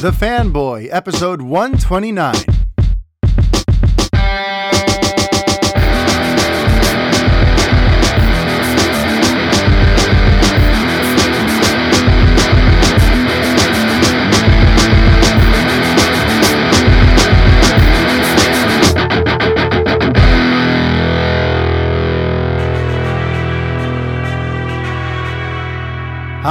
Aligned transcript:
The 0.00 0.12
Fanboy, 0.12 0.90
episode 0.92 1.42
129. 1.42 2.57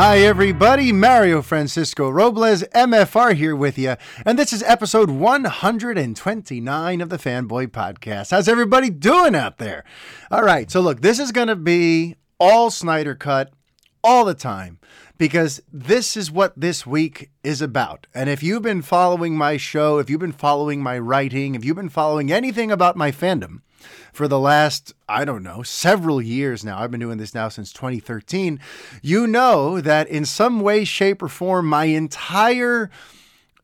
Hi, 0.07 0.19
everybody. 0.19 0.93
Mario 0.93 1.41
Francisco 1.41 2.09
Robles, 2.09 2.63
MFR, 2.63 3.33
here 3.33 3.57
with 3.57 3.77
you. 3.77 3.97
And 4.25 4.39
this 4.39 4.53
is 4.53 4.63
episode 4.63 5.11
129 5.11 7.01
of 7.01 7.09
the 7.09 7.17
Fanboy 7.17 7.67
Podcast. 7.67 8.31
How's 8.31 8.47
everybody 8.47 8.89
doing 8.89 9.35
out 9.35 9.57
there? 9.57 9.83
All 10.31 10.43
right. 10.43 10.71
So, 10.71 10.79
look, 10.79 11.01
this 11.01 11.19
is 11.19 11.33
going 11.33 11.49
to 11.49 11.57
be 11.57 12.15
all 12.39 12.71
Snyder 12.71 13.15
Cut 13.15 13.51
all 14.01 14.23
the 14.23 14.33
time 14.33 14.79
because 15.17 15.61
this 15.73 16.15
is 16.15 16.31
what 16.31 16.57
this 16.57 16.87
week 16.87 17.29
is 17.43 17.61
about. 17.61 18.07
And 18.13 18.29
if 18.29 18.41
you've 18.41 18.63
been 18.63 18.83
following 18.83 19.35
my 19.35 19.57
show, 19.57 19.97
if 19.97 20.09
you've 20.09 20.21
been 20.21 20.31
following 20.31 20.81
my 20.81 20.97
writing, 20.97 21.53
if 21.53 21.65
you've 21.65 21.75
been 21.75 21.89
following 21.89 22.31
anything 22.31 22.71
about 22.71 22.95
my 22.95 23.11
fandom, 23.11 23.59
for 24.13 24.27
the 24.27 24.39
last, 24.39 24.93
I 25.07 25.25
don't 25.25 25.43
know, 25.43 25.63
several 25.63 26.21
years 26.21 26.63
now. 26.63 26.79
I've 26.79 26.91
been 26.91 26.99
doing 26.99 27.17
this 27.17 27.33
now 27.33 27.49
since 27.49 27.71
2013. 27.73 28.59
You 29.01 29.27
know 29.27 29.81
that 29.81 30.07
in 30.07 30.25
some 30.25 30.59
way, 30.59 30.83
shape, 30.83 31.21
or 31.21 31.27
form, 31.27 31.67
my 31.67 31.85
entire 31.85 32.89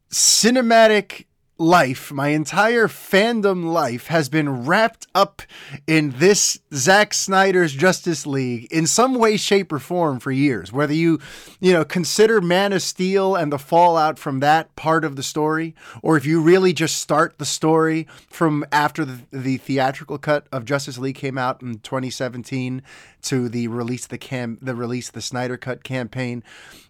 cinematic 0.09 1.25
life, 1.57 2.11
my 2.11 2.29
entire 2.29 2.87
fandom 2.87 3.71
life 3.71 4.07
has 4.07 4.27
been 4.27 4.65
wrapped 4.65 5.07
up 5.13 5.43
in 5.85 6.11
this 6.17 6.59
Zack 6.73 7.13
Snyder's 7.13 7.73
Justice 7.73 8.25
League 8.25 8.67
in 8.71 8.87
some 8.87 9.15
way, 9.15 9.37
shape, 9.37 9.71
or 9.71 9.79
form 9.79 10.19
for 10.19 10.31
years. 10.31 10.73
Whether 10.73 10.93
you, 10.93 11.19
you 11.59 11.71
know, 11.71 11.85
consider 11.85 12.41
Man 12.41 12.73
of 12.73 12.81
Steel 12.81 13.35
and 13.35 13.51
the 13.51 13.59
fallout 13.59 14.17
from 14.17 14.39
that 14.39 14.75
part 14.75 15.05
of 15.05 15.15
the 15.15 15.23
story, 15.23 15.75
or 16.01 16.17
if 16.17 16.25
you 16.25 16.41
really 16.41 16.73
just 16.73 16.97
start 16.97 17.37
the 17.37 17.45
story 17.45 18.07
from 18.29 18.65
after 18.71 19.05
the, 19.05 19.19
the 19.31 19.57
theatrical 19.57 20.17
cut 20.17 20.47
of 20.51 20.65
Justice 20.65 20.97
League 20.97 21.15
came 21.15 21.37
out 21.37 21.61
in 21.61 21.79
2017 21.79 22.81
to 23.23 23.47
the 23.47 23.67
release 23.67 24.07
the 24.07 24.17
cam 24.17 24.57
the 24.61 24.75
release 24.75 25.09
the 25.09 25.21
Snyder 25.21 25.57
Cut 25.57 25.83
campaign. 25.83 26.43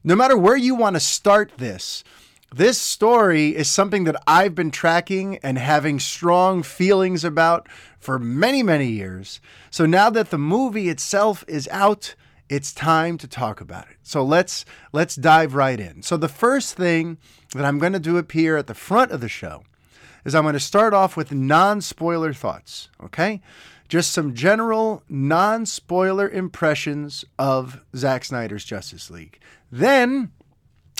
No 0.03 0.15
matter 0.15 0.37
where 0.37 0.57
you 0.57 0.73
want 0.73 0.95
to 0.95 0.99
start 0.99 1.51
this 1.57 2.03
this 2.53 2.79
story 2.79 3.55
is 3.55 3.67
something 3.67 4.03
that 4.03 4.21
I've 4.27 4.53
been 4.53 4.69
tracking 4.69 5.37
and 5.37 5.57
having 5.57 5.99
strong 5.99 6.61
feelings 6.61 7.23
about 7.23 7.67
for 7.97 8.19
many, 8.19 8.61
many 8.61 8.87
years. 8.87 9.41
So 9.71 9.87
now 9.87 10.11
that 10.11 10.29
the 10.29 10.37
movie 10.37 10.89
itself 10.89 11.43
is 11.47 11.67
out, 11.69 12.13
it's 12.49 12.71
time 12.71 13.17
to 13.17 13.27
talk 13.27 13.59
about 13.59 13.89
it. 13.89 13.97
So 14.03 14.23
let's 14.23 14.65
let's 14.91 15.15
dive 15.15 15.55
right 15.55 15.79
in. 15.79 16.03
So 16.03 16.15
the 16.15 16.27
first 16.27 16.75
thing 16.75 17.17
that 17.55 17.65
I'm 17.65 17.79
going 17.79 17.93
to 17.93 17.99
do 17.99 18.19
up 18.19 18.31
here 18.31 18.57
at 18.57 18.67
the 18.67 18.75
front 18.75 19.11
of 19.11 19.21
the 19.21 19.29
show 19.29 19.63
is 20.23 20.35
I'm 20.35 20.43
going 20.43 20.53
to 20.53 20.59
start 20.59 20.93
off 20.93 21.17
with 21.17 21.31
non-spoiler 21.31 22.33
thoughts, 22.33 22.89
okay? 23.03 23.41
Just 23.89 24.11
some 24.11 24.35
general 24.35 25.03
non-spoiler 25.09 26.29
impressions 26.29 27.25
of 27.39 27.81
Zack 27.95 28.25
Snyder's 28.25 28.63
Justice 28.63 29.09
League. 29.09 29.39
Then 29.71 30.31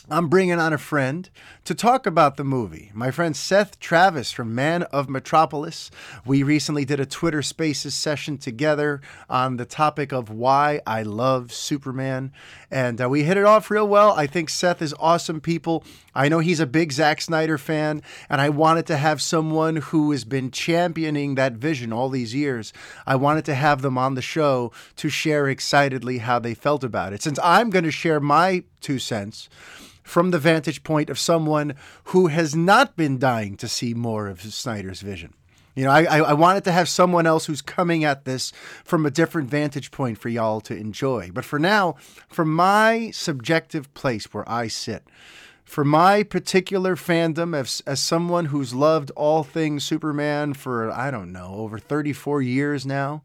I'm 0.10 0.28
bringing 0.28 0.60
on 0.60 0.74
a 0.74 0.78
friend 0.78 1.30
to 1.64 1.74
talk 1.74 2.06
about 2.06 2.36
the 2.36 2.44
movie. 2.44 2.92
My 2.94 3.10
friend 3.10 3.34
Seth 3.34 3.80
Travis 3.80 4.34
from 4.34 4.54
Man 4.54 4.84
of 4.84 5.08
Metropolis. 5.08 5.90
We 6.26 6.44
recently 6.44 6.84
did 6.84 7.00
a 7.00 7.06
Twitter 7.06 7.42
Spaces 7.42 7.94
session 7.94 8.38
together 8.38 9.00
on 9.30 9.56
the 9.56 9.64
topic 9.66 10.12
of 10.12 10.30
why 10.30 10.82
I 10.86 11.04
love 11.04 11.54
Superman. 11.54 12.34
And 12.70 13.02
uh, 13.02 13.08
we 13.08 13.24
hit 13.24 13.38
it 13.38 13.46
off 13.46 13.72
real 13.72 13.88
well. 13.88 14.12
I 14.12 14.28
think 14.28 14.50
Seth 14.50 14.82
is 14.82 14.94
awesome 15.00 15.40
people. 15.40 15.86
I 16.16 16.30
know 16.30 16.40
he's 16.40 16.60
a 16.60 16.68
big 16.68 16.92
Zack 16.92 17.22
Snyder 17.22 17.58
fan, 17.58 18.02
and 18.30 18.40
I 18.40 18.50
wanted 18.50 18.86
to 18.88 18.98
have 18.98 19.22
someone 19.22 19.78
who 19.78 20.12
has 20.12 20.24
been 20.24 20.52
championing 20.52 21.36
that 21.36 21.54
vision 21.54 21.92
all 21.92 22.10
these 22.10 22.36
years. 22.36 22.72
I 23.08 23.16
wanted 23.16 23.46
to 23.46 23.56
have 23.56 23.82
them 23.82 23.98
on 23.98 24.16
the 24.16 24.22
show 24.22 24.72
to 24.98 25.10
share 25.10 25.48
excitedly 25.48 26.20
how 26.20 26.40
they 26.40 26.54
felt 26.54 26.84
about 26.84 27.14
it. 27.14 27.22
Since 27.24 27.40
I'm 27.44 27.70
going 27.70 27.86
to 27.86 27.92
share 27.92 28.20
my 28.20 28.64
two 28.82 29.00
cents 29.00 29.50
from 30.04 30.32
the 30.32 30.40
vantage 30.40 30.84
point 30.84 31.10
of 31.10 31.18
someone 31.18 31.76
who 32.06 32.28
has 32.28 32.56
not 32.56 32.96
been 32.96 33.18
dying 33.18 33.56
to 33.58 33.68
see 33.68 33.94
more 33.94 34.28
of 34.28 34.42
Snyder's 34.42 35.02
vision. 35.02 35.34
You 35.76 35.86
know, 35.86 35.92
I, 35.92 36.20
I 36.20 36.34
wanted 36.34 36.66
to 36.66 36.72
have 36.72 36.88
someone 36.88 37.26
else 37.26 37.48
who's 37.48 37.62
coming 37.64 38.04
at 38.04 38.26
this 38.26 38.52
from 38.84 39.08
a 39.08 39.12
different 39.12 39.50
vantage 39.50 39.90
point 39.90 40.20
for 40.20 40.30
y'all 40.30 40.62
to 40.62 40.76
enjoy. 40.76 41.32
But 41.34 41.46
for 41.46 41.58
now, 41.58 41.96
from 42.28 42.54
my 42.54 43.10
subjective 43.12 43.92
place 43.96 44.32
where 44.32 44.48
I 44.48 44.68
sit, 44.68 45.04
for 45.64 45.84
my 45.84 46.24
particular 46.24 46.96
fandom 46.96 47.58
as, 47.58 47.82
as 47.86 48.00
someone 48.00 48.46
who's 48.46 48.74
loved 48.74 49.12
all 49.12 49.44
things 49.44 49.84
Superman 49.84 50.54
for, 50.54 50.92
I 50.92 51.12
don't 51.12 51.32
know, 51.32 51.56
over 51.56 51.80
34 51.80 52.42
years 52.42 52.86
now, 52.86 53.24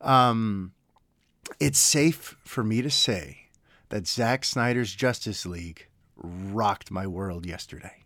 um, 0.00 0.72
it's 1.60 1.78
safe 1.78 2.36
for 2.44 2.62
me 2.64 2.82
to 2.82 2.90
say 2.90 3.48
that 3.88 4.06
Zack 4.06 4.44
Snyder's 4.44 4.94
Justice 4.94 5.46
League 5.46 5.86
rocked 6.16 6.90
my 6.90 7.06
world 7.06 7.46
yesterday. 7.46 8.04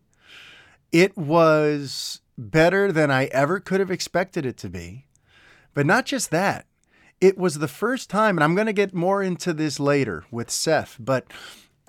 It 0.93 1.17
was 1.17 2.21
better 2.37 2.91
than 2.91 3.11
I 3.11 3.27
ever 3.27 3.61
could 3.61 3.81
have 3.81 3.91
expected 3.91 4.45
it 4.47 4.57
to 4.59 4.69
be. 4.69 5.07
But 5.75 5.87
not 5.87 6.07
just 6.07 6.31
that, 6.31 6.67
it 7.21 7.39
was 7.39 7.59
the 7.59 7.69
first 7.69 8.11
time, 8.11 8.37
and 8.37 8.45
I'm 8.45 8.55
going 8.55 8.67
to 8.67 8.73
get 8.73 8.95
more 8.95 9.23
into 9.23 9.53
this 9.53 9.79
later 9.79 10.25
with 10.31 10.51
Seth, 10.51 10.97
but 10.99 11.27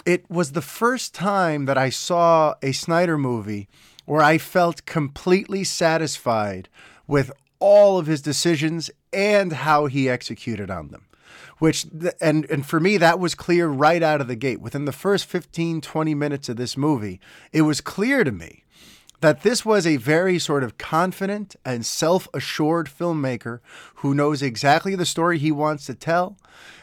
it 0.06 0.30
was 0.30 0.52
the 0.52 0.62
first 0.62 1.14
time 1.14 1.66
that 1.66 1.78
I 1.78 1.90
saw 1.90 2.56
a 2.62 2.72
Snyder 2.72 3.18
movie 3.18 3.68
where 4.06 4.22
I 4.22 4.38
felt 4.38 4.86
completely 4.86 5.64
satisfied 5.64 6.70
with 7.08 7.32
all 7.60 7.98
of 7.98 8.08
his 8.08 8.22
decisions 8.22 8.90
and 9.14 9.54
how 9.54 9.86
he 9.86 10.10
executed 10.10 10.70
on 10.70 10.90
them 10.90 11.06
which 11.62 11.86
and 12.20 12.50
and 12.50 12.66
for 12.66 12.80
me 12.80 12.98
that 12.98 13.20
was 13.20 13.36
clear 13.36 13.68
right 13.68 14.02
out 14.02 14.20
of 14.20 14.28
the 14.28 14.36
gate. 14.36 14.60
Within 14.60 14.86
the 14.86 14.92
first 14.92 15.26
15 15.26 15.80
20 15.80 16.16
minutes 16.16 16.50
of 16.50 16.58
this 16.58 16.76
movie 16.76 17.22
it 17.54 17.62
was 17.62 17.82
clear 17.82 18.24
to 18.24 18.32
me 18.32 18.64
that 19.22 19.44
this 19.44 19.64
was 19.64 19.88
a 19.88 19.98
very 19.98 20.38
sort 20.38 20.64
of 20.64 20.78
confident 20.78 21.56
and 21.64 21.86
self-assured 21.86 22.88
filmmaker 22.88 23.60
who 23.96 24.14
knows 24.14 24.42
exactly 24.42 24.96
the 24.96 25.06
story 25.06 25.38
he 25.38 25.52
wants 25.52 25.86
to 25.86 25.94
tell 25.94 26.38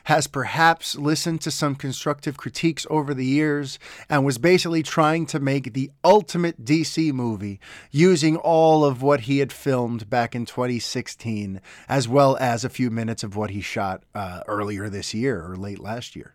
has 0.04 0.26
perhaps 0.26 0.96
listened 0.96 1.40
to 1.42 1.50
some 1.50 1.74
constructive 1.74 2.36
critiques 2.36 2.86
over 2.88 3.12
the 3.12 3.26
years 3.26 3.78
and 4.08 4.24
was 4.24 4.38
basically 4.38 4.82
trying 4.82 5.26
to 5.26 5.38
make 5.38 5.74
the 5.74 5.90
ultimate 6.02 6.64
DC 6.64 7.12
movie 7.12 7.60
using 7.90 8.36
all 8.36 8.86
of 8.86 9.02
what 9.02 9.22
he 9.22 9.40
had 9.40 9.52
filmed 9.52 10.08
back 10.08 10.34
in 10.34 10.46
2016, 10.46 11.60
as 11.90 12.08
well 12.08 12.38
as 12.40 12.64
a 12.64 12.70
few 12.70 12.90
minutes 12.90 13.22
of 13.22 13.36
what 13.36 13.50
he 13.50 13.60
shot 13.60 14.02
uh, 14.14 14.40
earlier 14.46 14.88
this 14.88 15.12
year 15.12 15.44
or 15.44 15.56
late 15.56 15.78
last 15.78 16.16
year. 16.16 16.34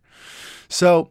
So, 0.67 1.09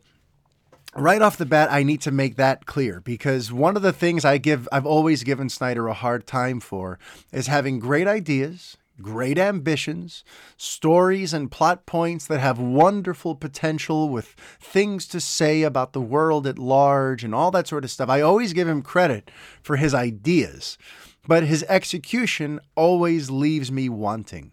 right 0.94 1.22
off 1.22 1.36
the 1.36 1.46
bat 1.46 1.70
i 1.72 1.82
need 1.82 2.00
to 2.00 2.10
make 2.10 2.36
that 2.36 2.66
clear 2.66 3.00
because 3.00 3.52
one 3.52 3.76
of 3.76 3.82
the 3.82 3.92
things 3.92 4.24
i 4.24 4.38
give 4.38 4.68
i've 4.72 4.86
always 4.86 5.22
given 5.22 5.48
snyder 5.48 5.88
a 5.88 5.94
hard 5.94 6.26
time 6.26 6.60
for 6.60 6.98
is 7.32 7.46
having 7.46 7.78
great 7.78 8.06
ideas 8.06 8.76
great 9.00 9.38
ambitions, 9.38 10.24
stories 10.56 11.32
and 11.32 11.50
plot 11.50 11.86
points 11.86 12.26
that 12.26 12.40
have 12.40 12.58
wonderful 12.58 13.34
potential 13.34 14.08
with 14.08 14.34
things 14.60 15.06
to 15.08 15.20
say 15.20 15.62
about 15.62 15.92
the 15.92 16.00
world 16.00 16.46
at 16.46 16.58
large 16.58 17.24
and 17.24 17.34
all 17.34 17.50
that 17.50 17.68
sort 17.68 17.84
of 17.84 17.90
stuff. 17.90 18.08
I 18.08 18.20
always 18.20 18.52
give 18.52 18.68
him 18.68 18.82
credit 18.82 19.30
for 19.62 19.76
his 19.76 19.94
ideas, 19.94 20.78
but 21.26 21.44
his 21.44 21.64
execution 21.68 22.60
always 22.74 23.30
leaves 23.30 23.70
me 23.70 23.88
wanting. 23.88 24.52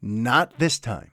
Not 0.00 0.58
this 0.58 0.78
time. 0.78 1.10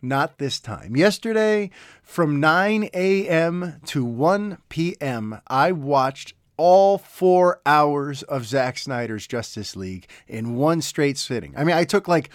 Not 0.00 0.38
this 0.38 0.60
time. 0.60 0.96
Yesterday, 0.96 1.70
from 2.02 2.40
9 2.40 2.90
a.m. 2.94 3.80
to 3.86 4.04
1 4.04 4.58
p.m., 4.68 5.40
I 5.48 5.72
watched 5.72 6.34
all 6.56 6.98
four 6.98 7.60
hours 7.64 8.22
of 8.24 8.44
Zack 8.46 8.78
Snyder's 8.78 9.26
Justice 9.26 9.76
League 9.76 10.08
in 10.26 10.56
one 10.56 10.82
straight 10.82 11.16
sitting. 11.16 11.54
I 11.56 11.64
mean, 11.64 11.76
I 11.76 11.84
took 11.84 12.08
like 12.08 12.30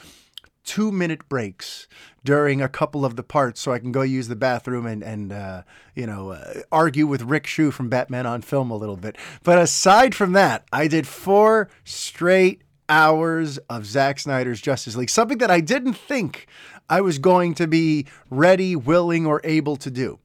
two 0.63 0.91
minute 0.91 1.27
breaks 1.27 1.87
during 2.23 2.61
a 2.61 2.69
couple 2.69 3.03
of 3.03 3.15
the 3.17 3.23
parts 3.23 3.59
so 3.59 3.73
I 3.73 3.79
can 3.79 3.91
go 3.91 4.01
use 4.01 4.29
the 4.29 4.35
bathroom 4.35 4.85
and, 4.85 5.03
and 5.03 5.33
uh, 5.33 5.63
you 5.93 6.07
know, 6.07 6.31
uh, 6.31 6.61
argue 6.71 7.05
with 7.05 7.21
Rick 7.21 7.47
Shu 7.47 7.69
from 7.69 7.89
Batman 7.89 8.25
on 8.25 8.41
film 8.41 8.71
a 8.71 8.77
little 8.77 8.95
bit. 8.95 9.17
But 9.43 9.59
aside 9.59 10.15
from 10.15 10.31
that, 10.33 10.63
I 10.71 10.87
did 10.87 11.05
four 11.05 11.69
straight 11.83 12.61
hours 12.89 13.57
of 13.69 13.85
Zack 13.85 14.19
Snyder's 14.19 14.61
Justice 14.61 14.95
League, 14.95 15.09
something 15.09 15.37
that 15.39 15.51
I 15.51 15.59
didn't 15.59 15.93
think 15.93 16.47
I 16.93 17.01
was 17.01 17.17
going 17.17 17.55
to 17.55 17.65
be 17.65 18.05
ready, 18.29 18.75
willing, 18.75 19.25
or 19.25 19.41
able 19.43 19.77
to 19.77 19.89
do. 19.89 20.19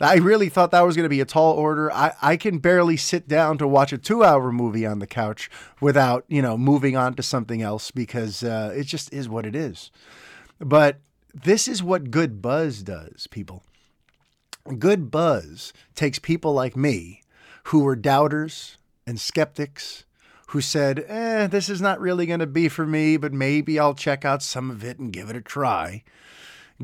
I 0.00 0.16
really 0.16 0.48
thought 0.48 0.70
that 0.70 0.80
was 0.80 0.96
going 0.96 1.04
to 1.04 1.10
be 1.10 1.20
a 1.20 1.26
tall 1.26 1.52
order. 1.52 1.92
I, 1.92 2.14
I 2.22 2.36
can 2.38 2.56
barely 2.56 2.96
sit 2.96 3.28
down 3.28 3.58
to 3.58 3.68
watch 3.68 3.92
a 3.92 3.98
two 3.98 4.24
hour 4.24 4.50
movie 4.50 4.86
on 4.86 4.98
the 4.98 5.06
couch 5.06 5.50
without, 5.78 6.24
you 6.28 6.40
know, 6.40 6.56
moving 6.56 6.96
on 6.96 7.12
to 7.16 7.22
something 7.22 7.60
else 7.60 7.90
because 7.90 8.42
uh, 8.42 8.72
it 8.74 8.84
just 8.84 9.12
is 9.12 9.28
what 9.28 9.44
it 9.44 9.54
is. 9.54 9.90
But 10.58 11.00
this 11.34 11.68
is 11.68 11.82
what 11.82 12.10
good 12.10 12.40
buzz 12.40 12.82
does, 12.82 13.26
people. 13.26 13.62
Good 14.78 15.10
buzz 15.10 15.74
takes 15.94 16.18
people 16.18 16.54
like 16.54 16.78
me 16.78 17.20
who 17.64 17.80
were 17.80 17.94
doubters 17.94 18.78
and 19.06 19.20
skeptics 19.20 20.05
who 20.46 20.60
said, 20.60 21.04
eh, 21.08 21.46
this 21.46 21.68
is 21.68 21.80
not 21.80 22.00
really 22.00 22.26
going 22.26 22.40
to 22.40 22.46
be 22.46 22.68
for 22.68 22.86
me, 22.86 23.16
but 23.16 23.32
maybe 23.32 23.78
I'll 23.78 23.94
check 23.94 24.24
out 24.24 24.42
some 24.42 24.70
of 24.70 24.84
it 24.84 24.98
and 24.98 25.12
give 25.12 25.28
it 25.28 25.36
a 25.36 25.40
try. 25.40 26.04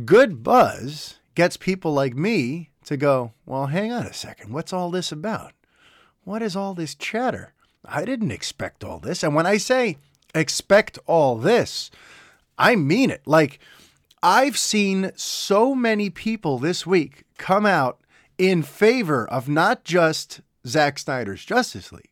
Good 0.04 0.42
buzz 0.42 1.18
gets 1.34 1.56
people 1.56 1.92
like 1.92 2.14
me 2.14 2.70
to 2.84 2.96
go, 2.96 3.32
well, 3.46 3.66
hang 3.66 3.92
on 3.92 4.06
a 4.06 4.12
second. 4.12 4.52
What's 4.52 4.72
all 4.72 4.90
this 4.90 5.12
about? 5.12 5.52
What 6.24 6.42
is 6.42 6.56
all 6.56 6.74
this 6.74 6.94
chatter? 6.94 7.52
I 7.84 8.04
didn't 8.04 8.30
expect 8.30 8.84
all 8.84 8.98
this. 8.98 9.22
And 9.22 9.34
when 9.34 9.46
I 9.46 9.56
say 9.56 9.98
expect 10.34 10.98
all 11.06 11.36
this, 11.36 11.90
I 12.58 12.76
mean 12.76 13.10
it. 13.10 13.22
Like, 13.26 13.58
I've 14.22 14.56
seen 14.56 15.10
so 15.16 15.74
many 15.74 16.10
people 16.10 16.58
this 16.58 16.86
week 16.86 17.24
come 17.38 17.66
out 17.66 18.00
in 18.38 18.62
favor 18.62 19.28
of 19.28 19.48
not 19.48 19.84
just 19.84 20.40
Zack 20.66 20.98
Snyder's 20.98 21.44
Justice 21.44 21.92
League, 21.92 22.11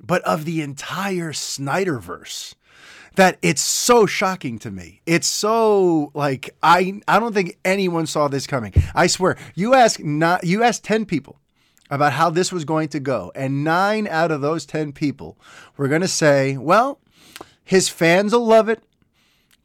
but 0.00 0.22
of 0.22 0.44
the 0.44 0.62
entire 0.62 1.32
Snyderverse 1.32 2.54
that 3.18 3.36
it's 3.42 3.60
so 3.60 4.06
shocking 4.06 4.60
to 4.60 4.70
me. 4.70 5.00
It's 5.04 5.26
so 5.26 6.12
like 6.14 6.54
I 6.62 7.00
I 7.08 7.18
don't 7.18 7.34
think 7.34 7.58
anyone 7.64 8.06
saw 8.06 8.28
this 8.28 8.46
coming. 8.46 8.72
I 8.94 9.08
swear. 9.08 9.36
You 9.56 9.74
ask 9.74 9.98
not 9.98 10.44
you 10.44 10.62
ask 10.62 10.82
10 10.84 11.04
people 11.04 11.40
about 11.90 12.12
how 12.12 12.30
this 12.30 12.52
was 12.52 12.64
going 12.64 12.88
to 12.90 13.00
go 13.00 13.32
and 13.34 13.64
9 13.64 14.06
out 14.06 14.30
of 14.30 14.40
those 14.40 14.64
10 14.66 14.92
people 14.92 15.36
were 15.76 15.88
going 15.88 16.00
to 16.00 16.08
say, 16.08 16.56
"Well, 16.56 17.00
his 17.64 17.88
fans 17.88 18.32
will 18.32 18.46
love 18.46 18.68
it. 18.68 18.84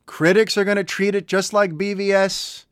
Critics 0.08 0.58
are 0.58 0.66
going 0.66 0.78
to 0.78 0.84
treat 0.84 1.14
it 1.14 1.28
just 1.28 1.54
like 1.54 1.74
BVS. 1.74 2.66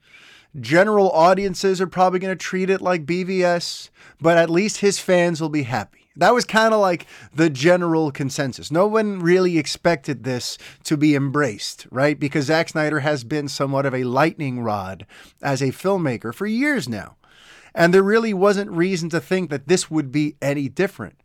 General 0.59 1.11
audiences 1.11 1.79
are 1.79 1.87
probably 1.87 2.19
going 2.19 2.35
to 2.35 2.43
treat 2.43 2.71
it 2.71 2.81
like 2.81 3.05
BVS, 3.05 3.89
but 4.19 4.37
at 4.37 4.49
least 4.49 4.77
his 4.77 4.97
fans 4.97 5.39
will 5.39 5.49
be 5.49 5.63
happy." 5.63 6.00
That 6.15 6.33
was 6.33 6.43
kind 6.43 6.73
of 6.73 6.81
like 6.81 7.05
the 7.33 7.49
general 7.49 8.11
consensus. 8.11 8.69
No 8.71 8.85
one 8.85 9.19
really 9.19 9.57
expected 9.57 10.23
this 10.23 10.57
to 10.83 10.97
be 10.97 11.15
embraced, 11.15 11.87
right? 11.89 12.19
Because 12.19 12.45
Zack 12.45 12.69
Snyder 12.69 12.99
has 12.99 13.23
been 13.23 13.47
somewhat 13.47 13.85
of 13.85 13.95
a 13.95 14.03
lightning 14.03 14.61
rod 14.61 15.05
as 15.41 15.61
a 15.61 15.67
filmmaker 15.67 16.33
for 16.33 16.45
years 16.45 16.89
now. 16.89 17.15
And 17.73 17.93
there 17.93 18.03
really 18.03 18.33
wasn't 18.33 18.71
reason 18.71 19.09
to 19.09 19.21
think 19.21 19.49
that 19.49 19.67
this 19.67 19.89
would 19.89 20.11
be 20.11 20.35
any 20.41 20.67
different. 20.67 21.15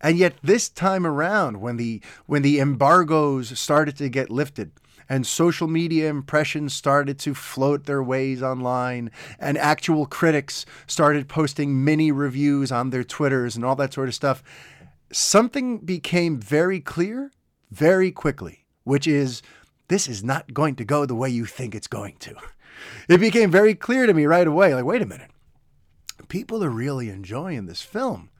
And 0.00 0.16
yet 0.16 0.34
this 0.42 0.70
time 0.70 1.06
around 1.06 1.60
when 1.60 1.76
the 1.76 2.00
when 2.24 2.40
the 2.40 2.58
embargoes 2.58 3.58
started 3.58 3.98
to 3.98 4.08
get 4.08 4.30
lifted, 4.30 4.72
and 5.10 5.26
social 5.26 5.66
media 5.66 6.08
impressions 6.08 6.72
started 6.72 7.18
to 7.18 7.34
float 7.34 7.84
their 7.84 8.02
ways 8.02 8.42
online, 8.42 9.10
and 9.40 9.58
actual 9.58 10.06
critics 10.06 10.64
started 10.86 11.28
posting 11.28 11.84
mini 11.84 12.12
reviews 12.12 12.70
on 12.70 12.90
their 12.90 13.04
Twitters 13.04 13.56
and 13.56 13.64
all 13.64 13.74
that 13.74 13.92
sort 13.92 14.08
of 14.08 14.14
stuff, 14.14 14.42
something 15.12 15.78
became 15.78 16.38
very 16.38 16.80
clear 16.80 17.32
very 17.72 18.12
quickly, 18.12 18.64
which 18.84 19.06
is 19.08 19.42
this 19.88 20.08
is 20.08 20.22
not 20.22 20.54
going 20.54 20.76
to 20.76 20.84
go 20.84 21.04
the 21.04 21.14
way 21.16 21.28
you 21.28 21.44
think 21.44 21.74
it's 21.74 21.88
going 21.88 22.16
to. 22.20 22.34
It 23.08 23.18
became 23.18 23.50
very 23.50 23.74
clear 23.74 24.06
to 24.06 24.14
me 24.14 24.26
right 24.26 24.46
away 24.46 24.74
like, 24.74 24.84
wait 24.84 25.02
a 25.02 25.06
minute, 25.06 25.30
people 26.28 26.62
are 26.62 26.70
really 26.70 27.10
enjoying 27.10 27.66
this 27.66 27.82
film. 27.82 28.30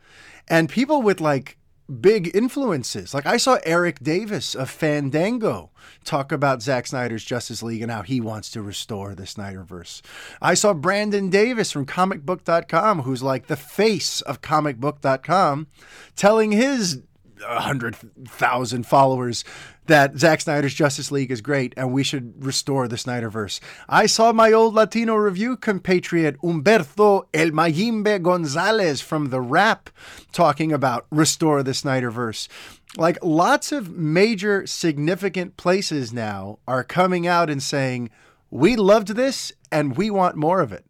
And 0.48 0.68
people 0.68 1.02
with 1.02 1.20
like 1.20 1.58
big 1.90 2.34
influences. 2.34 3.12
Like 3.12 3.26
I 3.26 3.36
saw 3.36 3.58
Eric 3.64 4.00
Davis 4.00 4.54
of 4.54 4.70
Fandango 4.70 5.70
talk 6.04 6.32
about 6.32 6.62
Zack 6.62 6.86
Snyder's 6.86 7.24
Justice 7.24 7.62
League 7.62 7.82
and 7.82 7.90
how 7.90 8.02
he 8.02 8.20
wants 8.20 8.50
to 8.52 8.62
restore 8.62 9.14
the 9.14 9.24
Snyderverse. 9.24 10.00
I 10.40 10.54
saw 10.54 10.72
Brandon 10.72 11.28
Davis 11.30 11.72
from 11.72 11.86
comicbook.com 11.86 13.02
who's 13.02 13.22
like 13.22 13.48
the 13.48 13.56
face 13.56 14.20
of 14.22 14.40
comicbook.com 14.40 15.66
telling 16.16 16.52
his 16.52 17.02
100,000 17.40 18.86
followers 18.86 19.44
that 19.86 20.16
Zack 20.16 20.40
Snyder's 20.40 20.74
Justice 20.74 21.10
League 21.10 21.30
is 21.30 21.40
great 21.40 21.74
and 21.76 21.92
we 21.92 22.04
should 22.04 22.44
restore 22.44 22.86
the 22.86 22.96
Snyderverse. 22.96 23.60
I 23.88 24.06
saw 24.06 24.32
my 24.32 24.52
old 24.52 24.74
Latino 24.74 25.14
review 25.16 25.56
compatriot 25.56 26.40
Humberto 26.42 27.24
El 27.34 27.50
Mayimbe 27.50 28.22
Gonzalez 28.22 29.00
from 29.00 29.30
TheWrap 29.30 29.86
talking 30.32 30.72
about 30.72 31.06
restore 31.10 31.62
the 31.62 31.72
Snyderverse. 31.72 32.48
Like 32.96 33.18
lots 33.22 33.72
of 33.72 33.90
major 33.90 34.66
significant 34.66 35.56
places 35.56 36.12
now 36.12 36.58
are 36.66 36.84
coming 36.84 37.26
out 37.26 37.50
and 37.50 37.62
saying, 37.62 38.10
we 38.50 38.76
loved 38.76 39.08
this 39.08 39.52
and 39.70 39.96
we 39.96 40.10
want 40.10 40.36
more 40.36 40.60
of 40.60 40.72
it. 40.72 40.84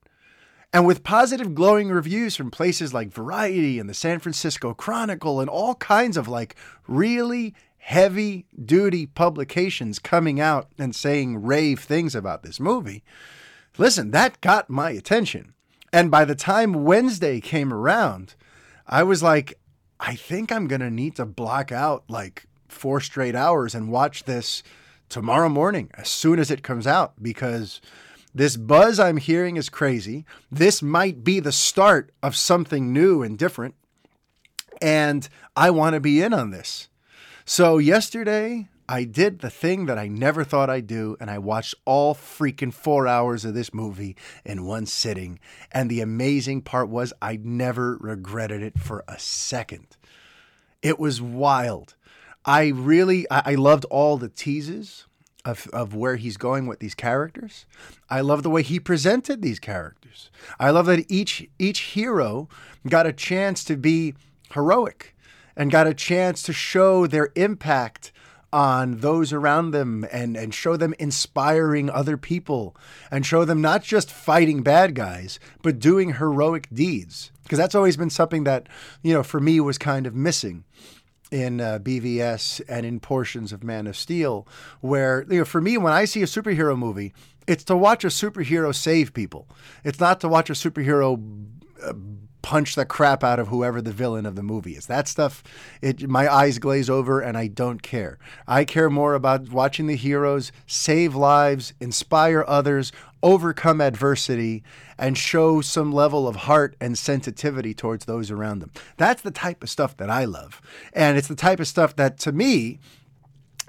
And 0.73 0.87
with 0.87 1.03
positive 1.03 1.55
glowing 1.55 1.89
reviews 1.89 2.37
from 2.37 2.51
places 2.51 2.95
like 2.95 3.13
Variety 3.13 3.79
and 3.79 3.89
the 3.89 3.95
San 3.95 4.21
Francisco 4.21 4.73
Chronicle 4.73 5.41
and 5.41 5.51
all 5.51 5.75
kinds 5.75 6.17
of 6.17 6.29
like 6.29 6.55
really 6.87 7.55
heavy 7.79 8.47
duty 8.65 9.07
publications 9.07 9.99
coming 9.99 10.39
out 10.39 10.69
and 10.79 10.95
saying 10.95 11.43
rave 11.43 11.81
things 11.81 12.15
about 12.15 12.43
this 12.43 12.61
movie, 12.61 13.03
listen, 13.79 14.13
that 14.13 14.41
got 14.41 14.71
my 14.71 14.91
attention. 14.91 15.55
And 15.93 16.11
by 16.11 16.25
the 16.25 16.37
time 16.37 16.85
Wednesday 16.85 17.41
came 17.41 17.73
around, 17.73 18.35
I 18.87 19.03
was 19.03 19.25
like, 19.25 19.59
I 19.99 20.15
think 20.15 20.53
I'm 20.53 20.69
going 20.69 20.81
to 20.81 20.91
need 20.91 21.17
to 21.17 21.27
block 21.27 21.73
out 21.73 22.05
like 22.09 22.47
four 22.69 23.01
straight 23.01 23.35
hours 23.35 23.75
and 23.75 23.91
watch 23.91 24.25
this 24.25 24.63
tomorrow 25.09 25.49
morning 25.49 25.91
as 25.95 26.09
soon 26.09 26.39
as 26.39 26.51
it 26.51 26.63
comes 26.63 26.87
out 26.87 27.21
because 27.21 27.81
this 28.35 28.57
buzz 28.57 29.01
I'm 29.01 29.17
hearing 29.17 29.57
is 29.57 29.69
crazy. 29.69 30.25
This 30.51 30.83
might 30.83 31.25
be 31.25 31.41
the 31.41 31.53
start 31.53 32.13
of 32.23 32.37
something 32.37 32.93
new 32.93 33.23
and 33.23 33.39
different. 33.39 33.75
And 34.81 35.29
I 35.57 35.71
want 35.71 35.95
to 35.95 36.01
be 36.01 36.23
in 36.23 36.33
on 36.33 36.51
this. 36.51 36.89
So, 37.45 37.79
yesterday, 37.79 38.69
I 38.89 39.05
did 39.05 39.39
the 39.39 39.51
thing 39.51 39.87
that 39.87 39.99
I 39.99 40.09
never 40.09 40.43
thought 40.43 40.69
I'd 40.69 40.87
do, 40.87 41.17
and 41.21 41.31
I 41.31 41.39
watched 41.39 41.77
all 41.85 42.15
freaking 42.15 42.75
four 42.75 43.07
hours 43.07 43.45
of 43.45 43.55
this 43.55 43.73
movie 43.73 44.17
in 44.45 44.65
one 44.65 44.87
sitting. 44.87 45.39
And 45.71 45.89
the 45.89 46.01
amazing 46.01 46.63
part 46.63 46.89
was, 46.89 47.13
I 47.23 47.39
never 47.43 47.99
regretted 48.01 48.63
it 48.63 48.79
for 48.79 49.05
a 49.07 49.19
second. 49.19 49.97
It 50.83 50.99
was 50.99 51.23
wild. 51.23 51.95
I 52.45 52.69
really, 52.69 53.27
I, 53.31 53.55
loved 53.55 53.85
all 53.91 54.17
the 54.17 54.29
teases 54.29 55.07
of, 55.45 55.67
of 55.73 55.95
where 55.95 56.17
he's 56.17 56.37
going 56.37 56.67
with 56.67 56.81
these 56.81 56.95
characters. 56.95 57.67
I 58.09 58.21
love 58.21 58.43
the 58.43 58.51
way 58.51 58.63
he 58.63 58.79
presented 58.81 59.43
these 59.43 59.59
characters. 59.59 60.31
I 60.59 60.71
love 60.71 60.87
that 60.87 61.11
each 61.11 61.49
each 61.59 61.81
hero 61.81 62.49
got 62.89 63.07
a 63.07 63.13
chance 63.13 63.65
to 63.65 63.77
be 63.77 64.15
heroic 64.53 65.15
and 65.57 65.71
got 65.71 65.87
a 65.87 65.95
chance 65.95 66.43
to 66.43 66.53
show 66.53 67.07
their 67.07 67.31
impact 67.37 68.13
on 68.53 68.99
those 68.99 69.33
around 69.33 69.71
them 69.71 70.05
and, 70.11 70.37
and 70.37 70.53
show 70.53 70.77
them 70.77 70.95
inspiring 70.99 71.89
other 71.89 72.17
people 72.17 72.75
and 73.11 73.25
show 73.25 73.45
them 73.45 73.61
not 73.61 73.83
just 73.83 74.11
fighting 74.11 74.63
bad 74.63 74.95
guys, 74.95 75.39
but 75.63 75.79
doing 75.79 76.15
heroic 76.15 76.69
deeds. 76.73 77.31
Because 77.45 77.59
that's 77.59 77.75
always 77.75 77.97
been 77.97 78.11
something 78.11 78.45
that, 78.45 78.69
you 79.03 79.13
know, 79.13 79.23
for 79.23 79.41
me 79.41 79.61
was 79.61 79.79
kind 79.79 80.07
of 80.07 80.15
missing 80.15 80.65
in 81.31 81.61
uh, 81.61 81.79
BVS 81.81 82.61
and 82.69 82.85
in 82.85 83.01
portions 83.01 83.53
of 83.53 83.63
Man 83.63 83.87
of 83.87 83.97
Steel, 83.97 84.47
where 84.81 85.25
you 85.29 85.39
know, 85.39 85.45
for 85.45 85.61
me, 85.61 85.79
when 85.79 85.93
I 85.93 86.05
see 86.05 86.23
a 86.23 86.27
superhero 86.27 86.77
movie, 86.77 87.13
it's 87.47 87.65
to 87.65 87.77
watch 87.77 88.05
a 88.05 88.09
superhero 88.09 88.75
save 88.75 89.13
people. 89.13 89.49
It's 89.85 90.01
not 90.01 90.21
to 90.21 90.29
watch 90.29 90.51
a 90.51 90.55
superhero 90.55 91.21
uh, 91.83 91.93
punch 92.43 92.75
the 92.75 92.85
crap 92.85 93.23
out 93.23 93.39
of 93.39 93.49
whoever 93.49 93.81
the 93.81 93.93
villain 93.93 94.27
of 94.27 94.37
the 94.37 94.43
movie 94.43 94.77
is. 94.77 94.87
That 94.87 95.09
stuff, 95.09 95.43
it 95.83 96.09
my 96.09 96.33
eyes 96.33 96.59
glaze 96.59 96.91
over 96.91 97.21
and 97.21 97.37
I 97.37 97.47
don't 97.47 97.83
care. 97.83 98.19
I 98.47 98.65
care 98.65 98.91
more 98.91 99.15
about 99.15 99.51
watching 99.51 99.87
the 99.87 99.97
heroes 99.97 100.53
save 100.67 101.15
lives, 101.15 101.73
inspire 101.81 102.45
others, 102.47 102.93
overcome 103.23 103.81
adversity, 103.81 104.63
and 104.99 105.17
show 105.17 105.61
some 105.61 105.93
level 105.93 106.27
of 106.27 106.37
heart 106.37 106.77
and 106.81 106.97
sensitivity 106.97 107.75
towards 107.75 108.05
those 108.05 108.31
around 108.31 108.61
them. 108.61 108.71
That's 108.97 109.23
the 109.23 109.31
type 109.31 109.63
of 109.63 109.71
stuff 109.71 109.97
that 109.99 110.11
I 110.11 110.25
love. 110.25 110.61
And 110.93 111.19
it's 111.19 111.29
the 111.29 111.35
type 111.35 111.61
of 111.61 111.69
stuff 111.69 111.97
that 111.97 112.19
to 112.21 112.33
me, 112.33 112.79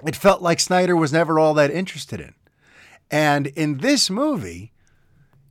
it 0.06 0.16
felt 0.16 0.42
like 0.42 0.60
Snyder 0.60 0.96
was 0.96 1.12
never 1.12 1.38
all 1.38 1.54
that 1.54 1.70
interested 1.70 2.20
in. 2.20 2.34
And 3.10 3.48
in 3.48 3.78
this 3.78 4.08
movie, 4.08 4.72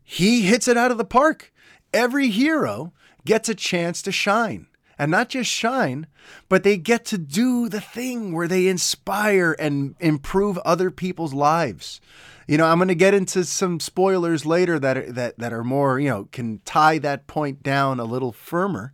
he 0.04 0.42
hits 0.42 0.68
it 0.68 0.78
out 0.78 0.92
of 0.92 0.98
the 0.98 1.06
park. 1.06 1.54
Every 1.94 2.30
hero 2.30 2.94
gets 3.25 3.50
a 3.50 3.56
chance 3.56 4.01
to 4.04 4.12
shine. 4.12 4.68
and 5.01 5.10
not 5.10 5.30
just 5.30 5.50
shine, 5.50 6.06
but 6.48 6.62
they 6.62 6.78
get 6.78 7.06
to 7.06 7.18
do 7.18 7.68
the 7.68 7.82
thing 7.82 8.34
where 8.34 8.48
they 8.48 8.68
inspire 8.68 9.56
and 9.58 9.96
improve 10.00 10.60
other 10.60 10.92
people's 10.92 11.34
lives. 11.34 12.00
You 12.48 12.58
know, 12.58 12.68
I'm 12.68 12.78
going 12.78 12.88
to 12.88 12.94
get 12.94 13.16
into 13.16 13.44
some 13.44 13.80
spoilers 13.80 14.46
later 14.46 14.78
that 14.78 14.98
are, 14.98 15.12
that 15.12 15.40
that 15.40 15.54
are 15.54 15.63
more, 15.63 16.00
you 16.00 16.10
know, 16.10 16.28
can 16.32 16.62
tie 16.66 17.00
that 17.00 17.25
point 17.25 17.63
down 17.63 18.00
a 18.00 18.04
little 18.04 18.32
firmer. 18.32 18.94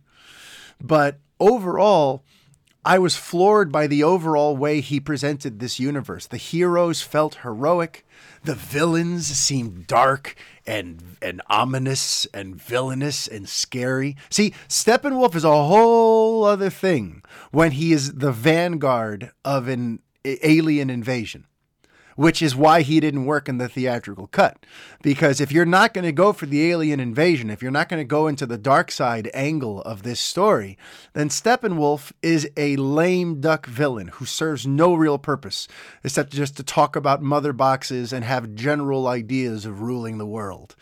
But 0.80 1.18
overall, 1.38 2.24
I 2.88 2.98
was 2.98 3.16
floored 3.16 3.70
by 3.70 3.86
the 3.86 4.02
overall 4.02 4.56
way 4.56 4.80
he 4.80 4.98
presented 4.98 5.60
this 5.60 5.78
universe. 5.78 6.26
The 6.26 6.38
heroes 6.38 7.02
felt 7.02 7.40
heroic, 7.42 8.06
the 8.44 8.54
villains 8.54 9.26
seemed 9.26 9.86
dark 9.86 10.34
and 10.66 11.18
and 11.20 11.42
ominous 11.50 12.26
and 12.32 12.56
villainous 12.56 13.28
and 13.28 13.46
scary. 13.46 14.16
See, 14.30 14.54
Steppenwolf 14.68 15.34
is 15.34 15.44
a 15.44 15.50
whole 15.50 16.44
other 16.44 16.70
thing 16.70 17.22
when 17.50 17.72
he 17.72 17.92
is 17.92 18.14
the 18.14 18.32
vanguard 18.32 19.32
of 19.44 19.68
an 19.68 20.00
alien 20.24 20.88
invasion 20.88 21.44
which 22.18 22.42
is 22.42 22.56
why 22.56 22.82
he 22.82 22.98
didn't 22.98 23.26
work 23.26 23.48
in 23.48 23.58
the 23.58 23.68
theatrical 23.68 24.26
cut. 24.26 24.66
Because 25.02 25.40
if 25.40 25.52
you're 25.52 25.64
not 25.64 25.94
going 25.94 26.04
to 26.04 26.10
go 26.10 26.32
for 26.32 26.46
the 26.46 26.68
alien 26.68 26.98
invasion, 26.98 27.48
if 27.48 27.62
you're 27.62 27.70
not 27.70 27.88
going 27.88 28.00
to 28.00 28.04
go 28.04 28.26
into 28.26 28.44
the 28.44 28.58
dark 28.58 28.90
side 28.90 29.30
angle 29.32 29.80
of 29.82 30.02
this 30.02 30.18
story, 30.18 30.76
then 31.12 31.28
Steppenwolf 31.28 32.10
is 32.20 32.50
a 32.56 32.74
lame 32.74 33.40
duck 33.40 33.66
villain 33.66 34.08
who 34.08 34.24
serves 34.24 34.66
no 34.66 34.94
real 34.94 35.16
purpose 35.16 35.68
except 36.02 36.32
just 36.32 36.56
to 36.56 36.64
talk 36.64 36.96
about 36.96 37.22
mother 37.22 37.52
boxes 37.52 38.12
and 38.12 38.24
have 38.24 38.56
general 38.56 39.06
ideas 39.06 39.64
of 39.64 39.80
ruling 39.80 40.18
the 40.18 40.26
world. 40.26 40.74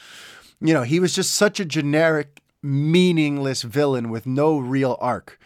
You 0.63 0.73
know, 0.73 0.85
he 0.85 1.01
was 1.01 1.15
just 1.15 1.35
such 1.35 1.61
a 1.61 1.67
generic, 1.67 2.41
meaningless 2.63 3.61
villain 3.61 4.09
with 4.09 4.25
no 4.25 4.57
real 4.57 4.97
arc. 5.03 5.39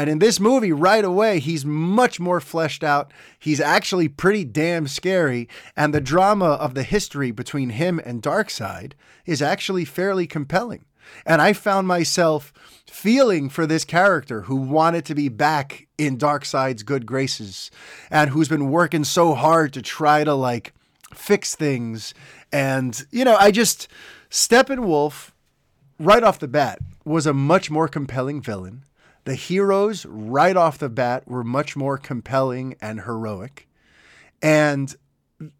And 0.00 0.08
in 0.08 0.18
this 0.18 0.40
movie, 0.40 0.72
right 0.72 1.04
away, 1.04 1.40
he's 1.40 1.66
much 1.66 2.18
more 2.18 2.40
fleshed 2.40 2.82
out. 2.82 3.12
He's 3.38 3.60
actually 3.60 4.08
pretty 4.08 4.46
damn 4.46 4.88
scary. 4.88 5.46
And 5.76 5.92
the 5.92 6.00
drama 6.00 6.52
of 6.52 6.72
the 6.72 6.84
history 6.84 7.32
between 7.32 7.68
him 7.68 8.00
and 8.02 8.22
Darkseid 8.22 8.94
is 9.26 9.42
actually 9.42 9.84
fairly 9.84 10.26
compelling. 10.26 10.86
And 11.26 11.42
I 11.42 11.52
found 11.52 11.86
myself 11.86 12.50
feeling 12.86 13.50
for 13.50 13.66
this 13.66 13.84
character 13.84 14.40
who 14.40 14.56
wanted 14.56 15.04
to 15.04 15.14
be 15.14 15.28
back 15.28 15.86
in 15.98 16.16
Darkseid's 16.16 16.82
good 16.82 17.04
graces 17.04 17.70
and 18.10 18.30
who's 18.30 18.48
been 18.48 18.70
working 18.70 19.04
so 19.04 19.34
hard 19.34 19.74
to 19.74 19.82
try 19.82 20.24
to 20.24 20.32
like 20.32 20.72
fix 21.12 21.54
things. 21.54 22.14
And, 22.50 23.04
you 23.10 23.26
know, 23.26 23.36
I 23.38 23.50
just, 23.50 23.86
Steppenwolf, 24.30 25.32
right 25.98 26.22
off 26.22 26.38
the 26.38 26.48
bat, 26.48 26.78
was 27.04 27.26
a 27.26 27.34
much 27.34 27.70
more 27.70 27.86
compelling 27.86 28.40
villain 28.40 28.84
the 29.24 29.34
heroes, 29.34 30.06
right 30.06 30.56
off 30.56 30.78
the 30.78 30.88
bat, 30.88 31.26
were 31.28 31.44
much 31.44 31.76
more 31.76 31.98
compelling 31.98 32.76
and 32.80 33.02
heroic. 33.02 33.68
And 34.42 34.94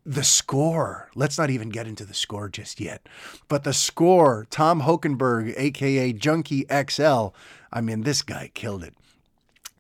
the 0.05 0.25
score, 0.25 1.11
let's 1.14 1.38
not 1.38 1.50
even 1.50 1.71
get 1.71 1.87
into 1.87 2.05
the 2.05 2.14
score 2.14 2.49
just 2.49 2.81
yet, 2.81 3.09
but 3.49 3.64
the 3.64 3.73
score, 3.73 4.47
Tom 4.50 4.83
Holkenberg, 4.83 5.55
aka 5.57 6.12
Junkie 6.12 6.67
XL, 6.71 7.29
I 7.73 7.81
mean, 7.81 8.02
this 8.02 8.23
guy 8.23 8.50
killed 8.52 8.85
it. 8.85 8.95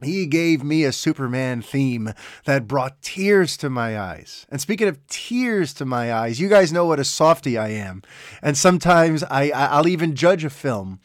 He 0.02 0.24
gave 0.24 0.64
me 0.64 0.84
a 0.84 0.92
Superman 0.92 1.60
theme 1.60 2.14
that 2.46 2.66
brought 2.66 3.02
tears 3.02 3.58
to 3.58 3.68
my 3.68 4.00
eyes. 4.00 4.46
And 4.48 4.58
speaking 4.58 4.88
of 4.88 5.06
tears 5.08 5.74
to 5.74 5.84
my 5.84 6.12
eyes, 6.12 6.40
you 6.40 6.48
guys 6.48 6.72
know 6.72 6.86
what 6.86 7.00
a 7.00 7.04
softy 7.04 7.58
I 7.58 7.68
am. 7.68 8.02
And 8.40 8.56
sometimes 8.56 9.22
I, 9.24 9.50
I'll 9.50 9.88
even 9.88 10.14
judge 10.14 10.42
a 10.42 10.48
film 10.48 11.00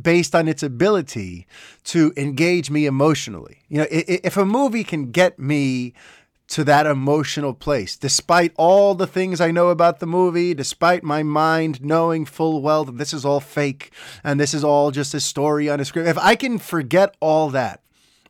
based 0.00 0.34
on 0.34 0.48
its 0.48 0.62
ability 0.62 1.46
to 1.84 2.12
engage 2.16 2.70
me 2.70 2.86
emotionally. 2.86 3.62
You 3.68 3.78
know, 3.78 3.86
if 3.90 4.36
a 4.36 4.44
movie 4.44 4.84
can 4.84 5.10
get 5.10 5.38
me 5.38 5.94
to 6.48 6.64
that 6.64 6.86
emotional 6.86 7.52
place, 7.52 7.96
despite 7.96 8.52
all 8.56 8.94
the 8.94 9.06
things 9.06 9.40
I 9.40 9.50
know 9.50 9.68
about 9.68 10.00
the 10.00 10.06
movie, 10.06 10.54
despite 10.54 11.02
my 11.02 11.22
mind 11.22 11.84
knowing 11.84 12.24
full 12.24 12.62
well 12.62 12.84
that 12.84 12.96
this 12.96 13.12
is 13.12 13.24
all 13.24 13.40
fake 13.40 13.92
and 14.24 14.40
this 14.40 14.54
is 14.54 14.64
all 14.64 14.90
just 14.90 15.12
a 15.12 15.20
story 15.20 15.68
on 15.68 15.78
a 15.78 15.84
script, 15.84 16.08
if 16.08 16.18
I 16.18 16.36
can 16.36 16.58
forget 16.58 17.14
all 17.20 17.50
that 17.50 17.82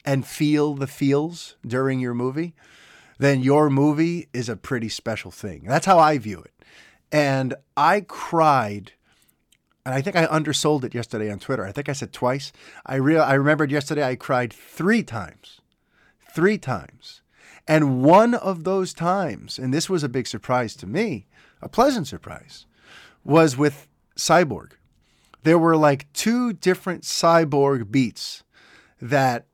and 0.04 0.26
feel 0.26 0.74
the 0.74 0.88
feels 0.88 1.56
during 1.64 2.00
your 2.00 2.14
movie, 2.14 2.54
then 3.18 3.40
your 3.40 3.70
movie 3.70 4.28
is 4.32 4.48
a 4.48 4.56
pretty 4.56 4.88
special 4.88 5.30
thing. 5.30 5.64
That's 5.66 5.86
how 5.86 5.98
I 5.98 6.18
view 6.18 6.40
it. 6.40 6.52
And 7.12 7.54
I 7.76 8.00
cried 8.00 8.92
and 9.84 9.94
I 9.94 10.02
think 10.02 10.16
I 10.16 10.26
undersold 10.26 10.84
it 10.84 10.94
yesterday 10.94 11.30
on 11.30 11.38
Twitter. 11.38 11.64
I 11.64 11.72
think 11.72 11.88
I 11.88 11.92
said 11.92 12.12
twice. 12.12 12.52
I 12.84 12.96
real 12.96 13.22
I 13.22 13.34
remembered 13.34 13.70
yesterday 13.70 14.06
I 14.06 14.16
cried 14.16 14.52
three 14.52 15.02
times, 15.02 15.60
three 16.34 16.58
times, 16.58 17.22
and 17.66 18.02
one 18.02 18.34
of 18.34 18.64
those 18.64 18.94
times, 18.94 19.58
and 19.58 19.72
this 19.72 19.88
was 19.88 20.02
a 20.02 20.08
big 20.08 20.26
surprise 20.26 20.74
to 20.76 20.86
me, 20.86 21.26
a 21.60 21.68
pleasant 21.68 22.06
surprise, 22.06 22.66
was 23.24 23.56
with 23.56 23.86
Cyborg. 24.16 24.72
There 25.42 25.58
were 25.58 25.76
like 25.76 26.12
two 26.12 26.52
different 26.52 27.02
Cyborg 27.02 27.90
beats 27.90 28.42
that 29.00 29.46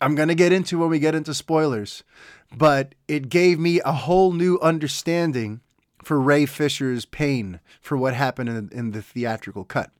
I'm 0.00 0.14
going 0.14 0.28
to 0.28 0.34
get 0.34 0.52
into 0.52 0.78
when 0.78 0.90
we 0.90 0.98
get 0.98 1.14
into 1.14 1.34
spoilers, 1.34 2.04
but 2.56 2.94
it 3.08 3.28
gave 3.28 3.58
me 3.58 3.80
a 3.80 3.92
whole 3.92 4.32
new 4.32 4.58
understanding 4.60 5.60
for 6.04 6.20
Ray 6.20 6.46
Fisher's 6.46 7.04
pain 7.04 7.60
for 7.80 7.96
what 7.96 8.14
happened 8.14 8.48
in, 8.48 8.68
in 8.72 8.90
the 8.92 9.02
theatrical 9.02 9.64
cut. 9.64 9.90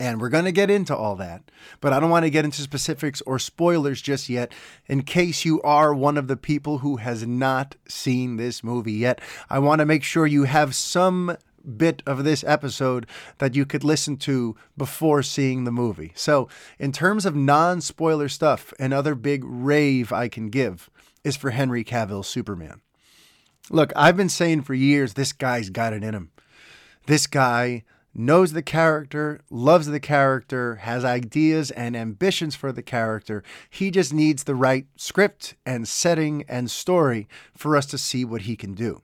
And 0.00 0.20
we're 0.20 0.28
going 0.28 0.44
to 0.44 0.52
get 0.52 0.70
into 0.70 0.96
all 0.96 1.14
that, 1.16 1.50
but 1.80 1.92
I 1.92 2.00
don't 2.00 2.10
want 2.10 2.24
to 2.24 2.30
get 2.30 2.44
into 2.44 2.62
specifics 2.62 3.20
or 3.22 3.38
spoilers 3.38 4.02
just 4.02 4.28
yet 4.28 4.52
in 4.86 5.02
case 5.02 5.44
you 5.44 5.62
are 5.62 5.94
one 5.94 6.16
of 6.16 6.26
the 6.26 6.36
people 6.36 6.78
who 6.78 6.96
has 6.96 7.26
not 7.26 7.76
seen 7.86 8.36
this 8.36 8.64
movie 8.64 8.92
yet. 8.92 9.20
I 9.48 9.60
want 9.60 9.78
to 9.78 9.86
make 9.86 10.02
sure 10.02 10.26
you 10.26 10.44
have 10.44 10.74
some 10.74 11.36
bit 11.76 12.02
of 12.06 12.24
this 12.24 12.42
episode 12.44 13.06
that 13.38 13.54
you 13.54 13.66
could 13.66 13.84
listen 13.84 14.16
to 14.16 14.56
before 14.76 15.22
seeing 15.22 15.64
the 15.64 15.72
movie. 15.72 16.12
So, 16.14 16.48
in 16.78 16.92
terms 16.92 17.26
of 17.26 17.36
non 17.36 17.80
spoiler 17.80 18.28
stuff, 18.28 18.72
another 18.78 19.14
big 19.14 19.42
rave 19.44 20.12
I 20.12 20.28
can 20.28 20.48
give 20.48 20.90
is 21.24 21.36
for 21.36 21.50
Henry 21.50 21.84
Cavill's 21.84 22.28
Superman. 22.28 22.80
Look, 23.70 23.92
I've 23.94 24.16
been 24.16 24.28
saying 24.28 24.62
for 24.62 24.74
years 24.74 25.14
this 25.14 25.32
guy's 25.32 25.70
got 25.70 25.92
it 25.92 26.02
in 26.02 26.14
him. 26.14 26.30
This 27.06 27.26
guy 27.26 27.84
knows 28.14 28.52
the 28.52 28.62
character, 28.62 29.40
loves 29.50 29.86
the 29.86 30.00
character, 30.00 30.76
has 30.76 31.04
ideas 31.04 31.70
and 31.70 31.96
ambitions 31.96 32.54
for 32.54 32.72
the 32.72 32.82
character. 32.82 33.42
He 33.70 33.90
just 33.90 34.12
needs 34.12 34.44
the 34.44 34.54
right 34.54 34.86
script 34.96 35.54
and 35.64 35.86
setting 35.86 36.44
and 36.48 36.70
story 36.70 37.28
for 37.56 37.76
us 37.76 37.86
to 37.86 37.98
see 37.98 38.24
what 38.24 38.42
he 38.42 38.56
can 38.56 38.74
do. 38.74 39.02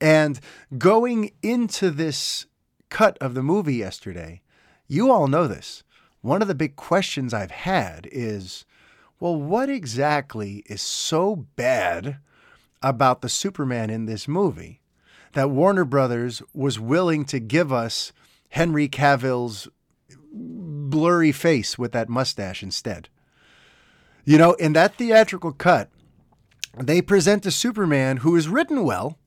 And 0.00 0.40
going 0.76 1.32
into 1.42 1.90
this 1.90 2.46
cut 2.90 3.16
of 3.20 3.34
the 3.34 3.42
movie 3.42 3.76
yesterday, 3.76 4.42
you 4.86 5.10
all 5.10 5.28
know 5.28 5.46
this. 5.46 5.82
One 6.20 6.42
of 6.42 6.48
the 6.48 6.54
big 6.54 6.76
questions 6.76 7.32
I've 7.32 7.50
had 7.50 8.08
is 8.12 8.64
well, 9.18 9.34
what 9.34 9.70
exactly 9.70 10.62
is 10.66 10.82
so 10.82 11.36
bad 11.36 12.18
about 12.82 13.22
the 13.22 13.28
Superman 13.28 13.90
in 13.90 14.06
this 14.06 14.28
movie 14.28 14.80
that 15.32 15.50
Warner 15.50 15.84
Brothers 15.84 16.42
was 16.54 16.80
willing 16.80 17.24
to 17.26 17.38
give 17.38 17.72
us 17.72 18.12
Henry 18.50 18.88
Cavill's 18.88 19.68
blurry 20.32 21.32
face 21.32 21.78
with 21.78 21.92
that 21.92 22.08
mustache 22.08 22.62
instead. 22.62 23.08
You 24.24 24.38
know, 24.38 24.54
in 24.54 24.72
that 24.72 24.96
theatrical 24.96 25.52
cut, 25.52 25.90
they 26.78 27.02
present 27.02 27.46
a 27.46 27.50
Superman 27.50 28.18
who 28.18 28.34
is 28.36 28.48
written 28.48 28.82
well 28.84 29.18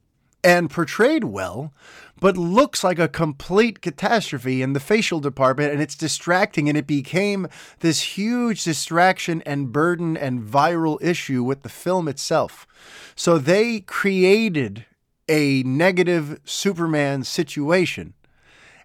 and 0.43 0.69
portrayed 0.69 1.25
well, 1.25 1.73
but 2.19 2.37
looks 2.37 2.83
like 2.83 2.99
a 2.99 3.07
complete 3.07 3.81
catastrophe 3.81 4.61
in 4.61 4.73
the 4.73 4.79
facial 4.79 5.19
department 5.19 5.71
and 5.71 5.81
it's 5.81 5.95
distracting 5.95 6.67
and 6.67 6.77
it 6.77 6.87
became 6.87 7.47
this 7.79 8.17
huge 8.17 8.63
distraction 8.63 9.41
and 9.45 9.71
burden 9.71 10.17
and 10.17 10.41
viral 10.41 11.01
issue 11.01 11.43
with 11.43 11.63
the 11.63 11.69
film 11.69 12.07
itself. 12.07 12.67
So 13.15 13.37
they 13.37 13.81
created 13.81 14.85
a 15.27 15.63
negative 15.63 16.39
Superman 16.45 17.23
situation 17.23 18.13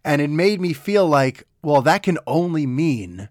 and 0.05 0.21
it 0.21 0.31
made 0.31 0.61
me 0.61 0.73
feel 0.73 1.07
like, 1.07 1.47
well, 1.63 1.83
that 1.83 2.03
can 2.03 2.19
only 2.27 2.67
mean 2.67 3.29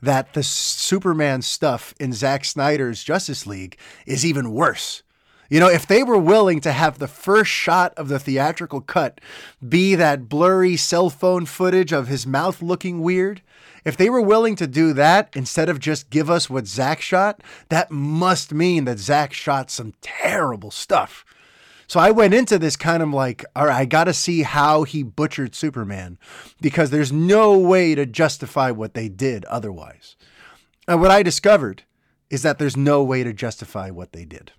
that 0.00 0.34
the 0.34 0.42
Superman 0.42 1.42
stuff 1.42 1.94
in 1.98 2.12
Zack 2.12 2.44
Snyder's 2.44 3.02
Justice 3.02 3.46
League 3.46 3.78
is 4.06 4.24
even 4.24 4.52
worse 4.52 5.02
you 5.48 5.60
know, 5.60 5.68
if 5.68 5.86
they 5.86 6.02
were 6.02 6.18
willing 6.18 6.60
to 6.60 6.72
have 6.72 6.98
the 6.98 7.08
first 7.08 7.50
shot 7.50 7.94
of 7.96 8.08
the 8.08 8.18
theatrical 8.18 8.80
cut 8.80 9.20
be 9.66 9.94
that 9.94 10.28
blurry 10.28 10.76
cell 10.76 11.10
phone 11.10 11.46
footage 11.46 11.92
of 11.92 12.08
his 12.08 12.26
mouth 12.26 12.60
looking 12.62 13.00
weird, 13.00 13.42
if 13.84 13.96
they 13.96 14.10
were 14.10 14.20
willing 14.20 14.56
to 14.56 14.66
do 14.66 14.92
that 14.94 15.30
instead 15.34 15.68
of 15.68 15.78
just 15.78 16.10
give 16.10 16.28
us 16.28 16.50
what 16.50 16.66
Zack 16.66 17.00
shot, 17.00 17.40
that 17.68 17.90
must 17.90 18.52
mean 18.52 18.84
that 18.84 18.98
Zack 18.98 19.32
shot 19.32 19.70
some 19.70 19.94
terrible 20.00 20.72
stuff. 20.72 21.24
So 21.86 22.00
I 22.00 22.10
went 22.10 22.34
into 22.34 22.58
this 22.58 22.74
kind 22.74 23.00
of 23.00 23.10
like, 23.10 23.44
all 23.54 23.66
right, 23.66 23.76
I 23.76 23.84
got 23.84 24.04
to 24.04 24.12
see 24.12 24.42
how 24.42 24.82
he 24.82 25.04
butchered 25.04 25.54
Superman 25.54 26.18
because 26.60 26.90
there's 26.90 27.12
no 27.12 27.56
way 27.56 27.94
to 27.94 28.06
justify 28.06 28.72
what 28.72 28.94
they 28.94 29.08
did 29.08 29.44
otherwise. 29.44 30.16
And 30.88 31.00
what 31.00 31.12
I 31.12 31.22
discovered 31.22 31.84
is 32.28 32.42
that 32.42 32.58
there's 32.58 32.76
no 32.76 33.04
way 33.04 33.22
to 33.22 33.32
justify 33.32 33.90
what 33.90 34.12
they 34.12 34.24
did. 34.24 34.50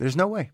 There's 0.00 0.16
no 0.16 0.28
way. 0.28 0.50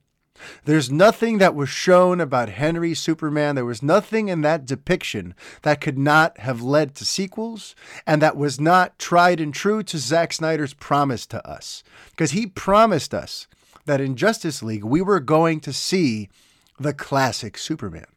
There's 0.64 0.90
nothing 0.90 1.38
that 1.38 1.54
was 1.54 1.68
shown 1.68 2.20
about 2.20 2.48
Henry 2.48 2.94
Superman. 2.94 3.54
There 3.54 3.64
was 3.64 3.80
nothing 3.80 4.26
in 4.26 4.40
that 4.40 4.66
depiction 4.66 5.36
that 5.62 5.80
could 5.80 5.96
not 5.96 6.38
have 6.38 6.62
led 6.62 6.96
to 6.96 7.04
sequels 7.04 7.76
and 8.08 8.20
that 8.20 8.36
was 8.36 8.58
not 8.58 8.98
tried 8.98 9.40
and 9.40 9.54
true 9.54 9.84
to 9.84 9.98
Zack 9.98 10.32
Snyder's 10.32 10.74
promise 10.74 11.26
to 11.26 11.48
us. 11.48 11.84
Because 12.10 12.32
he 12.32 12.44
promised 12.44 13.14
us 13.14 13.46
that 13.84 14.00
in 14.00 14.16
Justice 14.16 14.64
League 14.64 14.84
we 14.84 15.00
were 15.00 15.20
going 15.20 15.60
to 15.60 15.72
see 15.72 16.28
the 16.76 16.92
classic 16.92 17.56
Superman. 17.56 18.08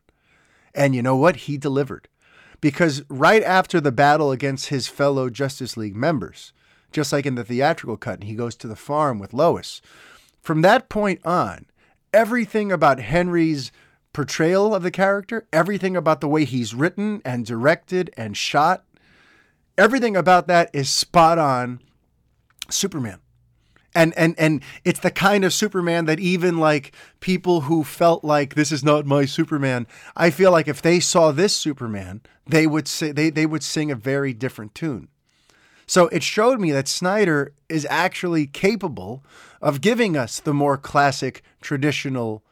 And 0.73 0.95
you 0.95 1.03
know 1.03 1.15
what? 1.15 1.35
He 1.35 1.57
delivered. 1.57 2.07
Because 2.59 3.03
right 3.07 3.43
after 3.43 3.79
the 3.79 3.91
battle 3.91 4.31
against 4.31 4.69
his 4.69 4.87
fellow 4.87 5.29
Justice 5.29 5.77
League 5.77 5.95
members, 5.95 6.53
just 6.91 7.13
like 7.13 7.27
in 7.27 7.35
the 7.35 7.43
theatrical 7.43 7.97
cut, 7.97 8.23
he 8.23 8.33
goes 8.33 8.55
to 8.55 8.67
the 8.67 8.75
farm 8.75 9.19
with 9.19 9.31
Lois. 9.31 9.79
From 10.41 10.61
that 10.61 10.89
point 10.89 11.25
on, 11.25 11.65
everything 12.13 12.71
about 12.71 12.99
Henry's 12.99 13.71
portrayal 14.13 14.73
of 14.73 14.83
the 14.83 14.91
character, 14.91 15.47
everything 15.53 15.95
about 15.95 16.21
the 16.21 16.27
way 16.27 16.45
he's 16.45 16.73
written 16.73 17.21
and 17.23 17.45
directed 17.45 18.11
and 18.17 18.35
shot, 18.35 18.85
everything 19.77 20.15
about 20.15 20.47
that 20.47 20.69
is 20.73 20.89
spot 20.89 21.37
on 21.37 21.79
Superman. 22.69 23.19
And 23.95 24.13
and 24.15 24.35
and 24.37 24.61
it's 24.85 24.99
the 24.99 25.09
kind 25.09 25.43
of 25.43 25.53
Superman 25.53 26.05
that 26.05 26.19
even 26.19 26.57
like 26.57 26.93
people 27.21 27.61
who 27.61 27.83
felt 27.83 28.23
like 28.23 28.53
this 28.53 28.71
is 28.71 28.83
not 28.83 29.05
my 29.05 29.25
Superman, 29.25 29.87
I 30.15 30.29
feel 30.29 30.51
like 30.51 30.67
if 30.67 30.81
they 30.81 30.99
saw 30.99 31.31
this 31.31 31.55
Superman, 31.55 32.21
they 32.45 32.67
would 32.67 32.87
say 32.87 33.11
they, 33.11 33.31
they 33.31 33.47
would 33.47 33.63
sing 33.63 33.89
a 33.89 33.95
very 33.95 34.31
different 34.31 34.75
tune. 34.75 35.07
So 35.89 36.07
it 36.09 36.21
showed 36.21 36.59
me 36.59 36.71
that 36.71 36.87
Snyder 36.87 37.51
is 37.67 37.87
actually 37.89 38.45
capable 38.45 39.23
of 39.59 39.81
giving 39.81 40.15
us 40.15 40.39
the 40.39 40.53
more 40.53 40.77
classic, 40.77 41.41
traditional 41.61 42.43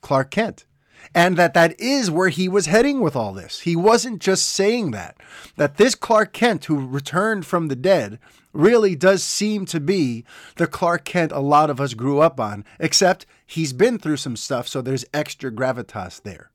Clark 0.00 0.32
Kent. 0.32 0.66
And 1.14 1.36
that 1.36 1.54
that 1.54 1.78
is 1.78 2.10
where 2.10 2.30
he 2.30 2.48
was 2.48 2.66
heading 2.66 3.00
with 3.00 3.14
all 3.14 3.32
this. 3.32 3.60
He 3.60 3.76
wasn't 3.76 4.20
just 4.20 4.44
saying 4.44 4.90
that. 4.90 5.18
That 5.54 5.76
this 5.76 5.94
Clark 5.94 6.32
Kent 6.32 6.64
who 6.64 6.84
returned 6.84 7.46
from 7.46 7.68
the 7.68 7.76
dead 7.76 8.18
really 8.52 8.96
does 8.96 9.22
seem 9.22 9.66
to 9.66 9.78
be 9.78 10.24
the 10.56 10.66
Clark 10.66 11.04
Kent 11.04 11.30
a 11.30 11.38
lot 11.38 11.70
of 11.70 11.80
us 11.80 11.94
grew 11.94 12.18
up 12.18 12.40
on, 12.40 12.64
except 12.80 13.24
he's 13.46 13.72
been 13.72 14.00
through 14.00 14.16
some 14.16 14.34
stuff, 14.34 14.66
so 14.66 14.82
there's 14.82 15.04
extra 15.14 15.52
gravitas 15.52 16.20
there 16.22 16.50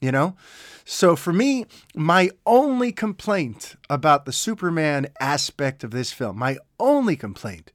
you 0.00 0.12
know? 0.12 0.36
So 0.84 1.16
for 1.16 1.32
me, 1.32 1.66
my 1.94 2.30
only 2.46 2.92
complaint 2.92 3.76
about 3.90 4.24
the 4.24 4.32
Superman 4.32 5.08
aspect 5.20 5.84
of 5.84 5.90
this 5.90 6.12
film, 6.12 6.38
my 6.38 6.56
only 6.80 7.16
complaint 7.16 7.72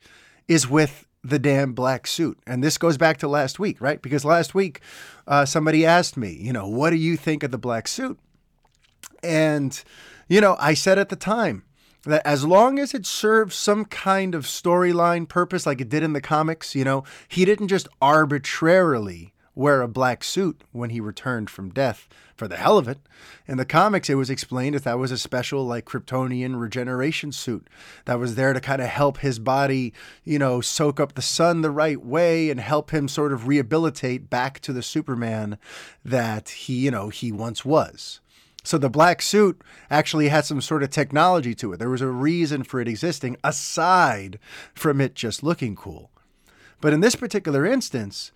is 0.47 0.67
with 0.67 1.05
the 1.23 1.39
damn 1.39 1.73
black 1.73 2.05
suit. 2.07 2.37
And 2.45 2.63
this 2.63 2.77
goes 2.77 2.97
back 2.97 3.17
to 3.19 3.27
last 3.27 3.59
week, 3.59 3.79
right? 3.79 4.01
Because 4.01 4.25
last 4.25 4.53
week, 4.53 4.81
uh, 5.27 5.45
somebody 5.45 5.85
asked 5.85 6.17
me, 6.17 6.31
you 6.33 6.51
know, 6.51 6.67
what 6.67 6.89
do 6.89 6.97
you 6.97 7.15
think 7.15 7.43
of 7.43 7.51
the 7.51 7.57
black 7.57 7.87
suit? 7.87 8.19
And, 9.21 9.81
you 10.27 10.41
know, 10.41 10.57
I 10.59 10.73
said 10.73 10.99
at 10.99 11.09
the 11.09 11.15
time, 11.15 11.63
that 12.05 12.25
as 12.27 12.43
long 12.43 12.79
as 12.79 12.93
it 12.93 13.05
serves 13.05 13.55
some 13.55 13.85
kind 13.85 14.35
of 14.35 14.45
storyline 14.45 15.27
purpose 15.27 15.65
like 15.65 15.79
it 15.79 15.89
did 15.89 16.03
in 16.03 16.13
the 16.13 16.21
comics, 16.21 16.75
you 16.75 16.83
know, 16.83 17.03
he 17.27 17.45
didn't 17.45 17.69
just 17.69 17.87
arbitrarily 18.01 19.32
wear 19.55 19.81
a 19.81 19.87
black 19.87 20.23
suit 20.23 20.61
when 20.71 20.89
he 20.89 20.99
returned 20.99 21.49
from 21.49 21.69
death 21.69 22.07
for 22.35 22.47
the 22.47 22.57
hell 22.57 22.77
of 22.77 22.87
it. 22.87 22.99
In 23.47 23.57
the 23.57 23.65
comics, 23.65 24.09
it 24.09 24.15
was 24.15 24.29
explained 24.29 24.75
that 24.75 24.83
that 24.83 24.97
was 24.97 25.11
a 25.11 25.17
special, 25.17 25.65
like, 25.65 25.85
Kryptonian 25.85 26.59
regeneration 26.59 27.31
suit 27.31 27.67
that 28.05 28.19
was 28.19 28.35
there 28.35 28.53
to 28.53 28.59
kind 28.59 28.81
of 28.81 28.87
help 28.87 29.19
his 29.19 29.37
body, 29.39 29.93
you 30.23 30.39
know, 30.39 30.59
soak 30.59 30.99
up 30.99 31.13
the 31.13 31.21
sun 31.21 31.61
the 31.61 31.71
right 31.71 32.03
way 32.03 32.49
and 32.49 32.59
help 32.59 32.91
him 32.91 33.07
sort 33.07 33.31
of 33.31 33.47
rehabilitate 33.47 34.29
back 34.29 34.59
to 34.61 34.73
the 34.73 34.83
Superman 34.83 35.57
that 36.03 36.49
he, 36.49 36.79
you 36.79 36.91
know, 36.91 37.09
he 37.09 37.31
once 37.31 37.63
was. 37.63 38.19
So 38.63 38.77
the 38.77 38.89
black 38.89 39.21
suit 39.21 39.61
actually 39.89 40.29
had 40.29 40.45
some 40.45 40.61
sort 40.61 40.83
of 40.83 40.89
technology 40.89 41.53
to 41.55 41.73
it. 41.73 41.77
There 41.77 41.89
was 41.89 42.01
a 42.01 42.07
reason 42.07 42.63
for 42.63 42.79
it 42.79 42.87
existing 42.87 43.35
aside 43.43 44.39
from 44.73 45.01
it 45.01 45.15
just 45.15 45.43
looking 45.43 45.75
cool. 45.75 46.09
But 46.79 46.93
in 46.93 47.01
this 47.01 47.15
particular 47.15 47.65
instance, 47.65 48.31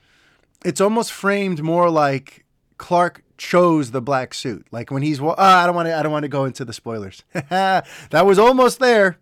it's 0.67 0.81
almost 0.81 1.13
framed 1.13 1.63
more 1.63 1.89
like 1.89 2.43
Clark 2.77 3.23
chose 3.37 3.91
the 3.91 4.01
black 4.01 4.33
suit. 4.33 4.67
Like 4.69 4.91
when 4.91 5.01
he's, 5.01 5.21
oh, 5.21 5.33
I 5.37 5.65
don't 5.65 5.73
want 5.73 5.87
to, 5.87 5.97
I 5.97 6.03
don't 6.03 6.11
want 6.11 6.23
to 6.23 6.29
go 6.29 6.43
into 6.43 6.65
the 6.65 6.73
spoilers. 6.73 7.23
that 7.31 7.85
was 8.11 8.37
almost 8.37 8.79
there. 8.79 9.17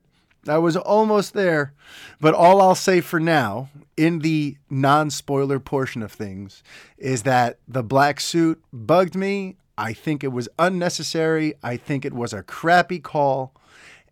That 0.46 0.58
was 0.58 0.76
almost 0.76 1.36
there. 1.36 1.74
But 2.20 2.34
all 2.34 2.64
I'll 2.64 2.74
say 2.74 3.00
for 3.00 3.20
now, 3.20 3.70
in 3.96 4.20
the 4.20 4.58
non 4.72 5.12
spoiler 5.12 5.60
portion 5.60 6.02
of 6.02 6.12
things, 6.12 6.64
is 6.98 7.22
that 7.24 7.60
the 7.68 7.84
black 7.84 8.20
suit 8.20 8.60
bugged 8.74 9.16
me. 9.16 9.58
I 9.78 9.94
think 9.94 10.24
it 10.24 10.32
was 10.32 10.50
unnecessary. 10.58 11.54
I 11.62 11.78
think 11.78 12.06
it 12.06 12.14
was 12.14 12.34
a 12.34 12.42
crappy 12.42 12.98
call. 12.98 13.54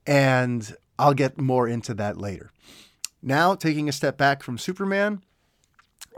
And 0.06 0.76
I'll 1.00 1.16
get 1.16 1.42
more 1.42 1.68
into 1.68 1.96
that 1.96 2.16
later. 2.16 2.52
Now, 3.24 3.56
taking 3.56 3.90
a 3.90 3.94
step 3.94 4.20
back 4.20 4.44
from 4.44 4.60
Superman, 4.60 5.24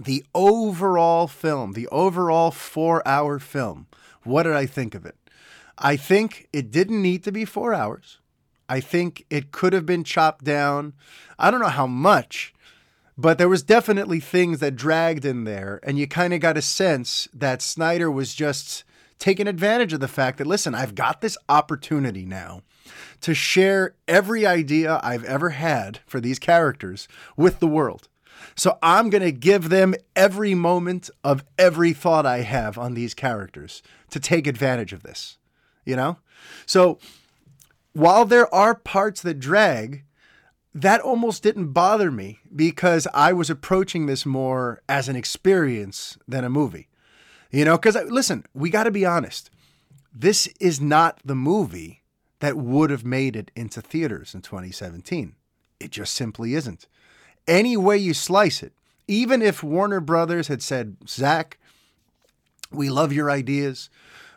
the 0.01 0.25
overall 0.34 1.27
film, 1.27 1.73
the 1.73 1.88
overall 1.88 2.51
four 2.51 3.05
hour 3.08 3.39
film, 3.39 3.88
what 4.23 4.43
did 4.43 4.53
I 4.53 4.65
think 4.65 4.95
of 4.95 5.05
it? 5.05 5.15
I 5.77 5.97
think 5.97 6.47
it 6.53 6.71
didn't 6.71 7.01
need 7.01 7.23
to 7.23 7.31
be 7.31 7.45
four 7.45 7.73
hours. 7.73 8.19
I 8.67 8.79
think 8.79 9.25
it 9.29 9.51
could 9.51 9.73
have 9.73 9.86
been 9.86 10.03
chopped 10.03 10.43
down. 10.43 10.93
I 11.38 11.51
don't 11.51 11.62
know 11.62 11.67
how 11.67 11.88
much, 11.88 12.53
but 13.17 13.38
there 13.38 13.49
was 13.49 13.63
definitely 13.63 14.19
things 14.19 14.60
that 14.60 14.75
dragged 14.75 15.25
in 15.25 15.43
there. 15.43 15.79
And 15.84 15.99
you 15.99 16.08
kind 16.08 16.34
of 16.34 16.39
got 16.39 16.58
a 16.58 16.62
sense 16.62 17.27
that 17.34 17.62
Snyder 17.62 18.10
was 18.10 18.34
just 18.34 18.84
taking 19.19 19.47
advantage 19.47 19.93
of 19.93 19.99
the 19.99 20.08
fact 20.08 20.38
that, 20.38 20.47
listen, 20.47 20.73
I've 20.73 20.95
got 20.95 21.21
this 21.21 21.38
opportunity 21.47 22.25
now 22.25 22.62
to 23.21 23.34
share 23.34 23.95
every 24.08 24.45
idea 24.45 24.99
I've 25.03 25.23
ever 25.23 25.51
had 25.51 25.99
for 26.05 26.19
these 26.19 26.39
characters 26.39 27.08
with 27.38 27.60
the 27.60 27.67
world. 27.67 28.08
So 28.56 28.78
I'm 28.82 29.10
going 29.10 29.24
to 29.24 29.32
give 29.32 29.70
them 29.70 29.96
every 30.15 30.56
moment 30.56 31.10
of 31.24 31.44
every 31.58 31.91
thought 31.94 32.26
I 32.26 32.39
have 32.39 32.78
on 32.78 32.94
these 32.94 33.13
characters 33.13 33.84
to 34.12 34.20
take 34.20 34.48
advantage 34.48 34.94
of 34.94 35.04
this, 35.04 35.38
you 35.84 35.96
know? 35.96 36.18
So 36.65 37.00
while 37.94 38.26
there 38.26 38.54
are 38.54 38.76
parts 38.76 39.22
that 39.22 39.39
drag, 39.39 40.06
that 40.74 41.02
almost 41.02 41.44
didn't 41.44 41.72
bother 41.72 42.12
me 42.12 42.39
because 42.54 43.08
I 43.13 43.34
was 43.34 43.50
approaching 43.50 44.06
this 44.06 44.26
more 44.26 44.82
as 44.88 45.10
an 45.10 45.15
experience 45.15 46.18
than 46.28 46.44
a 46.44 46.50
movie. 46.50 46.88
You 47.52 47.63
know, 47.63 47.78
because 47.78 47.96
listen, 48.10 48.46
we 48.54 48.70
got 48.70 48.84
to 48.84 48.91
be 48.91 49.06
honest. 49.06 49.50
This 50.13 50.48
is 50.60 50.80
not 50.82 51.20
the 51.24 51.36
movie 51.36 52.04
that 52.39 52.58
would 52.58 52.89
have 52.89 53.06
made 53.06 53.36
it 53.36 53.52
into 53.56 53.82
theaters 53.82 54.34
in 54.34 54.41
2017. 54.41 55.36
It 55.80 55.91
just 55.91 56.13
simply 56.13 56.54
isn't 56.54 56.88
any 57.47 57.77
way 57.77 57.97
you 57.97 58.13
slice 58.13 58.63
it, 58.63 58.73
even 59.08 59.41
if 59.41 59.63
Warner 59.63 59.99
Brothers 59.99 60.47
had 60.47 60.62
said, 60.62 60.97
Zack, 61.08 61.58
we 62.71 62.89
love 62.89 63.13
your 63.13 63.29
ideas. 63.29 63.89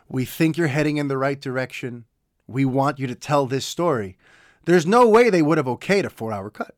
We 0.07 0.25
think 0.25 0.57
you're 0.57 0.67
heading 0.67 0.97
in 0.97 1.07
the 1.07 1.17
right 1.17 1.39
direction. 1.39 2.05
We 2.47 2.65
want 2.65 2.99
you 2.99 3.07
to 3.07 3.15
tell 3.15 3.45
this 3.45 3.65
story. 3.65 4.17
There's 4.65 4.85
no 4.85 5.07
way 5.07 5.29
they 5.29 5.41
would 5.41 5.57
have 5.57 5.67
okayed 5.67 6.05
a 6.05 6.09
four 6.09 6.31
hour 6.31 6.49
cut. 6.49 6.75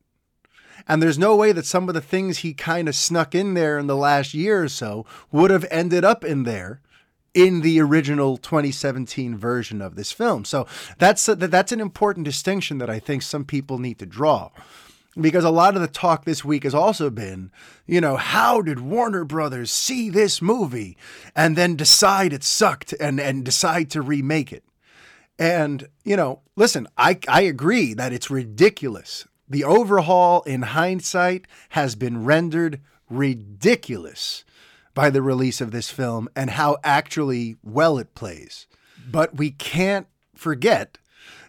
And 0.88 1.02
there's 1.02 1.20
no 1.20 1.36
way 1.36 1.52
that 1.52 1.65
some 1.65 1.88
of 1.88 1.94
the 1.94 2.02
things 2.02 2.39
he 2.39 2.54
kind 2.54 2.88
of 2.89 2.96
snuck 2.96 3.36
in 3.36 3.54
there 3.54 3.78
in 3.78 3.88
the 3.88 3.96
last 3.96 4.34
year 4.34 4.63
or 4.63 4.70
so 4.70 5.06
would 5.32 5.52
have 5.52 5.65
ended 5.70 6.04
up 6.04 6.26
in 6.26 6.44
there 6.44 6.82
in 7.34 7.62
the 7.62 7.80
original 7.80 8.36
2017 8.38 9.38
version 9.38 9.82
of 9.82 9.96
this 9.96 10.12
film. 10.12 10.44
So 10.44 10.67
that's 10.98 11.30
a, 11.30 11.36
that's 11.36 11.72
an 11.72 11.80
important 11.80 12.26
distinction 12.26 12.80
that 12.80 12.89
I 12.89 13.00
think 13.00 13.22
some 13.22 13.46
people 13.46 13.78
need 13.78 14.00
to 14.00 14.06
draw 14.06 14.50
because 15.19 15.43
a 15.43 15.50
lot 15.50 15.76
of 15.76 15.82
the 15.82 15.88
talk 15.88 16.24
this 16.24 16.45
week 16.45 16.63
has 16.63 16.74
also 16.74 17.10
been, 17.10 17.52
you 17.86 18.00
know, 18.00 18.15
how 18.15 18.62
did 18.62 18.80
Warner 18.80 19.26
Brothers 19.26 19.71
see 19.71 20.10
this 20.10 20.41
movie 20.41 20.97
and 21.36 21.58
then 21.58 21.76
decide 21.76 22.34
it 22.34 22.43
sucked 22.43 22.93
and, 22.93 23.19
and 23.19 23.43
decide 23.43 23.89
to 23.91 24.02
remake 24.02 24.54
it? 24.54 24.63
And, 25.38 25.89
you 26.04 26.15
know, 26.15 26.41
listen, 26.56 26.88
I, 26.97 27.19
I 27.28 27.41
agree 27.41 27.93
that 27.93 28.13
it's 28.13 28.30
ridiculous. 28.30 29.28
The 29.50 29.63
overhaul 29.63 30.43
in 30.43 30.62
hindsight 30.62 31.45
has 31.69 31.95
been 31.95 32.24
rendered 32.24 32.80
ridiculous 33.10 34.45
by 34.93 35.10
the 35.10 35.21
release 35.21 35.60
of 35.60 35.71
this 35.71 35.89
film 35.89 36.30
and 36.36 36.52
how 36.52 36.78
actually 36.84 37.58
well 37.63 37.97
it 37.97 38.15
plays. 38.15 38.67
But 39.10 39.36
we 39.36 39.52
can't 39.52 40.08
forget 40.36 40.97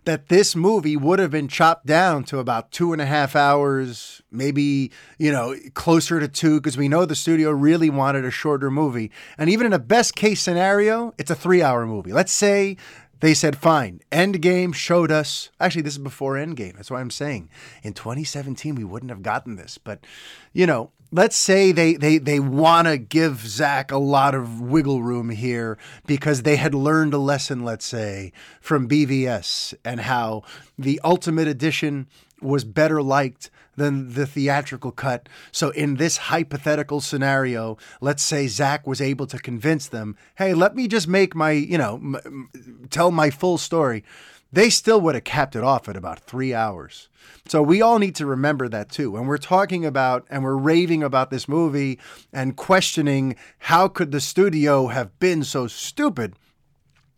that 0.05 0.29
this 0.29 0.57
movie 0.57 0.97
would 0.97 1.19
have 1.19 1.31
been 1.31 1.49
chopped 1.49 1.87
down 1.87 2.25
to 2.25 2.39
about 2.39 2.73
two 2.73 2.93
and 2.93 3.01
a 3.01 3.07
half 3.07 3.37
hours, 3.37 4.21
maybe, 4.31 4.91
you 5.19 5.31
know, 5.31 5.55
closer 5.75 6.19
to 6.19 6.27
two, 6.27 6.61
because 6.61 6.77
we 6.77 6.89
know 6.89 7.05
the 7.05 7.15
studio 7.15 7.51
really 7.51 7.89
wanted 7.89 8.25
a 8.25 8.31
shorter 8.31 8.71
movie. 8.71 9.11
And 9.39 9.49
even 9.49 9.67
in 9.67 9.73
a 9.73 9.79
best 9.79 10.17
case 10.17 10.41
scenario, 10.41 11.15
it's 11.19 11.31
a 11.31 11.37
three 11.37 11.63
hour 11.63 11.87
movie. 11.87 12.13
Let's 12.13 12.33
say 12.33 12.77
They 13.23 13.35
said, 13.35 13.57
fine. 13.57 14.01
Endgame 14.11 14.75
showed 14.75 15.13
us. 15.13 15.51
Actually, 15.61 15.83
this 15.83 15.93
is 15.93 16.01
before 16.01 16.35
Endgame. 16.35 16.75
That's 16.75 16.91
why 16.91 17.01
I'm 17.01 17.09
saying 17.09 17.51
in 17.85 17.93
2017 17.93 18.75
we 18.75 18.83
wouldn't 18.83 19.11
have 19.11 19.23
gotten 19.23 19.55
this. 19.55 19.79
But, 19.79 20.05
you 20.53 20.67
know, 20.67 20.91
let's 21.13 21.37
say 21.37 21.71
they 21.71 21.95
they 21.95 22.19
they 22.19 22.41
want 22.41 22.89
to 22.89 22.97
give 22.97 23.47
Zack 23.47 23.93
a 23.93 23.99
lot 23.99 24.35
of 24.35 24.61
wiggle 24.61 25.03
room 25.03 25.31
here 25.31 25.79
because 26.07 26.43
they 26.43 26.57
had 26.57 26.75
learned 26.75 27.15
a 27.15 27.19
lesson, 27.19 27.65
let's 27.65 27.85
say, 27.85 28.33
from 28.61 28.89
BVS 28.89 29.75
and 29.85 30.01
how 30.01 30.43
the 30.79 31.01
Ultimate 31.05 31.47
Edition 31.47 32.07
was 32.41 32.65
better 32.65 33.03
liked 33.03 33.51
than 33.77 34.15
the 34.15 34.27
theatrical 34.27 34.91
cut. 34.91 35.29
So, 35.51 35.71
in 35.71 35.97
this 35.97 36.17
hypothetical 36.17 37.01
scenario, 37.01 37.79
let's 38.01 38.23
say 38.23 38.47
Zack 38.47 38.87
was 38.87 39.01
able 39.01 39.27
to 39.27 39.39
convince 39.39 39.89
them, 39.89 40.17
hey, 40.37 40.53
let 40.55 40.77
me 40.77 40.89
just 40.89 41.09
make 41.09 41.35
my, 41.35 41.53
you 41.53 41.79
know, 41.79 41.95
m- 41.95 42.51
tell 42.91 43.11
my 43.11 43.31
full 43.31 43.59
story. 43.59 44.05
They 44.53 44.69
still 44.69 45.01
would 45.01 45.15
have 45.15 45.25
capped 45.25 45.57
it 45.57 45.65
off 45.65 45.89
at 45.89 45.97
about 45.97 46.21
three 46.21 46.53
hours. 46.53 47.09
So, 47.49 47.63
we 47.63 47.81
all 47.81 47.99
need 47.99 48.15
to 48.17 48.27
remember 48.27 48.69
that 48.69 48.91
too. 48.91 49.11
When 49.11 49.27
we're 49.27 49.39
talking 49.39 49.85
about 49.87 50.27
and 50.29 50.45
we're 50.45 50.57
raving 50.57 51.03
about 51.03 51.31
this 51.31 51.49
movie 51.49 51.99
and 52.33 52.57
questioning 52.57 53.37
how 53.59 53.89
could 53.89 54.13
the 54.13 54.21
studio 54.21 54.89
have 54.89 55.19
been 55.19 55.43
so 55.43 55.67
stupid, 55.67 56.35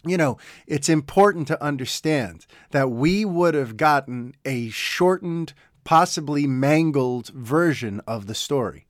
you 0.07 0.17
know, 0.17 0.39
it's 0.67 0.89
important 0.89 1.49
to 1.49 1.63
understand 1.63 2.47
that 2.71 2.91
we 2.91 3.25
would 3.25 3.55
have 3.55 3.77
gotten 3.77 4.35
a 4.45 4.71
shortened, 4.71 5.55
possibly 5.83 6.47
mangled 6.47 7.29
version 7.29 8.01
of 8.07 8.27
the 8.27 8.35
story. 8.35 8.87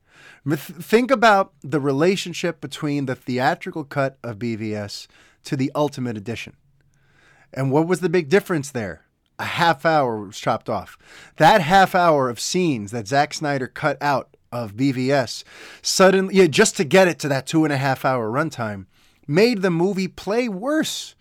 Think 0.46 1.10
about 1.10 1.52
the 1.62 1.80
relationship 1.80 2.60
between 2.60 3.06
the 3.06 3.14
theatrical 3.14 3.84
cut 3.84 4.18
of 4.22 4.38
BVS 4.38 5.06
to 5.44 5.56
the 5.56 5.70
Ultimate 5.74 6.16
Edition. 6.16 6.54
And 7.54 7.70
what 7.70 7.86
was 7.86 8.00
the 8.00 8.08
big 8.08 8.28
difference 8.28 8.70
there? 8.70 9.02
A 9.38 9.44
half 9.44 9.86
hour 9.86 10.26
was 10.26 10.38
chopped 10.38 10.68
off. 10.68 10.98
That 11.36 11.60
half 11.60 11.94
hour 11.94 12.28
of 12.28 12.38
scenes 12.38 12.90
that 12.90 13.08
Zack 13.08 13.34
Snyder 13.34 13.66
cut 13.66 13.96
out 14.00 14.36
of 14.52 14.76
BVS, 14.76 15.42
suddenly, 15.82 16.36
yeah, 16.36 16.46
just 16.46 16.76
to 16.76 16.84
get 16.84 17.08
it 17.08 17.18
to 17.20 17.28
that 17.28 17.46
two 17.46 17.64
and 17.64 17.72
a 17.72 17.76
half 17.76 18.04
hour 18.04 18.30
runtime, 18.30 18.86
made 19.26 19.62
the 19.62 19.70
movie 19.70 20.08
play 20.08 20.48
worse. 20.48 21.14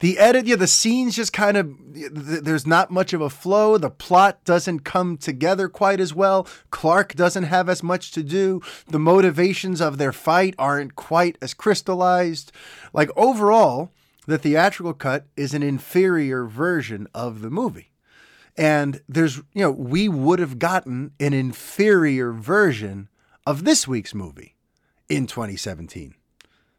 The 0.00 0.18
edit, 0.18 0.46
yeah, 0.46 0.56
the 0.56 0.66
scenes 0.66 1.14
just 1.14 1.32
kind 1.32 1.56
of, 1.56 1.76
there's 1.94 2.66
not 2.66 2.90
much 2.90 3.12
of 3.12 3.20
a 3.20 3.30
flow. 3.30 3.78
The 3.78 3.88
plot 3.88 4.44
doesn't 4.44 4.80
come 4.80 5.16
together 5.16 5.68
quite 5.68 6.00
as 6.00 6.12
well. 6.12 6.48
Clark 6.72 7.14
doesn't 7.14 7.44
have 7.44 7.68
as 7.68 7.84
much 7.84 8.10
to 8.12 8.24
do. 8.24 8.60
The 8.88 8.98
motivations 8.98 9.80
of 9.80 9.98
their 9.98 10.12
fight 10.12 10.56
aren't 10.58 10.96
quite 10.96 11.38
as 11.40 11.54
crystallized. 11.54 12.50
Like, 12.92 13.10
overall, 13.14 13.92
the 14.26 14.38
theatrical 14.38 14.94
cut 14.94 15.26
is 15.36 15.54
an 15.54 15.62
inferior 15.62 16.44
version 16.44 17.08
of 17.14 17.40
the 17.40 17.50
movie. 17.50 17.90
And 18.56 19.00
there's, 19.08 19.38
you 19.52 19.62
know, 19.62 19.70
we 19.70 20.08
would 20.08 20.38
have 20.38 20.58
gotten 20.58 21.12
an 21.18 21.32
inferior 21.32 22.32
version 22.32 23.08
of 23.46 23.64
this 23.64 23.88
week's 23.88 24.14
movie 24.14 24.56
in 25.08 25.26
2017. 25.26 26.14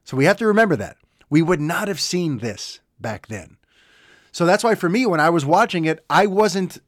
So 0.04 0.16
we 0.16 0.26
have 0.26 0.38
to 0.38 0.48
remember 0.48 0.76
that. 0.76 0.98
We 1.30 1.42
would 1.42 1.62
not 1.62 1.88
have 1.88 2.00
seen 2.00 2.40
this 2.40 2.80
back 3.00 3.28
then. 3.28 3.58
So 4.32 4.46
that's 4.46 4.64
why 4.64 4.76
for 4.76 4.90
me, 4.90 5.06
when 5.06 5.20
I 5.20 5.30
was 5.30 5.46
watching 5.46 5.86
it, 5.86 6.04
I 6.10 6.28
wasn't 6.28 6.80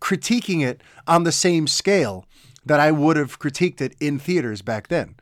critiquing 0.00 0.62
it 0.64 0.82
on 1.06 1.24
the 1.24 1.32
same 1.32 1.66
scale 1.66 2.26
that 2.64 2.80
I 2.80 2.90
would 2.90 3.16
have 3.16 3.38
critiqued 3.38 3.80
it 3.80 3.94
in 4.00 4.18
theaters 4.18 4.62
back 4.62 4.88
then. 4.88 5.16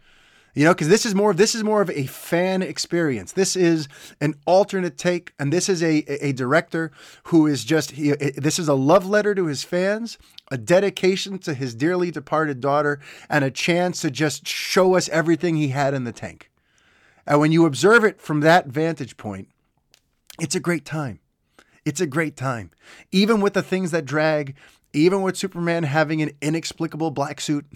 You 0.55 0.65
know, 0.65 0.73
because 0.73 0.89
this 0.89 1.05
is 1.05 1.17
more 1.17 1.33
of 1.33 1.37
this 1.37 1.55
is 1.55 1.65
more 1.65 1.83
of 1.83 1.91
a 1.91 2.07
fan 2.07 2.63
experience. 2.63 3.33
This 3.33 3.57
is 3.57 3.89
an 4.21 4.35
alternate 4.47 4.97
take, 4.97 5.33
and 5.39 5.53
this 5.53 5.69
is 5.69 5.83
a 5.83 6.05
a 6.25 6.33
director 6.33 6.93
who 7.25 7.49
is 7.49 7.65
just 7.65 7.93
he, 7.93 8.13
eh, 8.13 8.31
this 8.37 8.61
is 8.61 8.69
a 8.69 8.75
love 8.75 9.05
letter 9.05 9.35
to 9.35 9.47
his 9.47 9.65
fans, 9.65 10.17
a 10.53 10.57
dedication 10.57 11.39
to 11.41 11.55
his 11.55 11.75
dearly 11.75 12.13
departed 12.13 12.61
daughter, 12.61 13.01
and 13.29 13.45
a 13.45 13.51
chance 13.51 14.01
to 14.03 14.13
just 14.13 14.47
show 14.47 14.95
us 14.95 15.09
everything 15.09 15.57
he 15.57 15.69
had 15.69 15.93
in 15.93 16.05
the 16.05 16.13
tank. 16.13 16.51
And 17.27 17.41
when 17.41 17.51
you 17.51 17.67
observe 17.67 18.05
it 18.05 18.21
from 18.21 18.41
that 18.41 18.69
vantage 18.69 19.17
point, 19.17 19.49
it's 20.39 20.55
a 20.55 20.61
great 20.61 20.85
time. 20.85 21.19
It's 21.85 22.01
a 22.01 22.07
great 22.07 22.37
time. 22.37 22.71
Even 23.11 23.41
with 23.41 23.55
the 23.55 23.63
things 23.63 23.91
that 23.91 24.05
drag, 24.05 24.55
even 24.93 25.23
with 25.23 25.37
Superman 25.37 25.83
having 25.83 26.23
an 26.23 26.31
inexplicable 26.41 27.11
black 27.11 27.41
suit, 27.41 27.67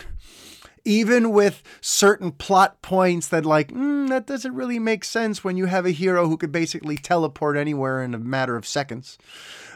even 0.89 1.31
with 1.31 1.63
certain 1.83 2.33
plot 2.33 2.81
points 2.81 3.29
that, 3.29 3.45
like, 3.45 3.71
mm, 3.71 4.09
that 4.09 4.27
doesn't 4.27 4.55
really 4.55 4.79
make 4.79 5.05
sense 5.05 5.45
when 5.45 5.57
you 5.57 5.67
have 5.67 5.85
a 5.85 5.91
hero 5.91 6.27
who 6.27 6.39
could 6.39 6.51
basically 6.51 6.97
teleport 6.97 7.57
anywhere 7.57 8.03
in 8.03 8.15
a 8.15 8.19
matter 8.19 8.57
of 8.57 8.67
seconds. 8.67 9.19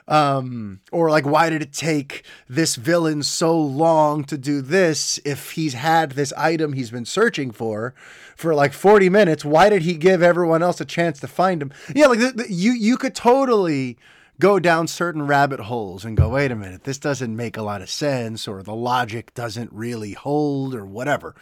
Um, 0.09 0.81
or 0.91 1.11
like, 1.11 1.27
why 1.27 1.51
did 1.51 1.63
it 1.63 1.73
take 1.73 2.25
this 2.49 2.77
villain 2.77 3.23
so 3.23 3.59
long 3.59 4.25
to 4.25 4.37
do 4.37 4.61
this 4.61 5.21
if 5.25 5.53
he's 5.53 5.75
had 5.75 6.13
this 6.13 6.33
item 6.33 6.73
he's 6.73 6.91
been 6.91 7.05
searching 7.05 7.51
for 7.53 7.95
for 8.35 8.55
like 8.55 8.73
40 8.73 9.09
minutes? 9.11 9.45
Why 9.45 9.69
did 9.69 9.83
he 9.83 9.95
give 9.95 10.23
everyone 10.23 10.63
else 10.63 10.81
a 10.81 10.85
chance 10.85 11.21
to 11.21 11.29
find 11.29 11.63
him? 11.63 11.73
Yeah, 11.95 12.07
like 12.07 12.19
the, 12.19 12.33
the, 12.33 12.53
you, 12.53 12.73
you 12.73 12.97
could 12.97 13.15
totally 13.15 13.97
go 14.41 14.59
down 14.59 14.89
certain 14.89 15.27
rabbit 15.27 15.61
holes 15.61 16.05
and 16.05 16.17
go, 16.17 16.31
wait 16.31 16.51
a 16.51 16.57
minute, 16.57 16.85
this 16.85 16.99
doesn't 16.99 17.37
make 17.37 17.57
a 17.57 17.63
lot 17.63 17.83
of 17.83 17.91
sense, 17.91 18.49
or 18.49 18.63
the 18.63 18.75
logic 18.75 19.35
doesn't 19.35 19.73
really 19.73 20.13
hold, 20.13 20.75
or 20.75 20.85
whatever. 20.85 21.35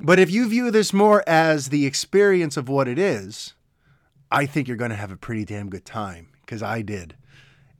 But 0.00 0.18
if 0.18 0.30
you 0.30 0.48
view 0.48 0.70
this 0.70 0.92
more 0.92 1.22
as 1.26 1.68
the 1.68 1.86
experience 1.86 2.56
of 2.56 2.68
what 2.68 2.88
it 2.88 2.98
is, 2.98 3.54
I 4.30 4.46
think 4.46 4.68
you're 4.68 4.76
going 4.76 4.90
to 4.90 4.96
have 4.96 5.12
a 5.12 5.16
pretty 5.16 5.44
damn 5.44 5.70
good 5.70 5.84
time 5.84 6.28
because 6.40 6.62
I 6.62 6.82
did 6.82 7.16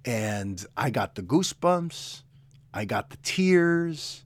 and 0.04 0.64
I 0.76 0.90
got 0.90 1.14
the 1.14 1.22
goosebumps, 1.22 2.22
I 2.72 2.84
got 2.84 3.10
the 3.10 3.16
tears. 3.18 4.24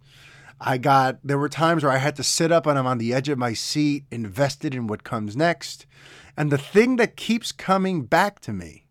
I 0.60 0.76
got 0.76 1.20
there 1.22 1.38
were 1.38 1.48
times 1.48 1.84
where 1.84 1.92
I 1.92 1.98
had 1.98 2.16
to 2.16 2.24
sit 2.24 2.50
up 2.50 2.66
and 2.66 2.76
I'm 2.76 2.86
on 2.86 2.98
the 2.98 3.14
edge 3.14 3.28
of 3.28 3.38
my 3.38 3.52
seat, 3.52 4.04
invested 4.10 4.74
in 4.74 4.88
what 4.88 5.04
comes 5.04 5.36
next. 5.36 5.86
And 6.36 6.50
the 6.50 6.58
thing 6.58 6.96
that 6.96 7.16
keeps 7.16 7.52
coming 7.52 8.02
back 8.02 8.40
to 8.40 8.52
me 8.52 8.84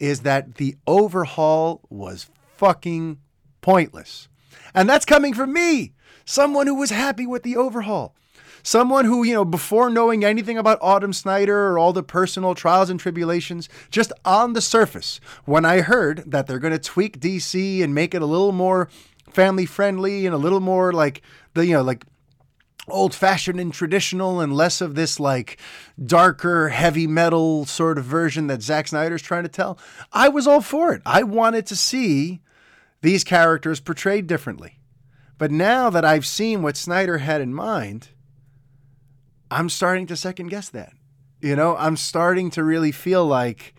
is 0.00 0.20
that 0.20 0.56
the 0.56 0.76
overhaul 0.86 1.82
was 1.88 2.28
fucking 2.56 3.18
pointless. 3.60 4.28
And 4.74 4.88
that's 4.88 5.04
coming 5.04 5.34
from 5.34 5.52
me, 5.52 5.92
someone 6.24 6.66
who 6.66 6.74
was 6.74 6.90
happy 6.90 7.26
with 7.26 7.42
the 7.42 7.56
overhaul. 7.56 8.14
Someone 8.62 9.06
who, 9.06 9.22
you 9.22 9.32
know, 9.32 9.44
before 9.44 9.88
knowing 9.88 10.22
anything 10.22 10.58
about 10.58 10.78
Autumn 10.82 11.14
Snyder 11.14 11.68
or 11.68 11.78
all 11.78 11.94
the 11.94 12.02
personal 12.02 12.54
trials 12.54 12.90
and 12.90 13.00
tribulations, 13.00 13.70
just 13.90 14.12
on 14.24 14.52
the 14.52 14.60
surface, 14.60 15.18
when 15.46 15.64
I 15.64 15.80
heard 15.80 16.24
that 16.26 16.46
they're 16.46 16.58
going 16.58 16.74
to 16.74 16.78
tweak 16.78 17.20
DC 17.20 17.82
and 17.82 17.94
make 17.94 18.14
it 18.14 18.20
a 18.20 18.26
little 18.26 18.52
more 18.52 18.90
family 19.30 19.64
friendly 19.64 20.26
and 20.26 20.34
a 20.34 20.38
little 20.38 20.60
more 20.60 20.92
like 20.92 21.22
the, 21.54 21.64
you 21.64 21.72
know, 21.72 21.82
like 21.82 22.04
old 22.90 23.14
fashioned 23.14 23.60
and 23.60 23.72
traditional 23.72 24.40
and 24.40 24.54
less 24.54 24.80
of 24.80 24.94
this 24.94 25.18
like 25.18 25.58
darker 26.04 26.68
heavy 26.68 27.06
metal 27.06 27.64
sort 27.64 27.98
of 27.98 28.04
version 28.04 28.46
that 28.48 28.62
Zack 28.62 28.88
Snyder's 28.88 29.22
trying 29.22 29.42
to 29.44 29.48
tell, 29.48 29.78
I 30.12 30.28
was 30.28 30.46
all 30.46 30.60
for 30.60 30.92
it. 30.92 31.02
I 31.04 31.22
wanted 31.22 31.66
to 31.66 31.76
see 31.76 32.40
these 33.02 33.24
characters 33.24 33.80
portrayed 33.80 34.26
differently. 34.26 34.78
But 35.38 35.50
now 35.50 35.88
that 35.88 36.04
I've 36.04 36.26
seen 36.26 36.62
what 36.62 36.76
Snyder 36.76 37.18
had 37.18 37.40
in 37.40 37.54
mind, 37.54 38.08
I'm 39.50 39.68
starting 39.68 40.06
to 40.08 40.16
second 40.16 40.48
guess 40.48 40.68
that. 40.68 40.92
You 41.40 41.56
know, 41.56 41.76
I'm 41.76 41.96
starting 41.96 42.50
to 42.50 42.62
really 42.62 42.92
feel 42.92 43.26
like 43.26 43.74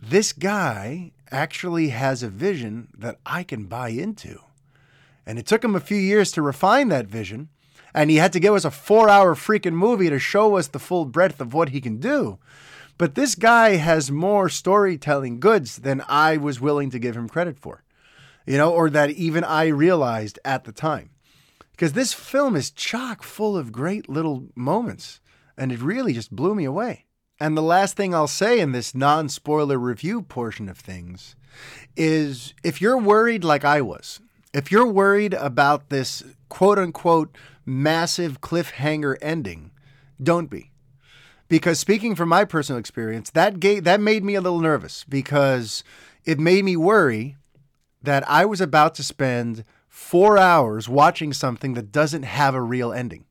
this 0.00 0.32
guy 0.32 1.12
actually 1.30 1.88
has 1.88 2.22
a 2.22 2.28
vision 2.28 2.88
that 2.96 3.18
I 3.24 3.42
can 3.42 3.64
buy 3.64 3.88
into. 3.88 4.40
And 5.26 5.38
it 5.38 5.46
took 5.46 5.64
him 5.64 5.74
a 5.74 5.80
few 5.80 5.96
years 5.98 6.32
to 6.32 6.42
refine 6.42 6.88
that 6.88 7.06
vision. 7.06 7.48
And 7.94 8.10
he 8.10 8.16
had 8.16 8.32
to 8.34 8.40
give 8.40 8.54
us 8.54 8.64
a 8.64 8.70
four 8.70 9.08
hour 9.08 9.34
freaking 9.34 9.74
movie 9.74 10.10
to 10.10 10.18
show 10.18 10.56
us 10.56 10.68
the 10.68 10.78
full 10.78 11.04
breadth 11.04 11.40
of 11.40 11.54
what 11.54 11.70
he 11.70 11.80
can 11.80 11.98
do. 11.98 12.38
But 12.98 13.14
this 13.14 13.34
guy 13.34 13.76
has 13.76 14.10
more 14.10 14.48
storytelling 14.48 15.38
goods 15.38 15.78
than 15.78 16.02
I 16.08 16.36
was 16.36 16.60
willing 16.60 16.90
to 16.90 16.98
give 16.98 17.16
him 17.16 17.28
credit 17.28 17.58
for, 17.58 17.84
you 18.44 18.56
know, 18.56 18.72
or 18.72 18.90
that 18.90 19.10
even 19.10 19.44
I 19.44 19.66
realized 19.68 20.38
at 20.44 20.64
the 20.64 20.72
time 20.72 21.10
because 21.78 21.92
this 21.92 22.12
film 22.12 22.56
is 22.56 22.72
chock 22.72 23.22
full 23.22 23.56
of 23.56 23.70
great 23.70 24.08
little 24.08 24.48
moments, 24.56 25.20
and 25.56 25.70
it 25.70 25.80
really 25.80 26.12
just 26.12 26.34
blew 26.34 26.56
me 26.56 26.64
away. 26.64 27.06
And 27.38 27.56
the 27.56 27.62
last 27.62 27.96
thing 27.96 28.12
I'll 28.12 28.26
say 28.26 28.58
in 28.58 28.72
this 28.72 28.96
non 28.96 29.28
spoiler 29.28 29.78
review 29.78 30.22
portion 30.22 30.68
of 30.68 30.76
things 30.76 31.36
is 31.96 32.52
if 32.64 32.80
you're 32.80 32.98
worried 32.98 33.44
like 33.44 33.64
I 33.64 33.80
was, 33.80 34.20
if 34.52 34.72
you're 34.72 34.88
worried 34.88 35.34
about 35.34 35.88
this 35.88 36.24
quote 36.48 36.80
unquote 36.80 37.36
massive 37.68 38.40
cliffhanger 38.40 39.16
ending, 39.20 39.70
don't 40.22 40.50
be. 40.50 40.72
Because 41.48 41.78
speaking 41.78 42.14
from 42.14 42.28
my 42.28 42.44
personal 42.44 42.78
experience, 42.78 43.30
that 43.30 43.60
gave, 43.60 43.84
that 43.84 44.00
made 44.00 44.24
me 44.24 44.34
a 44.34 44.40
little 44.40 44.60
nervous 44.60 45.04
because 45.08 45.84
it 46.24 46.38
made 46.38 46.64
me 46.64 46.76
worry 46.76 47.36
that 48.02 48.28
I 48.28 48.44
was 48.44 48.60
about 48.60 48.94
to 48.96 49.02
spend 49.02 49.64
four 49.88 50.38
hours 50.38 50.88
watching 50.88 51.32
something 51.32 51.74
that 51.74 51.92
doesn't 51.92 52.24
have 52.24 52.54
a 52.54 52.62
real 52.62 52.92
ending. 52.92 53.24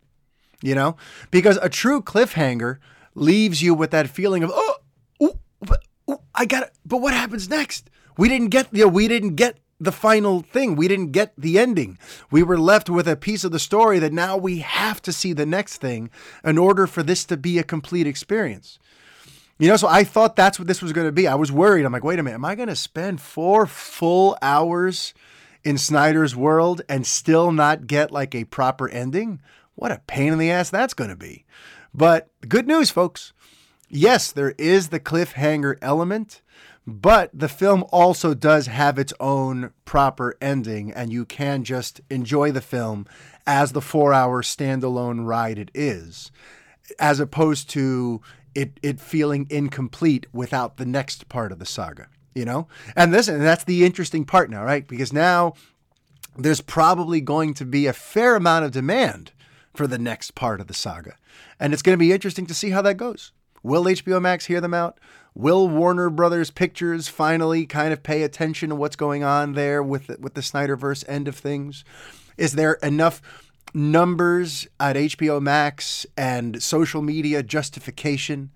You 0.64 0.76
know? 0.76 0.98
Because 1.30 1.58
a 1.62 1.70
true 1.70 2.02
cliffhanger 2.02 2.78
leaves 3.14 3.62
you 3.62 3.74
with 3.74 3.92
that 3.92 4.10
feeling 4.10 4.44
of, 4.44 4.52
oh, 4.54 4.76
ooh, 5.22 5.40
ooh, 6.10 6.20
I 6.34 6.46
got 6.46 6.64
it. 6.64 6.72
But 6.86 6.98
what 6.98 7.14
happens 7.14 7.50
next? 7.50 7.90
We 8.18 8.30
didn't 8.30 8.50
get 8.50 8.68
you 8.72 8.86
know, 8.86 8.90
we 8.90 9.08
didn't 9.08 9.36
get 9.36 9.58
the 9.80 9.92
final 9.92 10.42
thing. 10.42 10.76
We 10.76 10.88
didn't 10.88 11.12
get 11.12 11.34
the 11.38 11.60
ending. 11.60 11.98
We 12.32 12.44
were 12.44 12.60
left 12.60 12.90
with 12.90 13.08
a 13.08 13.16
piece 13.16 13.44
of 13.44 13.52
the 13.52 13.60
story 13.60 14.00
that 14.00 14.14
now 14.14 14.38
we 14.38 14.60
have 14.60 15.02
to 15.04 15.14
see 15.14 15.34
the 15.34 15.46
next 15.46 15.78
thing 15.78 16.10
in 16.44 16.58
order 16.58 16.88
for 16.88 17.04
this 17.04 17.26
to 17.26 17.38
be 17.38 17.60
a 17.60 17.64
complete 17.64 18.08
experience. 18.08 18.80
You 19.60 19.68
know, 19.68 19.78
so 19.78 19.88
I 19.88 20.04
thought 20.04 20.36
that's 20.36 20.60
what 20.60 20.68
this 20.68 20.82
was 20.82 20.94
going 20.94 21.08
to 21.08 21.12
be. 21.12 21.28
I 21.28 21.36
was 21.36 21.52
worried. 21.52 21.86
I'm 21.86 21.92
like, 21.92 22.04
wait 22.04 22.20
a 22.20 22.24
minute, 22.24 22.36
am 22.36 22.46
I 22.46 22.56
going 22.56 22.70
to 22.70 22.76
spend 22.76 23.22
four 23.22 23.66
full 23.66 24.38
hours 24.42 25.14
in 25.64 25.78
Snyder's 25.78 26.36
world 26.36 26.82
and 26.88 27.08
still 27.08 27.52
not 27.52 27.88
get 27.88 28.12
like 28.12 28.36
a 28.36 28.46
proper 28.46 28.88
ending? 28.90 29.42
What 29.74 29.92
a 29.92 30.02
pain 30.06 30.34
in 30.34 30.40
the 30.40 30.52
ass 30.52 30.70
that's 30.70 30.94
going 30.94 31.10
to 31.10 31.16
be. 31.16 31.46
But 31.94 32.30
good 32.48 32.68
news, 32.68 32.92
folks. 32.92 33.34
Yes, 33.90 34.32
there 34.32 34.54
is 34.58 34.90
the 34.90 35.00
cliffhanger 35.00 35.78
element, 35.82 36.42
but 36.88 37.30
the 37.34 37.50
film 37.50 37.84
also 37.92 38.34
does 38.34 38.68
have 38.68 38.98
its 38.98 39.14
own 39.20 39.72
proper 39.84 40.38
ending, 40.40 40.94
and 40.94 41.12
you 41.12 41.26
can 41.26 41.66
just 41.66 42.00
enjoy 42.10 42.50
the 42.50 42.62
film 42.62 43.06
as 43.46 43.74
the 43.74 43.82
four 43.82 44.14
hour 44.14 44.42
standalone 44.42 45.26
ride 45.26 45.60
it 45.60 45.70
is, 45.74 46.32
as 46.98 47.20
opposed 47.20 47.70
to 47.72 48.22
it 48.56 48.80
it 48.82 49.02
feeling 49.02 49.48
incomplete 49.50 50.28
without 50.32 50.78
the 50.78 50.86
next 50.86 51.28
part 51.28 51.52
of 51.52 51.60
the 51.60 51.66
saga. 51.66 52.08
You 52.34 52.46
know, 52.46 52.70
and 52.96 53.14
this 53.14 53.28
and 53.28 53.42
that's 53.42 53.66
the 53.66 53.84
interesting 53.84 54.24
part 54.24 54.50
now, 54.50 54.64
right? 54.64 54.88
Because 54.88 55.12
now 55.12 55.56
there's 56.38 56.62
probably 56.62 57.20
going 57.20 57.54
to 57.56 57.66
be 57.66 57.86
a 57.86 57.94
fair 57.94 58.38
amount 58.38 58.64
of 58.64 58.72
demand 58.72 59.34
for 59.74 59.88
the 59.88 60.00
next 60.00 60.36
part 60.36 60.62
of 60.62 60.68
the 60.68 60.74
saga, 60.74 61.18
and 61.60 61.74
it's 61.74 61.82
going 61.82 61.96
to 61.96 62.00
be 62.00 62.14
interesting 62.14 62.46
to 62.46 62.54
see 62.54 62.70
how 62.70 62.82
that 62.84 62.96
goes. 62.96 63.34
Will 63.62 63.84
HBO 63.84 64.22
Max 64.22 64.46
hear 64.46 64.62
them 64.62 64.74
out? 64.74 65.00
Will 65.38 65.68
Warner 65.68 66.10
Brothers 66.10 66.50
Pictures 66.50 67.08
finally 67.08 67.68
kind 67.68 67.94
of 67.94 68.02
pay 68.02 68.24
attention 68.24 68.70
to 68.70 68.76
what's 68.76 68.96
going 68.96 69.24
on 69.24 69.54
there 69.54 69.84
with 69.84 70.08
the, 70.08 70.18
with 70.20 70.34
the 70.34 70.42
Snyderverse 70.42 71.08
end 71.08 71.28
of 71.28 71.36
things? 71.36 71.86
Is 72.38 72.54
there 72.54 72.74
enough 72.82 73.22
numbers 73.74 74.68
at 74.80 74.96
HBO 74.96 75.40
Max 75.40 76.08
and 76.18 76.64
social 76.64 77.04
media 77.04 77.44
justification 77.44 78.50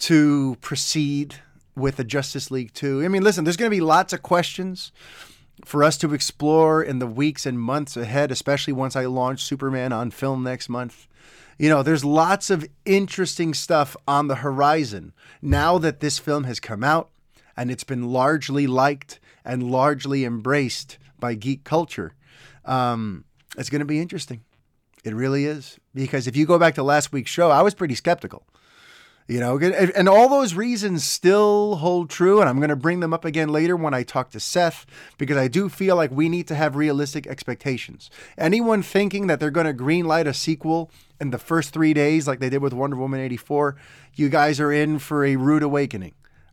to 0.00 0.56
proceed 0.60 1.36
with 1.74 1.96
the 1.96 2.04
Justice 2.04 2.50
League 2.50 2.72
2. 2.74 3.04
I 3.04 3.08
mean, 3.08 3.22
listen, 3.22 3.44
there's 3.44 3.56
going 3.56 3.70
to 3.70 3.76
be 3.76 3.80
lots 3.80 4.12
of 4.12 4.22
questions 4.22 4.92
for 5.64 5.82
us 5.82 5.96
to 5.98 6.12
explore 6.12 6.82
in 6.82 6.98
the 6.98 7.06
weeks 7.06 7.46
and 7.46 7.58
months 7.58 7.96
ahead, 7.96 8.30
especially 8.30 8.72
once 8.72 8.96
I 8.96 9.06
launch 9.06 9.42
Superman 9.42 9.92
on 9.92 10.10
film 10.10 10.42
next 10.42 10.68
month. 10.68 11.06
You 11.58 11.68
know, 11.68 11.82
there's 11.82 12.04
lots 12.04 12.50
of 12.50 12.66
interesting 12.84 13.54
stuff 13.54 13.96
on 14.08 14.28
the 14.28 14.36
horizon 14.36 15.12
now 15.40 15.78
that 15.78 16.00
this 16.00 16.18
film 16.18 16.44
has 16.44 16.60
come 16.60 16.82
out 16.82 17.10
and 17.56 17.70
it's 17.70 17.84
been 17.84 18.10
largely 18.10 18.66
liked 18.66 19.20
and 19.44 19.70
largely 19.70 20.24
embraced 20.24 20.98
by 21.18 21.34
geek 21.34 21.64
culture. 21.64 22.14
Um, 22.64 23.24
it's 23.56 23.70
going 23.70 23.80
to 23.80 23.86
be 23.86 24.00
interesting. 24.00 24.42
It 25.04 25.14
really 25.14 25.44
is. 25.44 25.78
Because 25.94 26.26
if 26.26 26.36
you 26.36 26.46
go 26.46 26.58
back 26.58 26.74
to 26.74 26.82
last 26.82 27.12
week's 27.12 27.30
show, 27.30 27.50
I 27.50 27.62
was 27.62 27.74
pretty 27.74 27.94
skeptical. 27.94 28.46
You 29.26 29.40
know, 29.40 29.58
and 29.58 30.06
all 30.06 30.28
those 30.28 30.52
reasons 30.52 31.02
still 31.02 31.76
hold 31.76 32.10
true. 32.10 32.40
And 32.40 32.48
I'm 32.48 32.58
going 32.58 32.68
to 32.68 32.76
bring 32.76 33.00
them 33.00 33.14
up 33.14 33.24
again 33.24 33.48
later 33.48 33.74
when 33.74 33.94
I 33.94 34.02
talk 34.02 34.30
to 34.32 34.40
Seth, 34.40 34.84
because 35.16 35.38
I 35.38 35.48
do 35.48 35.70
feel 35.70 35.96
like 35.96 36.10
we 36.10 36.28
need 36.28 36.46
to 36.48 36.54
have 36.54 36.76
realistic 36.76 37.26
expectations. 37.26 38.10
Anyone 38.36 38.82
thinking 38.82 39.26
that 39.28 39.40
they're 39.40 39.50
going 39.50 39.66
to 39.66 39.72
greenlight 39.72 40.26
a 40.26 40.34
sequel 40.34 40.90
in 41.20 41.30
the 41.30 41.38
first 41.38 41.72
three 41.72 41.94
days, 41.94 42.28
like 42.28 42.38
they 42.38 42.50
did 42.50 42.60
with 42.60 42.74
Wonder 42.74 42.96
Woman 42.96 43.20
84, 43.20 43.76
you 44.14 44.28
guys 44.28 44.60
are 44.60 44.72
in 44.72 44.98
for 44.98 45.24
a 45.24 45.36
rude 45.36 45.62
awakening. 45.62 46.12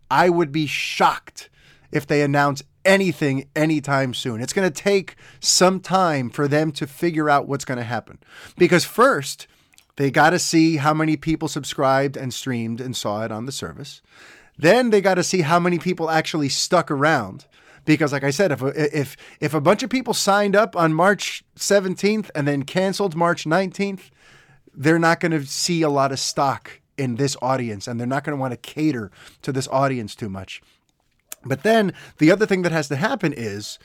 I 0.10 0.30
would 0.30 0.54
be 0.54 0.66
shocked 0.66 1.50
if 1.92 2.08
they 2.08 2.22
announce 2.22 2.64
anything 2.86 3.50
anytime 3.54 4.14
soon. 4.14 4.42
It's 4.42 4.54
going 4.54 4.72
to 4.72 4.82
take 4.82 5.16
some 5.42 5.82
time 5.82 6.30
for 6.30 6.48
them 6.48 6.72
to 6.74 6.88
figure 6.88 7.30
out 7.30 7.50
what's 7.50 7.66
going 7.66 7.80
to 7.80 7.84
happen. 7.84 8.18
Because 8.58 8.86
first, 8.86 9.48
they 10.02 10.10
got 10.10 10.32
to 10.32 10.40
see 10.40 10.78
how 10.78 10.96
many 10.96 11.16
people 11.16 11.48
subscribed 11.48 12.18
and 12.18 12.34
streamed 12.34 12.82
and 12.82 12.96
saw 12.96 13.24
it 13.24 13.32
on 13.32 13.46
the 13.46 13.52
service. 13.52 14.02
Then 14.58 14.90
they 14.90 15.00
got 15.00 15.14
to 15.14 15.24
see 15.24 15.42
how 15.42 15.60
many 15.60 15.78
people 15.78 16.10
actually 16.10 16.50
stuck 16.50 16.90
around. 16.90 17.46
Because, 17.86 18.12
like 18.12 18.24
I 18.24 18.32
said, 18.32 18.52
if 18.52 18.64
if 18.64 19.16
if 19.40 19.54
a 19.54 19.62
bunch 19.62 19.84
of 19.84 19.92
people 19.92 20.16
signed 20.16 20.56
up 20.56 20.76
on 20.76 20.92
March 20.92 21.44
17th 21.56 22.32
and 22.34 22.48
then 22.48 22.64
canceled 22.64 23.16
March 23.16 23.44
19th, 23.44 24.10
they're 24.74 24.98
not 24.98 25.20
going 25.20 25.34
to 25.34 25.46
see 25.46 25.84
a 25.84 25.90
lot 25.90 26.12
of 26.12 26.18
stock 26.20 26.82
in 26.98 27.18
this 27.18 27.38
audience, 27.40 27.88
and 27.88 28.00
they're 28.00 28.08
not 28.08 28.24
going 28.24 28.36
to 28.36 28.42
want 28.42 28.54
to 28.54 28.58
cater 28.58 29.12
to 29.44 29.52
this 29.52 29.68
audience 29.68 30.16
too 30.16 30.30
much. 30.30 30.64
But 31.46 31.62
then 31.62 31.94
the 32.18 32.32
other 32.32 32.48
thing 32.48 32.64
that 32.64 32.72
has 32.72 32.88
to 32.88 32.96
happen 32.96 33.34
is 33.38 33.78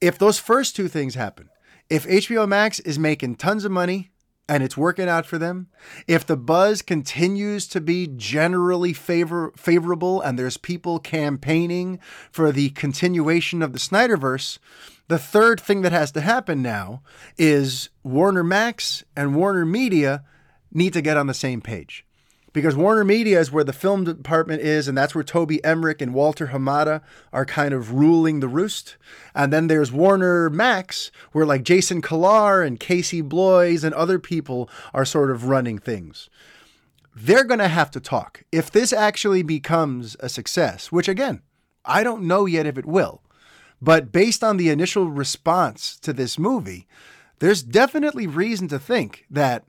if 0.00 0.18
those 0.18 0.38
first 0.38 0.76
two 0.76 0.86
things 0.86 1.16
happen, 1.16 1.48
if 1.90 2.06
HBO 2.06 2.46
Max 2.46 2.78
is 2.78 2.96
making 2.96 3.34
tons 3.34 3.64
of 3.64 3.72
money 3.72 4.12
and 4.48 4.62
it's 4.62 4.76
working 4.76 5.08
out 5.08 5.26
for 5.26 5.38
them, 5.38 5.68
if 6.06 6.26
the 6.26 6.36
buzz 6.36 6.80
continues 6.82 7.66
to 7.68 7.80
be 7.80 8.06
generally 8.06 8.92
favor- 8.92 9.52
favorable 9.56 10.20
and 10.20 10.38
there's 10.38 10.56
people 10.56 10.98
campaigning 10.98 11.98
for 12.30 12.50
the 12.50 12.70
continuation 12.70 13.62
of 13.62 13.72
the 13.72 13.78
Snyderverse, 13.78 14.58
the 15.08 15.18
third 15.18 15.60
thing 15.60 15.82
that 15.82 15.92
has 15.92 16.12
to 16.12 16.20
happen 16.20 16.62
now 16.62 17.02
is 17.36 17.90
Warner 18.02 18.44
Max 18.44 19.04
and 19.16 19.34
Warner 19.34 19.66
Media 19.66 20.24
need 20.72 20.92
to 20.92 21.02
get 21.02 21.16
on 21.16 21.26
the 21.26 21.34
same 21.34 21.60
page 21.60 22.04
because 22.58 22.74
Warner 22.74 23.04
Media 23.04 23.38
is 23.38 23.52
where 23.52 23.62
the 23.62 23.72
film 23.72 24.02
department 24.02 24.62
is, 24.62 24.88
and 24.88 24.98
that's 24.98 25.14
where 25.14 25.22
Toby 25.22 25.64
Emmerich 25.64 26.02
and 26.02 26.12
Walter 26.12 26.48
Hamada 26.48 27.02
are 27.32 27.44
kind 27.44 27.72
of 27.72 27.92
ruling 27.92 28.40
the 28.40 28.48
roost. 28.48 28.96
And 29.32 29.52
then 29.52 29.68
there's 29.68 29.92
Warner 29.92 30.50
Max, 30.50 31.12
where 31.30 31.46
like 31.46 31.62
Jason 31.62 32.02
Kilar 32.02 32.66
and 32.66 32.80
Casey 32.80 33.20
Bloys 33.20 33.84
and 33.84 33.94
other 33.94 34.18
people 34.18 34.68
are 34.92 35.04
sort 35.04 35.30
of 35.30 35.44
running 35.44 35.78
things. 35.78 36.28
They're 37.14 37.44
going 37.44 37.60
to 37.60 37.68
have 37.68 37.92
to 37.92 38.00
talk. 38.00 38.42
If 38.50 38.72
this 38.72 38.92
actually 38.92 39.44
becomes 39.44 40.16
a 40.18 40.28
success, 40.28 40.90
which 40.90 41.06
again, 41.06 41.42
I 41.84 42.02
don't 42.02 42.24
know 42.24 42.44
yet 42.44 42.66
if 42.66 42.76
it 42.76 42.86
will, 42.86 43.22
but 43.80 44.10
based 44.10 44.42
on 44.42 44.56
the 44.56 44.70
initial 44.70 45.08
response 45.08 45.96
to 46.00 46.12
this 46.12 46.40
movie, 46.40 46.88
there's 47.38 47.62
definitely 47.62 48.26
reason 48.26 48.66
to 48.66 48.80
think 48.80 49.26
that 49.30 49.64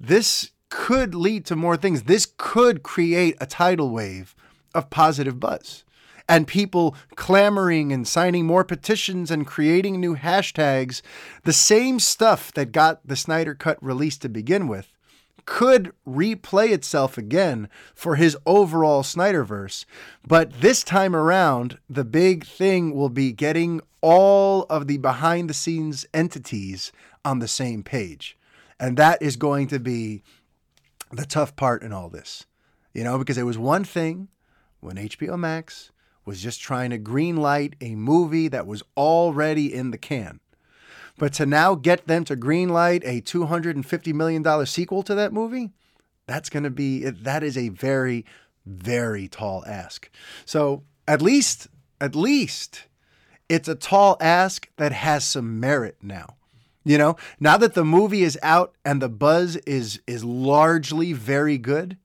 this 0.00 0.50
could 0.72 1.14
lead 1.14 1.44
to 1.46 1.54
more 1.54 1.76
things. 1.76 2.04
This 2.04 2.26
could 2.38 2.82
create 2.82 3.36
a 3.40 3.46
tidal 3.46 3.90
wave 3.90 4.34
of 4.74 4.88
positive 4.88 5.38
buzz 5.38 5.84
and 6.26 6.46
people 6.46 6.96
clamoring 7.14 7.92
and 7.92 8.08
signing 8.08 8.46
more 8.46 8.64
petitions 8.64 9.30
and 9.30 9.46
creating 9.46 10.00
new 10.00 10.16
hashtags. 10.16 11.02
The 11.44 11.52
same 11.52 12.00
stuff 12.00 12.52
that 12.54 12.72
got 12.72 13.06
the 13.06 13.16
Snyder 13.16 13.54
Cut 13.54 13.82
released 13.82 14.22
to 14.22 14.30
begin 14.30 14.66
with 14.66 14.92
could 15.44 15.92
replay 16.08 16.70
itself 16.70 17.18
again 17.18 17.68
for 17.94 18.16
his 18.16 18.36
overall 18.46 19.02
Snyderverse. 19.02 19.84
But 20.26 20.60
this 20.62 20.82
time 20.82 21.14
around, 21.14 21.78
the 21.90 22.04
big 22.04 22.46
thing 22.46 22.94
will 22.94 23.10
be 23.10 23.32
getting 23.32 23.80
all 24.00 24.62
of 24.70 24.86
the 24.86 24.96
behind 24.96 25.50
the 25.50 25.54
scenes 25.54 26.06
entities 26.14 26.92
on 27.24 27.40
the 27.40 27.48
same 27.48 27.82
page. 27.82 28.38
And 28.80 28.96
that 28.96 29.20
is 29.20 29.36
going 29.36 29.66
to 29.68 29.78
be 29.78 30.22
the 31.12 31.26
tough 31.26 31.54
part 31.56 31.82
in 31.82 31.92
all 31.92 32.08
this, 32.08 32.46
you 32.92 33.04
know, 33.04 33.18
because 33.18 33.38
it 33.38 33.44
was 33.44 33.58
one 33.58 33.84
thing 33.84 34.28
when 34.80 34.96
HBO 34.96 35.38
Max 35.38 35.92
was 36.24 36.42
just 36.42 36.60
trying 36.60 36.90
to 36.90 36.98
green 36.98 37.36
light 37.36 37.74
a 37.80 37.94
movie 37.94 38.48
that 38.48 38.66
was 38.66 38.82
already 38.96 39.72
in 39.72 39.90
the 39.90 39.98
can. 39.98 40.40
But 41.18 41.32
to 41.34 41.46
now 41.46 41.74
get 41.74 42.06
them 42.06 42.24
to 42.24 42.36
green 42.36 42.70
light 42.70 43.02
a 43.04 43.20
$250 43.20 44.14
million 44.14 44.66
sequel 44.66 45.02
to 45.02 45.14
that 45.14 45.32
movie, 45.32 45.70
that's 46.26 46.48
going 46.48 46.62
to 46.62 46.70
be, 46.70 47.04
that 47.04 47.42
is 47.42 47.58
a 47.58 47.68
very, 47.68 48.24
very 48.64 49.28
tall 49.28 49.64
ask. 49.66 50.10
So 50.46 50.84
at 51.06 51.20
least, 51.20 51.68
at 52.00 52.14
least 52.14 52.84
it's 53.48 53.68
a 53.68 53.74
tall 53.74 54.16
ask 54.20 54.68
that 54.76 54.92
has 54.92 55.24
some 55.24 55.60
merit 55.60 55.96
now. 56.00 56.36
You 56.84 56.98
know, 56.98 57.16
now 57.38 57.56
that 57.58 57.74
the 57.74 57.84
movie 57.84 58.22
is 58.22 58.38
out 58.42 58.74
and 58.84 59.00
the 59.00 59.08
buzz 59.08 59.56
is 59.56 60.00
is 60.06 60.24
largely 60.24 61.12
very 61.12 61.58
good, 61.58 61.96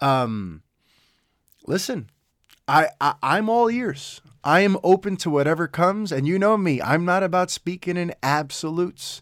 um, 0.00 0.62
listen, 1.66 2.08
I, 2.66 2.88
I 3.00 3.14
I'm 3.22 3.48
all 3.48 3.70
ears. 3.70 4.20
I 4.42 4.60
am 4.60 4.78
open 4.84 5.16
to 5.18 5.30
whatever 5.30 5.66
comes, 5.66 6.12
and 6.12 6.26
you 6.26 6.38
know 6.38 6.56
me, 6.56 6.80
I'm 6.80 7.04
not 7.04 7.24
about 7.24 7.50
speaking 7.50 7.96
in 7.96 8.14
absolutes. 8.22 9.20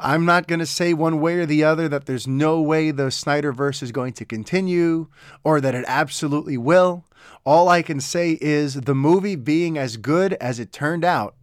I'm 0.00 0.24
not 0.24 0.48
going 0.48 0.58
to 0.58 0.66
say 0.66 0.92
one 0.92 1.20
way 1.20 1.38
or 1.38 1.46
the 1.46 1.62
other 1.62 1.88
that 1.88 2.06
there's 2.06 2.26
no 2.26 2.60
way 2.60 2.90
the 2.90 3.04
Snyderverse 3.04 3.82
is 3.82 3.92
going 3.92 4.14
to 4.14 4.24
continue 4.24 5.08
or 5.44 5.60
that 5.60 5.74
it 5.74 5.84
absolutely 5.86 6.56
will. 6.56 7.04
All 7.44 7.68
I 7.68 7.82
can 7.82 8.00
say 8.00 8.38
is 8.40 8.74
the 8.74 8.94
movie 8.94 9.36
being 9.36 9.78
as 9.78 9.96
good 9.96 10.32
as 10.34 10.58
it 10.58 10.72
turned 10.72 11.04
out 11.04 11.36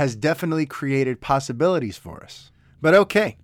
has 0.00 0.16
definitely 0.16 0.64
created 0.64 1.20
possibilities 1.20 1.98
for 1.98 2.24
us. 2.24 2.50
But 2.80 2.94
okay, 2.94 3.36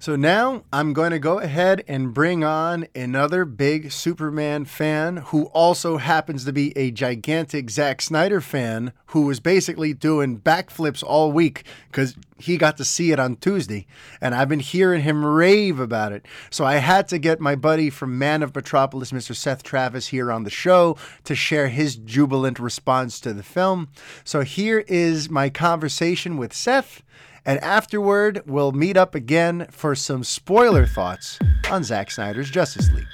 So 0.00 0.16
now 0.16 0.64
I'm 0.72 0.94
going 0.94 1.10
to 1.10 1.18
go 1.18 1.40
ahead 1.40 1.84
and 1.86 2.14
bring 2.14 2.42
on 2.42 2.86
another 2.94 3.44
big 3.44 3.92
Superman 3.92 4.64
fan 4.64 5.18
who 5.18 5.44
also 5.48 5.98
happens 5.98 6.46
to 6.46 6.54
be 6.54 6.74
a 6.74 6.90
gigantic 6.90 7.68
Zack 7.68 8.00
Snyder 8.00 8.40
fan 8.40 8.94
who 9.08 9.26
was 9.26 9.40
basically 9.40 9.92
doing 9.92 10.40
backflips 10.40 11.04
all 11.06 11.30
week 11.30 11.64
because 11.90 12.16
he 12.38 12.56
got 12.56 12.78
to 12.78 12.84
see 12.84 13.12
it 13.12 13.20
on 13.20 13.36
Tuesday. 13.36 13.86
And 14.22 14.34
I've 14.34 14.48
been 14.48 14.60
hearing 14.60 15.02
him 15.02 15.22
rave 15.22 15.78
about 15.78 16.12
it. 16.12 16.24
So 16.48 16.64
I 16.64 16.76
had 16.76 17.06
to 17.08 17.18
get 17.18 17.38
my 17.38 17.54
buddy 17.54 17.90
from 17.90 18.18
Man 18.18 18.42
of 18.42 18.54
Metropolis, 18.54 19.12
Mr. 19.12 19.36
Seth 19.36 19.62
Travis, 19.62 20.06
here 20.06 20.32
on 20.32 20.44
the 20.44 20.50
show 20.50 20.96
to 21.24 21.34
share 21.34 21.68
his 21.68 21.96
jubilant 21.96 22.58
response 22.58 23.20
to 23.20 23.34
the 23.34 23.42
film. 23.42 23.90
So 24.24 24.40
here 24.40 24.82
is 24.88 25.28
my 25.28 25.50
conversation 25.50 26.38
with 26.38 26.54
Seth. 26.54 27.02
And 27.44 27.58
afterward, 27.60 28.42
we'll 28.46 28.72
meet 28.72 28.96
up 28.96 29.14
again 29.14 29.66
for 29.70 29.94
some 29.94 30.24
spoiler 30.24 30.86
thoughts 30.86 31.38
on 31.70 31.84
Zack 31.84 32.10
Snyder's 32.10 32.50
Justice 32.50 32.90
League. 32.92 33.06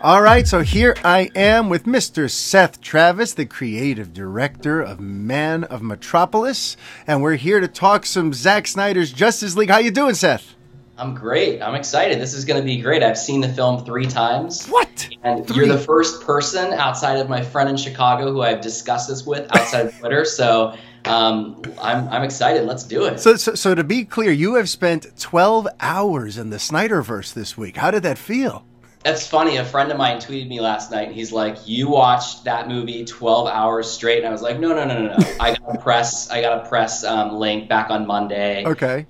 All 0.00 0.22
right, 0.22 0.46
so 0.46 0.60
here 0.60 0.94
I 1.04 1.28
am 1.34 1.68
with 1.68 1.82
Mr. 1.82 2.30
Seth 2.30 2.80
Travis, 2.80 3.34
the 3.34 3.46
creative 3.46 4.12
director 4.12 4.80
of 4.80 5.00
Man 5.00 5.64
of 5.64 5.82
Metropolis, 5.82 6.76
and 7.04 7.20
we're 7.20 7.34
here 7.34 7.58
to 7.58 7.66
talk 7.66 8.06
some 8.06 8.32
Zack 8.32 8.68
Snyder's 8.68 9.12
Justice 9.12 9.56
League. 9.56 9.70
How 9.70 9.78
you 9.78 9.90
doing, 9.90 10.14
Seth? 10.14 10.54
I'm 10.98 11.14
great. 11.14 11.60
I'm 11.60 11.74
excited. 11.74 12.20
This 12.20 12.32
is 12.32 12.44
going 12.44 12.60
to 12.60 12.64
be 12.64 12.80
great. 12.80 13.02
I've 13.02 13.18
seen 13.18 13.40
the 13.40 13.48
film 13.48 13.84
three 13.84 14.06
times. 14.06 14.66
What? 14.66 15.08
And 15.24 15.48
you 15.50 15.56
you're 15.56 15.68
the 15.68 15.78
first 15.78 16.22
person 16.22 16.72
outside 16.72 17.18
of 17.18 17.28
my 17.28 17.42
friend 17.42 17.68
in 17.68 17.76
Chicago 17.76 18.32
who 18.32 18.42
I've 18.42 18.60
discussed 18.60 19.08
this 19.08 19.26
with 19.26 19.48
outside 19.56 19.86
of 19.86 19.98
Twitter. 19.98 20.24
So 20.24 20.76
um, 21.04 21.62
I'm, 21.80 22.08
I'm 22.08 22.22
excited. 22.22 22.64
Let's 22.66 22.84
do 22.84 23.04
it. 23.04 23.18
So, 23.20 23.36
so, 23.36 23.54
so 23.54 23.74
to 23.74 23.84
be 23.84 24.04
clear, 24.04 24.30
you 24.30 24.54
have 24.54 24.68
spent 24.68 25.06
12 25.18 25.68
hours 25.80 26.38
in 26.38 26.50
the 26.50 26.56
Snyderverse 26.56 27.32
this 27.34 27.56
week. 27.56 27.76
How 27.76 27.90
did 27.90 28.02
that 28.02 28.18
feel? 28.18 28.64
That's 29.04 29.26
funny. 29.26 29.56
A 29.56 29.64
friend 29.64 29.90
of 29.92 29.96
mine 29.96 30.18
tweeted 30.18 30.48
me 30.48 30.60
last 30.60 30.90
night. 30.90 31.06
And 31.08 31.14
he's 31.14 31.32
like, 31.32 31.56
"You 31.66 31.88
watched 31.88 32.44
that 32.44 32.68
movie 32.68 33.04
12 33.04 33.46
hours 33.48 33.88
straight," 33.88 34.18
and 34.18 34.26
I 34.26 34.30
was 34.32 34.42
like, 34.42 34.58
"No, 34.58 34.74
no, 34.74 34.84
no, 34.84 35.00
no, 35.06 35.16
no. 35.16 35.34
I 35.40 35.54
got 35.54 35.76
a 35.76 35.78
press. 35.78 36.28
I 36.30 36.40
got 36.42 36.66
a 36.66 36.68
press 36.68 37.04
um, 37.04 37.36
link 37.36 37.68
back 37.68 37.90
on 37.90 38.06
Monday. 38.06 38.64
Okay. 38.66 39.06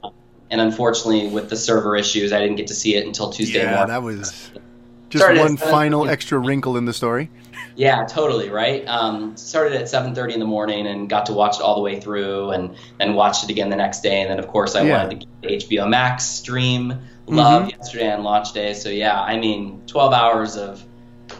And 0.51 0.61
unfortunately, 0.61 1.29
with 1.29 1.48
the 1.51 1.57
server 1.57 1.96
issues, 1.96 2.33
I 2.33 2.38
didn't 2.40 2.57
get 2.57 2.66
to 2.68 2.74
see 2.74 2.96
it 2.96 3.07
until 3.07 3.31
Tuesday 3.31 3.61
Yeah, 3.61 3.70
morning. 3.77 3.88
that 3.88 4.03
was 4.03 4.51
just 5.09 5.23
Started 5.25 5.40
one 5.40 5.57
seven- 5.57 5.73
final 5.73 6.09
extra 6.09 6.38
wrinkle 6.38 6.77
in 6.77 6.85
the 6.85 6.92
story. 6.92 7.31
Yeah, 7.77 8.05
totally, 8.07 8.51
right? 8.51 8.85
Um, 8.88 9.37
started 9.37 9.73
at 9.81 9.88
7:30 9.88 10.35
in 10.35 10.40
the 10.40 10.47
morning 10.47 10.87
and 10.87 11.09
got 11.09 11.27
to 11.27 11.33
watch 11.33 11.57
it 11.57 11.62
all 11.62 11.77
the 11.77 11.81
way 11.81 12.01
through, 12.01 12.51
and 12.51 12.75
then 12.99 13.14
watched 13.14 13.44
it 13.44 13.51
again 13.51 13.71
the 13.71 13.77
next 13.77 14.01
day. 14.03 14.21
And 14.21 14.31
then, 14.31 14.38
of 14.40 14.49
course, 14.49 14.75
I 14.75 14.83
Yeah. 14.83 14.99
wanted 15.05 15.11
to 15.21 15.27
get 15.27 15.42
the 15.42 15.49
HBO 15.55 15.87
Max 15.87 16.25
stream. 16.25 16.94
Love 17.29 17.68
yesterday 17.71 18.11
on 18.12 18.23
launch 18.25 18.53
day. 18.53 18.73
So 18.75 18.88
yeah, 18.88 19.21
I 19.21 19.37
mean, 19.38 19.81
12 19.87 20.12
hours 20.12 20.57
of 20.57 20.83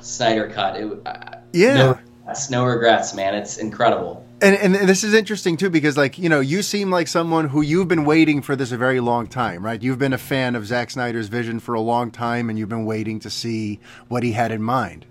Snyder 0.01 0.49
cut. 0.49 0.77
It, 0.77 0.87
uh, 1.07 1.15
Yeah. 1.53 1.75
no 1.75 1.89
regrets, 1.89 2.51
no 2.51 2.65
regrets, 2.65 3.15
man. 3.15 3.35
It's 3.35 3.57
incredible. 3.57 4.23
And, 4.41 4.55
and 4.77 4.89
this 4.89 5.03
is 5.03 5.15
interesting 5.15 5.57
too 5.57 5.69
because 5.69 5.97
like 5.97 6.17
you 6.19 6.29
know 6.29 6.39
you 6.41 6.63
seem 6.63 6.91
like 6.91 7.09
someone 7.09 7.49
who 7.49 7.61
you've 7.61 7.89
been 7.89 8.05
waiting 8.05 8.41
for 8.41 8.55
this 8.55 8.71
a 8.71 8.77
very 8.77 9.01
long 9.01 9.27
time 9.27 9.65
right 9.65 9.83
you've 9.83 9.99
been 9.99 10.13
a 10.13 10.19
fan 10.19 10.55
of 10.55 10.65
Zack 10.65 10.91
Snyder's 10.91 11.27
vision 11.29 11.59
for 11.59 11.75
a 11.75 11.81
long 11.81 12.13
time 12.13 12.49
and 12.49 12.57
you've 12.59 12.69
been 12.69 12.85
waiting 12.85 13.19
to 13.21 13.31
see 13.31 13.81
what 14.07 14.23
he 14.23 14.33
had 14.33 14.53
in 14.53 14.63
mind 14.63 15.07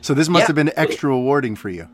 so 0.00 0.14
this 0.14 0.28
must 0.28 0.42
Yeah. 0.42 0.46
have 0.48 0.56
been 0.56 0.72
extra 0.76 1.10
rewarding 1.10 1.54
for 1.54 1.68
you 1.68 1.88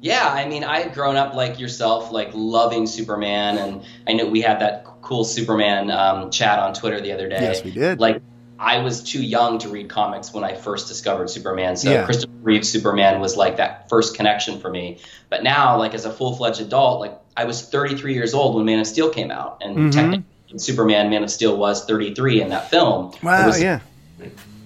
Yeah, 0.00 0.28
I 0.28 0.48
mean, 0.48 0.62
I 0.64 0.80
had 0.80 0.94
grown 0.94 1.16
up 1.16 1.34
like 1.34 1.58
yourself, 1.60 2.10
like 2.10 2.30
loving 2.34 2.86
Superman, 2.88 3.56
and 3.58 3.82
I 4.08 4.12
know 4.14 4.26
we 4.26 4.40
had 4.40 4.58
that 4.60 4.84
cool 4.84 5.22
Superman 5.24 5.90
um, 5.92 6.30
chat 6.32 6.58
on 6.58 6.74
Twitter 6.74 7.00
the 7.00 7.12
other 7.12 7.28
day. 7.28 7.40
Yes, 7.40 7.62
we 7.62 7.70
did. 7.70 8.00
Like, 8.00 8.20
I 8.62 8.78
was 8.78 9.02
too 9.02 9.20
young 9.22 9.58
to 9.58 9.68
read 9.68 9.88
comics 9.88 10.32
when 10.32 10.44
I 10.44 10.54
first 10.54 10.86
discovered 10.86 11.28
Superman, 11.30 11.76
so 11.76 11.90
Yeah. 11.90 12.04
Christopher 12.04 12.32
Reeve 12.42 12.64
Superman 12.64 13.20
was 13.20 13.36
like 13.36 13.56
that 13.56 13.88
first 13.88 14.16
connection 14.16 14.60
for 14.60 14.70
me. 14.70 14.98
But 15.30 15.42
now, 15.42 15.76
like 15.78 15.94
as 15.94 16.04
a 16.04 16.10
full 16.10 16.36
fledged 16.36 16.60
adult, 16.60 17.00
like 17.00 17.18
I 17.36 17.44
was 17.44 17.60
33 17.62 18.14
years 18.14 18.34
old 18.34 18.54
when 18.54 18.64
Man 18.64 18.78
of 18.78 18.86
Steel 18.86 19.10
came 19.10 19.30
out, 19.32 19.58
and 19.62 19.76
Mhm. 19.76 19.92
technically 19.92 20.24
Superman 20.58 21.10
Man 21.10 21.24
of 21.24 21.30
Steel 21.30 21.56
was 21.56 21.84
33 21.86 22.40
in 22.40 22.50
that 22.50 22.70
film. 22.70 23.10
Wow 23.22 23.46
was- 23.46 23.60
yeah 23.60 23.80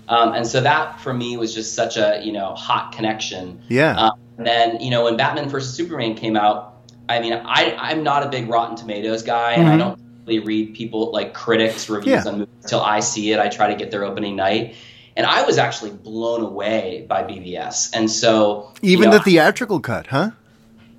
Um, 0.09 0.35
and 0.35 0.47
so 0.47 0.61
that 0.61 1.01
for 1.01 1.13
me 1.15 1.37
was 1.37 1.53
just 1.55 1.75
such 1.75 1.97
a 1.97 2.21
you 2.23 2.33
know 2.33 2.55
hot 2.55 2.93
connection. 2.93 3.61
yeah 3.69 3.97
Um, 3.97 4.13
and 4.39 4.47
then 4.47 4.81
you 4.81 4.91
know 4.91 5.05
when 5.05 5.17
Batman 5.17 5.49
vs 5.49 5.73
Superman 5.75 6.15
came 6.15 6.37
out, 6.37 6.75
I 7.09 7.21
mean 7.21 7.33
I 7.33 7.75
I'm 7.79 8.03
not 8.05 8.25
a 8.25 8.29
big 8.29 8.49
Rotten 8.49 8.77
Tomatoes 8.77 9.23
guy, 9.23 9.53
and 9.53 9.69
I 9.69 9.75
Mhm. 9.75 9.79
don't 9.79 9.99
really 10.27 10.41
read 10.41 10.75
people 10.75 11.13
like 11.13 11.35
critics 11.35 11.89
reviews 11.89 12.25
Yeah. 12.25 12.31
on 12.31 12.39
movies 12.41 12.55
until 12.63 12.81
I 12.81 13.01
see 13.01 13.33
it. 13.33 13.39
I 13.41 13.49
try 13.49 13.69
to 13.69 13.77
get 13.77 13.91
their 13.91 14.05
opening 14.05 14.37
night, 14.37 14.75
and 15.17 15.27
I 15.27 15.43
was 15.43 15.59
actually 15.59 15.91
blown 15.93 16.43
away 16.43 17.07
by 17.09 17.23
BVS. 17.23 17.91
And 17.95 18.11
so 18.11 18.73
even 18.83 19.05
you 19.05 19.11
know, 19.11 19.19
the 19.19 19.25
theatrical 19.25 19.81
cut 19.81 20.07
huh 20.09 20.31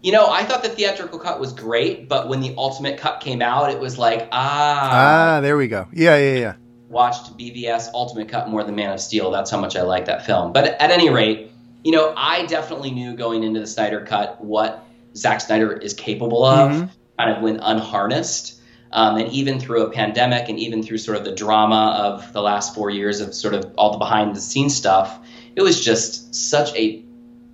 you 0.04 0.12
know 0.12 0.28
I 0.30 0.44
thought 0.44 0.64
the 0.64 0.70
theatrical 0.70 1.20
cut 1.20 1.40
was 1.40 1.54
great, 1.54 2.08
but 2.08 2.30
when 2.30 2.40
the 2.40 2.54
ultimate 2.58 3.00
cut 3.00 3.20
came 3.20 3.42
out, 3.42 3.72
it 3.72 3.80
was 3.80 3.98
like 3.98 4.28
ah. 4.32 5.38
ah 5.38 5.42
there 5.42 5.58
we 5.58 5.68
go 5.68 5.88
yeah 5.92 6.18
yeah 6.18 6.40
yeah 6.40 6.54
watched 6.90 7.38
BVS 7.38 7.90
Ultimate 7.94 8.30
Cut 8.30 8.48
more 8.48 8.64
than 8.64 8.74
Man 8.76 8.92
of 8.94 9.02
Steel. 9.02 9.30
That's 9.30 9.52
how 9.52 9.60
much 9.60 9.76
I 9.76 9.82
like 9.82 10.06
that 10.06 10.26
film. 10.26 10.54
But 10.54 10.64
at 10.80 10.90
any 10.90 11.10
rate, 11.10 11.52
you 11.84 11.92
know, 11.92 12.14
I 12.16 12.46
definitely 12.46 12.92
knew 12.92 13.14
going 13.18 13.44
into 13.44 13.60
the 13.60 13.68
Snyder 13.68 14.06
Cut 14.06 14.42
what 14.42 14.86
Zack 15.14 15.42
Snyder 15.42 15.74
is 15.74 15.94
capable 15.94 16.46
of, 16.46 16.72
Mhm. 16.72 16.90
kind 17.20 17.36
of 17.36 17.44
when 17.44 17.60
unharnessed. 17.60 18.57
Um, 18.92 19.18
and 19.18 19.32
even 19.32 19.60
through 19.60 19.84
a 19.84 19.92
pandemic 19.92 20.50
and 20.50 20.58
even 20.60 20.82
through 20.82 21.00
sort 21.00 21.18
of 21.18 21.26
the 21.26 21.34
drama 21.34 21.96
of 21.98 22.32
the 22.34 22.42
last 22.42 22.74
four 22.74 22.90
years 22.90 23.20
of 23.20 23.34
sort 23.34 23.54
of 23.54 23.74
all 23.78 23.92
the 23.92 23.98
behind 23.98 24.36
the 24.36 24.42
scenes 24.42 24.76
stuff, 24.76 25.20
it 25.56 25.62
was 25.62 25.84
just 25.84 26.34
such 26.34 26.74
a 26.76 27.04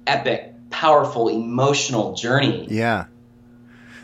epic, 0.05 0.53
powerful, 0.69 1.29
emotional 1.29 2.13
journey. 2.13 2.67
Yeah. 2.69 3.05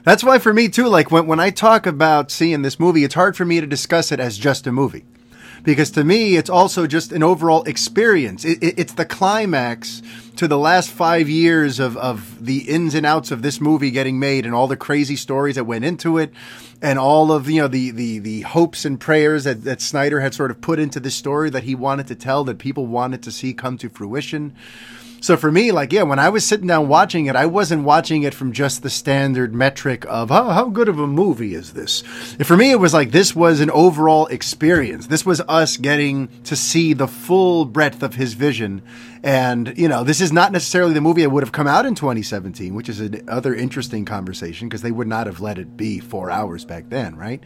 That's 0.03 0.23
why 0.23 0.39
for 0.39 0.53
me 0.53 0.69
too, 0.69 0.87
like 0.87 1.11
when, 1.11 1.27
when 1.27 1.39
I 1.39 1.49
talk 1.49 1.85
about 1.85 2.31
seeing 2.31 2.61
this 2.61 2.79
movie, 2.79 3.03
it's 3.03 3.15
hard 3.15 3.37
for 3.37 3.45
me 3.45 3.61
to 3.61 3.67
discuss 3.67 4.11
it 4.11 4.19
as 4.19 4.37
just 4.37 4.65
a 4.65 4.71
movie. 4.71 5.05
Because 5.63 5.91
to 5.91 6.03
me, 6.03 6.37
it's 6.37 6.49
also 6.49 6.87
just 6.87 7.11
an 7.11 7.23
overall 7.23 7.63
experience. 7.63 8.45
It, 8.45 8.63
it, 8.63 8.79
it's 8.79 8.93
the 8.93 9.05
climax 9.05 10.01
to 10.37 10.47
the 10.47 10.57
last 10.57 10.89
five 10.89 11.27
years 11.27 11.79
of, 11.79 11.97
of 11.97 12.45
the 12.45 12.59
ins 12.69 12.95
and 12.95 13.05
outs 13.05 13.31
of 13.31 13.41
this 13.41 13.59
movie 13.59 13.91
getting 13.91 14.19
made 14.19 14.45
and 14.45 14.55
all 14.55 14.67
the 14.67 14.77
crazy 14.77 15.15
stories 15.15 15.55
that 15.55 15.65
went 15.65 15.83
into 15.83 16.17
it 16.17 16.31
and 16.81 16.97
all 16.97 17.31
of 17.31 17.49
you 17.49 17.61
know 17.61 17.67
the 17.67 17.91
the, 17.91 18.19
the 18.19 18.41
hopes 18.41 18.85
and 18.85 18.99
prayers 18.99 19.43
that, 19.43 19.63
that 19.63 19.81
Snyder 19.81 20.19
had 20.21 20.33
sort 20.33 20.51
of 20.51 20.61
put 20.61 20.79
into 20.79 20.99
this 20.99 21.15
story 21.15 21.49
that 21.49 21.63
he 21.63 21.75
wanted 21.75 22.07
to 22.07 22.15
tell 22.15 22.43
that 22.45 22.57
people 22.57 22.85
wanted 22.85 23.21
to 23.23 23.31
see 23.31 23.53
come 23.53 23.77
to 23.77 23.89
fruition. 23.89 24.55
So 25.21 25.37
for 25.37 25.51
me, 25.51 25.71
like, 25.71 25.91
yeah, 25.91 26.03
when 26.03 26.19
I 26.19 26.29
was 26.29 26.45
sitting 26.45 26.67
down 26.67 26.87
watching 26.87 27.25
it, 27.25 27.35
I 27.35 27.45
wasn't 27.45 27.83
watching 27.83 28.23
it 28.23 28.33
from 28.33 28.51
just 28.51 28.83
the 28.83 28.89
standard 28.89 29.53
metric 29.53 30.05
of 30.07 30.29
how, 30.29 30.49
how 30.49 30.69
good 30.69 30.89
of 30.89 30.99
a 30.99 31.07
movie 31.07 31.55
is 31.55 31.73
this. 31.73 32.01
For 32.43 32.55
me, 32.55 32.71
it 32.71 32.79
was 32.79 32.93
like 32.93 33.11
this 33.11 33.35
was 33.35 33.59
an 33.59 33.69
overall 33.71 34.27
experience. 34.27 35.07
This 35.07 35.25
was 35.25 35.41
us 35.41 35.77
getting 35.77 36.29
to 36.43 36.55
see 36.55 36.93
the 36.93 37.07
full 37.07 37.65
breadth 37.65 38.03
of 38.03 38.15
his 38.15 38.33
vision. 38.33 38.81
And, 39.23 39.77
you 39.77 39.89
know, 39.89 40.03
this 40.03 40.21
is 40.21 40.31
not 40.31 40.51
necessarily 40.51 40.93
the 40.93 41.01
movie 41.01 41.21
that 41.23 41.29
would 41.29 41.43
have 41.43 41.51
come 41.51 41.67
out 41.67 41.85
in 41.85 41.93
2017, 41.95 42.73
which 42.73 42.87
is 42.87 43.01
another 43.01 43.53
interesting 43.53 44.05
conversation 44.05 44.69
because 44.69 44.81
they 44.81 44.91
would 44.91 45.07
not 45.07 45.27
have 45.27 45.41
let 45.41 45.59
it 45.59 45.75
be 45.75 45.99
four 45.99 46.31
hours 46.31 46.63
back 46.63 46.89
then, 46.89 47.15
right? 47.17 47.43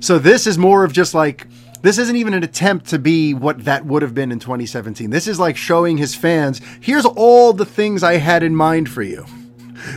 So 0.00 0.18
this 0.18 0.46
is 0.46 0.58
more 0.58 0.84
of 0.84 0.92
just 0.92 1.14
like, 1.14 1.46
this 1.82 1.98
isn't 1.98 2.16
even 2.16 2.34
an 2.34 2.42
attempt 2.42 2.86
to 2.86 2.98
be 2.98 3.34
what 3.34 3.64
that 3.64 3.86
would 3.86 4.02
have 4.02 4.14
been 4.14 4.32
in 4.32 4.38
2017. 4.38 5.10
This 5.10 5.26
is 5.26 5.38
like 5.38 5.56
showing 5.56 5.96
his 5.96 6.14
fans, 6.14 6.60
here's 6.80 7.04
all 7.04 7.52
the 7.52 7.64
things 7.64 8.02
I 8.02 8.14
had 8.14 8.42
in 8.42 8.54
mind 8.56 8.88
for 8.88 9.02
you 9.02 9.26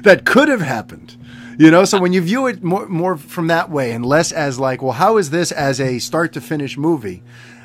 that 0.04 0.26
could 0.26 0.50
have 0.50 0.62
happened. 0.62 1.16
You 1.58 1.72
know, 1.72 1.84
so 1.84 2.00
when 2.00 2.14
you 2.14 2.22
view 2.22 2.48
it 2.48 2.64
more, 2.64 2.88
more 2.88 3.18
from 3.18 3.48
that 3.48 3.70
way 3.70 3.92
and 3.92 4.06
less 4.06 4.32
as 4.32 4.60
like, 4.60 4.82
well, 4.82 4.94
how 4.94 5.18
is 5.18 5.30
this 5.30 5.52
as 5.52 5.82
a 5.82 6.00
start 6.00 6.32
to 6.34 6.42
finish 6.42 6.78
movie? 6.78 7.22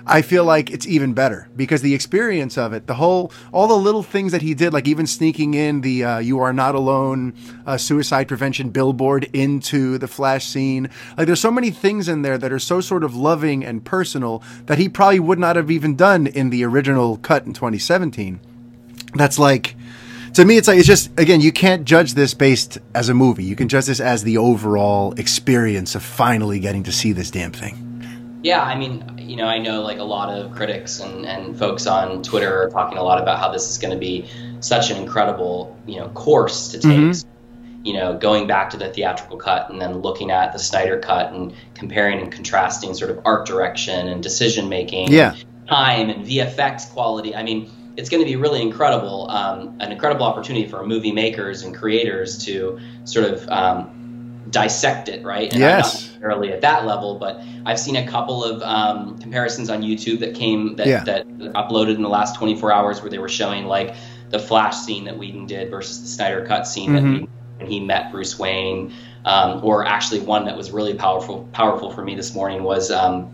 I 0.06 0.22
feel 0.22 0.44
like 0.44 0.70
it's 0.70 0.86
even 0.86 1.14
better 1.14 1.48
because 1.56 1.80
the 1.80 1.94
experience 1.94 2.58
of 2.58 2.72
it, 2.74 2.86
the 2.86 2.94
whole, 2.94 3.32
all 3.52 3.66
the 3.66 3.74
little 3.76 4.02
things 4.02 4.32
that 4.32 4.42
he 4.42 4.52
did, 4.52 4.72
like 4.72 4.86
even 4.86 5.06
sneaking 5.06 5.54
in 5.54 5.80
the 5.80 6.04
uh, 6.04 6.18
"You 6.18 6.40
Are 6.40 6.52
Not 6.52 6.74
Alone" 6.74 7.32
uh, 7.66 7.78
suicide 7.78 8.28
prevention 8.28 8.70
billboard 8.70 9.30
into 9.32 9.96
the 9.96 10.08
Flash 10.08 10.46
scene. 10.46 10.90
Like, 11.16 11.26
there's 11.26 11.40
so 11.40 11.50
many 11.50 11.70
things 11.70 12.08
in 12.08 12.22
there 12.22 12.36
that 12.36 12.52
are 12.52 12.58
so 12.58 12.80
sort 12.80 13.02
of 13.02 13.16
loving 13.16 13.64
and 13.64 13.84
personal 13.84 14.42
that 14.66 14.78
he 14.78 14.88
probably 14.88 15.20
would 15.20 15.38
not 15.38 15.56
have 15.56 15.70
even 15.70 15.96
done 15.96 16.26
in 16.26 16.50
the 16.50 16.64
original 16.64 17.16
cut 17.18 17.46
in 17.46 17.54
2017. 17.54 18.40
That's 19.14 19.38
like, 19.38 19.74
to 20.34 20.44
me, 20.44 20.58
it's 20.58 20.68
like 20.68 20.78
it's 20.78 20.86
just 20.86 21.18
again, 21.18 21.40
you 21.40 21.52
can't 21.52 21.84
judge 21.84 22.12
this 22.12 22.34
based 22.34 22.76
as 22.94 23.08
a 23.08 23.14
movie. 23.14 23.44
You 23.44 23.56
can 23.56 23.68
judge 23.68 23.86
this 23.86 24.00
as 24.00 24.22
the 24.22 24.36
overall 24.36 25.14
experience 25.14 25.94
of 25.94 26.02
finally 26.02 26.60
getting 26.60 26.82
to 26.82 26.92
see 26.92 27.12
this 27.12 27.30
damn 27.30 27.52
thing. 27.52 28.40
Yeah, 28.42 28.62
I 28.62 28.76
mean, 28.76 29.02
you 29.26 29.36
know, 29.36 29.46
I 29.46 29.58
know 29.58 29.82
like 29.82 29.98
a 29.98 30.04
lot 30.04 30.30
of 30.30 30.52
critics 30.52 31.00
and, 31.00 31.26
and 31.26 31.58
folks 31.58 31.86
on 31.86 32.22
Twitter 32.22 32.62
are 32.62 32.70
talking 32.70 32.98
a 32.98 33.02
lot 33.02 33.20
about 33.20 33.38
how 33.38 33.50
this 33.50 33.70
is 33.70 33.78
going 33.78 33.92
to 33.92 33.98
be 33.98 34.28
such 34.60 34.90
an 34.90 34.96
incredible, 34.96 35.76
you 35.86 35.98
know, 35.98 36.08
course 36.10 36.68
to 36.68 36.78
take. 36.78 36.98
Mhm. 36.98 37.24
you 37.86 37.92
know, 37.92 38.16
going 38.16 38.46
back 38.46 38.70
to 38.70 38.78
the 38.78 38.88
theatrical 38.88 39.36
cut 39.36 39.68
and 39.68 39.78
then 39.78 39.98
looking 40.00 40.30
at 40.30 40.54
the 40.54 40.58
Snyder 40.58 40.98
cut 40.98 41.34
and 41.34 41.52
comparing 41.74 42.18
and 42.18 42.32
contrasting 42.32 42.94
sort 42.94 43.10
of 43.10 43.20
art 43.26 43.44
direction 43.44 44.08
and 44.08 44.22
decision 44.22 44.70
making, 44.70 45.12
Yeah. 45.12 45.34
time 45.68 46.08
and 46.08 46.24
VFX 46.24 46.86
quality. 46.86 47.36
I 47.36 47.42
mean, 47.42 47.70
it's 47.98 48.08
going 48.08 48.22
to 48.22 48.26
be 48.26 48.36
really 48.36 48.62
incredible, 48.62 49.30
um, 49.30 49.76
an 49.80 49.92
incredible 49.92 50.24
opportunity 50.24 50.66
for 50.66 50.82
movie 50.86 51.12
makers 51.12 51.62
and 51.62 51.74
creators 51.74 52.38
to 52.46 52.78
sort 53.04 53.26
of 53.30 53.46
um, 53.50 53.90
dissect 54.50 55.10
it, 55.10 55.22
right? 55.22 55.52
And 55.52 55.60
Yes. 55.60 56.10
Necessarily 56.24 56.52
at 56.52 56.60
that 56.62 56.86
level, 56.86 57.18
but 57.18 57.40
I've 57.66 57.78
seen 57.78 57.96
a 57.96 58.06
couple 58.06 58.44
of 58.44 58.62
um, 58.62 59.18
comparisons 59.18 59.70
on 59.70 59.82
YouTube 59.82 60.20
that 60.20 60.34
came 60.34 60.76
that, 60.76 60.86
Yeah. 60.86 61.04
that 61.04 61.28
uploaded 61.28 61.94
in 61.96 62.02
the 62.02 62.08
last 62.08 62.36
24 62.36 62.72
hours 62.72 63.02
where 63.02 63.10
they 63.10 63.18
were 63.18 63.28
showing 63.28 63.66
like 63.66 63.94
the 64.30 64.38
Flash 64.38 64.76
scene 64.76 65.04
that 65.04 65.18
Whedon 65.18 65.46
did 65.46 65.70
versus 65.70 66.00
the 66.00 66.08
Snyder 66.08 66.44
cut 66.46 66.66
scene 66.66 66.94
that 66.94 67.02
Mhm. 67.02 67.12
Whedon 67.12 67.28
when 67.58 67.70
he 67.70 67.80
met 67.80 68.10
Bruce 68.10 68.38
Wayne, 68.38 68.92
um, 69.24 69.60
or 69.62 69.86
actually 69.86 70.20
one 70.20 70.46
that 70.46 70.56
was 70.56 70.70
really 70.72 70.94
powerful 70.94 71.48
powerful 71.52 71.90
for 71.90 72.02
me 72.02 72.14
this 72.16 72.34
morning 72.34 72.62
was 72.64 72.90
um, 72.90 73.28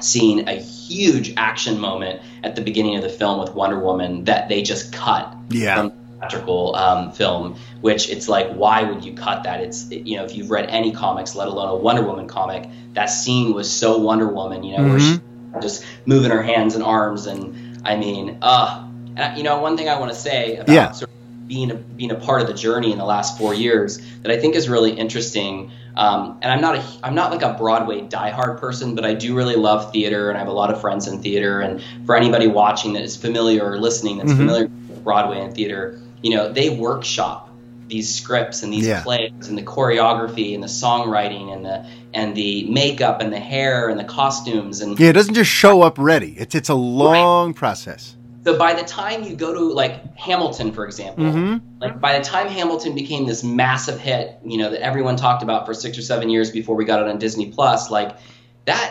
seeing 0.00 0.48
a 0.48 0.54
huge 0.54 1.32
action 1.36 1.78
moment 1.80 2.20
at 2.44 2.54
the 2.56 2.60
beginning 2.60 2.96
of 2.96 3.02
the 3.02 3.08
film 3.08 3.40
with 3.40 3.54
Wonder 3.54 3.78
Woman 3.78 4.24
that 4.24 4.48
they 4.48 4.62
just 4.62 4.92
cut 4.92 5.32
Yeah. 5.50 5.76
from 5.76 5.92
theatrical 6.22 6.74
um, 6.76 7.12
film. 7.12 7.56
Which 7.80 8.08
it's 8.08 8.28
like, 8.28 8.52
why 8.52 8.82
would 8.82 9.04
you 9.04 9.14
cut 9.14 9.44
that? 9.44 9.60
It's 9.60 9.90
you 9.90 10.16
know, 10.16 10.24
if 10.24 10.34
you've 10.34 10.50
read 10.50 10.68
any 10.68 10.92
comics, 10.92 11.34
let 11.34 11.48
alone 11.48 11.68
a 11.68 11.76
Wonder 11.76 12.02
Woman 12.02 12.28
comic, 12.28 12.68
that 12.92 13.06
scene 13.06 13.52
was 13.54 13.70
so 13.70 13.98
Wonder 13.98 14.28
Woman, 14.28 14.62
you 14.62 14.76
know, 14.76 14.84
where 14.84 14.98
Mhm. 14.98 15.20
she 15.54 15.60
just 15.60 15.84
moving 16.06 16.30
her 16.30 16.42
hands 16.42 16.74
and 16.74 16.84
arms, 16.84 17.26
and 17.26 17.80
I 17.84 17.96
mean, 17.96 18.38
uh, 18.42 18.84
and, 19.16 19.36
you 19.36 19.44
know, 19.44 19.60
one 19.60 19.76
thing 19.76 19.88
I 19.88 19.98
want 19.98 20.12
to 20.12 20.18
say 20.18 20.56
about 20.56 20.72
Yeah. 20.72 20.92
sort 20.92 21.10
of 21.10 21.48
being 21.48 21.70
a, 21.70 21.74
being 21.74 22.10
a 22.10 22.14
part 22.14 22.40
of 22.40 22.46
the 22.46 22.54
journey 22.54 22.92
in 22.92 22.98
the 22.98 23.04
last 23.04 23.36
four 23.36 23.52
years 23.52 24.00
that 24.22 24.32
I 24.32 24.38
think 24.38 24.54
is 24.54 24.68
really 24.68 24.92
interesting. 24.92 25.70
Um, 25.94 26.38
and 26.40 26.50
I'm 26.50 26.62
not 26.62 26.76
a 26.76 26.82
I'm 27.02 27.14
not 27.14 27.30
like 27.30 27.42
a 27.42 27.52
Broadway 27.52 28.00
diehard 28.02 28.58
person, 28.58 28.94
but 28.94 29.04
I 29.04 29.12
do 29.12 29.34
really 29.34 29.56
love 29.56 29.92
theater, 29.92 30.30
and 30.30 30.38
I 30.38 30.40
have 30.40 30.48
a 30.48 30.52
lot 30.52 30.72
of 30.72 30.80
friends 30.80 31.06
in 31.08 31.20
theater. 31.20 31.60
And 31.60 31.82
for 32.06 32.16
anybody 32.16 32.46
watching 32.46 32.94
that 32.94 33.02
is 33.02 33.16
familiar 33.16 33.62
or 33.64 33.78
listening 33.78 34.18
that's 34.18 34.32
Mhm. 34.32 34.36
familiar 34.38 34.70
with 34.88 35.04
Broadway 35.04 35.40
and 35.40 35.52
theater, 35.54 36.00
you 36.22 36.34
know 36.34 36.52
they 36.52 36.70
workshop 36.70 37.48
these 37.88 38.14
scripts 38.14 38.62
and 38.62 38.72
these 38.72 38.86
Yeah. 38.86 39.02
plays 39.02 39.48
and 39.48 39.58
the 39.58 39.62
choreography 39.62 40.54
and 40.54 40.62
the 40.62 40.68
songwriting 40.68 41.52
and 41.54 41.64
the 41.64 41.84
and 42.14 42.34
the 42.34 42.64
makeup 42.70 43.20
and 43.20 43.32
the 43.32 43.38
hair 43.40 43.88
and 43.88 43.98
the 44.00 44.04
costumes 44.04 44.80
and 44.80 44.98
Yeah, 44.98 45.10
it 45.10 45.12
doesn't 45.12 45.34
just 45.34 45.50
show 45.50 45.82
up 45.82 45.98
ready. 45.98 46.34
It's 46.38 46.54
it's 46.54 46.68
a 46.70 46.74
long 46.74 47.52
process. 47.54 48.16
so 48.44 48.58
by 48.58 48.72
the 48.74 48.82
time 48.82 49.22
you 49.24 49.36
go 49.36 49.52
to 49.52 49.60
like 49.72 50.16
Hamilton, 50.16 50.72
for 50.72 50.84
example, 50.86 51.24
Mhm. 51.24 51.60
like 51.80 52.00
by 52.00 52.18
the 52.18 52.24
time 52.24 52.48
Hamilton 52.48 52.94
became 52.94 53.26
this 53.26 53.44
massive 53.44 54.00
hit, 54.00 54.38
you 54.44 54.58
know, 54.58 54.70
that 54.70 54.82
everyone 54.82 55.16
talked 55.16 55.42
about 55.42 55.64
for 55.66 55.74
six 55.74 55.96
or 55.98 56.02
seven 56.02 56.28
years 56.30 56.50
before 56.50 56.74
we 56.76 56.84
got 56.84 57.00
it 57.02 57.08
on 57.08 57.18
Disney 57.18 57.46
Plus, 57.46 57.90
like 57.90 58.16
that 58.64 58.90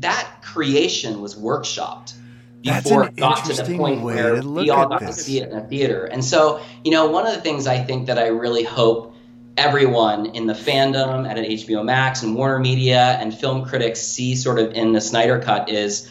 that 0.00 0.26
creation 0.42 1.20
was 1.22 1.34
workshopped 1.34 2.12
before 2.64 3.04
it 3.04 3.16
got 3.16 3.44
to 3.44 3.62
the 3.62 3.76
point 3.76 4.00
where 4.00 4.42
we 4.42 4.70
all 4.70 4.88
got 4.88 5.00
this. 5.00 5.16
to 5.16 5.22
see 5.22 5.40
it 5.40 5.50
in 5.50 5.56
a 5.56 5.66
theater. 5.66 6.06
And 6.06 6.24
so, 6.24 6.60
you 6.82 6.90
know, 6.90 7.06
one 7.06 7.26
of 7.26 7.34
the 7.34 7.40
things 7.40 7.66
I 7.66 7.78
think 7.78 8.06
that 8.06 8.18
I 8.18 8.28
really 8.28 8.64
hope 8.64 9.14
everyone 9.56 10.26
in 10.26 10.46
the 10.46 10.54
fandom 10.54 11.28
and 11.28 11.38
at 11.38 11.44
HBO 11.44 11.84
Max 11.84 12.22
and 12.22 12.34
Warner 12.34 12.58
Media 12.58 13.18
and 13.20 13.36
film 13.36 13.64
critics 13.64 14.00
see 14.00 14.34
sort 14.34 14.58
of 14.58 14.72
in 14.72 14.92
the 14.92 15.00
Snyder 15.00 15.38
Cut 15.38 15.68
is, 15.68 16.10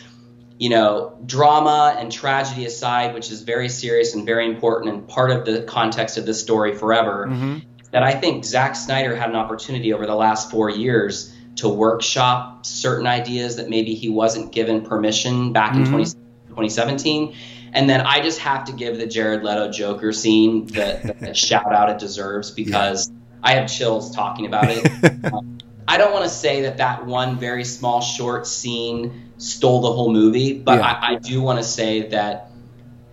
you 0.59 0.69
know, 0.69 1.17
drama 1.25 1.95
and 1.99 2.11
tragedy 2.11 2.65
aside, 2.65 3.13
which 3.13 3.31
is 3.31 3.41
very 3.41 3.67
serious 3.67 4.13
and 4.13 4.25
very 4.25 4.45
important 4.45 4.93
and 4.93 5.07
part 5.07 5.31
of 5.31 5.45
the 5.45 5.63
context 5.63 6.17
of 6.17 6.25
this 6.25 6.39
story 6.39 6.75
forever. 6.75 7.27
Mm-hmm. 7.27 7.59
That 7.91 8.01
I 8.01 8.13
think 8.13 8.43
Zack 8.43 8.75
Snyder 8.75 9.15
had 9.15 9.29
an 9.29 9.35
opportunity 9.35 9.93
over 9.93 10.07
the 10.07 10.15
last 10.15 10.49
four 10.49 10.69
years 10.69 11.31
to 11.57 11.69
workshop 11.69 12.65
certain 12.65 13.05
ideas 13.05 13.57
that 13.57 13.69
maybe 13.69 13.93
he 13.93 14.09
wasn't 14.09 14.51
given 14.51 14.81
permission 14.81 15.53
back 15.53 15.73
mm-hmm. 15.73 15.81
in 15.81 15.85
2016 15.85 16.22
2017. 16.53 17.35
And 17.73 17.89
then 17.89 18.01
I 18.01 18.21
just 18.21 18.39
have 18.39 18.65
to 18.65 18.71
give 18.71 18.97
the 18.97 19.07
Jared 19.07 19.43
Leto 19.43 19.71
Joker 19.71 20.13
scene 20.13 20.67
the, 20.67 21.15
the 21.19 21.33
shout 21.33 21.73
out 21.73 21.89
it 21.89 21.99
deserves 21.99 22.51
because 22.51 23.11
I 23.41 23.53
have 23.55 23.69
chills 23.69 24.15
talking 24.15 24.45
about 24.45 24.65
it. 24.69 24.89
Um, 25.33 25.57
I 25.87 25.97
don't 25.97 26.13
want 26.13 26.23
to 26.23 26.29
say 26.29 26.61
that 26.63 26.77
that 26.77 27.05
one 27.05 27.37
very 27.37 27.63
small 27.63 28.01
short 28.01 28.47
scene 28.47 29.31
stole 29.37 29.81
the 29.81 29.91
whole 29.91 30.11
movie, 30.11 30.53
but 30.59 30.79
Yeah. 30.79 30.85
I, 30.85 31.13
I 31.13 31.15
do 31.15 31.41
want 31.41 31.59
to 31.59 31.63
say 31.63 32.07
that 32.09 32.51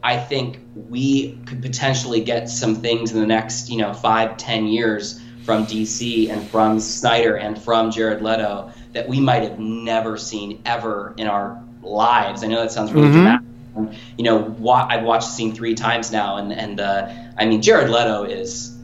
I 0.03 0.17
think 0.17 0.61
we 0.75 1.39
could 1.47 1.63
potentially 1.63 2.21
get 2.21 2.49
some 2.49 2.77
things 2.77 3.13
in 3.13 3.21
the 3.21 3.27
next, 3.27 3.71
you 3.71 3.79
know, 3.79 3.93
five, 3.93 4.37
ten 4.37 4.67
years 4.67 5.21
from 5.45 5.67
DC 5.67 6.31
and 6.31 6.49
from 6.49 6.81
Snyder 6.81 7.37
and 7.37 7.61
from 7.61 7.91
Jared 7.91 8.23
Leto 8.23 8.73
that 8.93 9.09
we 9.09 9.21
might 9.21 9.43
have 9.43 9.59
never 9.59 10.17
seen 10.17 10.63
ever 10.65 11.15
in 11.17 11.27
our 11.27 11.63
lives. 11.83 12.45
I 12.45 12.47
know 12.47 12.61
that 12.61 12.73
sounds 12.73 12.93
really 12.93 13.09
Mhm. 13.09 13.13
dramatic. 13.13 13.47
You 14.19 14.25
know, 14.25 14.55
wa- 14.59 14.87
I've 14.89 15.05
watched 15.05 15.29
the 15.29 15.33
scene 15.33 15.55
three 15.55 15.75
times 15.75 16.11
now, 16.13 16.37
and 16.37 16.53
and 16.53 16.81
uh, 16.81 17.07
I 17.39 17.47
mean, 17.47 17.63
Jared 17.63 17.89
Leto 17.89 18.25
is 18.25 18.77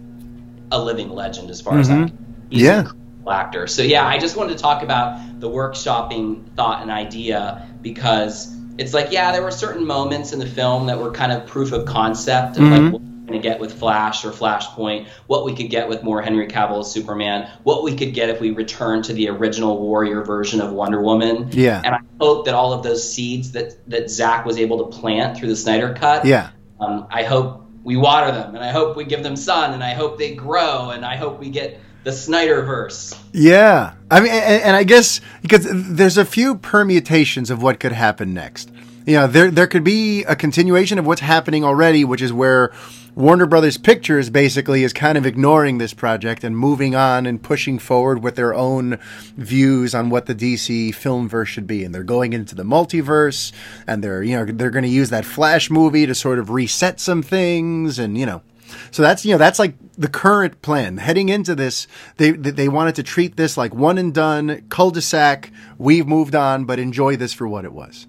a 0.73 0.81
living 0.83 1.11
legend 1.11 1.51
as 1.51 1.61
far 1.61 1.79
as 1.79 1.89
Mhm. 1.89 2.09
I. 2.09 2.13
He's 2.51 2.63
Yeah. 2.63 2.85
actor. 3.29 3.67
So 3.67 3.83
yeah, 3.83 4.07
I 4.07 4.19
just 4.19 4.37
wanted 4.37 4.57
to 4.57 4.63
talk 4.63 4.83
about 4.85 5.19
the 5.41 5.49
workshopping 5.49 6.43
thought 6.57 6.81
and 6.83 6.91
idea 6.91 7.63
because 7.83 8.55
it's 8.79 8.95
like 8.95 9.11
yeah, 9.11 9.33
there 9.33 9.43
were 9.43 9.51
certain 9.51 9.85
moments 9.87 10.33
in 10.33 10.39
the 10.39 10.47
film 10.47 10.87
that 10.87 11.01
were 11.01 11.11
kind 11.11 11.33
of 11.33 11.45
proof 11.47 11.73
of 11.73 11.85
concept 11.87 12.57
of 12.57 12.63
Mhm. 12.63 12.93
like 12.93 13.01
going 13.27 13.41
to 13.41 13.49
get 13.49 13.61
with 13.61 13.73
Flash 13.79 14.25
or 14.25 14.31
Flashpoint, 14.31 15.09
what 15.27 15.45
we 15.45 15.55
could 15.55 15.69
get 15.69 15.89
with 15.89 16.03
more 16.03 16.23
Henry 16.23 16.47
Cavill 16.47 16.81
as 16.81 16.91
Superman, 16.91 17.51
what 17.65 17.83
we 17.83 17.97
could 17.97 18.15
get 18.15 18.29
if 18.29 18.41
we 18.41 18.51
return 18.53 19.03
to 19.03 19.13
the 19.13 19.29
original 19.29 19.81
Warrior 19.81 20.23
version 20.25 20.61
of 20.61 20.73
Wonder 20.73 21.03
Woman. 21.03 21.49
Yeah. 21.53 21.83
And 21.85 21.95
I 21.95 22.01
hope 22.21 22.45
that 22.47 22.55
all 22.55 22.73
of 22.73 22.83
those 22.83 23.11
seeds 23.13 23.53
that 23.53 23.77
that 23.91 24.11
Zack 24.11 24.45
was 24.45 24.59
able 24.59 24.89
to 24.91 24.97
plant 24.99 25.37
through 25.39 25.49
the 25.49 25.57
Snyder 25.57 25.95
cut 25.95 26.25
Yeah. 26.25 26.51
um, 26.81 27.07
I 27.11 27.23
hope 27.25 27.63
we 27.83 27.97
water 27.97 28.33
them, 28.33 28.55
and 28.55 28.65
I 28.65 28.71
hope 28.73 28.97
we 28.97 29.05
give 29.05 29.23
them 29.23 29.37
sun, 29.37 29.73
and 29.73 29.83
I 29.83 29.95
hope 29.95 30.19
they 30.19 30.35
grow, 30.35 30.91
and 30.91 31.05
I 31.05 31.17
hope 31.17 31.39
we 31.39 31.51
get 31.51 31.79
the 32.03 32.11
Snyderverse. 32.11 33.17
Yeah, 33.33 33.95
I 34.11 34.21
mean, 34.21 34.31
and, 34.31 34.63
and 34.63 34.77
I 34.77 34.83
guess 34.85 35.21
because 35.43 35.67
there's 35.71 36.19
a 36.19 36.25
few 36.25 36.57
permutations 36.57 37.51
of 37.51 37.63
what 37.63 37.79
could 37.81 37.93
happen 37.93 38.35
next. 38.35 38.71
Know, 39.15 39.27
there 39.29 39.51
there 39.53 39.69
could 39.69 39.85
be 39.85 40.25
a 40.25 40.35
continuation 40.35 40.99
of 40.99 41.07
what's 41.07 41.21
happening 41.21 41.65
already, 41.65 42.05
which 42.05 42.21
is 42.21 42.33
where 42.33 42.73
Warner 43.15 43.47
Brothers 43.47 43.79
Pictures 43.79 44.29
basically 44.31 44.83
is 44.83 44.93
kind 44.93 45.17
of 45.17 45.25
ignoring 45.25 45.79
this 45.79 45.95
project 45.95 46.43
and 46.45 46.55
moving 46.55 46.95
on 46.95 47.25
and 47.25 47.43
pushing 47.43 47.79
forward 47.79 48.23
with 48.23 48.35
their 48.35 48.53
own 48.53 48.99
views 49.37 49.95
on 49.95 50.11
what 50.11 50.27
the 50.27 50.35
DC 50.35 50.91
filmverse 50.91 51.47
should 51.47 51.67
be, 51.67 51.85
and 51.85 51.95
they're 51.95 52.03
going 52.03 52.33
into 52.33 52.55
the 52.55 52.65
multiverse, 52.65 53.53
and 53.87 54.05
they're 54.05 54.25
you 54.25 54.37
know 54.37 54.45
they're 54.45 54.71
going 54.71 54.83
to 54.83 54.89
use 54.89 55.11
that 55.11 55.25
Flash 55.25 55.71
movie 55.71 56.05
to 56.05 56.15
sort 56.15 56.39
of 56.39 56.51
reset 56.51 56.99
some 57.01 57.23
things, 57.23 57.99
and 57.99 58.19
you 58.19 58.27
know. 58.27 58.43
So 58.91 59.03
that's 59.03 59.25
you 59.25 59.33
know 59.33 59.39
that's 59.39 59.61
like 59.61 59.75
the 59.97 60.09
current 60.09 60.61
plan. 60.61 60.99
Heading 60.99 61.29
into 61.29 61.55
this, 61.55 61.87
they 62.17 62.33
they 62.33 62.51
they 62.51 62.69
wanted 62.69 62.97
to 62.97 63.05
treat 63.05 63.37
this 63.37 63.57
like 63.57 63.73
one 63.73 63.99
and 63.99 64.13
done, 64.13 64.67
cul-de-sac. 64.69 65.53
We've 65.79 66.07
moved 66.07 66.35
on, 66.35 66.65
but 66.65 66.81
enjoy 66.81 67.17
this 67.17 67.33
for 67.33 67.47
what 67.47 67.65
it 67.65 67.73
was. 67.73 68.09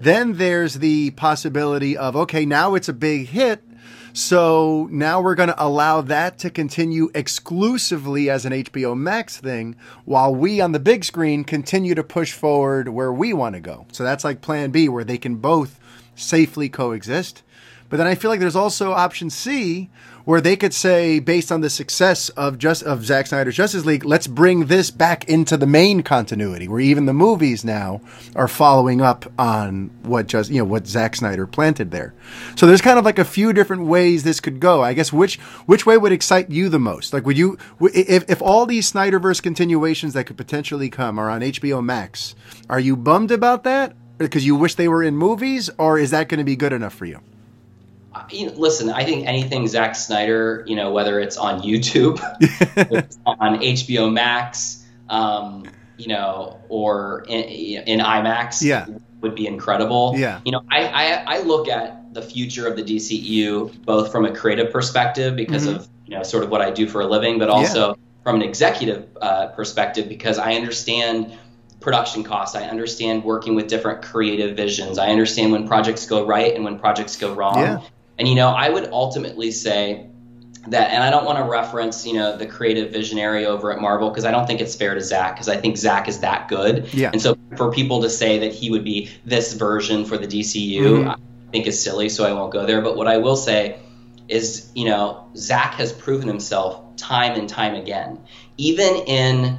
Then 0.00 0.34
there's 0.34 0.74
the 0.74 1.10
possibility 1.12 1.96
of 1.96 2.16
okay, 2.16 2.44
now 2.44 2.74
it's 2.74 2.88
a 2.88 2.92
big 2.92 3.28
hit, 3.28 3.62
so 4.12 4.88
now 4.92 5.20
we're 5.20 5.34
going 5.34 5.48
to 5.48 5.60
allow 5.62 6.00
that 6.02 6.38
to 6.38 6.50
continue 6.50 7.10
exclusively 7.16 8.30
as 8.30 8.44
an 8.44 8.52
HBO 8.52 8.96
Max 8.96 9.38
thing, 9.38 9.74
while 10.04 10.32
we 10.32 10.60
on 10.60 10.70
the 10.70 10.78
big 10.78 11.04
screen 11.04 11.42
continue 11.42 11.96
to 11.96 12.04
push 12.04 12.32
forward 12.32 12.88
where 12.88 13.12
we 13.12 13.32
want 13.32 13.56
to 13.56 13.60
go. 13.60 13.86
So 13.90 14.04
that's 14.04 14.22
like 14.22 14.40
Plan 14.40 14.70
B, 14.70 14.88
where 14.88 15.02
they 15.02 15.18
can 15.18 15.36
both 15.36 15.80
safely 16.14 16.68
coexist. 16.68 17.42
But 17.90 17.96
then 17.96 18.06
I 18.06 18.14
feel 18.14 18.30
like 18.30 18.40
there's 18.40 18.56
also 18.56 18.92
option 18.92 19.30
C, 19.30 19.90
where 20.24 20.40
they 20.40 20.56
could 20.56 20.72
say, 20.72 21.18
based 21.18 21.52
on 21.52 21.60
the 21.60 21.70
success 21.70 22.28
of 22.30 22.58
just 22.58 22.82
of 22.82 23.04
Zack 23.04 23.26
Snyder's 23.26 23.56
Justice 23.56 23.84
League, 23.84 24.04
let's 24.04 24.26
bring 24.26 24.66
this 24.66 24.90
back 24.90 25.28
into 25.28 25.56
the 25.56 25.66
main 25.66 26.02
continuity, 26.02 26.66
where 26.66 26.80
even 26.80 27.06
the 27.06 27.12
movies 27.12 27.64
now 27.64 28.00
are 28.34 28.48
following 28.48 29.00
up 29.00 29.30
on 29.38 29.90
what 30.02 30.26
just 30.26 30.50
you 30.50 30.58
know 30.58 30.64
what 30.64 30.86
Zack 30.86 31.16
Snyder 31.16 31.46
planted 31.46 31.90
there. 31.90 32.14
So 32.56 32.66
there's 32.66 32.80
kind 32.80 32.98
of 32.98 33.04
like 33.04 33.18
a 33.18 33.24
few 33.24 33.52
different 33.52 33.84
ways 33.86 34.22
this 34.22 34.40
could 34.40 34.60
go. 34.60 34.82
I 34.82 34.94
guess 34.94 35.12
which 35.12 35.38
which 35.66 35.86
way 35.86 35.98
would 35.98 36.12
excite 36.12 36.50
you 36.50 36.68
the 36.68 36.78
most? 36.78 37.12
Like, 37.12 37.26
would 37.26 37.38
you 37.38 37.58
if 37.80 38.28
if 38.30 38.40
all 38.40 38.66
these 38.66 38.90
Snyderverse 38.90 39.42
continuations 39.42 40.14
that 40.14 40.24
could 40.24 40.36
potentially 40.36 40.88
come 40.88 41.18
are 41.18 41.28
on 41.28 41.42
HBO 41.42 41.84
Max, 41.84 42.34
are 42.70 42.80
you 42.80 42.96
bummed 42.96 43.30
about 43.30 43.64
that? 43.64 43.94
Because 44.16 44.46
you 44.46 44.54
wish 44.54 44.76
they 44.76 44.88
were 44.88 45.02
in 45.02 45.16
movies, 45.16 45.70
or 45.76 45.98
is 45.98 46.12
that 46.12 46.28
going 46.28 46.38
to 46.38 46.44
be 46.44 46.54
good 46.56 46.72
enough 46.72 46.94
for 46.94 47.04
you? 47.04 47.20
You 48.30 48.46
know, 48.46 48.52
listen, 48.56 48.90
I 48.90 49.04
think 49.04 49.26
anything 49.26 49.66
Zack 49.68 49.96
Snyder, 49.96 50.64
you 50.66 50.76
know, 50.76 50.92
whether 50.92 51.20
it's 51.20 51.36
on 51.36 51.60
YouTube, 51.62 52.18
it's 52.40 53.18
on 53.26 53.58
HBO 53.60 54.12
Max, 54.12 54.84
um, 55.08 55.64
you 55.96 56.08
know, 56.08 56.60
or 56.68 57.24
in, 57.28 57.42
in 57.44 58.00
IMAX, 58.00 58.62
Yeah. 58.62 58.86
would 59.20 59.34
be 59.34 59.46
incredible. 59.46 60.14
Yeah. 60.16 60.40
You 60.44 60.52
know, 60.52 60.62
I, 60.70 60.86
I 60.86 61.36
I 61.36 61.38
look 61.42 61.68
at 61.68 62.12
the 62.14 62.22
future 62.22 62.66
of 62.66 62.76
the 62.76 62.82
DCEU 62.82 63.84
both 63.84 64.12
from 64.12 64.24
a 64.24 64.34
creative 64.34 64.72
perspective 64.72 65.34
because 65.36 65.66
Mhm. 65.66 65.76
of 65.76 65.88
you 66.06 66.16
know 66.16 66.22
sort 66.22 66.44
of 66.44 66.50
what 66.50 66.60
I 66.62 66.70
do 66.70 66.86
for 66.86 67.00
a 67.00 67.06
living, 67.06 67.38
but 67.38 67.48
also 67.48 67.88
yeah. 67.88 67.94
from 68.22 68.36
an 68.36 68.42
executive 68.42 69.06
uh, 69.20 69.46
perspective 69.48 70.08
because 70.08 70.38
I 70.38 70.54
understand 70.54 71.32
production 71.80 72.22
costs. 72.24 72.56
I 72.56 72.62
understand 72.64 73.24
working 73.24 73.54
with 73.54 73.68
different 73.68 74.00
creative 74.02 74.56
visions. 74.56 74.98
I 74.98 75.08
understand 75.08 75.52
when 75.52 75.66
projects 75.68 76.06
go 76.06 76.24
right 76.24 76.54
and 76.54 76.64
when 76.64 76.78
projects 76.78 77.16
go 77.16 77.34
wrong. 77.34 77.58
Yeah. 77.58 77.80
And 78.18 78.28
you 78.28 78.34
know, 78.34 78.48
I 78.48 78.68
would 78.68 78.88
ultimately 78.90 79.50
say 79.50 80.06
that, 80.68 80.90
and 80.92 81.02
I 81.02 81.10
don't 81.10 81.24
want 81.24 81.38
to 81.38 81.44
reference, 81.44 82.06
you 82.06 82.14
know, 82.14 82.36
the 82.36 82.46
creative 82.46 82.92
visionary 82.92 83.44
over 83.44 83.72
at 83.72 83.80
Marvel 83.80 84.08
because 84.08 84.24
I 84.24 84.30
don't 84.30 84.46
think 84.46 84.60
it's 84.60 84.74
fair 84.74 84.94
to 84.94 85.00
Zack 85.00 85.34
because 85.34 85.48
I 85.48 85.56
think 85.56 85.76
Zack 85.76 86.08
is 86.08 86.20
that 86.20 86.48
good. 86.48 86.92
Yeah. 86.94 87.10
And 87.12 87.20
so 87.20 87.36
for 87.56 87.70
people 87.72 88.02
to 88.02 88.10
say 88.10 88.38
that 88.40 88.52
he 88.52 88.70
would 88.70 88.84
be 88.84 89.10
this 89.24 89.54
version 89.54 90.04
for 90.04 90.16
the 90.16 90.26
DCU, 90.26 90.80
mm-hmm. 90.80 91.08
I 91.08 91.16
think 91.50 91.66
is 91.66 91.82
silly. 91.82 92.08
So 92.08 92.24
I 92.24 92.32
won't 92.32 92.52
go 92.52 92.66
there. 92.66 92.80
But 92.80 92.96
what 92.96 93.08
I 93.08 93.18
will 93.18 93.36
say 93.36 93.78
is, 94.28 94.70
you 94.74 94.86
know, 94.86 95.28
Zack 95.36 95.74
has 95.74 95.92
proven 95.92 96.28
himself 96.28 96.96
time 96.96 97.38
and 97.38 97.48
time 97.48 97.74
again, 97.74 98.20
even 98.56 98.94
in 99.06 99.58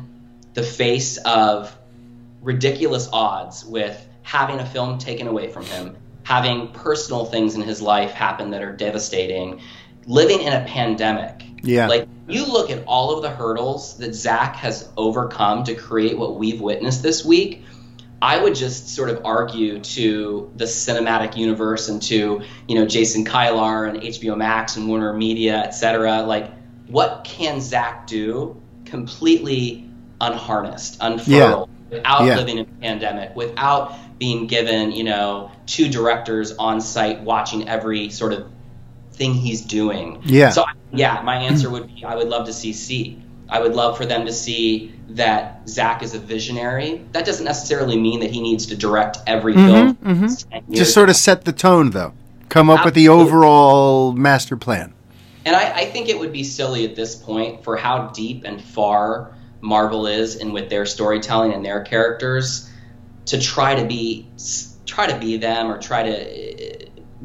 the 0.53 0.63
face 0.63 1.17
of 1.17 1.77
ridiculous 2.41 3.09
odds 3.11 3.65
with 3.65 4.07
having 4.23 4.59
a 4.59 4.65
film 4.65 4.97
taken 4.97 5.27
away 5.27 5.51
from 5.51 5.65
him, 5.65 5.95
having 6.25 6.67
personal 6.69 7.23
things 7.23 7.53
in 7.55 7.61
his 7.61 7.81
life 7.81 8.11
happen 8.11 8.49
that 8.49 8.63
are 8.63 8.73
devastating, 8.73 9.61
living 10.07 10.41
in 10.41 10.53
a 10.53 10.65
pandemic. 10.65 11.43
Yeah. 11.61 11.87
Like 11.87 12.07
you 12.27 12.45
look 12.45 12.71
at 12.71 12.83
all 12.85 13.15
of 13.15 13.21
the 13.21 13.29
hurdles 13.29 13.97
that 13.99 14.15
Zack 14.15 14.55
has 14.55 14.89
overcome 14.97 15.63
to 15.65 15.75
create 15.75 16.17
what 16.17 16.37
we've 16.37 16.59
witnessed 16.59 17.03
this 17.03 17.23
week. 17.23 17.63
I 18.23 18.41
would 18.41 18.55
just 18.55 18.89
sort 18.89 19.11
of 19.11 19.23
argue 19.23 19.79
to 19.79 20.51
the 20.55 20.65
cinematic 20.65 21.37
universe 21.37 21.89
and 21.89 22.01
to 22.03 22.41
you 22.67 22.75
know 22.75 22.87
Jason 22.87 23.23
Kilar 23.23 23.87
and 23.87 24.01
HBO 24.01 24.35
Max 24.35 24.77
and 24.77 24.87
Warner 24.87 25.13
Media, 25.13 25.57
et 25.57 25.71
cetera. 25.71 26.23
Like, 26.23 26.51
what 26.87 27.23
can 27.23 27.61
Zack 27.61 28.07
do 28.07 28.59
completely 28.85 29.87
unharnessed, 30.21 30.97
unfurled, 31.01 31.69
yeah. 31.69 31.97
without 31.97 32.25
yeah. 32.25 32.35
living 32.35 32.57
in 32.57 32.65
a 32.65 32.81
pandemic, 32.81 33.35
without 33.35 33.93
being 34.17 34.47
given 34.47 34.91
you 34.91 35.03
know 35.03 35.51
two 35.65 35.89
directors 35.89 36.53
on 36.53 36.81
site 36.81 37.21
watching 37.21 37.67
every 37.67 38.09
sort 38.09 38.33
of 38.33 38.51
thing 39.11 39.33
he's 39.33 39.61
doing. 39.61 40.21
Yeah. 40.23 40.49
So 40.49 40.65
yeah, 40.91 41.21
my 41.23 41.37
answer 41.37 41.69
would 41.69 41.87
be 41.87 42.03
I 42.05 42.15
would 42.15 42.29
love 42.29 42.47
to 42.47 42.53
see 42.53 42.73
C. 42.73 43.21
I 43.47 43.59
would 43.59 43.73
love 43.73 43.97
for 43.97 44.05
them 44.05 44.25
to 44.25 44.33
see 44.33 44.93
that 45.09 45.69
Zack 45.69 46.01
is 46.01 46.15
a 46.15 46.19
visionary. 46.19 47.05
That 47.11 47.25
doesn't 47.25 47.45
necessarily 47.45 47.99
mean 47.99 48.21
that 48.21 48.31
he 48.31 48.41
needs 48.41 48.65
to 48.67 48.75
direct 48.75 49.19
every 49.27 49.53
mm-hmm, 49.53 49.67
film. 49.67 49.95
Mm-hmm. 49.95 50.73
Just 50.73 50.93
sort 50.93 51.09
of 51.09 51.15
set 51.15 51.45
the 51.45 51.53
tone, 51.53 51.91
though. 51.91 52.13
Come 52.49 52.69
up 52.69 52.79
Absolutely. 52.79 52.87
with 52.87 52.93
the 52.95 53.09
overall 53.09 54.13
master 54.13 54.57
plan. 54.57 54.93
And 55.45 55.55
I, 55.55 55.71
I 55.71 55.85
think 55.85 56.09
it 56.09 56.17
would 56.17 56.33
be 56.33 56.43
silly 56.43 56.85
at 56.85 56.95
this 56.95 57.15
point 57.15 57.63
for 57.63 57.77
how 57.77 58.07
deep 58.07 58.45
and 58.45 58.59
far 58.59 59.35
Marvel 59.61 60.07
is 60.07 60.37
and 60.37 60.53
with 60.53 60.69
their 60.69 60.85
storytelling 60.85 61.53
and 61.53 61.63
their 61.63 61.83
characters 61.83 62.69
to 63.25 63.39
try 63.39 63.75
to 63.75 63.85
be 63.85 64.27
try 64.85 65.07
to 65.07 65.17
be 65.17 65.37
them 65.37 65.71
or 65.71 65.79
try 65.79 66.03
to 66.03 66.65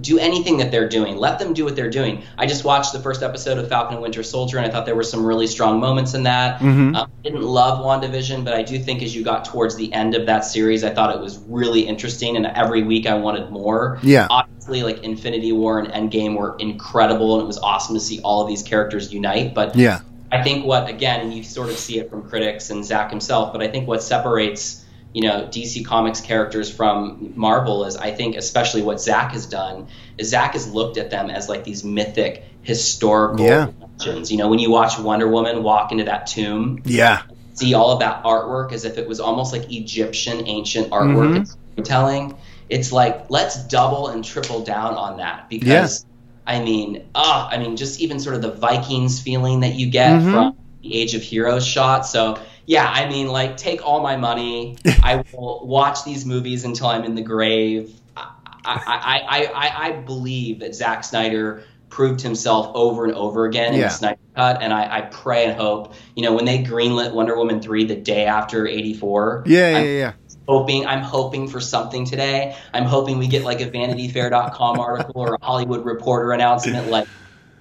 do 0.01 0.18
anything 0.18 0.59
that 0.59 0.70
they're 0.70 0.88
doing. 0.88 1.16
Let 1.16 1.38
them 1.38 1.53
do 1.53 1.64
what 1.64 1.76
they're 1.76 1.90
doing. 1.90 2.22
I 2.38 2.46
just 2.46 2.64
watched 2.64 2.92
the 2.92 3.01
first 3.01 3.22
episode 3.22 3.59
of 3.59 3.68
Falcon 3.68 3.94
and 3.94 4.03
Winter 4.03 4.22
Soldier, 4.22 4.57
and 4.57 4.66
I 4.66 4.70
thought 4.70 4.86
there 4.86 4.94
were 4.94 5.03
some 5.03 5.26
really 5.26 5.46
strong 5.46 5.80
moments 5.80 6.14
in 6.14 6.22
that. 6.22 6.61
Mm-hmm. 6.61 6.96
Um, 6.96 7.11
I 7.18 7.22
didn't 7.22 7.42
love 7.42 7.84
WandaVision, 7.84 8.44
but 8.44 8.55
I 8.55 8.62
do 8.62 8.78
think 8.78 9.03
as 9.03 9.14
you 9.14 9.24
got 9.24 9.44
towards 9.44 9.76
the 9.76 9.92
end 9.92 10.14
of 10.14 10.26
that 10.26 10.44
series, 10.44 10.84
I 10.84 10.90
thought 10.90 11.14
it 11.14 11.20
was 11.20 11.38
really 11.48 11.82
interesting, 11.82 12.36
and 12.36 12.46
every 12.46 12.82
week 12.82 13.07
I 13.07 13.14
wanted 13.14 13.51
more. 13.51 13.98
Yeah. 14.03 14.26
Obviously, 14.30 14.82
like 14.82 15.03
Infinity 15.03 15.53
War 15.53 15.78
and 15.80 15.88
Endgame 15.88 16.36
were 16.36 16.57
incredible, 16.59 17.34
and 17.34 17.42
it 17.42 17.46
was 17.46 17.59
awesome 17.59 17.94
to 17.94 18.01
see 18.01 18.20
all 18.22 18.42
of 18.42 18.48
these 18.48 18.62
characters 18.62 19.12
unite. 19.12 19.55
But 19.55 19.76
yeah. 19.76 20.01
I 20.32 20.42
think 20.42 20.64
what, 20.64 20.88
again, 20.88 21.32
you 21.32 21.42
sort 21.42 21.68
of 21.68 21.76
see 21.76 21.98
it 21.98 22.09
from 22.09 22.28
critics 22.28 22.70
and 22.70 22.84
Zack 22.84 23.11
himself, 23.11 23.53
but 23.53 23.61
I 23.61 23.68
think 23.68 23.88
what 23.88 24.03
separates 24.03 24.80
you 25.13 25.23
know 25.23 25.49
DC 25.51 25.85
Comics 25.85 26.21
characters 26.21 26.75
from 26.75 27.33
Marvel 27.37 27.85
is 27.85 27.97
I 27.97 28.13
think 28.13 28.37
especially 28.37 28.83
what 28.83 29.01
Zack 29.01 29.33
has 29.33 29.47
done 29.47 29.89
is 30.19 30.29
Zack 30.31 30.53
has 30.53 30.73
looked 30.73 30.97
at 30.99 31.11
them 31.11 31.31
as 31.31 31.49
like 31.49 31.65
these 31.65 31.83
mythic 31.83 32.45
historical 32.63 33.45
yeah. 33.45 33.71
legends. 33.81 34.31
You 34.31 34.39
know, 34.39 34.49
when 34.49 34.59
you 34.59 34.71
watch 34.71 34.99
Wonder 34.99 35.29
Woman 35.29 35.63
walk 35.63 35.93
into 35.93 36.05
that 36.05 36.27
tomb, 36.27 36.83
yeah, 36.85 37.23
see 37.55 37.75
all 37.75 37.93
of 37.93 38.01
that 38.01 38.23
artwork 38.23 38.73
as 38.73 38.85
if 38.85 38.99
it 38.99 39.09
was 39.09 39.21
almost 39.21 39.53
like 39.53 39.73
Egyptian 39.73 40.47
ancient 40.47 40.91
artwork 40.91 41.35
mm-hmm. 41.35 41.73
storytelling. 41.75 42.37
It's 42.69 42.93
like 42.93 43.31
let's 43.31 43.67
double 43.67 44.09
and 44.09 44.25
triple 44.25 44.65
down 44.65 44.95
on 44.95 45.19
that 45.19 45.49
because. 45.49 46.03
Yeah. 46.03 46.07
I 46.47 46.65
mean, 46.65 47.09
ah, 47.15 47.49
I 47.49 47.59
mean, 47.59 47.77
just 47.77 48.01
even 48.01 48.19
sort 48.19 48.35
of 48.35 48.43
the 48.43 48.51
Vikings 48.51 49.21
feeling 49.21 49.61
that 49.61 49.75
you 49.75 49.89
get 49.89 50.15
mm-hmm. 50.15 50.33
from 50.33 50.57
the 50.83 50.97
Age 50.97 51.15
of 51.15 51.23
Heroes 51.23 51.65
shot. 51.65 52.07
So 52.07 52.41
yeah, 52.67 52.89
I 52.89 53.09
mean, 53.09 53.29
like, 53.29 53.57
take 53.57 53.85
all 53.85 54.03
my 54.03 54.17
money. 54.17 54.77
I 55.03 55.25
will 55.33 55.67
watch 55.67 56.05
these 56.05 56.25
movies 56.25 56.65
until 56.65 56.89
I'm 56.89 57.05
in 57.05 57.15
the 57.15 57.23
grave. 57.23 57.93
I, 58.17 58.29
I, 58.65 59.21
I, 59.29 59.45
I, 59.45 59.87
I 59.89 59.93
believe 59.93 60.61
that 60.61 60.75
Zack 60.75 61.05
Snyder 61.05 61.65
proved 61.91 62.21
himself 62.21 62.71
over 62.75 63.05
and 63.05 63.15
over 63.15 63.45
again 63.45 63.75
in 63.75 63.81
the 63.81 63.89
Snyder 63.89 64.21
Cut, 64.35 64.63
and 64.63 64.73
I, 64.73 64.99
I, 64.99 65.01
pray 65.03 65.45
and 65.45 65.61
hope, 65.61 65.95
you 66.15 66.23
know, 66.23 66.33
when 66.33 66.45
they 66.45 66.63
greenlit 66.63 67.13
Wonder 67.13 67.37
Woman 67.37 67.61
three 67.61 67.85
the 67.85 67.97
day 67.97 68.27
after 68.27 68.67
'84. 68.67 69.45
Yeah, 69.47 69.79
yeah, 69.79 69.83
yeah. 69.83 70.13
Hoping, 70.49 70.87
I'm 70.87 71.03
hoping 71.03 71.49
for 71.49 71.61
something 71.61 72.05
today. 72.05 72.57
I'm 72.73 72.85
hoping 72.85 73.19
we 73.19 73.29
get 73.29 73.45
like 73.45 73.61
a 73.61 73.71
VanityFair.com 73.71 74.81
article 74.81 75.21
or 75.21 75.35
a 75.35 75.45
Hollywood 75.45 75.85
Reporter 75.85 76.33
announcement, 76.33 76.89
like 76.89 77.07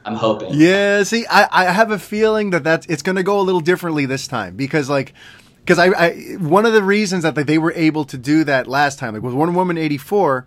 I'm 0.05 0.15
hoping. 0.15 0.53
Yeah, 0.53 1.03
see, 1.03 1.25
I, 1.27 1.47
I 1.51 1.71
have 1.71 1.91
a 1.91 1.99
feeling 1.99 2.51
that 2.51 2.63
that's 2.63 2.85
it's 2.87 3.01
going 3.01 3.17
to 3.17 3.23
go 3.23 3.39
a 3.39 3.43
little 3.43 3.61
differently 3.61 4.05
this 4.05 4.27
time 4.27 4.55
because 4.55 4.89
like 4.89 5.13
because 5.59 5.77
I, 5.77 5.87
I 5.87 6.11
one 6.39 6.65
of 6.65 6.73
the 6.73 6.83
reasons 6.83 7.23
that 7.23 7.35
they 7.35 7.57
were 7.57 7.73
able 7.73 8.05
to 8.05 8.17
do 8.17 8.43
that 8.45 8.67
last 8.67 8.97
time 8.97 9.13
like 9.13 9.23
with 9.23 9.33
Wonder 9.33 9.53
Woman 9.53 9.77
84 9.77 10.45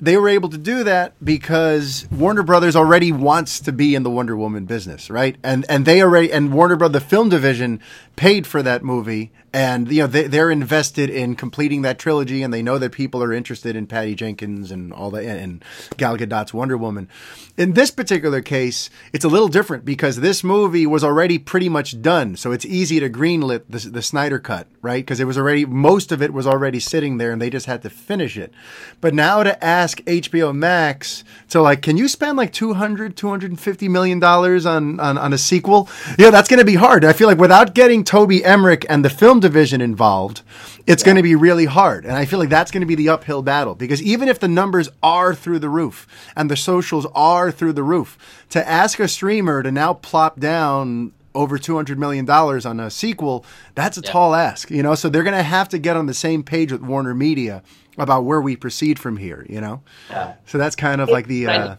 they 0.00 0.16
were 0.16 0.28
able 0.28 0.48
to 0.48 0.58
do 0.58 0.82
that 0.84 1.12
because 1.22 2.08
Warner 2.10 2.42
Brothers 2.42 2.74
already 2.74 3.12
wants 3.12 3.60
to 3.60 3.72
be 3.72 3.94
in 3.94 4.02
the 4.02 4.10
Wonder 4.10 4.36
Woman 4.36 4.64
business, 4.64 5.10
right? 5.10 5.36
And 5.42 5.66
and 5.68 5.84
they 5.84 6.02
already 6.02 6.32
and 6.32 6.52
Warner 6.52 6.76
Brothers 6.76 7.02
the 7.02 7.06
film 7.06 7.28
division 7.28 7.80
paid 8.16 8.46
for 8.46 8.62
that 8.62 8.82
movie 8.82 9.30
and 9.52 9.90
you 9.90 10.02
know 10.02 10.06
they, 10.06 10.26
they're 10.26 10.50
invested 10.50 11.10
in 11.10 11.34
completing 11.34 11.82
that 11.82 11.98
trilogy 11.98 12.42
and 12.42 12.54
they 12.54 12.62
know 12.62 12.78
that 12.78 12.92
people 12.92 13.22
are 13.22 13.32
interested 13.32 13.74
in 13.74 13.86
Patty 13.86 14.14
Jenkins 14.14 14.70
and 14.70 14.92
all 14.92 15.10
that 15.10 15.24
and 15.24 15.64
Gal 15.96 16.16
Gadot's 16.16 16.54
Wonder 16.54 16.76
Woman. 16.76 17.08
In 17.56 17.72
this 17.72 17.90
particular 17.90 18.40
case, 18.40 18.90
it's 19.12 19.24
a 19.24 19.28
little 19.28 19.48
different 19.48 19.84
because 19.84 20.20
this 20.20 20.44
movie 20.44 20.86
was 20.86 21.02
already 21.02 21.38
pretty 21.38 21.68
much 21.68 22.00
done, 22.00 22.36
so 22.36 22.52
it's 22.52 22.64
easy 22.64 23.00
to 23.00 23.10
greenlit 23.10 23.64
the, 23.68 23.78
the 23.90 24.02
Snyder 24.02 24.38
cut, 24.38 24.66
right? 24.82 25.04
Because 25.04 25.20
it 25.20 25.26
was 25.26 25.36
already 25.36 25.66
most 25.66 26.12
of 26.12 26.22
it 26.22 26.32
was 26.32 26.46
already 26.46 26.80
sitting 26.80 27.18
there 27.18 27.32
and 27.32 27.42
they 27.42 27.50
just 27.50 27.66
had 27.66 27.82
to 27.82 27.90
finish 27.90 28.36
it. 28.36 28.52
But 29.00 29.14
now 29.14 29.42
to 29.42 29.62
ask 29.62 29.98
HBO 30.02 30.54
Max 30.54 31.24
to 31.48 31.60
like, 31.60 31.82
can 31.82 31.96
you 31.96 32.08
spend 32.08 32.38
like 32.38 32.52
200, 32.52 33.16
250 33.16 33.88
million 33.88 34.20
dollars 34.20 34.64
on, 34.64 35.00
on 35.00 35.18
on 35.18 35.32
a 35.32 35.38
sequel? 35.38 35.88
Yeah, 36.18 36.30
that's 36.30 36.48
going 36.48 36.60
to 36.60 36.64
be 36.64 36.76
hard. 36.76 37.04
I 37.04 37.12
feel 37.12 37.26
like 37.26 37.38
without 37.38 37.74
getting 37.74 38.04
Toby 38.04 38.44
Emmerich 38.44 38.86
and 38.88 39.04
the 39.04 39.10
film 39.10 39.39
division 39.40 39.80
involved, 39.80 40.42
it's 40.86 41.02
yeah. 41.02 41.06
going 41.06 41.16
to 41.16 41.22
be 41.22 41.34
really 41.34 41.64
hard. 41.64 42.04
And 42.04 42.14
I 42.14 42.24
feel 42.24 42.38
like 42.38 42.48
that's 42.48 42.70
going 42.70 42.82
to 42.82 42.86
be 42.86 42.94
the 42.94 43.08
uphill 43.08 43.42
battle 43.42 43.74
because 43.74 44.02
even 44.02 44.28
if 44.28 44.38
the 44.38 44.48
numbers 44.48 44.88
are 45.02 45.34
through 45.34 45.58
the 45.58 45.68
roof 45.68 46.06
and 46.36 46.50
the 46.50 46.56
socials 46.56 47.06
are 47.14 47.50
through 47.50 47.72
the 47.72 47.82
roof, 47.82 48.46
to 48.50 48.68
ask 48.68 49.00
a 49.00 49.08
streamer 49.08 49.62
to 49.62 49.72
now 49.72 49.94
plop 49.94 50.38
down 50.38 51.12
over 51.34 51.58
$200 51.58 51.96
million 51.96 52.28
on 52.28 52.80
a 52.80 52.90
sequel, 52.90 53.44
that's 53.74 53.96
a 53.96 54.02
yeah. 54.02 54.10
tall 54.10 54.34
ask, 54.34 54.70
you 54.70 54.82
know? 54.82 54.94
So 54.94 55.08
they're 55.08 55.22
going 55.22 55.36
to 55.36 55.42
have 55.42 55.68
to 55.70 55.78
get 55.78 55.96
on 55.96 56.06
the 56.06 56.14
same 56.14 56.42
page 56.42 56.72
with 56.72 56.82
Warner 56.82 57.14
Media 57.14 57.62
about 57.98 58.24
where 58.24 58.40
we 58.40 58.56
proceed 58.56 58.98
from 58.98 59.16
here, 59.16 59.46
you 59.48 59.60
know? 59.60 59.82
Yeah. 60.10 60.34
So 60.46 60.58
that's 60.58 60.76
kind 60.76 61.00
of 61.00 61.08
like 61.08 61.26
the. 61.26 61.46
Uh, 61.46 61.76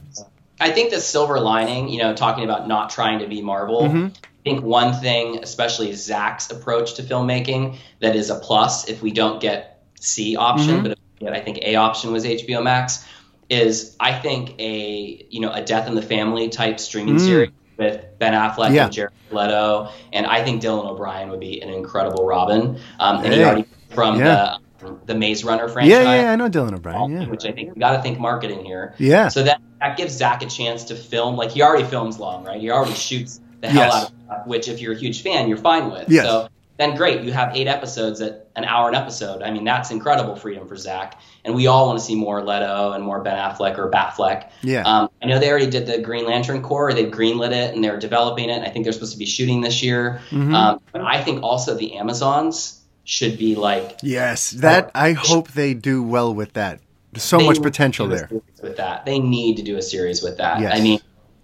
I 0.60 0.70
think 0.70 0.92
the 0.92 1.00
silver 1.00 1.40
lining, 1.40 1.90
you 1.90 1.98
know, 1.98 2.14
talking 2.14 2.44
about 2.44 2.68
not 2.68 2.92
trying 2.92 3.20
to 3.20 3.28
be 3.28 3.42
Marvel, 3.42 3.82
mm-hmm. 3.82 4.08
I 4.42 4.50
think 4.50 4.64
one 4.64 4.94
thing, 4.94 5.44
especially 5.44 5.94
Zack's 5.94 6.50
approach 6.50 6.96
to 6.96 7.04
filmmaking, 7.04 7.78
that 8.00 8.16
is 8.16 8.32
a 8.32 8.36
plus 8.36 8.90
if 8.90 9.04
we 9.04 9.12
don't 9.12 9.40
get 9.40 9.84
C 10.00 10.36
option, 10.36 10.78
mm-hmm. 10.78 10.88
but 10.88 11.00
get, 11.20 11.34
I 11.34 11.40
think 11.42 11.60
A 11.62 11.76
option 11.76 12.12
was 12.12 12.26
HBO 12.26 12.64
Max, 12.64 13.06
is 13.52 13.96
I 14.00 14.14
think 14.14 14.60
a 14.60 15.28
you 15.30 15.42
know 15.42 15.52
a 15.52 15.62
Death 15.62 15.88
in 15.88 15.94
the 15.94 16.02
Family 16.02 16.50
type 16.50 16.80
streaming 16.80 17.18
mm. 17.18 17.20
series 17.20 17.52
with 17.78 18.04
Ben 18.18 18.34
Affleck 18.34 18.74
yeah. 18.74 18.86
and 18.86 18.94
Jared 18.94 19.14
Leto, 19.30 19.90
and 20.12 20.26
I 20.26 20.44
think 20.44 20.64
Dylan 20.64 20.90
O'Brien 20.90 21.30
would 21.30 21.40
be 21.40 21.62
an 21.62 21.70
incredible 21.70 22.26
Robin. 22.26 22.80
Um, 23.00 23.18
and 23.18 23.28
hey. 23.28 23.38
he 23.38 23.44
already 23.44 23.66
from 23.92 24.18
yeah. 24.18 24.58
the 24.80 24.98
the 25.06 25.14
Maze 25.14 25.44
Runner 25.44 25.68
franchise. 25.68 25.92
Yeah, 25.92 26.22
yeah, 26.22 26.32
I 26.32 26.36
know 26.36 26.50
Dylan 26.50 26.74
O'Brien. 26.74 27.12
Yeah. 27.12 27.28
Which 27.28 27.46
I 27.46 27.52
think 27.52 27.76
we 27.76 27.80
got 27.80 27.96
to 27.96 28.02
think 28.02 28.20
marketing 28.20 28.66
here. 28.66 28.96
Yeah. 28.98 29.28
So 29.28 29.44
that 29.44 29.62
that 29.80 29.98
gives 29.98 30.14
Zack 30.14 30.42
a 30.42 30.48
chance 30.48 30.84
to 30.86 30.96
film 30.96 31.36
like 31.36 31.52
he 31.52 31.62
already 31.62 31.84
films 31.84 32.18
long, 32.18 32.44
right? 32.44 32.60
He 32.60 32.72
already 32.72 32.96
shoots 32.96 33.40
the 33.62 33.70
hell 33.70 33.84
yes. 33.84 34.12
out 34.30 34.42
of 34.42 34.48
which 34.48 34.68
if 34.68 34.82
you're 34.82 34.94
a 34.94 34.98
huge 34.98 35.22
fan, 35.22 35.48
you're 35.48 35.58
fine 35.58 35.92
with. 35.92 36.10
Yes. 36.10 36.26
So 36.26 36.50
then 36.78 36.96
great, 36.96 37.22
you 37.22 37.32
have 37.32 37.56
eight 37.56 37.68
episodes 37.68 38.22
at 38.22 38.48
an 38.56 38.66
hour 38.66 38.90
an 38.90 38.96
episode. 38.96 39.44
I 39.44 39.52
mean, 39.52 39.64
that's 39.64 39.92
incredible 39.92 40.36
freedom 40.36 40.68
for 40.68 40.76
Zack. 40.76 41.20
And 41.46 41.54
we 41.54 41.68
all 41.68 41.88
want 41.88 42.00
to 42.00 42.06
see 42.06 42.16
more 42.16 42.44
Leto 42.44 42.92
and 42.92 43.04
more 43.04 43.22
Ben 43.22 43.38
Affleck 43.38 43.78
or 43.78 43.90
Batfleck. 43.90 44.50
Yeah. 44.64 44.82
Um, 44.82 45.10
I 45.22 45.28
know 45.28 45.40
they 45.40 45.50
already 45.50 45.70
did 45.70 45.86
the 45.86 46.00
Green 46.00 46.26
Lantern 46.26 46.62
Corps. 46.62 46.94
They've 46.94 47.12
greenlit 47.12 47.52
it 47.52 47.76
and 47.76 47.84
they're 47.84 48.00
developing 48.00 48.50
it. 48.50 48.62
I 48.64 48.70
think 48.70 48.86
they're 48.86 48.94
supposed 48.94 49.14
to 49.14 49.20
be 49.20 49.26
shooting 49.26 49.62
this 49.62 49.84
year. 49.84 50.22
Mhm. 50.32 50.54
Um, 50.54 50.82
but 50.92 51.02
I 51.02 51.24
think 51.24 51.44
also 51.44 51.76
the 51.76 51.98
Amazons 51.98 52.82
should 53.04 53.38
be 53.38 53.56
like 53.56 54.00
Yes, 54.02 54.52
that 54.52 54.92
I 54.96 55.14
hope 55.14 55.52
they 55.52 55.74
do 55.74 56.04
well 56.04 56.34
with 56.34 56.54
that. 56.54 56.80
There's 57.12 57.24
so 57.24 57.40
much 57.40 57.62
potential 57.62 58.10
to 58.10 58.16
do 58.16 58.24
a 58.24 58.28
there. 58.28 58.42
With 58.64 58.78
that, 58.78 59.06
they 59.06 59.20
need 59.20 59.58
to 59.58 59.64
do 59.64 59.78
a 59.78 59.82
series 59.82 60.24
with 60.24 60.38
that. 60.38 60.62
Yes. 60.62 60.74
I 60.74 60.82
mean, 60.82 61.00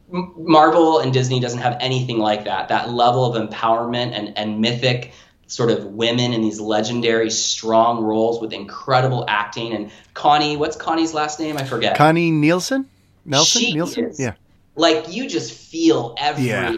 Marvel 0.10 1.00
and 1.00 1.12
Disney 1.12 1.40
doesn't 1.40 1.60
have 1.60 1.78
anything 1.82 2.18
like 2.20 2.46
that. 2.46 2.70
That 2.70 2.90
level 2.92 3.26
of 3.26 3.50
empowerment 3.50 4.12
and 4.14 4.38
and 4.38 4.62
mythic 4.62 5.12
sort 5.48 5.70
of 5.70 5.86
women 5.86 6.34
in 6.34 6.42
these 6.42 6.60
legendary 6.60 7.30
strong 7.30 8.04
roles 8.04 8.42
with 8.42 8.52
incredible 8.54 9.24
acting 9.30 9.74
and 9.74 9.90
Connie, 10.14 10.58
what's 10.58 10.76
Connie's 10.76 11.14
last 11.14 11.40
name? 11.40 11.58
I 11.58 11.64
forget. 11.64 11.96
Connie 11.98 12.32
Nielsen, 12.32 12.86
Nelson, 13.26 13.62
She 13.62 13.74
Nielsen, 13.74 14.06
is. 14.06 14.20
yeah, 14.20 14.34
like 14.76 15.10
you 15.14 15.30
just 15.30 15.54
feel 15.54 16.16
every 16.18 16.48
Yeah. 16.50 16.76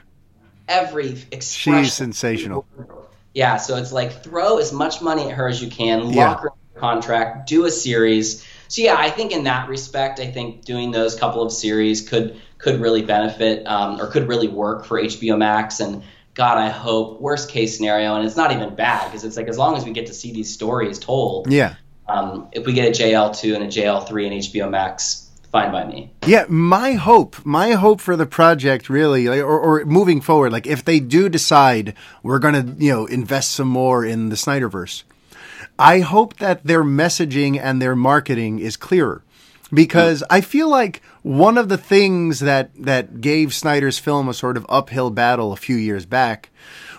every 0.67 1.09
expression. 1.31 1.83
she's 1.83 1.93
sensational. 1.93 2.65
Yeah, 3.33 3.57
so 3.57 3.75
it's 3.77 3.91
like 3.91 4.23
throw 4.23 4.57
as 4.57 4.71
much 4.71 5.01
money 5.01 5.23
at 5.25 5.31
her 5.31 5.47
as 5.47 5.61
you 5.61 5.69
can, 5.69 6.11
Yeah. 6.13 6.29
lock 6.29 6.41
her 6.41 6.49
contract, 6.75 7.47
do 7.49 7.65
a 7.65 7.71
series. 7.71 8.43
So 8.67 8.81
yeah, 8.83 8.95
I 8.97 9.09
think 9.09 9.31
in 9.31 9.43
that 9.45 9.67
respect, 9.67 10.19
I 10.19 10.27
think 10.31 10.63
doing 10.65 10.91
those 10.91 11.15
couple 11.15 11.41
of 11.41 11.51
series 11.51 12.07
could 12.07 12.39
could 12.59 12.79
really 12.79 13.01
benefit 13.01 13.65
um, 13.65 13.99
or 13.99 14.07
could 14.07 14.27
really 14.27 14.47
work 14.47 14.85
for 14.85 15.01
HBO 15.01 15.37
Max. 15.37 15.79
And 15.79 16.03
God, 16.35 16.57
I 16.57 16.69
hope 16.69 17.19
worst 17.19 17.49
case 17.49 17.75
scenario, 17.75 18.15
and 18.15 18.25
it's 18.25 18.37
not 18.37 18.51
even 18.51 18.75
bad 18.75 19.05
because 19.07 19.23
it's 19.23 19.35
like 19.37 19.47
as 19.47 19.57
long 19.57 19.75
as 19.75 19.83
we 19.83 19.91
get 19.91 20.05
to 20.07 20.13
see 20.13 20.31
these 20.31 20.53
stories 20.53 20.99
told, 20.99 21.51
Yeah, 21.51 21.75
um, 22.07 22.47
if 22.51 22.65
we 22.65 22.73
get 22.73 22.87
a 22.87 23.03
JL 23.03 23.35
two 23.37 23.55
and 23.55 23.63
a 23.63 23.67
JL 23.67 24.07
three 24.07 24.27
and 24.27 24.35
HBO 24.35 24.69
Max, 24.69 25.29
fine 25.51 25.71
by 25.71 25.85
me. 25.85 26.11
yeah. 26.27 26.45
My 26.47 26.93
hope, 26.93 27.43
my 27.45 27.71
hope 27.71 27.99
for 28.01 28.15
the 28.15 28.25
project, 28.27 28.89
really, 28.89 29.27
like, 29.27 29.39
or, 29.41 29.59
or 29.59 29.85
moving 29.85 30.21
forward, 30.21 30.51
like 30.51 30.67
if 30.67 30.85
they 30.85 30.99
do 30.99 31.27
decide 31.29 31.93
we're 32.23 32.39
gonna, 32.39 32.75
you 32.77 32.91
know, 32.91 33.05
invest 33.07 33.51
some 33.51 33.67
more 33.67 34.05
in 34.05 34.29
the 34.29 34.35
Snyderverse, 34.35 35.03
I 35.77 35.99
hope 36.01 36.37
that 36.37 36.63
their 36.65 36.83
messaging 36.83 37.59
and 37.59 37.81
their 37.81 37.95
marketing 37.95 38.59
is 38.59 38.75
clearer. 38.77 39.23
Because 39.71 40.23
I 40.31 40.41
feel 40.41 40.67
like 40.67 41.01
one 41.21 41.57
of 41.57 41.69
the 41.69 41.77
things 41.77 42.39
that, 42.39 42.71
that 42.75 43.21
gave 43.21 43.53
Snyder's 43.53 43.99
film 43.99 44.29
a 44.29 44.33
sort 44.33 44.57
of 44.57 44.65
uphill 44.69 45.09
battle 45.09 45.51
a 45.51 45.57
few 45.57 45.75
years 45.75 46.05
back 46.05 46.49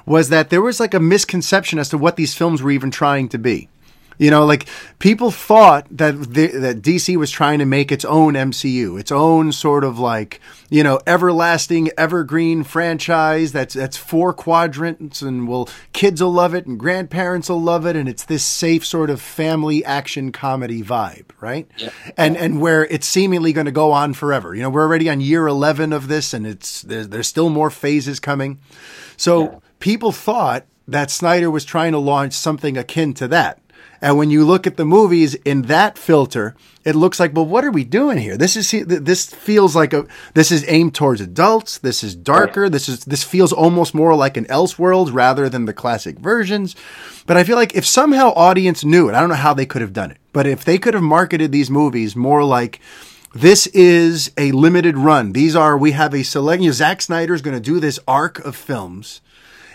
was 0.07 0.29
that 0.29 0.51
there 0.51 0.63
was 0.63 0.81
like 0.81 0.95
a 0.95 1.01
misconception 1.01 1.79
as 1.79 1.89
to 1.91 1.99
what 1.99 2.17
these 2.17 2.35
films 2.35 2.63
were 2.63 2.71
even 2.71 2.91
trying 2.91 3.29
to 3.29 3.39
be. 3.39 3.69
You 4.21 4.31
know, 4.31 4.45
like 4.45 4.67
people 4.99 5.31
thought 5.31 5.87
that 5.91 6.13
the, 6.35 6.49
that 6.49 6.83
DC 6.83 7.17
was 7.17 7.31
trying 7.31 7.59
to 7.59 7.65
make 7.65 7.91
its 7.91 8.05
own 8.05 8.35
MCU, 8.35 9.01
its 9.01 9.11
own 9.11 9.51
sort 9.51 9.83
of 9.83 9.99
like 9.99 10.41
you 10.69 10.83
know 10.85 11.01
everlasting, 11.07 11.89
evergreen 11.97 12.63
franchise 12.63 13.53
that's 13.53 13.73
that's 13.75 13.97
four 13.97 14.35
quadrants, 14.35 15.23
and 15.23 15.49
will 15.49 15.71
kids 15.95 16.23
will 16.23 16.35
love 16.35 16.53
it, 16.55 16.67
and 16.67 16.79
grandparents 16.79 17.49
will 17.49 17.63
love 17.63 17.87
it, 17.87 17.97
and 17.97 18.11
it's 18.11 18.25
this 18.27 18.45
safe 18.45 18.85
sort 18.85 19.09
of 19.09 19.23
family 19.23 19.83
action 19.87 20.33
comedy 20.33 20.83
vibe, 20.83 21.31
right? 21.41 21.67
Yep. 21.79 21.93
And 22.19 22.37
and 22.37 22.61
where 22.61 22.85
it's 22.85 23.07
seemingly 23.07 23.55
going 23.55 23.65
to 23.65 23.73
go 23.73 23.91
on 23.91 24.13
forever. 24.13 24.55
You 24.55 24.61
know, 24.63 24.71
we're 24.71 24.83
already 24.83 25.09
on 25.09 25.23
year 25.23 25.47
eleven 25.47 25.95
of 25.95 26.09
this, 26.09 26.35
and 26.35 26.47
it's 26.47 26.83
there's 26.83 27.09
there's 27.09 27.27
still 27.29 27.49
more 27.49 27.71
phases 27.71 28.21
coming. 28.21 28.59
So 29.17 29.43
Yeah. 29.45 29.59
people 29.79 30.13
thought 30.13 30.67
that 30.87 31.11
Snyder 31.11 31.51
was 31.51 31.65
trying 31.65 31.93
to 31.93 31.99
launch 31.99 32.35
something 32.35 32.77
akin 32.77 33.15
to 33.15 33.27
that. 33.29 33.61
And 34.03 34.17
when 34.17 34.31
you 34.31 34.45
look 34.45 34.67
at 34.67 34.77
the 34.77 34.85
movies 34.85 35.35
in 35.35 35.63
that 35.63 35.99
filter, 35.99 36.57
it 36.85 36.97
looks 36.97 37.21
like, 37.21 37.35
well, 37.35 37.45
what 37.45 37.65
are 37.65 37.71
we 37.71 37.85
doing 37.85 38.17
here? 38.17 38.39
This 38.39 38.57
is 38.57 38.71
this 38.87 39.27
feels 39.27 39.77
like 39.77 39.93
a 39.93 40.07
this 40.33 40.51
is 40.51 40.65
aimed 40.69 40.95
towards 40.95 41.21
adults. 41.21 41.79
This 41.79 42.03
is 42.03 42.15
darker. 42.15 42.71
This 42.71 42.89
is 42.89 43.05
this 43.05 43.23
feels 43.23 43.53
almost 43.53 43.95
more 43.95 44.15
like 44.15 44.39
an 44.39 44.47
Elseworld 44.47 45.13
rather 45.13 45.51
than 45.51 45.67
the 45.67 45.75
classic 45.75 46.19
versions. 46.19 46.75
But 47.27 47.37
I 47.37 47.45
feel 47.45 47.57
like 47.57 47.75
if 47.75 47.87
somehow 47.87 48.33
audience 48.35 48.85
knew 48.85 49.09
it, 49.09 49.15
I 49.15 49.21
don't 49.21 49.29
know 49.29 49.35
how 49.35 49.53
they 49.53 49.67
could 49.67 49.83
have 49.83 49.93
done 49.93 50.11
it, 50.11 50.19
but 50.33 50.47
if 50.47 50.65
they 50.65 50.79
could 50.79 50.95
have 50.95 51.03
marketed 51.03 51.53
these 51.53 51.71
movies 51.71 52.17
more 52.17 52.43
like 52.43 52.81
this 53.35 53.67
is 53.69 54.33
a 54.37 54.51
limited 54.53 54.97
run. 54.97 55.33
These 55.33 55.55
are 55.55 55.77
we 55.77 55.93
have 55.93 56.15
a 56.15 56.23
select. 56.23 56.63
You 56.63 56.71
know, 56.71 56.73
Zack 56.73 57.03
Snyder 57.03 57.35
is 57.35 57.43
going 57.43 57.57
to 57.57 57.61
do 57.61 57.79
this 57.79 57.99
arc 58.09 58.39
of 58.41 58.57
films, 58.57 59.21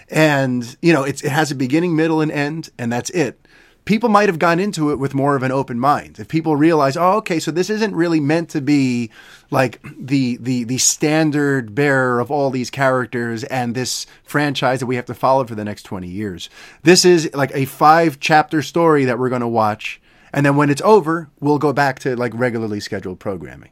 and 0.10 0.76
you 0.82 0.92
know 0.92 1.04
it's, 1.04 1.24
it 1.24 1.32
has 1.32 1.52
a 1.52 1.56
beginning, 1.56 1.96
middle, 1.96 2.20
and 2.22 2.32
end, 2.32 2.70
and 2.78 2.92
that's 2.92 3.12
it. 3.12 3.40
People 3.86 4.10
might 4.10 4.30
have 4.30 4.40
gone 4.40 4.60
into 4.60 4.92
it 4.92 4.98
with 4.98 5.14
more 5.14 5.36
of 5.36 5.44
an 5.44 5.52
open 5.52 5.80
mind. 5.80 6.18
If 6.20 6.28
people 6.28 6.56
realize, 6.56 6.98
oh, 6.98 7.18
okay, 7.18 7.40
so 7.40 7.52
this 7.52 7.70
isn't 7.70 7.96
really 7.96 8.20
meant 8.20 8.50
to 8.50 8.62
be 8.62 9.12
like 9.52 9.80
the 10.00 10.38
the 10.38 10.64
the 10.64 10.80
standard 10.80 11.76
bearer 11.76 12.20
of 12.20 12.32
all 12.32 12.50
these 12.50 12.72
characters 12.72 13.44
and 13.44 13.76
this 13.76 14.08
franchise 14.24 14.80
that 14.80 14.88
we 14.88 14.96
have 14.96 15.06
to 15.06 15.14
follow 15.14 15.46
for 15.46 15.54
the 15.54 15.64
next 15.64 15.84
twenty 15.84 16.08
years. 16.08 16.50
This 16.82 17.06
is 17.06 17.30
like 17.36 17.52
a 17.54 17.66
five 17.66 18.20
chapter 18.20 18.64
story 18.64 19.06
that 19.06 19.20
we're 19.20 19.30
going 19.30 19.42
to 19.42 19.48
watch, 19.48 20.02
and 20.34 20.44
then 20.44 20.56
when 20.56 20.72
it's 20.72 20.82
over, 20.82 21.30
we'll 21.40 21.60
go 21.60 21.72
back 21.72 22.00
to 22.00 22.16
like 22.16 22.34
regularly 22.34 22.80
scheduled 22.80 23.20
programming. 23.20 23.72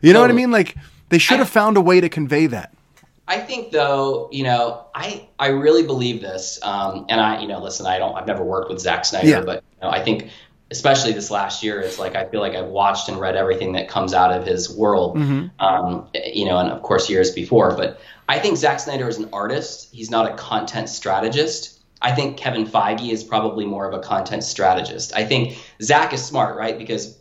You 0.00 0.12
know 0.12 0.20
what 0.20 0.30
I 0.30 0.34
mean? 0.34 0.52
Like 0.52 0.76
they 1.08 1.18
should 1.18 1.40
have 1.40 1.48
found 1.48 1.76
a 1.76 1.80
way 1.80 2.00
to 2.00 2.08
convey 2.08 2.46
that. 2.46 2.72
I 3.28 3.38
think 3.38 3.70
though, 3.70 4.28
you 4.32 4.42
know, 4.42 4.86
I 4.94 5.28
I 5.38 5.48
really 5.48 5.84
believe 5.84 6.20
this, 6.22 6.58
um, 6.62 7.06
and 7.10 7.20
I, 7.20 7.40
you 7.42 7.46
know, 7.46 7.62
listen, 7.62 7.86
I 7.86 7.98
don't, 7.98 8.16
I've 8.16 8.26
never 8.26 8.42
worked 8.42 8.70
with 8.70 8.80
Zack 8.80 9.04
Snyder, 9.04 9.28
Yeah. 9.28 9.40
but 9.42 9.62
you 9.76 9.86
know, 9.86 9.90
I 9.92 10.02
think, 10.02 10.30
especially 10.70 11.12
this 11.12 11.30
last 11.30 11.62
year, 11.62 11.80
it's 11.80 11.98
like 11.98 12.16
I 12.16 12.24
feel 12.24 12.40
like 12.40 12.54
I've 12.54 12.68
watched 12.68 13.08
and 13.10 13.20
read 13.20 13.36
everything 13.36 13.72
that 13.72 13.88
comes 13.88 14.14
out 14.14 14.32
of 14.32 14.46
his 14.46 14.74
world, 14.74 15.18
um, 15.60 16.08
you 16.14 16.46
know, 16.46 16.58
and 16.58 16.70
of 16.70 16.82
course 16.82 17.10
years 17.10 17.30
before. 17.30 17.76
But 17.76 18.00
I 18.28 18.38
think 18.38 18.56
Zack 18.56 18.80
Snyder 18.80 19.06
is 19.08 19.18
an 19.18 19.28
artist. 19.32 19.90
He's 19.94 20.10
not 20.10 20.30
a 20.32 20.34
content 20.34 20.88
strategist. 20.88 21.78
I 22.00 22.12
think 22.12 22.36
Kevin 22.38 22.64
Feige 22.66 23.10
is 23.10 23.24
probably 23.24 23.66
more 23.66 23.86
of 23.86 23.92
a 23.92 24.02
content 24.02 24.44
strategist. 24.44 25.12
I 25.14 25.24
think 25.24 25.58
Zack 25.82 26.12
is 26.14 26.24
smart, 26.24 26.56
right? 26.56 26.78
Because 26.78 27.18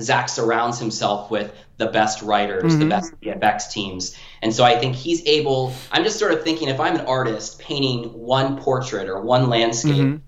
Zack 0.00 0.28
surrounds 0.28 0.78
himself 0.78 1.30
with 1.30 1.52
the 1.76 1.86
best 1.88 2.22
writers, 2.22 2.76
the 2.76 2.86
best 2.86 3.12
VFX 3.20 3.70
teams. 3.70 4.16
And 4.42 4.52
so 4.52 4.64
I 4.64 4.76
think 4.76 4.96
he's 4.96 5.24
able, 5.26 5.72
I'm 5.92 6.02
just 6.02 6.18
sort 6.18 6.32
of 6.32 6.42
thinking 6.42 6.68
if 6.68 6.80
I'm 6.80 6.96
an 6.96 7.06
artist 7.06 7.60
painting 7.60 8.12
one 8.12 8.58
portrait 8.58 9.08
or 9.08 9.20
one 9.20 9.48
landscape, 9.48 10.20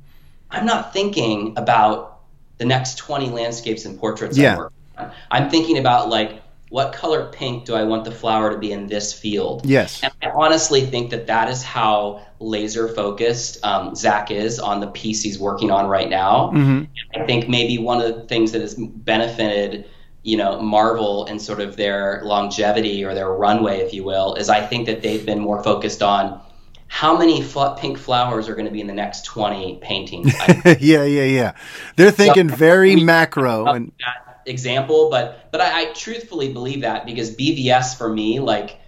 I'm 0.51 0.67
not 0.67 0.93
thinking 0.93 1.55
about 1.57 2.21
the 2.59 2.65
next 2.65 2.97
20 2.99 3.31
landscapes 3.31 3.85
and 3.85 3.99
portraits 3.99 4.39
Yeah. 4.39 4.55
I'm 4.55 4.61
on. 5.07 5.13
I'm 5.33 5.51
thinking 5.51 5.79
about 5.79 6.09
like, 6.09 6.41
what 6.71 6.93
color 6.93 7.27
pink 7.31 7.67
do 7.67 7.75
I 7.75 7.85
want 7.85 8.05
the 8.05 8.11
flower 8.11 8.51
to 8.51 8.59
be 8.59 8.73
in 8.73 8.87
this 8.87 9.13
field? 9.13 9.65
Yes. 9.65 10.03
And 10.03 10.13
I 10.23 10.31
honestly 10.31 10.81
think 10.81 11.11
that 11.11 11.27
that 11.27 11.49
is 11.49 11.63
how 11.63 12.23
laser 12.41 12.89
focused 12.89 13.65
um, 13.65 13.95
Zack 13.95 14.31
is 14.31 14.59
on 14.59 14.81
the 14.81 14.89
piece 14.89 15.23
he's 15.23 15.39
working 15.39 15.71
on 15.71 15.87
right 15.87 16.09
now. 16.09 16.51
Mhm. 16.53 16.89
I 17.15 17.27
think 17.27 17.49
maybe 17.49 17.79
one 17.79 18.01
of 18.01 18.15
the 18.15 18.23
things 18.23 18.53
that 18.53 18.61
has 18.61 18.75
benefited, 18.75 19.85
you 20.25 20.39
know, 20.39 20.61
Marvel 20.61 21.27
and 21.27 21.41
sort 21.41 21.61
of 21.61 21.77
their 21.77 22.23
longevity 22.25 23.05
or 23.05 23.15
their 23.15 23.31
runway, 23.31 23.81
if 23.81 23.93
you 23.93 24.03
will, 24.03 24.35
is 24.35 24.49
I 24.49 24.67
think 24.67 24.87
that 24.87 25.03
they've 25.03 25.25
been 25.25 25.39
more 25.39 25.63
focused 25.63 26.03
on 26.03 26.41
how 26.89 27.17
many 27.17 27.43
fl- 27.43 27.75
pink 27.77 27.99
flowers 27.99 28.49
are 28.49 28.55
going 28.55 28.65
to 28.65 28.73
be 28.73 28.81
in 28.81 28.87
the 28.87 28.95
next 28.95 29.27
20 29.27 29.79
paintings. 29.83 30.33
Yeah, 30.81 31.05
yeah, 31.05 31.25
yeah. 31.25 31.53
They're 31.97 32.11
thinking 32.11 32.49
very 32.49 32.97
macro 32.97 33.67
and 33.67 33.93
that 34.01 34.43
example, 34.47 35.11
but 35.11 35.51
but 35.53 35.61
I, 35.61 35.83
I 35.83 35.93
truthfully 35.93 36.53
believe 36.53 36.81
that 36.83 37.05
because 37.05 37.37
BVS 37.37 37.97
for 37.99 38.09
me, 38.09 38.41
like, 38.41 38.81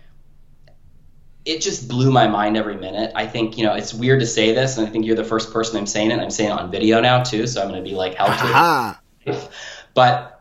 it 1.44 1.60
just 1.60 1.86
blew 1.88 2.10
my 2.10 2.28
mind 2.28 2.56
every 2.56 2.76
minute. 2.76 3.12
I 3.14 3.26
think 3.26 3.58
you 3.58 3.64
know 3.64 3.74
it's 3.74 3.92
weird 3.92 4.20
to 4.20 4.26
say 4.26 4.54
this, 4.54 4.78
and 4.78 4.86
I 4.86 4.90
think 4.90 5.04
you're 5.04 5.16
the 5.16 5.24
first 5.24 5.52
person 5.52 5.76
I'm 5.76 5.86
saying 5.86 6.10
it. 6.10 6.18
I'm 6.18 6.30
saying 6.30 6.50
it 6.50 6.58
on 6.58 6.70
video 6.70 7.00
now 7.00 7.22
too, 7.22 7.46
so 7.46 7.60
I'm 7.62 7.68
going 7.68 7.82
to 7.82 7.88
be 7.88 7.94
like 7.94 8.14
held 8.14 8.38
to 8.38 8.96
it. 9.26 9.50
But 9.94 10.35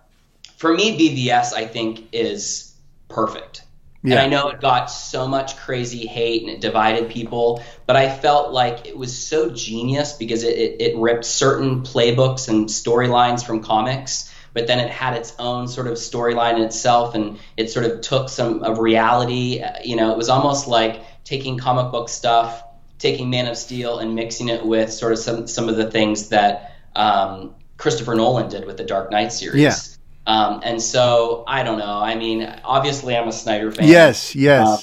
for 0.66 0.74
me, 0.74 0.97
BVS 0.97 1.53
I 1.53 1.68
think 1.68 2.07
is 2.11 2.74
perfect. 3.07 3.61
And 4.03 4.16
I 4.16 4.28
know 4.28 4.49
it 4.49 4.61
got 4.61 4.86
so 4.88 5.28
much 5.28 5.57
crazy 5.57 6.07
hate 6.07 6.41
and 6.41 6.51
it 6.51 6.59
divided 6.59 7.09
people, 7.09 7.63
but 7.86 7.95
I 7.95 8.16
felt 8.16 8.51
like 8.51 8.88
it 8.88 8.97
was 8.97 9.16
so 9.16 9.51
genius 9.51 10.13
because 10.13 10.43
it, 10.43 10.57
it, 10.57 10.82
it 10.82 10.97
ripped 10.97 11.26
certain 11.26 11.82
playbooks 11.82 12.49
and 12.49 12.68
storylines 12.68 13.45
from 13.45 13.61
comics, 13.61 14.34
but 14.53 14.66
then 14.66 14.80
it 14.80 14.89
had 14.89 15.16
its 15.16 15.36
own 15.38 15.68
sort 15.68 15.86
of 15.86 15.93
storyline 15.93 16.55
in 16.55 16.63
itself 16.63 17.13
and 17.13 17.39
it 17.57 17.70
sort 17.70 17.86
of 17.86 18.01
took 18.01 18.30
some 18.30 18.63
of 18.63 18.80
reality. 18.80 19.63
You 19.84 19.95
know, 19.95 20.11
it 20.11 20.18
was 20.18 20.30
almost 20.30 20.68
like 20.68 21.03
taking 21.24 21.59
comic 21.59 21.91
book 21.91 22.09
stuff, 22.09 22.63
taking 22.97 23.30
Man 23.30 23.45
of 23.45 23.55
Steel 23.55 23.99
and 23.99 24.16
mixing 24.16 24.49
it 24.49 24.66
with 24.66 24.91
sort 24.91 25.11
of 25.13 25.20
some, 25.20 25.47
some 25.47 25.70
of 25.70 25.78
the 25.78 25.91
things 25.91 26.30
that 26.30 26.76
um, 26.95 27.53
Christopher 27.78 28.16
Nolan 28.16 28.49
did 28.49 28.66
with 28.66 28.78
the 28.78 28.84
Dark 28.84 29.11
Knight 29.11 29.32
series. 29.32 29.61
Yeah. 29.61 29.94
Um, 30.28 30.61
and 30.63 30.82
so 30.82 31.43
I 31.47 31.63
don't 31.63 31.78
know. 31.78 31.99
I 31.99 32.15
mean, 32.15 32.43
obviously 32.63 33.15
I'm 33.15 33.28
a 33.28 33.32
Snyder 33.32 33.71
fan. 33.71 33.88
Yes, 33.88 34.36
yes. 34.36 34.67
Uh, 34.67 34.78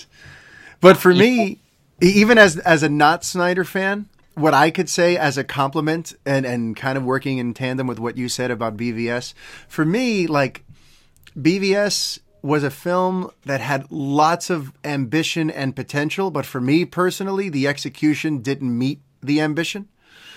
but 0.80 0.96
for 0.96 1.12
me, 1.12 1.58
e- 2.02 2.06
even 2.06 2.38
as 2.38 2.58
as 2.58 2.82
a 2.82 2.88
not 2.88 3.24
Snyder 3.24 3.64
fan, 3.64 4.06
what 4.34 4.54
I 4.54 4.70
could 4.70 4.88
say 4.88 5.16
as 5.16 5.36
a 5.36 5.44
compliment 5.44 6.14
and 6.24 6.46
and 6.46 6.76
kind 6.76 6.96
of 6.96 7.04
working 7.04 7.38
in 7.38 7.54
tandem 7.54 7.86
with 7.86 7.98
what 7.98 8.16
you 8.16 8.28
said 8.28 8.50
about 8.50 8.76
BVS. 8.76 9.34
For 9.68 9.84
me, 9.84 10.26
like 10.26 10.64
BVS 11.36 12.20
was 12.42 12.64
a 12.64 12.70
film 12.70 13.30
that 13.46 13.60
had 13.60 13.90
lots 13.90 14.50
of 14.50 14.72
ambition 14.84 15.50
and 15.50 15.76
potential, 15.76 16.30
but 16.30 16.44
for 16.44 16.60
me 16.60 16.84
personally, 16.84 17.48
the 17.48 17.68
execution 17.68 18.38
didn't 18.38 18.76
meet 18.76 19.00
the 19.22 19.40
ambition. 19.40 19.88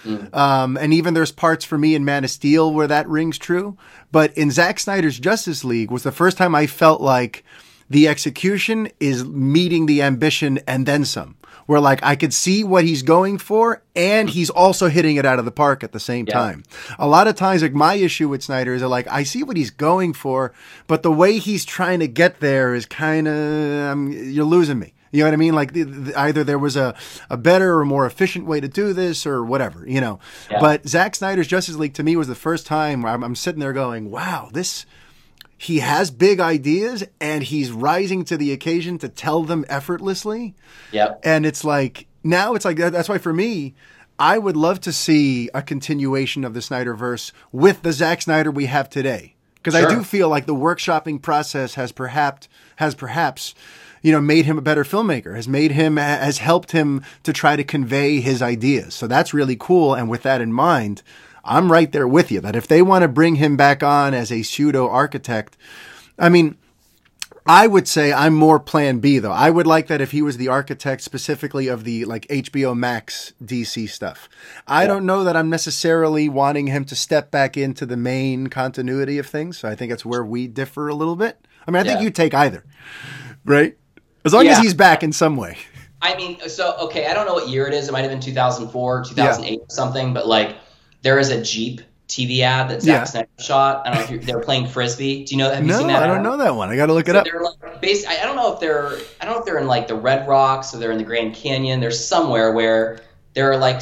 Mm. 0.05 0.33
Um, 0.35 0.77
and 0.77 0.93
even 0.93 1.13
there's 1.13 1.31
parts 1.31 1.65
for 1.65 1.77
me 1.77 1.95
in 1.95 2.05
Man 2.05 2.23
of 2.23 2.29
Steel 2.29 2.73
where 2.73 2.87
that 2.87 3.07
rings 3.07 3.37
true. 3.37 3.77
But 4.11 4.37
in 4.37 4.51
Zack 4.51 4.79
Snyder's 4.79 5.19
Justice 5.19 5.63
League 5.63 5.91
was 5.91 6.03
the 6.03 6.11
first 6.11 6.37
time 6.37 6.55
I 6.55 6.67
felt 6.67 7.01
like 7.01 7.43
the 7.89 8.07
execution 8.07 8.89
is 8.99 9.25
meeting 9.25 9.85
the 9.85 10.01
ambition 10.01 10.59
and 10.67 10.85
then 10.85 11.05
some 11.05 11.35
where 11.65 11.79
like 11.79 12.03
I 12.03 12.15
could 12.15 12.33
see 12.33 12.63
what 12.63 12.83
he's 12.83 13.01
going 13.01 13.37
for 13.37 13.81
and 13.95 14.29
he's 14.29 14.49
also 14.49 14.87
hitting 14.87 15.15
it 15.15 15.25
out 15.25 15.39
of 15.39 15.45
the 15.45 15.51
park 15.51 15.83
at 15.83 15.91
the 15.91 15.99
same 15.99 16.25
yeah. 16.27 16.33
time. 16.33 16.63
A 16.99 17.07
lot 17.07 17.27
of 17.27 17.35
times, 17.35 17.61
like 17.61 17.73
my 17.73 17.95
issue 17.95 18.29
with 18.29 18.43
Snyder 18.43 18.73
is 18.73 18.83
like 18.83 19.07
I 19.07 19.23
see 19.23 19.43
what 19.43 19.57
he's 19.57 19.71
going 19.71 20.13
for, 20.13 20.53
but 20.87 21.03
the 21.03 21.11
way 21.11 21.37
he's 21.37 21.65
trying 21.65 21.99
to 21.99 22.07
get 22.07 22.39
there 22.39 22.73
is 22.73 22.85
kind 22.85 23.27
of 23.27 23.91
um, 23.91 24.11
you're 24.11 24.45
losing 24.45 24.79
me. 24.79 24.93
You 25.15 25.23
know 25.23 25.27
what 25.27 25.33
I 25.33 25.37
mean? 25.37 25.55
Like 25.55 25.73
the, 25.73 25.83
the, 25.83 26.19
either 26.19 26.43
there 26.43 26.59
was 26.59 26.75
a, 26.75 26.93
a 27.29 27.37
better 27.37 27.79
or 27.79 27.85
more 27.85 28.05
efficient 28.05 28.45
way 28.45 28.59
to 28.59 28.67
do 28.67 28.91
this 28.93 29.25
or 29.25 29.43
whatever, 29.43 29.87
you 29.87 30.01
know. 30.01 30.19
Yeah. 30.51 30.59
But 30.59 30.87
Zack 30.87 31.15
Snyder's 31.15 31.47
Justice 31.47 31.75
League 31.75 31.93
to 31.93 32.03
me 32.03 32.15
was 32.15 32.27
the 32.27 32.35
first 32.35 32.67
time 32.67 33.01
where 33.01 33.13
I'm, 33.13 33.23
I'm 33.23 33.35
sitting 33.35 33.61
there 33.61 33.73
going, 33.73 34.11
wow, 34.11 34.49
this 34.51 34.85
he 35.57 35.79
has 35.79 36.11
big 36.11 36.39
ideas 36.39 37.03
and 37.21 37.43
he's 37.43 37.71
rising 37.71 38.25
to 38.25 38.37
the 38.37 38.51
occasion 38.51 38.97
to 38.99 39.09
tell 39.09 39.43
them 39.43 39.65
effortlessly. 39.69 40.53
Yep. 40.91 41.21
And 41.23 41.45
it's 41.45 41.63
like 41.63 42.07
now 42.23 42.53
it's 42.53 42.65
like 42.65 42.77
that's 42.77 43.07
why 43.07 43.17
for 43.17 43.33
me, 43.33 43.73
I 44.19 44.37
would 44.37 44.57
love 44.57 44.81
to 44.81 44.91
see 44.91 45.49
a 45.53 45.61
continuation 45.61 46.43
of 46.43 46.53
the 46.53 46.59
Snyderverse 46.59 47.31
with 47.51 47.81
the 47.81 47.93
Zack 47.93 48.21
Snyder 48.21 48.51
we 48.51 48.65
have 48.65 48.89
today. 48.89 49.35
Because 49.55 49.79
sure. 49.79 49.89
I 49.89 49.95
do 49.95 50.03
feel 50.03 50.29
like 50.29 50.45
the 50.45 50.53
workshopping 50.53 51.21
process 51.21 51.73
has 51.75 51.91
perhaps 51.91 52.47
has 52.75 52.93
perhaps 52.93 53.55
you 54.05 54.11
know 54.11 54.21
made 54.21 54.45
him 54.45 54.57
a 54.57 54.61
better 54.61 54.83
filmmaker 54.83 55.35
has 55.35 55.47
made 55.47 55.71
him 55.71 55.97
has 55.97 56.37
helped 56.37 56.71
him 56.71 57.03
to 57.23 57.33
try 57.33 57.55
to 57.55 57.63
convey 57.63 58.19
his 58.19 58.41
ideas 58.41 58.93
so 58.93 59.07
that's 59.07 59.33
really 59.33 59.55
cool 59.59 59.95
and 59.95 60.09
with 60.09 60.21
that 60.23 60.41
in 60.41 60.53
mind 60.53 61.01
I'm 61.45 61.71
right 61.71 61.91
there 61.91 62.07
with 62.07 62.31
you 62.31 62.41
that 62.41 62.55
if 62.55 62.67
they 62.67 62.81
want 62.81 63.03
to 63.03 63.07
bring 63.07 63.35
him 63.35 63.55
back 63.55 63.83
on 63.83 64.13
as 64.13 64.31
a 64.31 64.41
pseudo 64.41 64.89
architect, 64.89 65.55
I 66.17 66.27
mean, 66.27 66.57
I 67.45 67.67
would 67.67 67.87
say 67.87 68.11
I'm 68.11 68.33
more 68.33 68.59
plan 68.59 68.97
B 68.97 69.19
though. 69.19 69.31
I 69.31 69.51
would 69.51 69.67
like 69.67 69.85
that 69.87 70.01
if 70.01 70.09
he 70.09 70.23
was 70.23 70.37
the 70.37 70.47
architect 70.47 71.03
specifically 71.03 71.67
of 71.67 71.83
the 71.83 72.03
like 72.05 72.27
HBO 72.27 72.75
Max 72.75 73.33
DC 73.43 73.87
stuff. 73.89 74.27
I 74.67 74.81
yeah. 74.81 74.87
don't 74.87 75.05
know 75.05 75.23
that 75.23 75.37
I'm 75.37 75.51
necessarily 75.51 76.27
wanting 76.27 76.67
him 76.67 76.83
to 76.85 76.95
step 76.95 77.29
back 77.29 77.55
into 77.55 77.85
the 77.85 77.97
main 77.97 78.47
continuity 78.47 79.19
of 79.19 79.27
things. 79.27 79.59
So 79.59 79.69
I 79.69 79.75
think 79.75 79.91
that's 79.91 80.05
where 80.05 80.25
we 80.25 80.47
differ 80.47 80.87
a 80.87 80.95
little 80.95 81.15
bit. 81.15 81.45
I 81.67 81.71
mean, 81.71 81.81
I 81.81 81.83
think 81.83 82.01
you 82.01 82.09
take 82.09 82.33
either, 82.33 82.63
right? 83.43 83.77
As 84.25 84.33
long 84.33 84.45
yeah. 84.45 84.53
as 84.53 84.57
he's 84.59 84.73
back 84.73 85.03
in 85.03 85.11
some 85.13 85.37
way. 85.37 85.57
I 86.01 86.15
mean, 86.17 86.39
so 86.49 86.75
okay, 86.81 87.07
I 87.07 87.13
don't 87.13 87.25
know 87.25 87.33
what 87.33 87.47
year 87.47 87.67
it 87.67 87.73
is. 87.73 87.87
It 87.87 87.91
might 87.91 88.01
have 88.01 88.11
been 88.11 88.19
2004, 88.19 89.05
2008, 89.05 89.51
yeah. 89.51 89.65
something. 89.69 90.13
But 90.13 90.27
like, 90.27 90.55
there 91.01 91.17
is 91.19 91.29
a 91.29 91.41
Jeep 91.41 91.81
TV 92.07 92.41
ad 92.41 92.69
that 92.69 92.81
Zack 92.81 92.99
yeah. 92.99 93.03
Snyder 93.05 93.29
shot. 93.39 93.87
I 93.87 93.93
don't 93.93 94.09
know 94.09 94.15
if 94.17 94.25
they're 94.25 94.39
playing 94.41 94.67
frisbee. 94.67 95.25
Do 95.25 95.33
you 95.33 95.39
know? 95.39 95.51
Have 95.51 95.63
no, 95.63 95.73
you 95.73 95.79
seen 95.79 95.87
that? 95.87 96.03
I 96.03 96.07
don't 96.07 96.17
ad? 96.17 96.23
know 96.23 96.37
that 96.37 96.55
one. 96.55 96.69
I 96.69 96.75
got 96.75 96.87
to 96.87 96.93
look 96.93 97.07
so 97.07 97.11
it 97.11 97.15
up. 97.15 97.25
They're 97.25 97.41
like, 97.41 97.81
base, 97.81 98.05
I 98.05 98.23
don't 98.23 98.35
know 98.35 98.53
if 98.53 98.59
they're 98.59 98.97
I 99.21 99.25
don't 99.25 99.35
know 99.35 99.39
if 99.39 99.45
they're 99.45 99.57
in 99.57 99.67
like 99.67 99.87
the 99.87 99.95
Red 99.95 100.27
Rocks 100.27 100.73
or 100.73 100.77
they're 100.77 100.91
in 100.91 100.97
the 100.97 101.03
Grand 101.03 101.35
Canyon. 101.35 101.79
There's 101.79 102.03
somewhere 102.03 102.51
where 102.51 102.99
there 103.33 103.51
are 103.51 103.57
like 103.57 103.81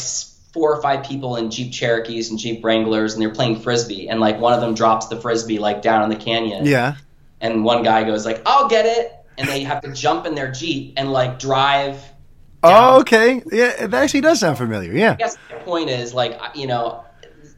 four 0.53 0.73
or 0.73 0.81
five 0.81 1.03
people 1.03 1.35
in 1.35 1.49
Jeep 1.51 1.73
Cherokees 1.73 2.29
and 2.29 2.39
Jeep 2.39 2.63
Wranglers 2.63 3.13
and 3.13 3.21
they're 3.21 3.33
playing 3.33 3.59
frisbee 3.59 4.07
and 4.07 4.19
like 4.19 4.39
one 4.39 4.53
of 4.53 4.61
them 4.61 4.75
drops 4.75 5.07
the 5.07 5.19
frisbee 5.19 5.59
like 5.59 5.81
down 5.81 6.03
in 6.03 6.09
the 6.09 6.23
canyon. 6.23 6.65
Yeah. 6.65 6.95
And 7.41 7.65
one 7.65 7.83
guy 7.83 8.03
goes 8.05 8.25
like, 8.25 8.41
"I'll 8.45 8.69
get 8.69 8.85
it," 8.85 9.11
and 9.37 9.47
they 9.47 9.63
have 9.63 9.81
to 9.81 9.91
jump 9.91 10.25
in 10.25 10.35
their 10.35 10.51
Jeep 10.51 10.93
and 10.97 11.11
like 11.11 11.39
drive. 11.39 12.03
Oh, 12.61 12.69
down. 12.69 12.93
Oh, 12.93 12.99
okay. 13.01 13.43
Yeah, 13.51 13.83
it 13.83 13.93
actually 13.93 14.21
does 14.21 14.39
sound 14.39 14.57
familiar. 14.57 14.93
Yeah. 14.93 15.13
I 15.13 15.15
guess 15.15 15.37
the 15.49 15.55
point 15.57 15.89
is 15.89 16.13
like 16.13 16.39
you 16.55 16.67
know 16.67 17.03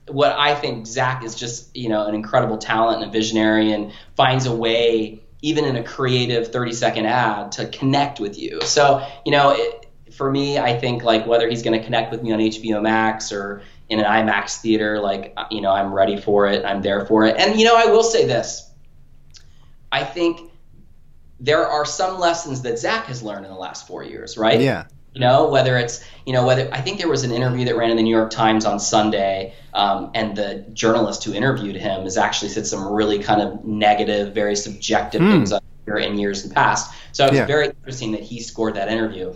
what 0.08 0.32
I 0.32 0.56
think 0.56 0.88
Zack 0.88 1.24
is 1.24 1.36
just 1.36 1.76
you 1.76 1.90
know 1.90 2.08
an 2.08 2.16
incredible 2.16 2.58
talent 2.58 3.02
and 3.02 3.10
a 3.10 3.12
visionary 3.12 3.72
and 3.72 3.92
finds 4.16 4.46
a 4.46 4.56
way 4.56 5.22
even 5.42 5.66
in 5.66 5.76
a 5.76 5.84
creative 5.84 6.52
30 6.52 6.74
second 6.74 7.06
ad 7.06 7.52
to 7.54 7.68
connect 7.68 8.20
with 8.20 8.38
you. 8.38 8.62
So 8.62 9.06
you 9.26 9.32
know 9.32 9.52
it, 9.52 9.86
for 10.14 10.32
me, 10.32 10.58
I 10.58 10.80
think 10.80 11.04
like 11.04 11.28
whether 11.28 11.50
he's 11.50 11.62
going 11.62 11.78
to 11.78 11.84
connect 11.84 12.12
with 12.12 12.24
me 12.24 12.32
on 12.32 12.40
HBO 12.40 12.82
Max 12.82 13.32
or 13.32 13.62
in 13.90 14.00
an 14.00 14.06
IMAX 14.06 14.62
theater, 14.62 15.00
like 15.00 15.38
you 15.52 15.62
know 15.62 15.72
I'm 15.72 15.94
ready 15.94 16.20
for 16.20 16.48
it. 16.48 16.66
I'm 16.66 16.82
there 16.82 17.06
for 17.06 17.26
it. 17.26 17.36
And 17.38 17.60
you 17.60 17.66
know 17.66 17.76
I 17.76 17.88
will 17.88 18.04
say 18.04 18.26
this. 18.26 18.70
I 19.92 20.04
think 20.04 20.52
there 21.40 21.68
are 21.68 21.86
some 21.86 22.20
lessons 22.20 22.62
that 22.62 22.80
Zack 22.80 23.06
has 23.06 23.22
learned 23.22 23.46
in 23.46 23.52
the 23.52 23.58
last 23.58 23.88
four 23.88 24.04
years, 24.04 24.38
right? 24.38 24.60
Yeah. 24.60 24.86
You 25.14 25.22
know, 25.22 25.48
whether 25.48 25.78
it's, 25.78 26.04
you 26.26 26.34
know, 26.34 26.46
whether 26.46 26.70
I 26.74 26.82
think 26.82 26.98
there 26.98 27.08
was 27.08 27.24
an 27.24 27.32
interview 27.32 27.64
that 27.66 27.78
ran 27.78 27.90
in 27.90 27.96
the 27.96 28.04
New 28.04 28.16
York 28.16 28.32
Times 28.32 28.66
on 28.66 28.80
Sunday, 28.80 29.54
um, 29.74 30.12
and 30.14 30.36
the 30.36 30.66
journalist 30.74 31.24
who 31.24 31.34
interviewed 31.34 31.78
him 31.78 32.04
has 32.04 32.18
actually 32.18 32.50
said 32.50 32.68
some 32.68 32.86
really 32.86 33.20
kind 33.20 33.42
of 33.42 33.64
negative, 33.64 34.34
very 34.34 34.56
subjective 34.58 35.22
mm. 35.22 35.32
things 35.32 35.54
on 35.54 35.62
here 35.86 35.98
in 35.98 36.18
years 36.18 36.46
past. 36.48 36.94
So 37.14 37.26
it 37.26 37.32
was 37.32 37.40
yeah. 37.40 37.46
very 37.46 37.68
interesting 37.68 38.12
that 38.12 38.22
he 38.22 38.42
scored 38.42 38.74
that 38.76 38.90
interview. 38.90 39.34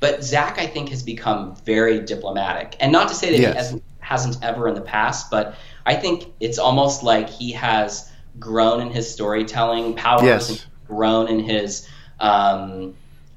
But 0.00 0.22
Zack, 0.22 0.58
I 0.58 0.66
think, 0.66 0.90
has 0.90 1.02
become 1.02 1.56
very 1.64 2.00
diplomatic, 2.00 2.76
and 2.78 2.92
not 2.92 3.08
to 3.08 3.14
say 3.14 3.30
that 3.30 3.40
yes. 3.40 3.52
he 3.52 3.56
hasn't, 3.56 3.82
hasn't 4.00 4.44
ever 4.44 4.68
in 4.68 4.74
the 4.74 4.82
past, 4.82 5.30
but 5.30 5.56
I 5.86 5.94
think 5.94 6.26
it's 6.40 6.58
almost 6.58 7.02
like 7.02 7.30
he 7.30 7.52
has 7.52 8.10
grown 8.38 8.82
in 8.82 8.90
his 8.90 9.10
storytelling 9.10 9.94
powers 9.94 10.24
yes. 10.24 10.50
and 10.50 10.64
grown 10.86 11.28
in 11.28 11.40
his 11.40 11.88
um, 12.20 12.94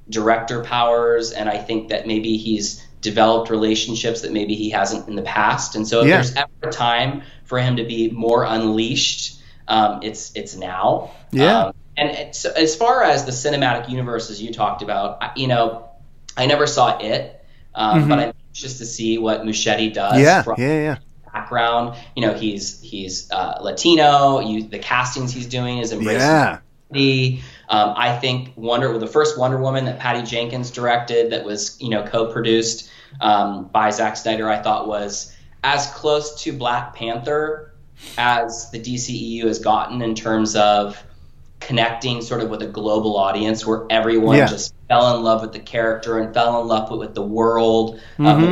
director 0.09 0.63
powers, 0.63 1.31
and 1.31 1.49
I 1.49 1.57
think 1.57 1.89
that 1.89 2.07
maybe 2.07 2.37
he's 2.37 2.83
developed 3.01 3.49
relationships 3.49 4.21
that 4.21 4.31
maybe 4.31 4.55
he 4.55 4.69
hasn't 4.69 5.07
in 5.07 5.15
the 5.15 5.21
past. 5.21 5.75
And 5.75 5.87
so 5.87 6.01
if 6.01 6.07
yeah. 6.07 6.15
there's 6.15 6.35
ever 6.35 6.49
a 6.63 6.71
time 6.71 7.23
for 7.45 7.59
him 7.59 7.77
to 7.77 7.83
be 7.83 8.09
more 8.09 8.43
unleashed, 8.43 9.41
um, 9.67 10.01
it's 10.03 10.35
it's 10.35 10.55
now. 10.55 11.11
Yeah. 11.31 11.67
Um, 11.67 11.73
and 11.95 12.35
so 12.35 12.51
as 12.51 12.75
far 12.75 13.03
as 13.03 13.25
the 13.25 13.31
cinematic 13.31 13.89
universe, 13.89 14.29
as 14.29 14.41
you 14.41 14.53
talked 14.53 14.81
about, 14.83 15.17
I, 15.21 15.31
you 15.35 15.47
know, 15.47 15.89
I 16.35 16.45
never 16.45 16.67
saw 16.67 16.99
it, 16.99 17.43
um, 17.73 18.01
mm-hmm. 18.01 18.09
but 18.09 18.19
I'm 18.19 18.33
anxious 18.49 18.77
to 18.77 18.85
see 18.85 19.17
what 19.17 19.41
Muschietti 19.41 19.93
does. 19.93 20.19
Yeah, 20.19 20.43
yeah, 20.57 20.81
yeah. 20.81 20.97
Background, 21.33 21.95
you 22.15 22.21
know, 22.25 22.33
he's 22.33 22.81
he's 22.81 23.29
uh, 23.31 23.59
Latino. 23.61 24.39
You, 24.39 24.63
the 24.63 24.79
castings 24.79 25.33
he's 25.33 25.47
doing 25.47 25.79
is 25.79 25.91
embracing 25.91 26.21
yeah. 26.21 26.59
The 26.91 27.39
um, 27.69 27.93
I 27.95 28.17
think 28.17 28.53
Wonder, 28.55 28.97
the 28.97 29.07
first 29.07 29.37
Wonder 29.37 29.57
Woman 29.57 29.85
that 29.85 29.99
Patty 29.99 30.23
Jenkins 30.23 30.71
directed, 30.71 31.31
that 31.31 31.43
was 31.43 31.77
you 31.81 31.89
know 31.89 32.03
co-produced 32.03 32.89
um, 33.21 33.67
by 33.67 33.89
Zack 33.89 34.17
Snyder, 34.17 34.49
I 34.49 34.61
thought 34.61 34.87
was 34.87 35.35
as 35.63 35.87
close 35.87 36.43
to 36.43 36.53
Black 36.53 36.95
Panther 36.95 37.73
as 38.17 38.69
the 38.71 38.79
DCEU 38.79 39.45
has 39.45 39.59
gotten 39.59 40.01
in 40.01 40.15
terms 40.15 40.55
of 40.55 41.03
connecting 41.59 42.21
sort 42.21 42.41
of 42.41 42.49
with 42.49 42.61
a 42.61 42.67
global 42.67 43.17
audience 43.17 43.65
where 43.65 43.85
everyone 43.89 44.37
yeah. 44.37 44.45
just 44.45 44.73
fell 44.87 45.15
in 45.15 45.23
love 45.23 45.41
with 45.41 45.51
the 45.51 45.59
character 45.59 46.19
and 46.19 46.33
fell 46.33 46.61
in 46.61 46.67
love 46.67 46.91
with, 46.91 47.15
the 47.15 47.21
world 47.21 47.99
mm-hmm. 48.17 48.25
of 48.25 48.43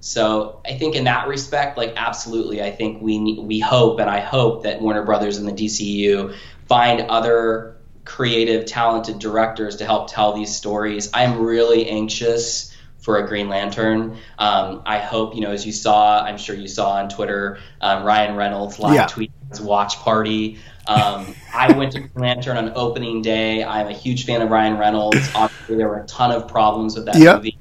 So 0.00 0.60
I 0.64 0.74
think 0.74 0.94
in 0.94 1.04
that 1.04 1.26
respect, 1.26 1.76
like 1.76 1.94
absolutely, 1.96 2.62
I 2.62 2.70
think 2.70 3.02
we 3.02 3.38
we 3.40 3.58
hope 3.58 3.98
and 3.98 4.08
I 4.08 4.20
hope 4.20 4.62
that 4.62 4.80
Warner 4.80 5.04
Brothers 5.04 5.38
and 5.38 5.48
the 5.48 5.52
DCU 5.52 6.36
find 6.68 7.02
other 7.02 7.76
creative, 8.04 8.64
talented 8.66 9.18
directors 9.18 9.76
to 9.76 9.84
help 9.84 10.10
tell 10.10 10.34
these 10.34 10.54
stories. 10.54 11.10
I'm 11.12 11.40
really 11.40 11.88
anxious 11.88 12.72
for 12.98 13.18
a 13.18 13.28
Green 13.28 13.48
Lantern. 13.48 14.16
Um, 14.38 14.82
I 14.86 14.98
hope, 14.98 15.34
you 15.34 15.40
know, 15.40 15.50
as 15.50 15.66
you 15.66 15.72
saw, 15.72 16.24
I'm 16.24 16.38
sure 16.38 16.56
you 16.56 16.68
saw 16.68 16.92
on 16.92 17.08
Twitter, 17.08 17.58
um, 17.80 18.04
Ryan 18.04 18.36
Reynolds 18.36 18.78
live 18.78 18.94
yeah. 18.94 19.26
his 19.50 19.60
watch 19.60 19.96
party. 19.98 20.58
Um, 20.86 21.34
I 21.54 21.72
went 21.76 21.92
to 21.92 22.00
Green 22.00 22.12
Lantern 22.16 22.56
on 22.56 22.72
opening 22.74 23.22
day. 23.22 23.62
I'm 23.62 23.88
a 23.88 23.92
huge 23.92 24.24
fan 24.24 24.40
of 24.40 24.50
Ryan 24.50 24.78
Reynolds. 24.78 25.28
Obviously, 25.34 25.76
there 25.76 25.88
were 25.88 26.00
a 26.00 26.06
ton 26.06 26.32
of 26.32 26.48
problems 26.48 26.96
with 26.96 27.06
that 27.06 27.16
yep. 27.16 27.36
movie. 27.36 27.58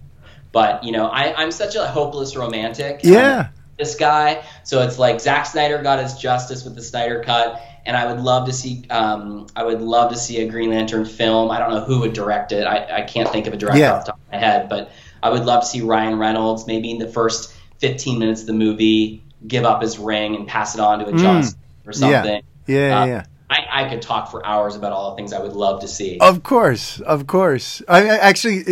But, 0.51 0.84
you 0.84 0.91
know, 0.91 1.08
I, 1.08 1.43
am 1.43 1.51
such 1.51 1.76
a 1.76 1.86
hopeless 1.86 2.36
romantic. 2.36 3.01
Yeah. 3.03 3.49
this 3.78 3.95
guy. 3.95 4.43
So 4.64 4.82
it's 4.84 4.97
like 4.97 5.20
Zack 5.20 5.45
Snyder 5.47 5.84
got 5.84 5.99
his 6.01 6.16
justice 6.16 6.64
with 6.64 6.76
the 6.76 6.82
Snyder 6.82 7.22
Cut 7.24 7.62
and 7.86 7.95
I 7.95 8.11
would 8.11 8.21
love 8.21 8.47
to 8.47 8.53
see 8.53 8.83
um, 8.89 9.47
I 9.55 9.63
would 9.63 9.81
love 9.81 10.11
to 10.11 10.17
see 10.17 10.41
a 10.41 10.49
Green 10.49 10.69
Lantern 10.69 11.05
film. 11.05 11.51
I 11.51 11.59
don't 11.59 11.71
know 11.71 11.81
who 11.81 11.99
would 11.99 12.13
direct 12.13 12.51
it. 12.51 12.65
I, 12.65 12.97
I 12.97 13.01
can't 13.01 13.29
think 13.29 13.47
of 13.47 13.53
a 13.53 13.57
director 13.57 13.79
yeah. 13.79 13.93
off 13.93 14.05
the 14.05 14.11
top 14.11 14.19
of 14.19 14.31
my 14.31 14.39
head, 14.39 14.69
but 14.69 14.91
I 15.21 15.29
would 15.29 15.45
love 15.45 15.63
to 15.63 15.67
see 15.67 15.81
Ryan 15.81 16.17
Reynolds 16.17 16.67
maybe 16.67 16.91
in 16.91 16.97
the 16.97 17.07
first 17.07 17.53
15 17.79 18.19
minutes 18.19 18.41
of 18.41 18.47
the 18.47 18.53
movie 18.53 19.23
give 19.47 19.63
up 19.63 19.81
his 19.81 19.99
ring 19.99 20.36
and 20.36 20.47
pass 20.47 20.75
it 20.75 20.81
on 20.81 20.99
to 20.99 21.07
a 21.07 21.11
mm. 21.11 21.55
or 21.86 21.93
something. 21.93 22.43
Yeah, 22.65 22.77
yeah, 22.77 23.01
uh, 23.01 23.05
yeah. 23.05 23.25
I, 23.47 23.83
I 23.83 23.89
could 23.89 24.01
talk 24.01 24.31
for 24.31 24.43
hours 24.43 24.75
about 24.75 24.91
all 24.91 25.11
the 25.11 25.17
things 25.17 25.31
I 25.31 25.39
would 25.39 25.53
love 25.53 25.81
to 25.81 25.88
see. 25.88 26.17
Of 26.19 26.41
course, 26.41 26.99
of 27.01 27.27
course. 27.27 27.81
I, 27.88 28.09
I 28.09 28.17
actually, 28.17 28.63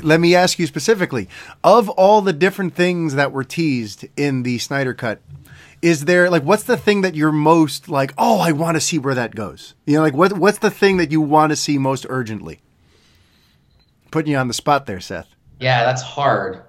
let 0.00 0.20
me 0.20 0.36
ask 0.36 0.60
you 0.60 0.66
specifically: 0.68 1.28
of 1.64 1.88
all 1.88 2.22
the 2.22 2.32
different 2.32 2.74
things 2.74 3.14
that 3.16 3.32
were 3.32 3.42
teased 3.42 4.06
in 4.16 4.44
the 4.44 4.58
Snyder 4.58 4.94
Cut, 4.94 5.20
is 5.86 6.04
there 6.04 6.28
like 6.28 6.42
what's 6.42 6.64
the 6.64 6.76
thing 6.76 7.02
that 7.02 7.14
you're 7.14 7.30
most 7.30 7.88
like? 7.88 8.12
Oh, 8.18 8.40
I 8.40 8.50
want 8.50 8.74
to 8.76 8.80
see 8.80 8.98
where 8.98 9.14
that 9.14 9.36
goes. 9.36 9.74
You 9.86 9.94
know, 9.94 10.02
like 10.02 10.14
what 10.14 10.32
what's 10.32 10.58
the 10.58 10.70
thing 10.70 10.96
that 10.96 11.12
you 11.12 11.20
want 11.20 11.50
to 11.50 11.56
see 11.56 11.78
most 11.78 12.04
urgently? 12.08 12.60
Putting 14.10 14.32
you 14.32 14.38
on 14.38 14.48
the 14.48 14.54
spot 14.54 14.86
there, 14.86 14.98
Seth. 14.98 15.28
Yeah, 15.60 15.84
that's 15.84 16.02
hard. 16.02 16.62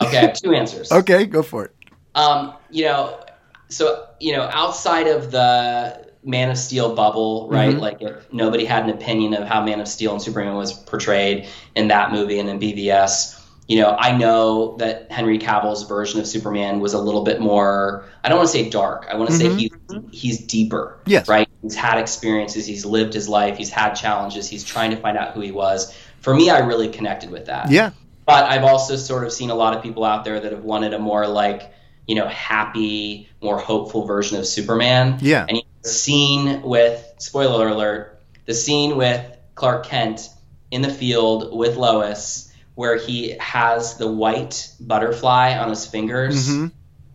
Okay, 0.00 0.18
I 0.18 0.20
have 0.20 0.34
two 0.34 0.54
answers. 0.54 0.92
okay, 1.00 1.26
go 1.26 1.42
for 1.42 1.64
it. 1.64 1.74
Um, 2.14 2.54
you 2.70 2.84
know, 2.84 3.24
so 3.68 4.06
you 4.20 4.34
know, 4.34 4.48
outside 4.52 5.08
of 5.08 5.32
the 5.32 6.08
Man 6.22 6.48
of 6.48 6.56
Steel 6.56 6.94
bubble, 6.94 7.48
right? 7.48 7.70
Mm-hmm. 7.70 7.80
Like 7.80 8.00
if 8.00 8.32
nobody 8.32 8.64
had 8.64 8.84
an 8.84 8.90
opinion 8.90 9.34
of 9.34 9.48
how 9.48 9.64
Man 9.64 9.80
of 9.80 9.88
Steel 9.88 10.12
and 10.12 10.22
Superman 10.22 10.54
was 10.54 10.72
portrayed 10.72 11.48
in 11.74 11.88
that 11.88 12.12
movie 12.12 12.38
and 12.38 12.48
in 12.48 12.60
BVS. 12.60 13.36
You 13.70 13.80
know, 13.80 13.94
I 13.96 14.16
know 14.16 14.76
that 14.78 15.12
Henry 15.12 15.38
Cavill's 15.38 15.84
version 15.84 16.18
of 16.18 16.26
Superman 16.26 16.80
was 16.80 16.92
a 16.92 16.98
little 16.98 17.22
bit 17.22 17.40
more. 17.40 18.04
I 18.24 18.28
don't 18.28 18.38
want 18.38 18.48
to 18.50 18.52
say 18.52 18.68
dark. 18.68 19.06
I 19.08 19.14
want 19.14 19.30
to 19.30 19.36
Mhm. 19.36 19.38
say 19.38 19.54
he's 19.54 19.70
he's 20.10 20.38
deeper. 20.46 20.98
Yes. 21.06 21.28
Right. 21.28 21.48
He's 21.62 21.76
had 21.76 21.96
experiences. 21.98 22.66
He's 22.66 22.84
lived 22.84 23.14
his 23.14 23.28
life. 23.28 23.56
He's 23.56 23.70
had 23.70 23.94
challenges. 23.94 24.48
He's 24.48 24.64
trying 24.64 24.90
to 24.90 24.96
find 24.96 25.16
out 25.16 25.34
who 25.34 25.40
he 25.40 25.52
was. 25.52 25.94
For 26.20 26.34
me, 26.34 26.50
I 26.50 26.58
really 26.58 26.88
connected 26.88 27.30
with 27.30 27.46
that. 27.46 27.70
Yeah. 27.70 27.90
But 28.26 28.44
I've 28.50 28.64
also 28.64 28.96
sort 28.96 29.22
of 29.24 29.32
seen 29.32 29.50
a 29.50 29.54
lot 29.54 29.76
of 29.76 29.84
people 29.84 30.02
out 30.04 30.24
there 30.24 30.40
that 30.40 30.50
have 30.50 30.64
wanted 30.64 30.92
a 30.92 30.98
more 30.98 31.28
like, 31.28 31.72
you 32.08 32.16
know, 32.16 32.26
happy, 32.26 33.28
more 33.40 33.56
hopeful 33.58 34.04
version 34.04 34.36
of 34.36 34.46
Superman. 34.48 35.18
Yeah. 35.20 35.46
And 35.48 35.62
the 35.82 35.88
scene 35.88 36.62
with 36.62 37.04
spoiler 37.18 37.68
alert, 37.68 38.20
the 38.46 38.54
scene 38.54 38.96
with 38.96 39.20
Clark 39.54 39.86
Kent 39.86 40.28
in 40.72 40.82
the 40.82 40.90
field 40.90 41.56
with 41.56 41.76
Lois, 41.76 42.49
where 42.80 42.96
he 42.96 43.36
has 43.38 43.98
the 43.98 44.10
white 44.10 44.70
butterfly 44.80 45.54
on 45.58 45.68
his 45.68 45.84
fingers. 45.86 46.48
hmm 46.48 46.68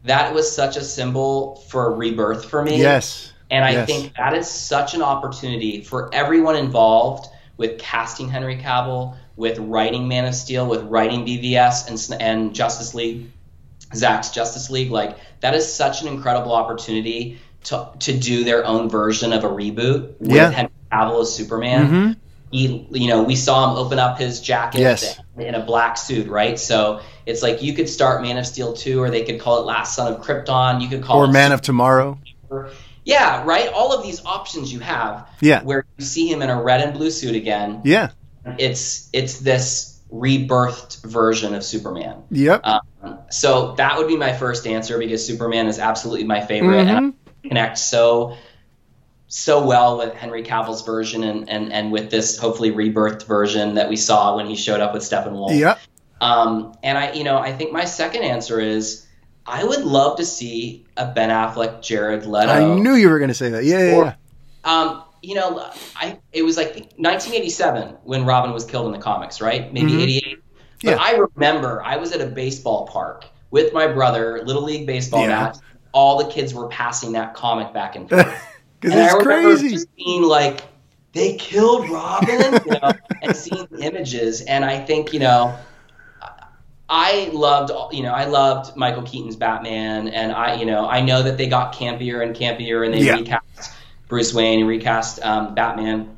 That 0.03 0.35
was 0.35 0.55
such 0.55 0.77
a 0.77 0.83
symbol 0.83 1.55
for 1.69 1.91
rebirth 1.95 2.45
for 2.45 2.63
me. 2.63 2.79
Yes. 2.79 3.33
And 3.49 3.65
I 3.65 3.71
Yes. 3.71 3.87
think 3.87 4.13
that 4.15 4.35
is 4.35 4.47
such 4.47 4.93
an 4.93 5.01
opportunity 5.01 5.81
for 5.81 6.13
everyone 6.13 6.55
involved 6.55 7.25
with 7.57 7.79
casting 7.79 8.29
Henry 8.29 8.57
Cavill, 8.57 9.15
with 9.35 9.57
writing 9.57 10.07
Man 10.07 10.25
of 10.25 10.35
Steel, 10.35 10.67
with 10.67 10.83
writing 10.83 11.25
BVS 11.25 11.87
and, 11.89 12.21
and 12.21 12.53
Justice 12.53 12.93
League, 12.93 13.31
Zack's 13.95 14.29
Justice 14.29 14.69
League. 14.69 14.91
Like, 14.91 15.17
that 15.39 15.55
is 15.55 15.65
such 15.73 16.03
an 16.03 16.07
incredible 16.09 16.53
opportunity 16.53 17.39
to, 17.63 17.89
to 18.01 18.15
do 18.15 18.43
their 18.43 18.63
own 18.67 18.87
version 18.87 19.33
of 19.33 19.43
a 19.43 19.49
reboot 19.49 20.13
with 20.19 20.31
Yeah. 20.31 20.51
Henry 20.51 20.71
Cavill 20.91 21.21
as 21.23 21.33
Superman. 21.33 21.87
hmm 21.87 22.11
He, 22.51 22.87
you 22.91 23.07
know, 23.07 23.23
we 23.23 23.35
saw 23.35 23.69
him 23.71 23.77
open 23.77 23.99
up 23.99 24.17
his 24.17 24.39
jacket 24.39 24.79
Yes. 24.81 25.19
in 25.37 25.55
a 25.55 25.59
black 25.65 25.97
suit, 25.97 26.27
right? 26.27 26.57
So 26.59 27.01
it's 27.25 27.41
like 27.43 27.61
you 27.61 27.73
could 27.73 27.89
start 27.89 28.21
Man 28.21 28.37
of 28.37 28.45
Steel 28.47 28.73
2, 28.73 29.01
or 29.01 29.09
they 29.09 29.23
could 29.23 29.39
call 29.41 29.59
it 29.61 29.65
Last 29.65 29.95
Son 29.95 30.13
of 30.13 30.21
Krypton. 30.21 30.81
You 30.81 30.87
could 30.87 31.01
call 31.03 31.19
Or 31.19 31.25
it 31.25 31.31
Man 31.31 31.51
of 31.51 31.61
Tomorrow. 31.61 32.19
yeah, 33.03 33.43
right. 33.45 33.67
All 33.73 33.93
of 33.93 34.03
these 34.03 34.23
options 34.25 34.71
you 34.71 34.79
have, 34.79 35.27
Yeah. 35.41 35.63
where 35.63 35.85
you 35.97 36.05
see 36.05 36.31
him 36.31 36.41
in 36.41 36.49
a 36.49 36.61
red 36.61 36.81
and 36.81 36.93
blue 36.93 37.11
suit 37.11 37.35
again. 37.35 37.81
Yeah. 37.83 38.09
It's 38.57 39.09
it's 39.11 39.39
this 39.39 39.99
rebirthed 40.13 41.03
version 41.03 41.53
of 41.55 41.63
Superman. 41.63 42.23
Yep. 42.31 42.61
Um, 42.63 42.79
so 43.29 43.73
that 43.77 43.97
would 43.97 44.07
be 44.07 44.17
my 44.17 44.33
first 44.33 44.67
answer 44.67 44.97
because 44.97 45.25
Superman 45.25 45.67
is 45.67 45.79
absolutely 45.79 46.25
my 46.25 46.41
favorite, 46.41 46.87
and 46.87 46.89
Mhm. 46.89 47.13
I 47.43 47.47
connect 47.47 47.77
so 47.79 48.35
so 49.37 49.65
well 49.65 49.97
with 49.97 50.13
Henry 50.13 50.43
Cavill's 50.43 50.85
version 50.85 51.23
and, 51.25 51.49
and 51.49 51.73
and 51.73 51.91
with 51.91 52.09
this 52.09 52.37
hopefully 52.37 52.71
rebirthed 52.71 53.25
version 53.25 53.75
that 53.75 53.89
we 53.89 53.97
saw 53.97 54.35
when 54.37 54.45
he 54.47 54.55
showed 54.55 54.79
up 54.79 54.93
with 54.93 55.03
Steppenwolf. 55.03 55.57
Yep. 55.59 55.79
Um, 56.21 56.73
and 56.81 56.97
I, 56.97 57.11
you 57.11 57.25
know, 57.25 57.37
I 57.37 57.51
think 57.51 57.73
my 57.73 57.83
second 57.85 58.23
answer 58.23 58.59
is 58.61 59.05
I 59.45 59.63
would 59.65 59.83
love 59.83 60.17
to 60.17 60.25
see 60.25 60.85
a 60.95 61.05
Ben 61.07 61.29
Affleck, 61.29 61.81
Jared 61.83 62.25
Leto. 62.25 62.47
I 62.49 62.73
knew 62.79 62.93
you 62.95 63.09
were 63.09 63.19
going 63.19 63.27
to 63.27 63.33
say 63.35 63.49
that. 63.49 63.65
Yeah. 63.65 63.79
Yeah. 63.79 63.95
Or- 63.95 64.05
yeah. 64.05 64.13
Um, 64.63 65.03
you 65.21 65.35
know, 65.35 65.69
I 65.97 66.19
it 66.31 66.43
was 66.43 66.55
like 66.55 66.93
1987 66.97 67.97
when 68.03 68.25
Robin 68.25 68.53
was 68.53 68.63
killed 68.65 68.85
in 68.87 68.91
the 68.93 68.99
comics, 68.99 69.41
right? 69.41 69.71
Maybe 69.73 69.91
Mhm. 69.93 70.01
88. 70.03 70.37
But 70.83 70.89
Yeah. 70.91 70.97
I 70.99 71.11
remember 71.35 71.83
I 71.83 71.97
was 71.97 72.11
at 72.13 72.21
a 72.21 72.25
baseball 72.27 72.87
park 72.87 73.25
with 73.51 73.73
my 73.73 73.87
brother, 73.87 74.41
little 74.45 74.63
league 74.63 74.85
baseball 74.87 75.21
Yeah. 75.21 75.27
match. 75.27 75.57
All 75.91 76.17
the 76.23 76.31
kids 76.31 76.53
were 76.53 76.67
passing 76.67 77.13
that 77.13 77.33
comic 77.33 77.73
back 77.73 77.95
and 77.95 78.09
forth, 78.09 78.27
Because 78.85 78.93
and 78.93 79.01
I 79.01 79.05
it's 79.05 79.25
remember 79.25 79.49
crazy. 79.57 79.69
just 79.69 79.95
being 79.95 80.23
like, 80.23 80.61
"They 81.13 81.35
killed 81.37 81.89
Robin," 81.89 82.59
you 82.65 82.71
know, 82.81 82.93
and 83.21 83.35
seeing 83.35 83.67
the 83.71 83.81
images. 83.81 84.41
And 84.41 84.63
I 84.63 84.79
think 84.79 85.11
you 85.11 85.19
know, 85.19 85.55
I 86.87 87.29
loved 87.33 87.71
you 87.93 88.03
know 88.03 88.13
I 88.13 88.25
loved 88.25 88.75
Michael 88.75 89.01
Keaton's 89.03 89.35
Batman, 89.35 90.07
and 90.09 90.31
I 90.31 90.55
you 90.55 90.65
know 90.65 90.87
I 90.87 91.01
know 91.01 91.23
that 91.23 91.37
they 91.37 91.47
got 91.47 91.73
campier 91.73 92.21
and 92.21 92.35
campier, 92.35 92.85
and 92.85 92.93
they 92.93 93.01
Yeah. 93.01 93.15
recast 93.15 93.71
Bruce 94.07 94.33
Wayne 94.33 94.59
and 94.59 94.67
recast 94.69 95.19
um, 95.25 95.55
Batman. 95.55 96.15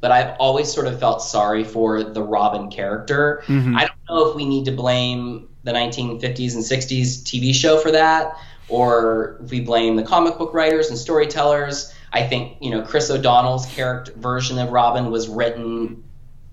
But 0.00 0.12
I've 0.12 0.36
always 0.38 0.72
sort 0.72 0.86
of 0.86 0.98
felt 1.00 1.22
sorry 1.22 1.64
for 1.64 2.02
the 2.04 2.22
Robin 2.22 2.70
character. 2.70 3.42
Mhm. 3.46 3.76
I 3.76 3.80
don't 3.80 3.98
know 4.10 4.28
if 4.30 4.36
we 4.36 4.44
need 4.44 4.64
to 4.66 4.72
blame 4.72 5.48
the 5.64 5.72
1950s 5.72 6.54
and 6.54 6.64
60s 6.64 7.22
TV 7.22 7.52
show 7.52 7.78
for 7.78 7.90
that, 7.92 8.36
or 8.68 9.38
if 9.44 9.50
we 9.50 9.60
blame 9.60 9.96
the 9.96 10.02
comic 10.04 10.38
book 10.38 10.52
writers 10.54 10.88
and 10.88 10.98
storytellers. 10.98 11.92
I 12.12 12.22
think 12.26 12.56
you 12.60 12.70
know 12.70 12.82
Chris 12.82 13.10
O'Donnell's 13.10 13.66
character 13.66 14.12
version 14.16 14.58
of 14.58 14.70
Robin 14.70 15.10
was 15.10 15.28
written 15.28 16.04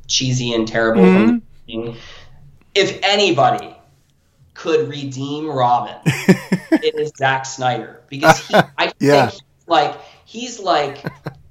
cheesy 0.07 0.53
and 0.53 0.67
terrible 0.67 1.01
Mm-hmm. 1.03 1.27
from 1.27 1.35
the 1.39 1.41
beginning. 1.65 1.97
If 2.73 2.99
anybody 3.03 3.75
could 4.53 4.89
redeem 4.89 5.49
Robin, 5.49 5.95
it 6.05 6.95
is 6.95 7.11
Zack 7.17 7.45
Snyder 7.45 8.01
because 8.09 8.39
he, 8.47 8.53
I 8.77 8.91
Yeah. 8.99 9.27
think 9.27 9.31
he's 9.31 9.41
like 9.67 10.01
he's 10.25 10.59
like 10.59 11.03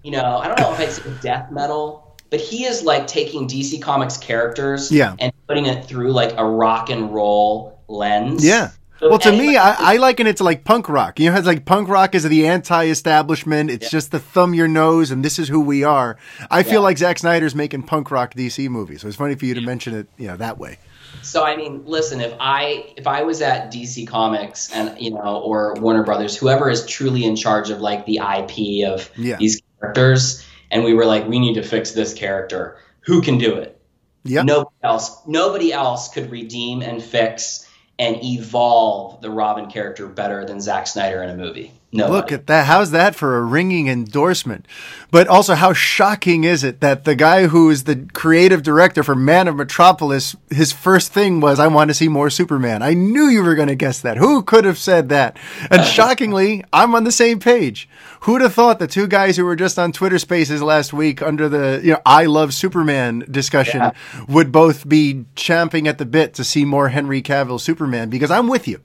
you 0.02 0.10
know 0.10 0.36
I 0.38 0.48
don't 0.48 0.58
know 0.60 0.74
if 0.78 0.92
say 0.92 1.10
death 1.22 1.50
metal, 1.50 2.14
but 2.30 2.40
he 2.40 2.64
is 2.64 2.82
like 2.82 3.06
taking 3.06 3.48
DC 3.48 3.80
Comics 3.82 4.16
characters 4.16 4.92
Yeah. 4.92 5.16
and 5.18 5.32
putting 5.48 5.66
it 5.66 5.86
through 5.86 6.12
like 6.12 6.34
a 6.36 6.44
rock 6.44 6.90
and 6.90 7.12
roll 7.12 7.80
lens. 7.88 8.44
Yeah. 8.44 8.70
Well, 9.00 9.18
to 9.18 9.32
me, 9.32 9.56
I, 9.56 9.94
I 9.94 9.96
liken 9.96 10.26
it 10.26 10.36
to 10.38 10.44
like 10.44 10.64
punk 10.64 10.88
rock. 10.88 11.20
You 11.20 11.30
know, 11.30 11.36
it's 11.36 11.46
like 11.46 11.64
punk 11.66 11.88
rock 11.88 12.14
is 12.14 12.22
the 12.24 12.46
anti-establishment. 12.46 13.70
It's 13.70 13.84
Yeah. 13.86 13.90
just 13.98 14.10
the 14.12 14.18
thumb 14.20 14.54
your 14.54 14.68
nose, 14.68 15.10
and 15.10 15.24
this 15.24 15.38
is 15.38 15.48
who 15.48 15.60
we 15.60 15.84
are. 15.84 16.16
I 16.50 16.62
feel 16.62 16.74
Yeah. 16.74 16.78
like 16.80 16.98
Zack 16.98 17.18
Snyder's 17.18 17.54
making 17.54 17.82
punk 17.82 18.10
rock 18.10 18.34
DC 18.34 18.68
movies. 18.68 19.02
So 19.02 19.08
it's 19.08 19.16
funny 19.16 19.34
for 19.34 19.44
you 19.46 19.54
to 19.54 19.60
mention 19.60 19.94
it, 19.94 20.06
you 20.16 20.28
know, 20.28 20.36
that 20.36 20.58
way. 20.58 20.78
So 21.22 21.44
I 21.44 21.56
mean, 21.56 21.82
listen, 21.86 22.20
if 22.20 22.34
I 22.40 22.92
if 22.96 23.06
I 23.06 23.22
was 23.22 23.40
at 23.42 23.70
DC 23.72 24.06
Comics 24.06 24.70
and 24.72 24.98
you 25.00 25.10
know 25.12 25.38
or 25.44 25.74
Warner 25.80 26.02
Brothers, 26.02 26.36
whoever 26.36 26.68
is 26.70 26.86
truly 26.86 27.24
in 27.24 27.36
charge 27.36 27.70
of 27.70 27.80
like 27.80 28.04
the 28.06 28.18
IP 28.18 28.84
of 28.84 29.10
Yeah. 29.16 29.36
these 29.36 29.60
characters, 29.80 30.44
and 30.70 30.82
we 30.84 30.92
were 30.94 31.04
like, 31.06 31.28
we 31.28 31.38
need 31.38 31.54
to 31.54 31.62
fix 31.62 31.92
this 31.92 32.14
character, 32.14 32.76
who 33.00 33.22
can 33.22 33.38
do 33.38 33.54
it? 33.56 33.80
Yeah. 34.24 34.42
Nobody 34.42 34.74
else. 34.82 35.16
Nobody 35.26 35.72
else 35.72 36.08
could 36.08 36.30
redeem 36.30 36.82
and 36.82 37.02
fix 37.02 37.66
and 37.98 38.22
evolve 38.22 39.20
the 39.20 39.30
Robin 39.30 39.70
character 39.70 40.06
better 40.06 40.44
than 40.44 40.60
Zack 40.60 40.86
Snyder 40.86 41.22
in 41.22 41.30
a 41.30 41.36
movie. 41.36 41.72
Look 41.94 42.32
at 42.32 42.46
that. 42.48 42.66
How's 42.66 42.90
that 42.90 43.14
for 43.14 43.38
a 43.38 43.42
ringing 43.42 43.86
endorsement? 43.88 44.66
But 45.10 45.28
also, 45.28 45.54
how 45.54 45.72
shocking 45.72 46.42
is 46.42 46.64
it 46.64 46.80
that 46.80 47.04
the 47.04 47.14
guy 47.14 47.46
who 47.46 47.70
is 47.70 47.84
the 47.84 48.08
creative 48.12 48.62
director 48.64 49.04
for 49.04 49.14
Man 49.14 49.46
of 49.46 49.54
Metropolis, 49.56 50.34
his 50.50 50.72
first 50.72 51.12
thing 51.12 51.40
was, 51.40 51.60
I 51.60 51.68
want 51.68 51.90
to 51.90 51.94
see 51.94 52.08
more 52.08 52.30
Superman. 52.30 52.82
I 52.82 52.94
knew 52.94 53.28
you 53.28 53.44
were 53.44 53.54
going 53.54 53.68
to 53.68 53.76
guess 53.76 54.00
that. 54.00 54.16
Who 54.16 54.42
could 54.42 54.64
have 54.64 54.78
said 54.78 55.08
that? 55.10 55.36
And 55.70 55.84
shockingly, 55.86 56.64
I'm 56.72 56.94
on 56.96 57.04
the 57.04 57.12
same 57.12 57.38
page. 57.38 57.88
Who'd 58.22 58.42
have 58.42 58.54
thought 58.54 58.78
the 58.80 58.86
two 58.88 59.06
guys 59.06 59.36
who 59.36 59.44
were 59.44 59.54
just 59.56 59.78
on 59.78 59.92
Twitter 59.92 60.18
spaces 60.18 60.62
last 60.62 60.92
week 60.92 61.22
under 61.22 61.48
the, 61.48 61.80
you 61.84 61.92
know, 61.92 62.00
I 62.04 62.24
love 62.26 62.54
Superman 62.54 63.24
discussion 63.30 63.80
Yeah. 63.80 63.92
would 64.28 64.50
both 64.50 64.88
be 64.88 65.26
champing 65.36 65.86
at 65.86 65.98
the 65.98 66.06
bit 66.06 66.34
to 66.34 66.44
see 66.44 66.64
more 66.64 66.88
Henry 66.88 67.22
Cavill 67.22 67.60
Superman? 67.60 68.10
Because 68.10 68.30
I'm 68.32 68.48
with 68.48 68.66
you. 68.66 68.80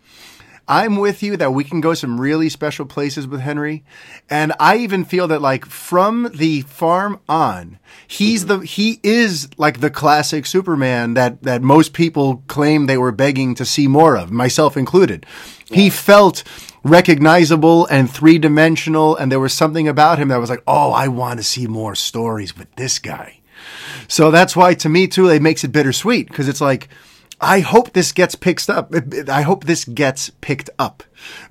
I'm 0.69 0.97
with 0.97 1.23
you 1.23 1.35
that 1.37 1.51
we 1.51 1.63
can 1.63 1.81
go 1.81 1.95
some 1.95 2.21
really 2.21 2.47
special 2.47 2.85
places 2.85 3.27
with 3.27 3.41
Henry. 3.41 3.83
And 4.29 4.53
I 4.59 4.77
even 4.77 5.03
feel 5.03 5.27
that 5.29 5.41
like 5.41 5.65
from 5.65 6.29
the 6.31 6.61
farm 6.61 7.19
on, 7.27 7.79
he's 8.07 8.45
the, 8.45 8.59
he 8.59 8.99
is 9.01 9.49
like 9.57 9.79
the 9.79 9.89
classic 9.89 10.45
Superman 10.45 11.15
that, 11.15 11.41
that 11.41 11.63
most 11.63 11.93
people 11.93 12.43
claim 12.47 12.85
they 12.85 12.99
were 12.99 13.11
begging 13.11 13.55
to 13.55 13.65
see 13.65 13.87
more 13.87 14.15
of, 14.15 14.31
myself 14.31 14.77
included. 14.77 15.25
He 15.71 15.89
felt 15.89 16.43
recognizable 16.83 17.87
and 17.87 18.07
three 18.07 18.37
dimensional. 18.37 19.15
And 19.15 19.31
there 19.31 19.39
was 19.39 19.55
something 19.55 19.87
about 19.87 20.19
him 20.19 20.27
that 20.27 20.37
was 20.37 20.51
like, 20.51 20.63
Oh, 20.67 20.91
I 20.91 21.07
want 21.07 21.39
to 21.39 21.43
see 21.43 21.65
more 21.65 21.95
stories 21.95 22.55
with 22.55 22.73
this 22.75 22.99
guy. 22.99 23.39
So 24.07 24.29
that's 24.29 24.55
why 24.55 24.75
to 24.75 24.87
me 24.87 25.07
too, 25.07 25.29
it 25.29 25.41
makes 25.41 25.63
it 25.63 25.71
bittersweet 25.71 26.27
because 26.27 26.47
it's 26.47 26.61
like, 26.61 26.89
I 27.41 27.61
hope 27.61 27.93
this 27.93 28.11
gets 28.11 28.35
picked 28.35 28.69
up. 28.69 28.93
I 29.29 29.41
hope 29.43 29.63
this 29.63 29.85
gets 29.85 30.29
picked 30.41 30.69
up 30.77 31.03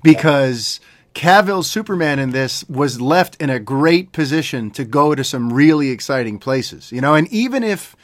because 0.03 0.79
Cavill's 1.13 1.69
Superman 1.69 2.19
in 2.19 2.31
this 2.31 2.63
was 2.69 3.01
left 3.01 3.35
in 3.41 3.49
a 3.49 3.59
great 3.59 4.11
position 4.11 4.71
to 4.71 4.85
go 4.85 5.15
to 5.15 5.23
some 5.23 5.51
really 5.51 5.89
exciting 5.89 6.39
places, 6.39 6.91
you 6.91 7.01
know. 7.01 7.15
And 7.15 7.27
even 7.29 7.63
if, 7.63 7.95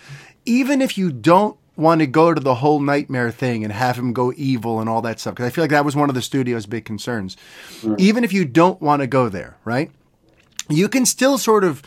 even 0.46 0.82
if 0.82 0.98
you 0.98 1.12
don't 1.12 1.58
want 1.76 2.00
to 2.00 2.08
go 2.08 2.34
to 2.34 2.40
the 2.40 2.56
whole 2.56 2.80
nightmare 2.80 3.32
thing 3.32 3.64
and 3.64 3.72
have 3.72 3.98
him 3.98 4.14
go 4.14 4.34
evil 4.36 4.80
and 4.80 4.90
all 4.90 5.02
that 5.04 5.20
stuff, 5.20 5.36
because 5.36 5.46
I 5.46 5.50
feel 5.50 5.64
like 5.64 5.72
that 5.72 5.86
was 5.86 5.96
one 5.96 6.10
of 6.10 6.16
the 6.16 6.22
studio's 6.22 6.66
big 6.66 6.86
concerns. 6.86 7.38
Mm. 7.82 8.00
Even 8.00 8.24
if 8.24 8.34
you 8.34 8.46
don't 8.46 8.82
want 8.82 9.02
to 9.02 9.08
go 9.08 9.30
there, 9.30 9.58
right? 9.64 9.92
You 10.68 10.90
can 10.90 11.06
still 11.06 11.38
sort 11.38 11.64
of 11.64 11.84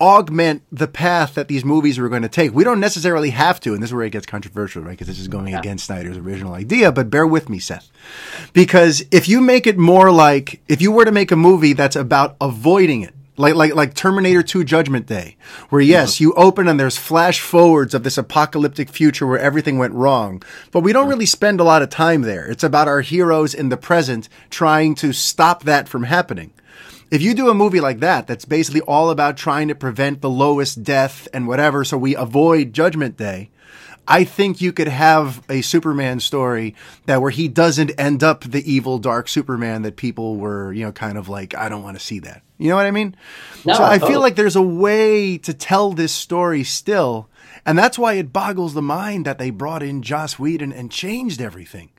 augment 0.00 0.62
the 0.72 0.88
path 0.88 1.34
that 1.34 1.48
these 1.48 1.64
movies 1.64 1.98
were 1.98 2.08
going 2.08 2.22
to 2.22 2.28
take. 2.28 2.54
We 2.54 2.64
don't 2.64 2.80
necessarily 2.80 3.30
have 3.30 3.60
to, 3.60 3.74
and 3.74 3.82
this 3.82 3.90
is 3.90 3.94
where 3.94 4.04
it 4.04 4.10
gets 4.10 4.26
controversial, 4.26 4.82
right? 4.82 4.92
Because 4.92 5.08
this 5.08 5.18
is 5.18 5.28
going 5.28 5.48
yeah. 5.48 5.58
against 5.58 5.86
Snyder's 5.86 6.16
original 6.16 6.54
idea, 6.54 6.90
but 6.90 7.10
bear 7.10 7.26
with 7.26 7.48
me, 7.48 7.58
Seth. 7.58 7.90
Because 8.52 9.04
if 9.10 9.28
you 9.28 9.40
make 9.40 9.66
it 9.66 9.76
more 9.76 10.10
like, 10.10 10.62
if 10.68 10.80
you 10.80 10.90
were 10.90 11.04
to 11.04 11.12
make 11.12 11.30
a 11.30 11.36
movie 11.36 11.74
that's 11.74 11.96
about 11.96 12.36
avoiding 12.40 13.02
it, 13.02 13.14
like 13.36 13.54
like 13.54 13.74
like 13.74 13.94
Terminator 13.94 14.42
2 14.42 14.64
Judgment 14.64 15.06
Day, 15.06 15.36
where 15.70 15.80
yes, 15.80 16.14
mm-hmm. 16.14 16.24
you 16.24 16.32
open 16.34 16.68
and 16.68 16.78
there's 16.78 16.98
flash 16.98 17.40
forwards 17.40 17.94
of 17.94 18.02
this 18.02 18.18
apocalyptic 18.18 18.90
future 18.90 19.26
where 19.26 19.38
everything 19.38 19.78
went 19.78 19.94
wrong, 19.94 20.42
but 20.70 20.80
we 20.80 20.92
don't 20.92 21.08
really 21.08 21.26
spend 21.26 21.58
a 21.58 21.64
lot 21.64 21.82
of 21.82 21.88
time 21.88 22.22
there. 22.22 22.46
It's 22.46 22.62
about 22.62 22.86
our 22.86 23.00
heroes 23.00 23.54
in 23.54 23.70
the 23.70 23.76
present 23.76 24.28
trying 24.50 24.94
to 24.96 25.12
stop 25.12 25.64
that 25.64 25.88
from 25.88 26.04
happening. 26.04 26.52
If 27.10 27.22
you 27.22 27.34
do 27.34 27.48
a 27.48 27.54
movie 27.54 27.80
like 27.80 27.98
that, 28.00 28.28
that's 28.28 28.44
basically 28.44 28.82
all 28.82 29.10
about 29.10 29.36
trying 29.36 29.66
to 29.68 29.74
prevent 29.74 30.20
the 30.20 30.30
lowest 30.30 30.84
death 30.84 31.26
and 31.34 31.48
whatever, 31.48 31.84
so 31.84 31.98
we 31.98 32.14
avoid 32.14 32.72
Judgment 32.72 33.16
Day. 33.16 33.50
I 34.06 34.24
think 34.24 34.60
you 34.60 34.72
could 34.72 34.88
have 34.88 35.42
a 35.48 35.60
Superman 35.62 36.20
story 36.20 36.74
that 37.06 37.20
where 37.20 37.30
he 37.30 37.48
doesn't 37.48 37.92
end 37.98 38.22
up 38.22 38.44
the 38.44 38.68
evil 38.70 38.98
dark 38.98 39.28
Superman 39.28 39.82
that 39.82 39.96
people 39.96 40.36
were, 40.36 40.72
you 40.72 40.84
know, 40.84 40.92
kind 40.92 41.18
of 41.18 41.28
like, 41.28 41.54
I 41.54 41.68
don't 41.68 41.82
want 41.82 41.98
to 41.98 42.04
see 42.04 42.20
that. 42.20 42.42
You 42.58 42.68
know 42.68 42.76
what 42.76 42.86
I 42.86 42.90
mean? 42.92 43.16
No, 43.64 43.74
so 43.74 43.82
I 43.82 43.98
feel 43.98 44.18
oh. 44.18 44.20
like 44.20 44.36
there's 44.36 44.56
a 44.56 44.62
way 44.62 45.36
to 45.38 45.52
tell 45.52 45.92
this 45.92 46.12
story 46.12 46.62
still. 46.62 47.28
And 47.66 47.78
that's 47.78 47.98
why 47.98 48.14
it 48.14 48.32
boggles 48.32 48.74
the 48.74 48.82
mind 48.82 49.26
that 49.26 49.38
they 49.38 49.50
brought 49.50 49.82
in 49.82 50.02
Joss 50.02 50.38
Whedon 50.38 50.72
and 50.72 50.90
changed 50.90 51.40
everything. 51.40 51.90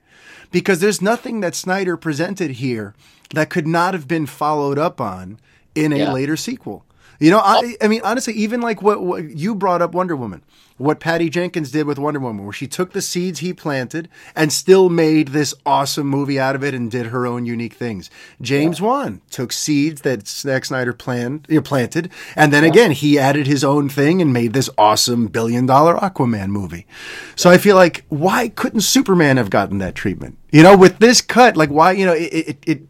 Because 0.52 0.80
there's 0.80 1.02
nothing 1.02 1.40
that 1.40 1.56
Snyder 1.56 1.98
presented 1.98 2.52
here 2.52 2.94
that 3.34 3.50
could 3.50 3.68
not 3.68 3.94
have 3.94 4.08
been 4.08 4.26
followed 4.26 4.78
up 4.78 5.00
on 5.00 5.40
in 5.74 5.94
a 5.94 5.98
yeah. 5.98 6.14
later 6.14 6.36
sequel. 6.36 6.86
You 7.22 7.30
know, 7.30 7.38
I, 7.38 7.62
oh. 7.64 7.86
I, 7.86 7.88
mean, 7.88 8.02
honestly, 8.04 8.34
even 8.34 8.62
like 8.62 8.82
what, 8.82 9.04
what, 9.04 9.30
you 9.30 9.54
brought 9.54 9.84
up 9.84 9.94
Wonder 9.94 10.16
Woman, 10.16 10.44
what 10.78 11.00
Patty 11.00 11.30
Jenkins 11.30 11.70
did 11.70 11.86
with 11.86 12.00
Wonder 12.00 12.20
Woman, 12.20 12.46
where 12.46 12.52
she 12.52 12.66
took 12.66 12.94
the 12.94 13.02
seeds 13.02 13.40
he 13.40 13.54
planted 13.54 14.10
and 14.36 14.52
still 14.52 14.90
made 14.90 15.28
this 15.28 15.54
awesome 15.64 16.08
movie 16.08 16.40
out 16.40 16.56
of 16.56 16.64
it 16.64 16.74
and 16.74 16.90
did 16.90 17.06
her 17.06 17.28
own 17.28 17.46
unique 17.46 17.76
things. 17.76 18.10
James 18.42 18.80
yeah. 18.80 18.86
Wan 18.88 19.22
took 19.30 19.52
seeds 19.52 20.02
that 20.02 20.28
Zack 20.28 20.66
Snyder 20.66 20.94
planned, 20.94 21.46
you 21.48 21.58
know, 21.58 21.62
planted, 21.62 22.10
and 22.36 22.52
then 22.52 22.64
yeah. 22.64 22.70
again, 22.70 22.92
he 22.92 23.20
added 23.20 23.46
his 23.46 23.64
own 23.64 23.88
thing 23.88 24.20
and 24.20 24.34
made 24.34 24.54
this 24.54 24.72
awesome 24.76 25.28
billion 25.28 25.68
dollar 25.68 25.96
Aquaman 25.98 26.50
movie. 26.50 26.88
So 27.36 27.52
I 27.52 27.60
feel 27.60 27.76
like, 27.76 28.04
why 28.10 28.50
couldn't 28.50 28.82
Superman 28.82 29.38
have 29.38 29.52
gotten 29.52 29.78
that 29.78 29.94
treatment? 29.94 30.40
You 30.52 30.64
know, 30.64 30.76
with 30.76 30.98
this 30.98 31.22
cut, 31.22 31.56
like, 31.56 31.70
why, 31.70 31.92
you 31.92 32.08
know, 32.08 32.14
it, 32.14 32.34
it, 32.34 32.58
it 32.66 32.82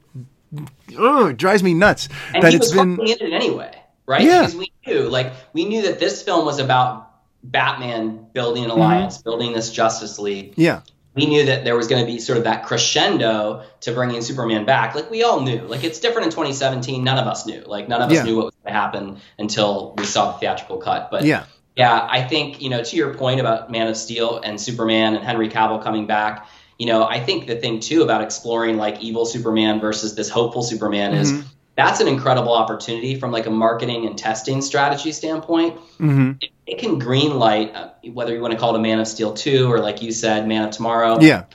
oh, 0.97 1.27
it 1.27 1.37
drives 1.37 1.63
me 1.63 1.73
nuts 1.73 2.09
and 2.33 2.43
that 2.43 2.53
it's 2.53 2.71
been 2.71 2.99
in 2.99 3.07
it 3.07 3.21
anyway, 3.21 3.80
right? 4.05 4.21
Yeah. 4.21 4.41
Because 4.41 4.55
we 4.55 4.71
knew, 4.85 5.09
like, 5.09 5.33
we 5.53 5.65
knew 5.65 5.83
that 5.83 5.99
this 5.99 6.21
film 6.21 6.45
was 6.45 6.59
about 6.59 7.11
Batman 7.43 8.27
building 8.33 8.65
an 8.65 8.71
alliance, 8.71 9.17
mm-hmm. 9.17 9.29
building 9.29 9.53
this 9.53 9.71
Justice 9.71 10.19
League. 10.19 10.53
Yeah. 10.57 10.81
We 11.13 11.25
knew 11.25 11.47
that 11.47 11.65
there 11.65 11.75
was 11.75 11.87
going 11.87 12.05
to 12.05 12.09
be 12.09 12.19
sort 12.19 12.37
of 12.37 12.45
that 12.45 12.65
crescendo 12.65 13.63
to 13.81 13.91
bringing 13.91 14.21
Superman 14.21 14.63
back. 14.63 14.95
Like 14.95 15.11
we 15.11 15.23
all 15.23 15.41
knew. 15.41 15.59
Like 15.63 15.83
it's 15.83 15.99
different 15.99 16.27
in 16.27 16.31
2017. 16.31 17.03
None 17.03 17.17
of 17.17 17.27
us 17.27 17.45
knew. 17.45 17.63
Like 17.65 17.89
none 17.89 18.01
of 18.01 18.09
us 18.09 18.15
yeah. 18.15 18.23
knew 18.23 18.37
what 18.37 18.45
was 18.45 18.55
going 18.63 18.73
to 18.73 18.79
happen 18.79 19.21
until 19.37 19.93
we 19.97 20.05
saw 20.05 20.31
the 20.31 20.37
theatrical 20.39 20.77
cut. 20.77 21.11
But 21.11 21.25
yeah, 21.25 21.43
yeah, 21.75 22.07
I 22.09 22.21
think 22.23 22.61
you 22.61 22.69
know 22.69 22.81
to 22.81 22.95
your 22.95 23.13
point 23.13 23.41
about 23.41 23.69
Man 23.69 23.87
of 23.87 23.97
Steel 23.97 24.39
and 24.41 24.59
Superman 24.61 25.15
and 25.15 25.25
Henry 25.25 25.49
Cavill 25.49 25.83
coming 25.83 26.07
back 26.07 26.47
you 26.81 26.87
know, 26.87 27.03
I 27.03 27.19
think 27.19 27.45
the 27.45 27.57
thing 27.57 27.79
too 27.79 28.01
about 28.01 28.23
exploring 28.23 28.77
like 28.77 29.03
evil 29.03 29.27
Superman 29.27 29.79
versus 29.79 30.15
this 30.15 30.29
hopeful 30.29 30.63
Superman 30.63 31.11
mm-hmm. 31.11 31.21
is 31.21 31.45
that's 31.75 31.99
an 31.99 32.07
incredible 32.07 32.53
opportunity 32.53 33.19
from 33.19 33.31
like 33.31 33.45
a 33.45 33.49
marketing 33.49 34.05
and 34.05 34.17
testing 34.17 34.61
strategy 34.61 35.11
standpoint. 35.11 35.77
Mm-hmm. 35.99 36.31
It, 36.41 36.51
it, 36.67 36.79
can 36.79 36.99
green 36.99 37.37
light 37.39 37.73
uh, 37.73 37.91
whether 38.11 38.33
you 38.33 38.41
want 38.41 38.53
to 38.53 38.59
call 38.59 38.75
it 38.75 38.79
a 38.79 38.81
Man 38.81 38.99
of 38.99 39.07
Steel 39.07 39.33
2 39.33 39.71
or 39.71 39.79
like 39.79 40.01
you 40.01 40.11
said, 40.11 40.47
Man 40.47 40.63
of 40.63 40.71
Tomorrow. 40.71 41.19
Yeah. 41.21 41.45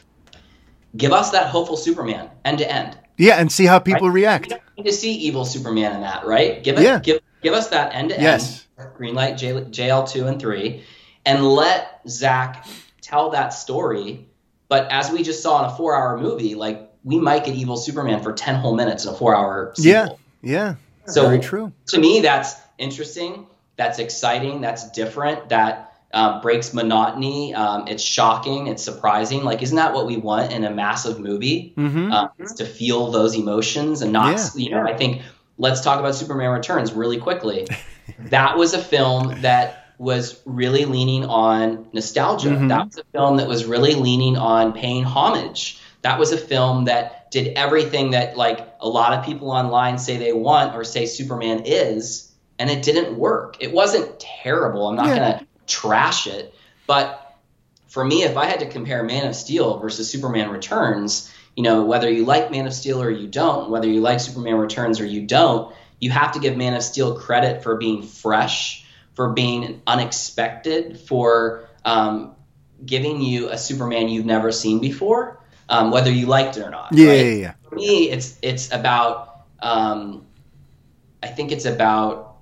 Give 0.96 1.12
us 1.12 1.30
that 1.30 1.48
hopeful 1.48 1.76
Superman 1.76 2.30
end 2.44 2.58
to 2.58 2.70
end. 2.70 2.98
Yeah, 3.18 3.36
and 3.36 3.50
see 3.50 3.64
how 3.64 3.78
people 3.78 4.08
right? 4.08 4.14
react. 4.14 4.52
We 4.76 4.82
need 4.82 4.90
to 4.90 4.96
see 4.96 5.12
evil 5.12 5.44
Superman 5.44 5.94
in 5.94 6.00
that, 6.02 6.26
right? 6.26 6.62
Give 6.62 6.78
it, 6.78 6.82
yeah. 6.82 6.98
give 6.98 7.20
give 7.42 7.54
us 7.54 7.68
that 7.68 7.94
end 7.94 8.10
to 8.10 8.14
end. 8.14 8.22
Yes. 8.22 8.66
Green 8.94 9.14
light 9.14 9.36
J, 9.36 9.52
JL 9.52 10.08
two 10.10 10.26
and 10.26 10.40
three, 10.40 10.84
and 11.24 11.44
let 11.44 12.00
Zack 12.08 12.66
tell 13.00 13.30
that 13.30 13.50
story 13.50 14.26
but 14.68 14.90
as 14.90 15.10
we 15.10 15.22
just 15.22 15.42
saw 15.42 15.64
in 15.64 15.70
a 15.70 15.76
four 15.76 15.96
hour 15.96 16.18
movie, 16.18 16.54
like 16.54 16.85
we 17.06 17.20
might 17.20 17.44
get 17.44 17.54
evil 17.54 17.76
Superman 17.76 18.20
for 18.20 18.32
10 18.32 18.56
whole 18.56 18.74
minutes 18.74 19.04
in 19.04 19.14
a 19.14 19.16
four 19.16 19.34
hour 19.34 19.72
sequel. 19.76 19.92
Yeah. 19.92 20.08
Yeah. 20.42 20.74
So 21.06 21.22
Very 21.22 21.38
true. 21.38 21.72
To 21.86 22.00
me, 22.00 22.20
that's 22.20 22.56
interesting. 22.78 23.46
That's 23.76 24.00
exciting. 24.00 24.60
That's 24.60 24.90
different. 24.90 25.48
That 25.48 25.94
um, 26.12 26.40
breaks 26.40 26.74
monotony. 26.74 27.54
Um, 27.54 27.86
it's 27.86 28.02
shocking. 28.02 28.66
It's 28.66 28.82
surprising. 28.82 29.44
Like, 29.44 29.62
isn't 29.62 29.76
that 29.76 29.94
what 29.94 30.06
we 30.06 30.16
want 30.16 30.52
in 30.52 30.64
a 30.64 30.70
massive 30.70 31.20
movie? 31.20 31.74
Mm-hmm. 31.76 32.10
Um, 32.10 32.30
to 32.56 32.64
feel 32.64 33.12
those 33.12 33.36
emotions 33.36 34.02
and 34.02 34.12
not, 34.12 34.36
yeah. 34.36 34.48
you 34.56 34.70
know, 34.70 34.82
I 34.82 34.96
think 34.96 35.22
let's 35.58 35.82
talk 35.82 36.00
about 36.00 36.16
Superman 36.16 36.50
Returns 36.50 36.92
really 36.92 37.18
quickly. 37.18 37.68
that 38.18 38.56
was 38.56 38.74
a 38.74 38.82
film 38.82 39.42
that 39.42 39.94
was 39.98 40.42
really 40.44 40.86
leaning 40.86 41.24
on 41.24 41.86
nostalgia. 41.92 42.48
Mm-hmm. 42.48 42.68
That 42.68 42.86
was 42.86 42.98
a 42.98 43.04
film 43.12 43.36
that 43.36 43.46
was 43.46 43.64
really 43.64 43.94
leaning 43.94 44.36
on 44.36 44.72
paying 44.72 45.04
homage. 45.04 45.80
That 46.06 46.20
was 46.20 46.30
a 46.30 46.38
film 46.38 46.84
that 46.84 47.32
did 47.32 47.58
everything 47.58 48.12
that 48.12 48.36
like 48.36 48.60
a 48.78 48.88
lot 48.88 49.12
of 49.12 49.24
people 49.24 49.50
online 49.50 49.98
say 49.98 50.18
they 50.18 50.32
want 50.32 50.76
or 50.76 50.84
say 50.84 51.06
Superman 51.06 51.62
is, 51.64 52.32
and 52.60 52.70
it 52.70 52.84
didn't 52.84 53.18
work. 53.18 53.56
It 53.58 53.72
wasn't 53.72 54.20
terrible. 54.20 54.86
I'm 54.86 54.94
not 54.94 55.08
yeah. 55.08 55.16
gonna 55.16 55.46
trash 55.66 56.28
it, 56.28 56.54
but 56.86 57.36
for 57.88 58.04
me, 58.04 58.22
if 58.22 58.36
I 58.36 58.44
had 58.44 58.60
to 58.60 58.68
compare 58.68 59.02
Man 59.02 59.26
of 59.26 59.34
Steel 59.34 59.78
versus 59.78 60.08
Superman 60.08 60.50
Returns, 60.50 61.28
you 61.56 61.64
know, 61.64 61.84
whether 61.84 62.08
you 62.08 62.24
like 62.24 62.52
Man 62.52 62.68
of 62.68 62.72
Steel 62.72 63.02
or 63.02 63.10
you 63.10 63.26
don't, 63.26 63.68
whether 63.70 63.88
you 63.88 64.00
like 64.00 64.20
Superman 64.20 64.54
Returns 64.54 65.00
or 65.00 65.06
you 65.06 65.26
don't, 65.26 65.74
you 65.98 66.10
have 66.12 66.30
to 66.32 66.38
give 66.38 66.56
Man 66.56 66.74
of 66.74 66.84
Steel 66.84 67.18
credit 67.18 67.64
for 67.64 67.78
being 67.78 68.02
fresh 68.02 68.86
for 69.14 69.32
being 69.32 69.82
unexpected, 69.86 71.00
for 71.00 71.68
um, 71.84 72.36
giving 72.84 73.22
you 73.22 73.48
a 73.48 73.56
Superman 73.56 74.08
you've 74.10 74.26
never 74.26 74.52
seen 74.52 74.78
before, 74.78 75.40
um, 75.68 75.90
whether 75.90 76.10
you 76.10 76.26
liked 76.26 76.56
it 76.56 76.62
or 76.62 76.70
not. 76.70 76.92
Yeah, 76.92 77.08
right? 77.08 77.16
yeah, 77.16 77.32
yeah. 77.32 77.54
For 77.68 77.74
me, 77.74 78.10
it's 78.10 78.38
it's 78.42 78.72
about. 78.72 79.44
Um, 79.60 80.26
I 81.22 81.28
think 81.28 81.50
it's 81.50 81.64
about 81.64 82.36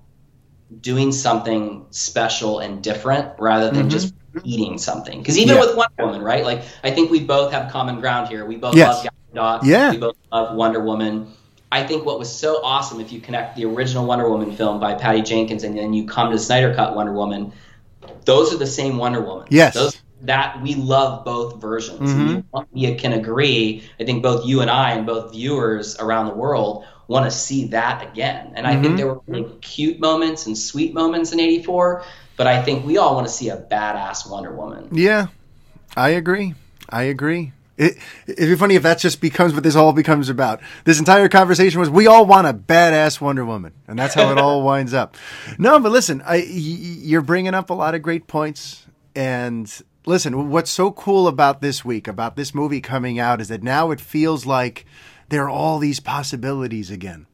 doing 0.81 1.13
something 1.13 1.87
special 1.91 2.59
and 2.59 2.83
different 2.83 3.39
rather 3.39 3.71
than 3.71 3.83
mm-hmm. 3.83 3.89
just 3.89 4.15
eating 4.43 4.79
something. 4.79 5.19
Because 5.19 5.39
even 5.39 5.55
yeah. 5.55 5.61
with 5.61 5.77
Wonder 5.77 6.07
Woman, 6.07 6.23
right? 6.23 6.45
Like 6.45 6.63
I 6.83 6.91
think 6.91 7.11
we 7.11 7.21
both 7.21 7.53
have 7.53 7.71
common 7.71 8.01
ground 8.01 8.29
here. 8.29 8.45
We 8.45 8.57
both 8.57 8.75
yes. 8.75 9.05
love 9.05 9.15
Gadot. 9.33 9.65
Yeah. 9.65 9.93
We 9.93 9.99
both 9.99 10.17
love 10.33 10.57
Wonder 10.57 10.81
Woman. 10.81 11.33
I 11.71 11.85
think 11.85 12.05
what 12.05 12.19
was 12.19 12.33
so 12.33 12.63
awesome, 12.63 13.01
if 13.01 13.11
you 13.11 13.21
connect 13.21 13.57
the 13.57 13.65
original 13.65 14.07
Wonder 14.07 14.29
Woman 14.29 14.55
film 14.55 14.79
by 14.79 14.95
Patty 14.95 15.23
Jenkins 15.23 15.65
and 15.65 15.77
then 15.77 15.93
you 15.93 16.07
come 16.07 16.31
to 16.31 16.39
Snyder 16.39 16.73
Cut 16.75 16.95
Wonder 16.95 17.13
Woman, 17.13 17.53
those 18.25 18.55
are 18.55 18.59
the 18.59 18.67
same 18.67 18.97
Wonder 18.97 19.21
Woman. 19.21 19.49
Yes. 19.51 19.75
Those, 19.75 20.01
that 20.23 20.63
we 20.63 20.75
love 20.75 21.25
both 21.25 21.61
versions. 21.61 22.11
Mm-hmm. 22.11 22.59
You 22.73 22.97
can 22.97 23.13
agree. 23.13 23.85
I 24.01 24.05
think 24.05 24.23
both 24.23 24.47
you 24.47 24.61
and 24.61 24.71
I 24.71 24.93
and 24.93 25.07
both 25.07 25.33
viewers 25.33 25.97
around 25.99 26.27
the 26.27 26.35
world 26.35 26.87
want 27.07 27.27
to 27.27 27.31
see 27.31 27.67
that 27.69 28.03
again. 28.11 28.53
And 28.55 28.67
I 28.67 28.73
mm-hmm. 28.73 28.83
think 28.83 28.97
there 28.97 29.07
were 29.07 29.21
really 29.27 29.51
cute 29.61 30.01
moments 30.01 30.47
and 30.47 30.57
sweet 30.57 30.95
moments 30.95 31.33
in 31.33 31.41
'84, 31.41 32.05
but 32.37 32.47
I 32.47 32.63
think 32.63 32.85
we 32.85 32.99
all 32.99 33.15
want 33.15 33.27
to 33.27 33.33
see 33.33 33.51
a 33.51 33.57
badass 33.57 34.29
Wonder 34.29 34.55
Woman. 34.55 34.89
Yeah, 34.93 35.27
I 35.97 36.11
agree. 36.11 36.55
I 36.89 37.05
agree. 37.05 37.53
It, 37.77 37.99
it'd 38.27 38.49
be 38.49 38.55
funny 38.55 38.77
if 38.77 38.85
that 38.85 39.01
just 39.01 39.21
becomes 39.21 39.53
what 39.53 39.65
this 39.65 39.75
all 39.75 39.93
becomes 39.93 40.29
about. 40.29 40.61
This 40.85 41.01
entire 41.01 41.29
conversation 41.29 41.81
was 41.81 41.91
we 41.91 42.07
all 42.07 42.25
want 42.25 42.47
a 42.47 42.55
badass 42.55 43.21
Wonder 43.21 43.45
Woman, 43.45 43.73
and 43.89 43.99
that's 43.99 44.15
how 44.15 44.31
it 44.31 44.39
all 44.39 44.63
winds 44.65 44.95
up. 44.95 45.17
No, 45.59 45.81
but 45.81 45.91
listen, 45.91 46.23
I, 46.23 46.37
y- 46.37 46.45
you're 46.47 47.21
bringing 47.21 47.53
up 47.53 47.71
a 47.71 47.75
lot 47.75 47.97
of 47.97 48.03
great 48.03 48.29
points, 48.29 48.87
and 49.17 49.71
listen, 50.07 50.51
what's 50.51 50.71
so 50.71 50.91
cool 50.91 51.29
about 51.29 51.61
this 51.61 51.85
week, 51.85 52.09
about 52.09 52.37
this 52.37 52.55
movie 52.55 52.81
coming 52.81 53.19
out, 53.19 53.41
is 53.41 53.49
that 53.49 53.63
now 53.63 53.91
it 53.91 54.01
feels 54.01 54.47
like 54.47 54.87
there 55.29 55.45
are 55.45 55.51
all 55.51 55.79
these 55.79 56.01
possibilities 56.01 56.91
again. 56.91 57.27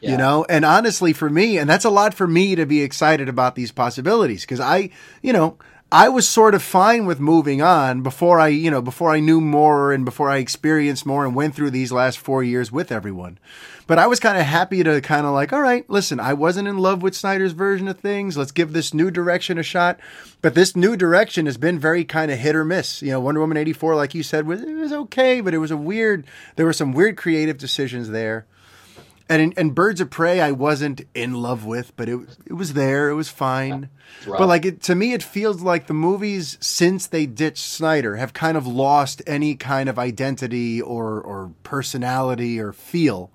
Yeah. 0.00 0.12
You 0.12 0.16
know, 0.16 0.44
and 0.48 0.64
honestly, 0.64 1.12
for 1.12 1.30
me, 1.30 1.58
and 1.58 1.70
that's 1.70 1.84
a 1.84 1.90
lot 1.90 2.12
for 2.12 2.26
me 2.26 2.56
to 2.56 2.66
be 2.66 2.82
excited 2.82 3.28
about 3.28 3.54
these 3.54 3.70
possibilities 3.70 4.40
because 4.40 4.58
I, 4.58 4.90
you 5.22 5.32
know, 5.32 5.58
I 5.92 6.08
was 6.08 6.26
sort 6.26 6.54
of 6.54 6.62
fine 6.62 7.04
with 7.04 7.20
moving 7.20 7.60
on 7.60 8.00
before 8.00 8.40
I, 8.40 8.48
you 8.48 8.70
know, 8.70 8.80
before 8.80 9.10
I 9.10 9.20
knew 9.20 9.42
more 9.42 9.92
and 9.92 10.06
before 10.06 10.30
I 10.30 10.38
experienced 10.38 11.04
more 11.04 11.26
and 11.26 11.34
went 11.34 11.54
through 11.54 11.70
these 11.70 11.92
last 11.92 12.18
four 12.18 12.42
years 12.42 12.72
with 12.72 12.90
everyone. 12.90 13.38
But 13.86 13.98
I 13.98 14.06
was 14.06 14.18
kind 14.18 14.38
of 14.38 14.46
happy 14.46 14.82
to 14.82 15.02
kind 15.02 15.26
of 15.26 15.34
like, 15.34 15.52
all 15.52 15.60
right, 15.60 15.84
listen, 15.90 16.18
I 16.18 16.32
wasn't 16.32 16.66
in 16.66 16.78
love 16.78 17.02
with 17.02 17.14
Snyder's 17.14 17.52
version 17.52 17.88
of 17.88 18.00
things. 18.00 18.38
Let's 18.38 18.52
give 18.52 18.72
this 18.72 18.94
new 18.94 19.10
direction 19.10 19.58
a 19.58 19.62
shot. 19.62 20.00
But 20.40 20.54
this 20.54 20.74
new 20.74 20.96
direction 20.96 21.44
has 21.44 21.58
been 21.58 21.78
very 21.78 22.06
kind 22.06 22.30
of 22.30 22.38
hit 22.38 22.56
or 22.56 22.64
miss. 22.64 23.02
You 23.02 23.10
know, 23.10 23.20
Wonder 23.20 23.42
Woman 23.42 23.58
84, 23.58 23.94
like 23.94 24.14
you 24.14 24.22
said, 24.22 24.46
was, 24.46 24.62
it 24.62 24.72
was 24.72 24.94
okay, 24.94 25.42
but 25.42 25.52
it 25.52 25.58
was 25.58 25.70
a 25.70 25.76
weird, 25.76 26.24
there 26.56 26.64
were 26.64 26.72
some 26.72 26.94
weird 26.94 27.18
creative 27.18 27.58
decisions 27.58 28.08
there. 28.08 28.46
And 29.32 29.40
in, 29.40 29.54
and 29.56 29.74
Birds 29.74 30.02
of 30.02 30.10
Prey, 30.10 30.42
I 30.42 30.52
wasn't 30.52 31.06
in 31.14 31.32
love 31.32 31.64
with, 31.64 31.96
but 31.96 32.06
it 32.06 32.18
it 32.44 32.52
was 32.52 32.74
there. 32.74 33.08
It 33.08 33.14
was 33.14 33.30
fine. 33.30 33.88
Right. 34.26 34.38
But 34.38 34.46
like 34.46 34.66
it, 34.66 34.82
to 34.82 34.94
me, 34.94 35.14
it 35.14 35.22
feels 35.22 35.62
like 35.62 35.86
the 35.86 35.94
movies 35.94 36.58
since 36.60 37.06
they 37.06 37.24
ditched 37.24 37.64
Snyder 37.64 38.16
have 38.16 38.34
kind 38.34 38.58
of 38.58 38.66
lost 38.66 39.22
any 39.26 39.54
kind 39.54 39.88
of 39.88 39.98
identity 39.98 40.82
or 40.82 41.18
or 41.18 41.52
personality 41.62 42.60
or 42.60 42.74
feel. 42.74 43.30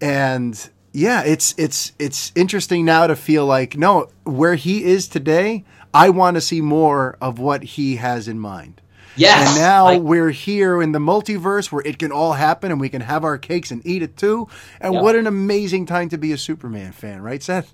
And 0.00 0.70
yeah, 0.94 1.22
it's 1.22 1.54
it's 1.58 1.92
it's 1.98 2.32
interesting 2.34 2.86
now 2.86 3.06
to 3.06 3.14
feel 3.14 3.44
like 3.44 3.76
no, 3.76 4.08
where 4.24 4.54
he 4.54 4.84
is 4.84 5.06
today, 5.06 5.66
I 5.92 6.08
want 6.08 6.36
to 6.36 6.40
see 6.40 6.62
more 6.62 7.18
of 7.20 7.38
what 7.38 7.62
he 7.62 7.96
has 7.96 8.26
in 8.26 8.38
mind. 8.38 8.80
Yes. 9.16 9.48
And 9.50 9.58
now 9.60 9.84
like- 9.84 10.02
we're 10.02 10.30
here 10.30 10.80
in 10.82 10.92
the 10.92 10.98
multiverse 10.98 11.72
where 11.72 11.82
it 11.84 11.98
can 11.98 12.12
all 12.12 12.32
happen 12.34 12.70
and 12.70 12.80
we 12.80 12.88
can 12.88 13.00
have 13.00 13.24
our 13.24 13.38
cakes 13.38 13.70
and 13.70 13.84
eat 13.86 14.02
it 14.02 14.16
too. 14.16 14.48
And 14.80 14.94
Yep. 14.94 15.02
what 15.02 15.16
an 15.16 15.26
amazing 15.26 15.86
time 15.86 16.08
to 16.10 16.18
be 16.18 16.32
a 16.32 16.38
Superman 16.38 16.92
fan, 16.92 17.22
right, 17.22 17.42
Seth? 17.42 17.72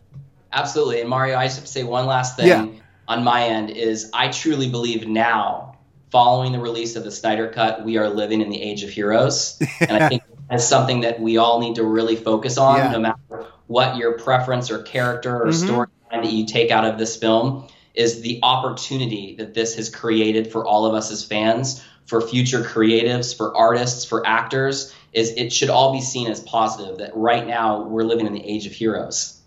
Absolutely. 0.53 1.01
And 1.01 1.09
Mario, 1.11 1.37
I 1.39 1.45
just 1.47 1.57
have 1.57 1.65
to 1.65 1.71
say 1.71 1.83
one 1.83 2.07
last 2.07 2.37
thing 2.37 2.47
Yeah. 2.47 2.67
on 3.09 3.25
my 3.25 3.45
end 3.45 3.71
is 3.71 4.11
I 4.13 4.29
truly 4.29 4.69
believe 4.69 5.07
now, 5.09 5.77
following 6.11 6.53
the 6.53 6.61
release 6.61 6.95
of 6.97 7.05
the 7.05 7.11
Snyder 7.11 7.49
Cut, 7.49 7.85
we 7.85 7.97
are 7.97 8.09
living 8.09 8.41
in 8.43 8.51
the 8.51 8.61
age 8.63 8.83
of 8.85 8.91
heroes. 8.91 9.59
and 9.81 9.91
I 10.03 10.09
think 10.09 10.23
that's 10.51 10.65
something 10.67 11.01
that 11.01 11.21
we 11.21 11.39
all 11.39 11.59
need 11.61 11.77
to 11.77 11.85
really 11.85 12.17
focus 12.17 12.59
on, 12.59 12.77
Yeah. 12.77 12.91
no 12.93 12.99
matter 13.01 13.47
what 13.67 13.97
your 13.97 14.13
preference 14.19 14.71
or 14.71 14.83
character 14.83 15.41
or 15.43 15.47
Mhm. 15.47 15.69
storyline 15.69 16.23
that 16.23 16.31
you 16.33 16.45
take 16.45 16.71
out 16.71 16.85
of 16.85 16.99
this 16.99 17.17
film, 17.17 17.65
is 17.95 18.23
the 18.23 18.41
opportunity 18.43 19.37
that 19.37 19.55
this 19.55 19.77
has 19.77 19.89
created 19.89 20.51
for 20.51 20.65
all 20.65 20.87
of 20.87 20.95
us 20.95 21.11
as 21.11 21.25
fans, 21.25 21.85
for 22.07 22.21
future 22.21 22.63
creatives, 22.63 23.37
for 23.37 23.57
artists, 23.57 24.05
for 24.05 24.27
actors, 24.27 24.95
is 25.13 25.31
it 25.37 25.53
should 25.53 25.71
all 25.71 25.93
be 25.93 26.01
seen 26.01 26.31
as 26.31 26.41
positive 26.41 26.99
that 26.99 27.15
right 27.15 27.47
now 27.47 27.83
we're 27.83 28.03
living 28.03 28.27
in 28.27 28.33
the 28.33 28.45
age 28.45 28.67
of 28.67 28.73
heroes. 28.73 29.41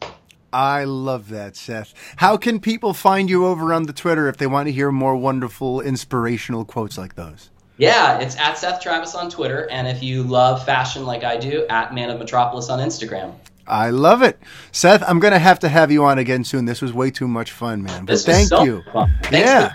I 0.53 0.85
love 0.85 1.29
that, 1.29 1.57
Seth. 1.57 1.93
How 2.15 2.37
can 2.37 2.61
people 2.61 2.93
find 2.93 3.29
you 3.29 3.45
over 3.45 3.73
on 3.73 3.83
the 3.83 3.93
Twitter 3.93 4.29
if 4.29 4.37
they 4.37 4.47
want 4.47 4.67
to 4.67 4.71
hear 4.71 4.89
more 4.89 5.15
wonderful, 5.17 5.81
inspirational 5.81 6.63
quotes 6.63 6.97
like 6.97 7.15
those? 7.15 7.49
Yeah, 7.77 8.19
it's 8.19 8.37
at 8.37 8.57
Seth 8.57 8.81
Travis 8.81 9.15
on 9.15 9.29
Twitter, 9.29 9.67
and 9.69 9.85
if 9.85 10.01
you 10.01 10.23
love 10.23 10.65
fashion 10.65 11.05
like 11.05 11.25
I 11.25 11.35
do, 11.35 11.65
at 11.69 11.93
Man 11.93 12.09
of 12.09 12.19
Metropolis 12.19 12.69
on 12.69 12.79
Instagram. 12.79 13.33
I 13.67 13.89
love 13.89 14.21
it. 14.21 14.39
Seth, 14.71 15.03
I'm 15.07 15.19
going 15.19 15.33
to 15.33 15.39
have 15.39 15.59
to 15.59 15.69
have 15.69 15.91
you 15.91 16.03
on 16.03 16.17
again 16.17 16.43
soon. 16.43 16.65
This 16.65 16.81
was 16.81 16.93
way 16.93 17.11
too 17.11 17.27
much 17.27 17.51
fun, 17.51 17.83
man. 17.83 18.05
But 18.05 18.13
This 18.13 18.27
was 18.27 18.35
thank 18.35 18.49
so 18.49 18.63
you. 18.63 18.83
Yeah. 19.31 19.73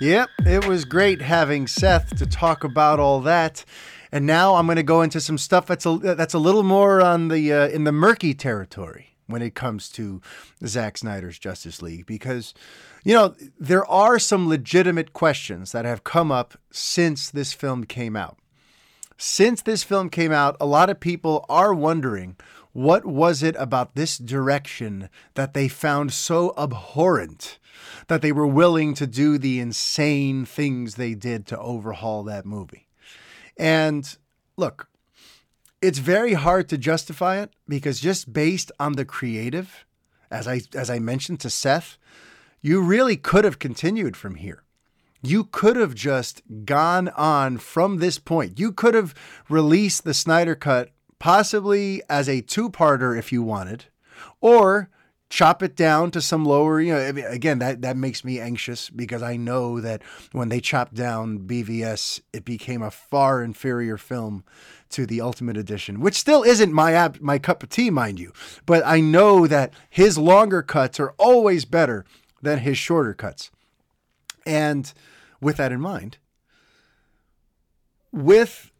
Yep, 0.00 0.30
it 0.44 0.66
was 0.66 0.84
great 0.84 1.22
having 1.22 1.66
Seth 1.66 2.16
to 2.18 2.26
talk 2.26 2.62
about 2.64 3.00
all 3.00 3.20
that. 3.22 3.64
And 4.12 4.26
now 4.26 4.54
I'm 4.56 4.66
going 4.66 4.76
to 4.76 4.82
go 4.82 5.02
into 5.02 5.20
some 5.20 5.38
stuff 5.38 5.66
that's 5.66 5.86
a 5.86 5.96
that's 5.98 6.34
a 6.34 6.38
little 6.38 6.62
more 6.62 7.00
on 7.00 7.28
the 7.28 7.52
uh, 7.52 7.68
in 7.68 7.84
the 7.84 7.92
murky 7.92 8.34
territory 8.34 9.16
when 9.26 9.42
it 9.42 9.54
comes 9.54 9.88
to 9.90 10.20
Zack 10.66 10.98
Snyder's 10.98 11.38
Justice 11.38 11.80
League 11.82 12.06
because 12.06 12.54
you 13.02 13.14
know 13.14 13.34
there 13.58 13.84
are 13.86 14.18
some 14.18 14.48
legitimate 14.48 15.12
questions 15.14 15.72
that 15.72 15.84
have 15.84 16.04
come 16.04 16.30
up 16.30 16.56
since 16.70 17.30
this 17.30 17.52
film 17.52 17.84
came 17.84 18.14
out. 18.14 18.38
Since 19.16 19.62
this 19.62 19.82
film 19.82 20.10
came 20.10 20.32
out, 20.32 20.56
a 20.60 20.66
lot 20.66 20.90
of 20.90 21.00
people 21.00 21.44
are 21.48 21.72
wondering 21.72 22.36
what 22.72 23.04
was 23.04 23.42
it 23.42 23.54
about 23.56 23.94
this 23.94 24.18
direction 24.18 25.08
that 25.34 25.54
they 25.54 25.68
found 25.68 26.12
so 26.12 26.52
abhorrent 26.58 27.58
that 28.08 28.20
they 28.20 28.32
were 28.32 28.46
willing 28.46 28.94
to 28.94 29.06
do 29.06 29.38
the 29.38 29.60
insane 29.60 30.44
things 30.44 30.96
they 30.96 31.14
did 31.14 31.46
to 31.46 31.58
overhaul 31.58 32.24
that 32.24 32.44
movie. 32.44 32.88
And 33.56 34.16
look, 34.56 34.88
it's 35.80 35.98
very 35.98 36.34
hard 36.34 36.68
to 36.70 36.78
justify 36.78 37.40
it 37.40 37.50
because 37.68 38.00
just 38.00 38.32
based 38.32 38.72
on 38.80 38.94
the 38.94 39.04
creative, 39.04 39.84
as 40.30 40.48
I 40.48 40.62
as 40.74 40.90
I 40.90 40.98
mentioned 40.98 41.38
to 41.40 41.50
Seth, 41.50 41.96
you 42.60 42.82
really 42.82 43.16
could 43.16 43.44
have 43.44 43.60
continued 43.60 44.16
from 44.16 44.34
here. 44.34 44.63
You 45.26 45.44
could 45.44 45.76
have 45.76 45.94
just 45.94 46.42
gone 46.64 47.08
on 47.08 47.58
from 47.58 47.96
this 47.96 48.18
point. 48.18 48.58
You 48.58 48.72
could 48.72 48.94
have 48.94 49.14
released 49.48 50.04
the 50.04 50.14
Snyder 50.14 50.54
Cut 50.54 50.90
possibly 51.18 52.02
as 52.10 52.28
a 52.28 52.42
two-parter 52.42 53.18
if 53.18 53.32
you 53.32 53.42
wanted, 53.42 53.86
or 54.42 54.90
chop 55.30 55.62
it 55.62 55.74
down 55.74 56.10
to 56.10 56.20
some 56.20 56.44
lower, 56.44 56.78
you 56.80 56.92
know, 56.92 57.22
again, 57.26 57.58
that, 57.58 57.80
that 57.80 57.96
makes 57.96 58.22
me 58.22 58.38
anxious 58.38 58.90
because 58.90 59.22
I 59.22 59.36
know 59.36 59.80
that 59.80 60.02
when 60.32 60.50
they 60.50 60.60
chopped 60.60 60.94
down 60.94 61.38
BVS, 61.40 62.20
it 62.34 62.44
became 62.44 62.82
a 62.82 62.90
far 62.90 63.42
inferior 63.42 63.96
film 63.96 64.44
to 64.90 65.06
the 65.06 65.22
Ultimate 65.22 65.56
Edition, 65.56 66.00
which 66.00 66.14
still 66.14 66.42
isn't 66.42 66.72
my 66.72 66.92
app, 66.92 67.20
my 67.20 67.38
cup 67.38 67.62
of 67.62 67.70
tea, 67.70 67.88
mind 67.88 68.20
you. 68.20 68.32
But 68.66 68.84
I 68.84 69.00
know 69.00 69.46
that 69.46 69.72
his 69.88 70.18
longer 70.18 70.62
cuts 70.62 71.00
are 71.00 71.14
always 71.16 71.64
better 71.64 72.04
than 72.42 72.58
his 72.58 72.76
shorter 72.76 73.14
cuts. 73.14 73.50
And 74.46 74.92
with 75.44 75.58
that 75.58 75.72
in 75.72 75.80
mind, 75.80 76.16
with 78.10 78.72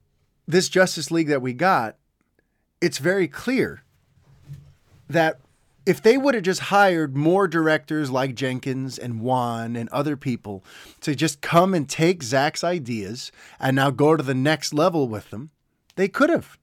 this 0.46 0.68
Justice 0.68 1.10
League 1.10 1.28
that 1.28 1.42
we 1.42 1.52
got, 1.52 1.96
it's 2.80 2.98
very 2.98 3.28
clear 3.28 3.82
that 5.08 5.40
if 5.86 6.02
they 6.02 6.16
would 6.16 6.34
have 6.34 6.44
just 6.44 6.60
hired 6.60 7.16
more 7.16 7.46
directors 7.46 8.10
like 8.10 8.34
Jenkins 8.34 8.98
and 8.98 9.20
Wan 9.20 9.76
and 9.76 9.88
other 9.90 10.16
people 10.16 10.64
to 11.02 11.14
just 11.14 11.42
come 11.42 11.74
and 11.74 11.88
take 11.88 12.22
Zack's 12.22 12.64
ideas 12.64 13.30
and 13.60 13.76
now 13.76 13.90
go 13.90 14.16
to 14.16 14.22
the 14.22 14.34
next 14.34 14.72
level 14.72 15.08
with 15.08 15.28
them, 15.30 15.50
they 15.96 16.08
could 16.08 16.30
have. 16.30 16.58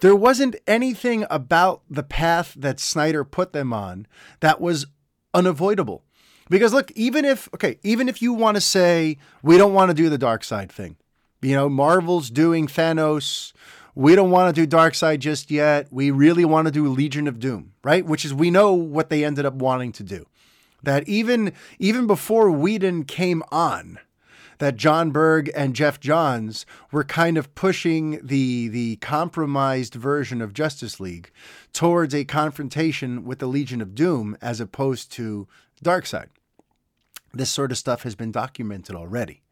There 0.00 0.16
wasn't 0.16 0.56
anything 0.66 1.26
about 1.28 1.82
the 1.90 2.02
path 2.02 2.54
that 2.56 2.80
Snyder 2.80 3.24
put 3.24 3.52
them 3.52 3.72
on 3.72 4.06
that 4.40 4.60
was 4.60 4.86
unavoidable. 5.34 6.05
Because 6.48 6.72
look, 6.72 6.90
even 6.92 7.24
if 7.24 7.48
okay, 7.54 7.78
even 7.82 8.08
if 8.08 8.22
you 8.22 8.32
want 8.32 8.56
to 8.56 8.60
say 8.60 9.18
we 9.42 9.58
don't 9.58 9.72
want 9.72 9.90
to 9.90 9.94
do 9.94 10.08
the 10.08 10.18
Darkseid 10.18 10.70
thing, 10.70 10.96
you 11.42 11.54
know, 11.54 11.68
Marvel's 11.68 12.30
doing 12.30 12.66
Thanos, 12.66 13.52
we 13.94 14.14
don't 14.14 14.30
want 14.30 14.54
to 14.54 14.66
do 14.66 14.76
Darkseid 14.76 15.18
just 15.18 15.50
yet. 15.50 15.88
We 15.90 16.10
really 16.10 16.44
want 16.44 16.66
to 16.66 16.72
do 16.72 16.88
Legion 16.88 17.26
of 17.26 17.40
Doom, 17.40 17.72
right? 17.82 18.04
Which 18.04 18.24
is 18.24 18.32
we 18.32 18.50
know 18.50 18.72
what 18.72 19.10
they 19.10 19.24
ended 19.24 19.46
up 19.46 19.54
wanting 19.54 19.92
to 19.92 20.02
do. 20.02 20.26
That 20.82 21.08
even 21.08 21.52
even 21.78 22.06
before 22.06 22.50
Whedon 22.50 23.04
came 23.04 23.42
on, 23.50 23.98
that 24.58 24.76
Jon 24.76 25.10
Berg 25.10 25.50
and 25.54 25.74
Geoff 25.74 26.00
Johns 26.00 26.66
were 26.90 27.04
kind 27.04 27.36
of 27.36 27.54
pushing 27.54 28.20
the 28.22 28.68
the 28.68 28.96
compromised 28.96 29.94
version 29.94 30.40
of 30.40 30.54
Justice 30.54 31.00
League 31.00 31.30
towards 31.72 32.14
a 32.14 32.24
confrontation 32.24 33.24
with 33.24 33.38
the 33.38 33.46
Legion 33.46 33.80
of 33.80 33.94
Doom 33.94 34.36
as 34.40 34.60
opposed 34.60 35.12
to 35.12 35.46
Darkseid. 35.84 36.28
This 37.32 37.50
sort 37.50 37.70
of 37.70 37.78
stuff 37.78 38.02
has 38.02 38.14
been 38.14 38.32
documented 38.32 38.96
already. 38.96 39.42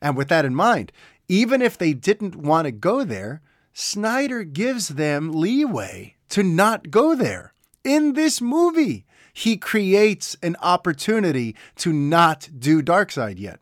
And 0.00 0.16
with 0.16 0.28
that 0.28 0.44
in 0.44 0.54
mind, 0.54 0.92
even 1.28 1.60
if 1.60 1.76
they 1.76 1.92
didn't 1.92 2.36
want 2.36 2.66
to 2.66 2.72
go 2.72 3.04
there, 3.04 3.42
Snyder 3.72 4.44
gives 4.44 4.88
them 4.88 5.32
leeway 5.32 6.16
to 6.30 6.42
not 6.42 6.90
go 6.90 7.14
there. 7.14 7.52
In 7.84 8.14
this 8.14 8.40
movie, 8.40 9.06
he 9.32 9.56
creates 9.56 10.36
an 10.42 10.56
opportunity 10.60 11.54
to 11.76 11.92
not 11.92 12.48
do 12.58 12.82
Darkseid 12.82 13.38
yet. 13.38 13.60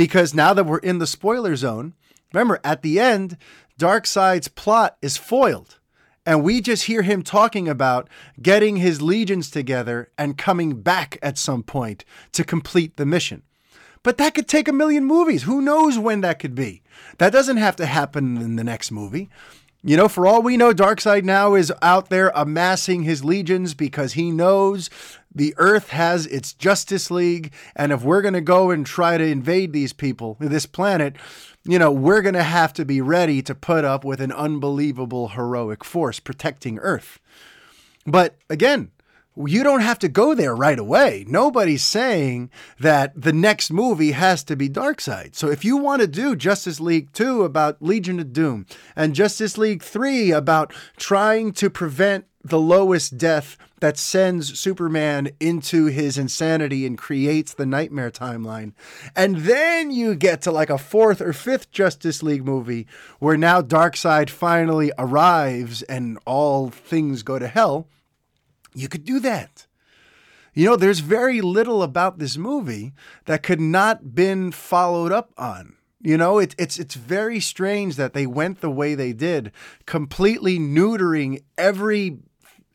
Because 0.00 0.32
now 0.32 0.54
that 0.54 0.64
we're 0.64 0.78
in 0.78 0.96
the 0.96 1.06
spoiler 1.06 1.54
zone, 1.56 1.92
remember 2.32 2.58
at 2.64 2.80
the 2.80 2.98
end, 2.98 3.36
Darkseid's 3.78 4.48
plot 4.48 4.96
is 5.02 5.18
foiled. 5.18 5.78
And 6.24 6.42
we 6.42 6.62
just 6.62 6.84
hear 6.84 7.02
him 7.02 7.22
talking 7.22 7.68
about 7.68 8.08
getting 8.40 8.76
his 8.76 9.02
legions 9.02 9.50
together 9.50 10.10
and 10.16 10.38
coming 10.38 10.80
back 10.80 11.18
at 11.20 11.36
some 11.36 11.62
point 11.62 12.06
to 12.32 12.44
complete 12.44 12.96
the 12.96 13.04
mission. 13.04 13.42
But 14.02 14.16
that 14.16 14.32
could 14.32 14.48
take 14.48 14.68
a 14.68 14.72
million 14.72 15.04
movies. 15.04 15.42
Who 15.42 15.60
knows 15.60 15.98
when 15.98 16.22
that 16.22 16.38
could 16.38 16.54
be? 16.54 16.80
That 17.18 17.34
doesn't 17.34 17.58
have 17.58 17.76
to 17.76 17.84
happen 17.84 18.38
in 18.38 18.56
the 18.56 18.64
next 18.64 18.90
movie. 18.90 19.28
You 19.82 19.96
know, 19.96 20.08
for 20.08 20.26
all 20.26 20.42
we 20.42 20.58
know, 20.58 20.74
Darkseid 20.74 21.24
now 21.24 21.54
is 21.54 21.72
out 21.80 22.10
there 22.10 22.30
amassing 22.34 23.04
his 23.04 23.24
legions 23.24 23.72
because 23.72 24.12
he 24.12 24.30
knows 24.30 24.90
the 25.34 25.54
Earth 25.56 25.88
has 25.88 26.26
its 26.26 26.52
Justice 26.52 27.10
League. 27.10 27.52
And 27.74 27.90
if 27.90 28.02
we're 28.02 28.20
going 28.20 28.34
to 28.34 28.42
go 28.42 28.70
and 28.70 28.84
try 28.84 29.16
to 29.16 29.24
invade 29.24 29.72
these 29.72 29.94
people, 29.94 30.36
this 30.38 30.66
planet, 30.66 31.16
you 31.64 31.78
know, 31.78 31.90
we're 31.90 32.20
going 32.20 32.34
to 32.34 32.42
have 32.42 32.74
to 32.74 32.84
be 32.84 33.00
ready 33.00 33.40
to 33.40 33.54
put 33.54 33.86
up 33.86 34.04
with 34.04 34.20
an 34.20 34.32
unbelievable 34.32 35.28
heroic 35.28 35.82
force 35.82 36.20
protecting 36.20 36.78
Earth. 36.80 37.18
But 38.06 38.36
again, 38.50 38.90
you 39.36 39.62
don't 39.62 39.80
have 39.80 39.98
to 40.00 40.08
go 40.08 40.34
there 40.34 40.54
right 40.54 40.78
away. 40.78 41.24
Nobody's 41.28 41.82
saying 41.82 42.50
that 42.78 43.12
the 43.20 43.32
next 43.32 43.70
movie 43.70 44.12
has 44.12 44.42
to 44.44 44.56
be 44.56 44.68
Darkseid. 44.68 45.34
So 45.36 45.48
if 45.48 45.64
you 45.64 45.76
want 45.76 46.02
to 46.02 46.08
do 46.08 46.34
Justice 46.34 46.80
League 46.80 47.12
2 47.12 47.44
about 47.44 47.80
Legion 47.80 48.20
of 48.20 48.32
Doom 48.32 48.66
and 48.96 49.14
Justice 49.14 49.56
League 49.56 49.82
3 49.82 50.32
about 50.32 50.72
trying 50.96 51.52
to 51.54 51.70
prevent 51.70 52.26
the 52.42 52.58
Lois's 52.58 53.10
death 53.10 53.58
that 53.80 53.98
sends 53.98 54.58
Superman 54.58 55.30
into 55.40 55.86
his 55.86 56.18
insanity 56.18 56.86
and 56.86 56.96
creates 56.96 57.54
the 57.54 57.66
nightmare 57.66 58.10
timeline. 58.10 58.72
And 59.14 59.36
then 59.38 59.90
you 59.90 60.14
get 60.14 60.42
to 60.42 60.52
like 60.52 60.70
a 60.70 60.78
fourth 60.78 61.20
or 61.20 61.32
fifth 61.32 61.70
Justice 61.70 62.22
League 62.22 62.44
movie 62.44 62.86
where 63.18 63.36
now 63.36 63.62
Darkseid 63.62 64.30
finally 64.30 64.92
arrives 64.98 65.82
and 65.82 66.18
all 66.26 66.70
things 66.70 67.22
go 67.22 67.38
to 67.38 67.48
hell 67.48 67.86
you 68.74 68.88
could 68.88 69.04
do 69.04 69.20
that. 69.20 69.66
You 70.52 70.66
know, 70.66 70.76
there's 70.76 70.98
very 71.00 71.40
little 71.40 71.82
about 71.82 72.18
this 72.18 72.36
movie 72.36 72.92
that 73.26 73.42
could 73.42 73.60
not 73.60 74.14
been 74.14 74.50
followed 74.52 75.12
up 75.12 75.32
on. 75.38 75.76
You 76.02 76.16
know, 76.16 76.38
it, 76.38 76.54
it's 76.58 76.78
it's 76.78 76.94
very 76.94 77.40
strange 77.40 77.96
that 77.96 78.14
they 78.14 78.26
went 78.26 78.60
the 78.60 78.70
way 78.70 78.94
they 78.94 79.12
did, 79.12 79.52
completely 79.86 80.58
neutering 80.58 81.42
every 81.58 82.18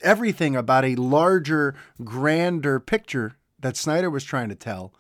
everything 0.01 0.55
about 0.55 0.85
a 0.85 0.95
larger, 0.95 1.75
grander 2.03 2.79
picture 2.79 3.35
that 3.59 3.75
Snyder 3.75 4.09
was 4.09 4.23
trying 4.23 4.49
to 4.49 4.55
tell, 4.55 4.93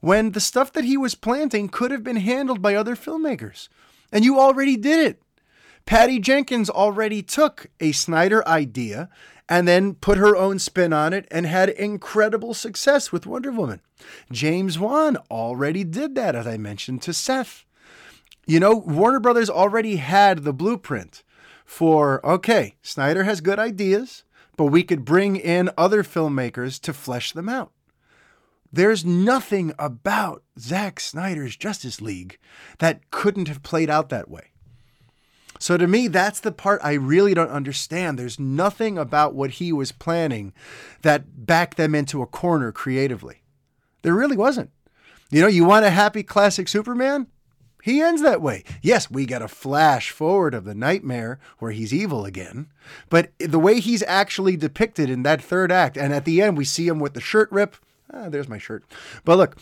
when 0.00 0.32
the 0.32 0.40
stuff 0.40 0.72
that 0.72 0.84
he 0.84 0.96
was 0.96 1.14
planting 1.14 1.68
could 1.68 1.90
have 1.90 2.02
been 2.02 2.16
handled 2.16 2.62
by 2.62 2.74
other 2.74 2.96
filmmakers. 2.96 3.68
And 4.10 4.24
you 4.24 4.40
already 4.40 4.76
did 4.76 5.06
it. 5.06 5.22
Patty 5.84 6.18
Jenkins 6.18 6.70
already 6.70 7.22
took 7.22 7.66
a 7.80 7.92
Snyder 7.92 8.46
idea 8.48 9.10
and 9.48 9.66
then 9.66 9.94
put 9.94 10.18
her 10.18 10.36
own 10.36 10.58
spin 10.58 10.92
on 10.92 11.12
it 11.12 11.26
and 11.30 11.46
had 11.46 11.70
incredible 11.70 12.54
success 12.54 13.10
with 13.10 13.26
Wonder 13.26 13.50
Woman. 13.50 13.80
James 14.30 14.78
Wan 14.78 15.16
already 15.30 15.84
did 15.84 16.14
that, 16.14 16.34
as 16.34 16.46
I 16.46 16.56
mentioned 16.56 17.02
to 17.02 17.12
Seth. 17.12 17.64
You 18.46 18.60
know, 18.60 18.74
Warner 18.74 19.20
Brothers 19.20 19.50
already 19.50 19.96
had 19.96 20.44
the 20.44 20.52
blueprint 20.52 21.22
for 21.64 22.24
okay, 22.24 22.76
Snyder 22.82 23.24
has 23.24 23.42
good 23.42 23.58
ideas, 23.58 24.24
but 24.56 24.66
we 24.66 24.82
could 24.82 25.04
bring 25.04 25.36
in 25.36 25.70
other 25.76 26.02
filmmakers 26.02 26.80
to 26.80 26.92
flesh 26.92 27.32
them 27.32 27.48
out. 27.48 27.72
There's 28.72 29.04
nothing 29.04 29.72
about 29.78 30.42
Zack 30.58 31.00
Snyder's 31.00 31.56
Justice 31.56 32.00
League 32.00 32.38
that 32.78 33.10
couldn't 33.10 33.48
have 33.48 33.62
played 33.62 33.88
out 33.88 34.08
that 34.10 34.30
way. 34.30 34.52
So 35.58 35.76
to 35.76 35.86
me, 35.86 36.08
that's 36.08 36.40
the 36.40 36.52
part 36.52 36.80
I 36.82 36.92
really 36.94 37.34
don't 37.34 37.50
understand. 37.50 38.18
There's 38.18 38.38
nothing 38.38 38.96
about 38.98 39.34
what 39.34 39.52
he 39.52 39.72
was 39.72 39.92
planning 39.92 40.52
that 41.02 41.46
backed 41.46 41.76
them 41.76 41.94
into 41.94 42.22
a 42.22 42.26
corner 42.26 42.72
creatively. 42.72 43.42
There 44.02 44.14
really 44.14 44.36
wasn't. 44.36 44.70
You 45.30 45.42
know, 45.42 45.48
you 45.48 45.64
want 45.64 45.84
a 45.84 45.90
happy 45.90 46.22
classic 46.22 46.68
Superman? 46.68 47.26
He 47.82 48.00
ends 48.00 48.22
that 48.22 48.42
way. 48.42 48.64
Yes, 48.82 49.10
we 49.10 49.24
get 49.24 49.42
a 49.42 49.48
flash 49.48 50.10
forward 50.10 50.52
of 50.52 50.64
the 50.64 50.74
nightmare 50.74 51.38
where 51.58 51.70
he's 51.70 51.94
evil 51.94 52.24
again, 52.24 52.68
but 53.08 53.30
the 53.38 53.58
way 53.58 53.78
he's 53.80 54.02
actually 54.04 54.56
depicted 54.56 55.08
in 55.08 55.22
that 55.22 55.40
third 55.40 55.70
act, 55.70 55.96
and 55.96 56.12
at 56.12 56.24
the 56.24 56.42
end 56.42 56.58
we 56.58 56.64
see 56.64 56.88
him 56.88 56.98
with 56.98 57.14
the 57.14 57.20
shirt 57.20 57.50
rip. 57.52 57.76
Ah, 58.12 58.28
there's 58.28 58.48
my 58.48 58.58
shirt. 58.58 58.84
But 59.24 59.38
look, 59.38 59.58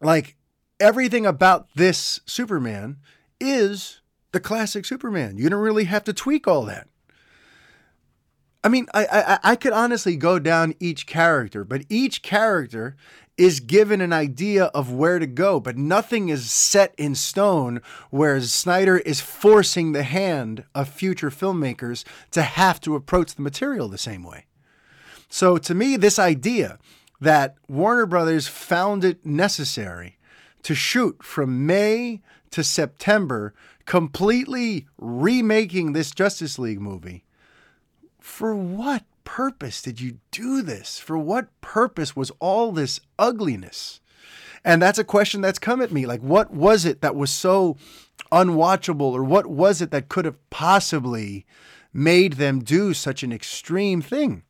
like 0.00 0.36
everything 0.78 1.24
about 1.24 1.68
this 1.74 2.20
Superman 2.26 2.98
is 3.40 4.01
the 4.32 4.40
classic 4.40 4.84
Superman. 4.84 5.36
You 5.38 5.48
don't 5.48 5.60
really 5.60 5.84
have 5.84 6.04
to 6.04 6.12
tweak 6.12 6.48
all 6.48 6.64
that. 6.64 6.88
I 8.64 8.68
mean, 8.68 8.86
I, 8.94 9.06
I, 9.06 9.38
I 9.52 9.56
could 9.56 9.72
honestly 9.72 10.16
go 10.16 10.38
down 10.38 10.74
each 10.78 11.06
character, 11.06 11.64
but 11.64 11.82
each 11.88 12.22
character 12.22 12.96
is 13.36 13.60
given 13.60 14.00
an 14.00 14.12
idea 14.12 14.66
of 14.66 14.92
where 14.92 15.18
to 15.18 15.26
go, 15.26 15.58
but 15.58 15.76
nothing 15.76 16.28
is 16.28 16.50
set 16.50 16.94
in 16.96 17.14
stone, 17.14 17.80
whereas 18.10 18.52
Snyder 18.52 18.98
is 18.98 19.20
forcing 19.20 19.92
the 19.92 20.02
hand 20.04 20.64
of 20.74 20.88
future 20.88 21.30
filmmakers 21.30 22.04
to 22.30 22.42
have 22.42 22.80
to 22.82 22.94
approach 22.94 23.34
the 23.34 23.42
material 23.42 23.88
the 23.88 23.98
same 23.98 24.22
way. 24.22 24.46
So 25.28 25.56
to 25.58 25.74
me, 25.74 25.96
this 25.96 26.18
idea 26.18 26.78
that 27.20 27.56
Warner 27.68 28.06
Brothers 28.06 28.48
found 28.48 29.02
it 29.04 29.24
necessary 29.24 30.18
to 30.62 30.74
shoot 30.74 31.22
from 31.22 31.66
May 31.66 32.20
to 32.50 32.62
September 32.62 33.54
completely 33.86 34.86
remaking 34.98 35.92
this 35.92 36.10
Justice 36.10 36.58
League 36.58 36.80
movie. 36.80 37.24
For 38.20 38.54
what 38.54 39.04
purpose 39.24 39.82
did 39.82 40.00
you 40.00 40.18
do 40.30 40.62
this? 40.62 40.98
For 40.98 41.18
what 41.18 41.48
purpose 41.60 42.14
was 42.14 42.30
all 42.40 42.72
this 42.72 43.00
ugliness? 43.18 44.00
And 44.64 44.80
that's 44.80 44.98
a 44.98 45.04
question 45.04 45.40
that's 45.40 45.58
come 45.58 45.80
at 45.80 45.92
me. 45.92 46.06
Like, 46.06 46.20
what 46.20 46.52
was 46.52 46.84
it 46.84 47.00
that 47.00 47.16
was 47.16 47.30
so 47.30 47.76
unwatchable, 48.30 49.12
or 49.12 49.24
what 49.24 49.46
was 49.46 49.82
it 49.82 49.90
that 49.90 50.08
could 50.08 50.24
have 50.24 50.38
possibly 50.50 51.44
made 51.92 52.34
them 52.34 52.60
do 52.60 52.94
such 52.94 53.22
an 53.22 53.32
extreme 53.32 54.00
thing? 54.00 54.44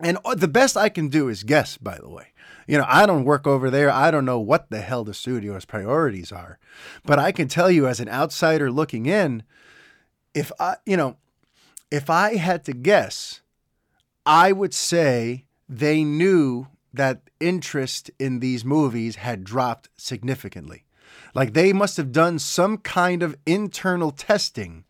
And 0.00 0.18
uh, 0.24 0.34
the 0.34 0.48
best 0.48 0.76
I 0.76 0.88
can 0.88 1.08
do 1.08 1.28
is 1.28 1.44
guess, 1.44 1.78
by 1.78 1.98
the 1.98 2.10
way. 2.10 2.26
You 2.66 2.78
know, 2.78 2.86
I 2.88 3.06
don't 3.06 3.24
work 3.24 3.46
over 3.46 3.70
there. 3.70 3.90
I 3.90 4.10
don't 4.10 4.24
know 4.24 4.40
what 4.40 4.70
the 4.70 4.80
hell 4.80 5.04
the 5.04 5.14
studio's 5.14 5.64
priorities 5.64 6.32
are. 6.32 6.58
But 7.04 7.18
I 7.18 7.32
can 7.32 7.48
tell 7.48 7.70
you 7.70 7.86
as 7.86 8.00
an 8.00 8.08
outsider 8.08 8.70
looking 8.70 9.06
in, 9.06 9.42
if 10.34 10.50
I, 10.58 10.76
you 10.86 10.96
know, 10.96 11.16
if 11.90 12.10
I 12.10 12.36
had 12.36 12.64
to 12.64 12.72
guess, 12.72 13.40
I 14.26 14.52
would 14.52 14.74
say 14.74 15.44
they 15.68 16.04
knew 16.04 16.68
that 16.92 17.22
interest 17.40 18.10
in 18.18 18.40
these 18.40 18.64
movies 18.64 19.16
had 19.16 19.44
dropped 19.44 19.88
significantly. 19.96 20.84
Like 21.34 21.52
they 21.52 21.72
must 21.72 21.96
have 21.96 22.12
done 22.12 22.38
some 22.38 22.78
kind 22.78 23.22
of 23.22 23.36
internal 23.44 24.12
testing 24.12 24.84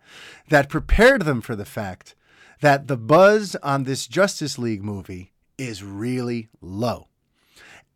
that 0.48 0.68
prepared 0.68 1.22
them 1.22 1.40
for 1.40 1.56
the 1.56 1.64
fact 1.64 2.14
that 2.60 2.86
the 2.86 2.96
buzz 2.96 3.56
on 3.56 3.84
this 3.84 4.06
Justice 4.06 4.58
League 4.58 4.84
movie 4.84 5.32
is 5.58 5.82
really 5.82 6.48
low. 6.60 7.08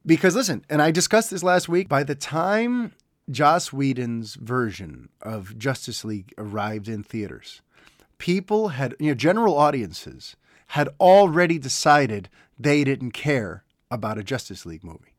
Because 0.09 0.35
listen, 0.35 0.65
and 0.71 0.81
I 0.81 0.91
discussed 0.91 1.31
this 1.31 1.43
last 1.43 1.69
week, 1.69 1.87
by 1.87 2.03
the 2.03 2.15
time 2.15 2.93
Joss 3.31 3.75
Whedon's 3.75 4.37
version 4.37 5.11
of 5.21 5.59
Justice 5.59 6.03
League 6.03 6.33
arrived 6.39 6.89
in 6.89 7.03
theaters, 7.03 7.61
people 8.17 8.69
had, 8.69 8.95
you 8.99 9.09
know, 9.09 9.15
general 9.15 9.55
audiences 9.55 10.35
had 10.69 10.89
already 10.99 11.59
decided 11.59 12.31
they 12.59 12.85
didn't 12.85 13.11
care 13.11 13.65
about 13.91 14.17
a 14.17 14.25
Justice 14.25 14.65
League 14.65 14.83
movie. 14.83 15.15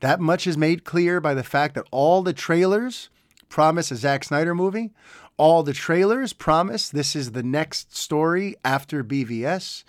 That 0.00 0.18
much 0.18 0.46
is 0.46 0.56
made 0.56 0.82
clear 0.82 1.20
by 1.20 1.34
the 1.34 1.44
fact 1.44 1.74
that 1.74 1.86
all 1.90 2.22
the 2.22 2.32
trailers 2.32 3.10
promise 3.50 3.90
a 3.90 3.96
Zack 3.96 4.24
Snyder 4.24 4.54
movie. 4.54 4.92
All 5.36 5.62
the 5.62 5.74
trailers 5.74 6.32
promise 6.32 6.88
this 6.88 7.14
is 7.14 7.32
the 7.32 7.42
next 7.42 7.94
story 7.94 8.56
after 8.64 9.04
BVS. 9.04 9.84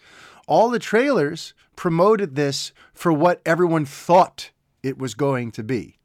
All 0.47 0.69
the 0.69 0.79
trailers 0.79 1.53
promoted 1.75 2.35
this 2.35 2.71
for 2.93 3.11
what 3.11 3.41
everyone 3.45 3.85
thought 3.85 4.51
it 4.81 4.97
was 4.97 5.13
going 5.13 5.51
to 5.51 5.63
be. 5.63 5.97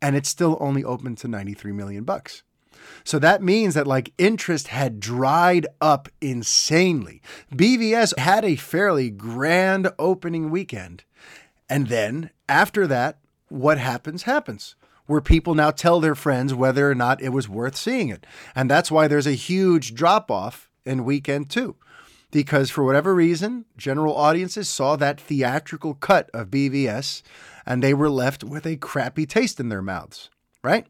And 0.00 0.16
it's 0.16 0.28
still 0.28 0.56
only 0.60 0.84
open 0.84 1.16
to 1.16 1.28
93 1.28 1.72
million 1.72 2.04
bucks. 2.04 2.42
So 3.04 3.18
that 3.18 3.42
means 3.42 3.74
that 3.74 3.86
like 3.86 4.12
interest 4.18 4.68
had 4.68 5.00
dried 5.00 5.66
up 5.80 6.08
insanely. 6.20 7.20
BVS 7.52 8.18
had 8.18 8.44
a 8.44 8.56
fairly 8.56 9.10
grand 9.10 9.90
opening 9.98 10.50
weekend. 10.50 11.04
And 11.68 11.88
then 11.88 12.30
after 12.48 12.86
that, 12.86 13.18
what 13.48 13.78
happens 13.78 14.24
happens. 14.24 14.76
Where 15.06 15.20
people 15.20 15.54
now 15.54 15.70
tell 15.70 16.00
their 16.00 16.16
friends 16.16 16.52
whether 16.52 16.90
or 16.90 16.94
not 16.94 17.22
it 17.22 17.28
was 17.28 17.48
worth 17.48 17.76
seeing 17.76 18.08
it. 18.08 18.26
And 18.56 18.68
that's 18.68 18.90
why 18.90 19.06
there's 19.06 19.26
a 19.26 19.32
huge 19.32 19.94
drop 19.94 20.30
off 20.30 20.68
in 20.84 21.04
weekend 21.04 21.48
two 21.48 21.76
because 22.36 22.68
for 22.68 22.84
whatever 22.84 23.14
reason, 23.14 23.64
general 23.78 24.14
audiences 24.14 24.68
saw 24.68 24.94
that 24.94 25.18
theatrical 25.18 25.94
cut 25.94 26.28
of 26.34 26.50
BVS 26.50 27.22
and 27.64 27.82
they 27.82 27.94
were 27.94 28.10
left 28.10 28.44
with 28.44 28.66
a 28.66 28.76
crappy 28.76 29.24
taste 29.24 29.58
in 29.58 29.70
their 29.70 29.80
mouths, 29.80 30.28
right? 30.62 30.86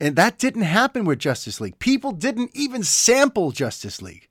And 0.00 0.16
that 0.16 0.36
didn't 0.36 0.62
happen 0.62 1.04
with 1.04 1.20
Justice 1.20 1.60
League. 1.60 1.78
People 1.78 2.10
didn't 2.10 2.50
even 2.52 2.82
sample 2.82 3.52
Justice 3.52 4.02
League. 4.02 4.28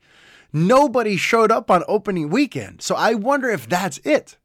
Nobody 0.52 1.16
showed 1.16 1.54
up 1.54 1.72
on 1.72 1.86
opening 1.88 2.30
weekend. 2.30 2.82
So 2.82 2.94
I 2.94 3.14
wonder 3.14 3.50
if 3.50 3.70
that's 3.70 4.00
it. 4.00 4.36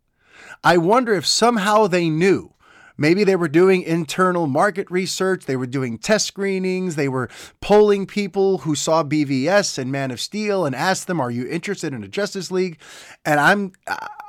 I 0.63 0.77
wonder 0.77 1.13
if 1.13 1.27
somehow 1.27 1.89
they 1.89 2.09
knew 2.09 2.55
Maybe 2.97 3.25
they 3.25 3.37
were 3.37 3.49
doing 3.49 3.83
internal 3.83 4.47
market 4.47 4.91
research, 4.91 5.47
they 5.47 5.57
were 5.57 5.67
doing 5.67 5.99
test 5.99 6.27
screenings, 6.27 6.97
they 6.97 7.09
were 7.09 7.29
polling 7.61 8.07
people 8.07 8.59
who 8.59 8.75
saw 8.75 9.03
BVS 9.03 9.79
and 9.79 9.91
Man 9.91 10.11
of 10.11 10.21
Steel 10.21 10.65
and 10.67 10.75
asked 10.75 11.07
them, 11.07 11.21
"Are 11.21 11.31
you 11.31 11.47
interested 11.49 11.93
in 11.93 12.05
a 12.05 12.09
Justice 12.09 12.51
League?" 12.51 12.79
And 13.25 13.41
I'm 13.41 13.73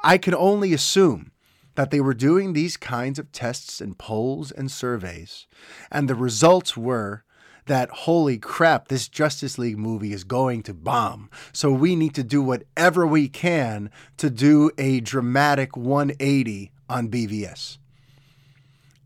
I 0.04 0.18
can 0.18 0.36
only 0.36 0.74
assume 0.74 1.32
that 1.76 1.90
they 1.92 2.02
were 2.02 2.14
doing 2.14 2.54
these 2.54 2.78
kinds 2.78 3.18
of 3.18 3.32
tests 3.32 3.82
and 3.82 3.98
polls 3.98 4.52
and 4.52 4.72
surveys, 4.72 5.48
and 5.92 6.08
the 6.08 6.16
results 6.16 6.78
were 6.78 7.24
that 7.66 7.90
holy 7.90 8.38
crap, 8.38 8.90
this 8.90 9.08
Justice 9.08 9.58
League 9.58 9.78
movie 9.78 10.14
is 10.14 10.24
going 10.24 10.64
to 10.64 10.74
bomb. 10.74 11.30
So 11.54 11.72
we 11.72 11.96
need 11.96 12.14
to 12.16 12.24
do 12.24 12.42
whatever 12.42 13.08
we 13.08 13.30
can 13.30 13.90
to 14.18 14.30
do 14.30 14.70
a 14.78 15.00
dramatic 15.00 15.78
180 15.78 16.72
on 16.90 17.08
BVS. 17.08 17.78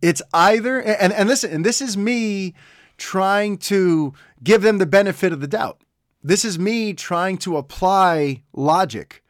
It's 0.07 0.21
either 0.31 0.79
and 0.81 1.11
and 1.11 1.27
listen, 1.27 1.51
and 1.51 1.65
this 1.65 1.81
is 1.81 1.97
me 1.97 2.53
trying 2.95 3.57
to 3.57 4.13
give 4.41 4.61
them 4.61 4.77
the 4.77 4.85
benefit 4.85 5.33
of 5.33 5.41
the 5.41 5.49
doubt. 5.49 5.81
This 6.23 6.45
is 6.45 6.57
me 6.57 6.93
trying 6.93 7.37
to 7.39 7.57
apply 7.57 8.43
logic 8.53 9.21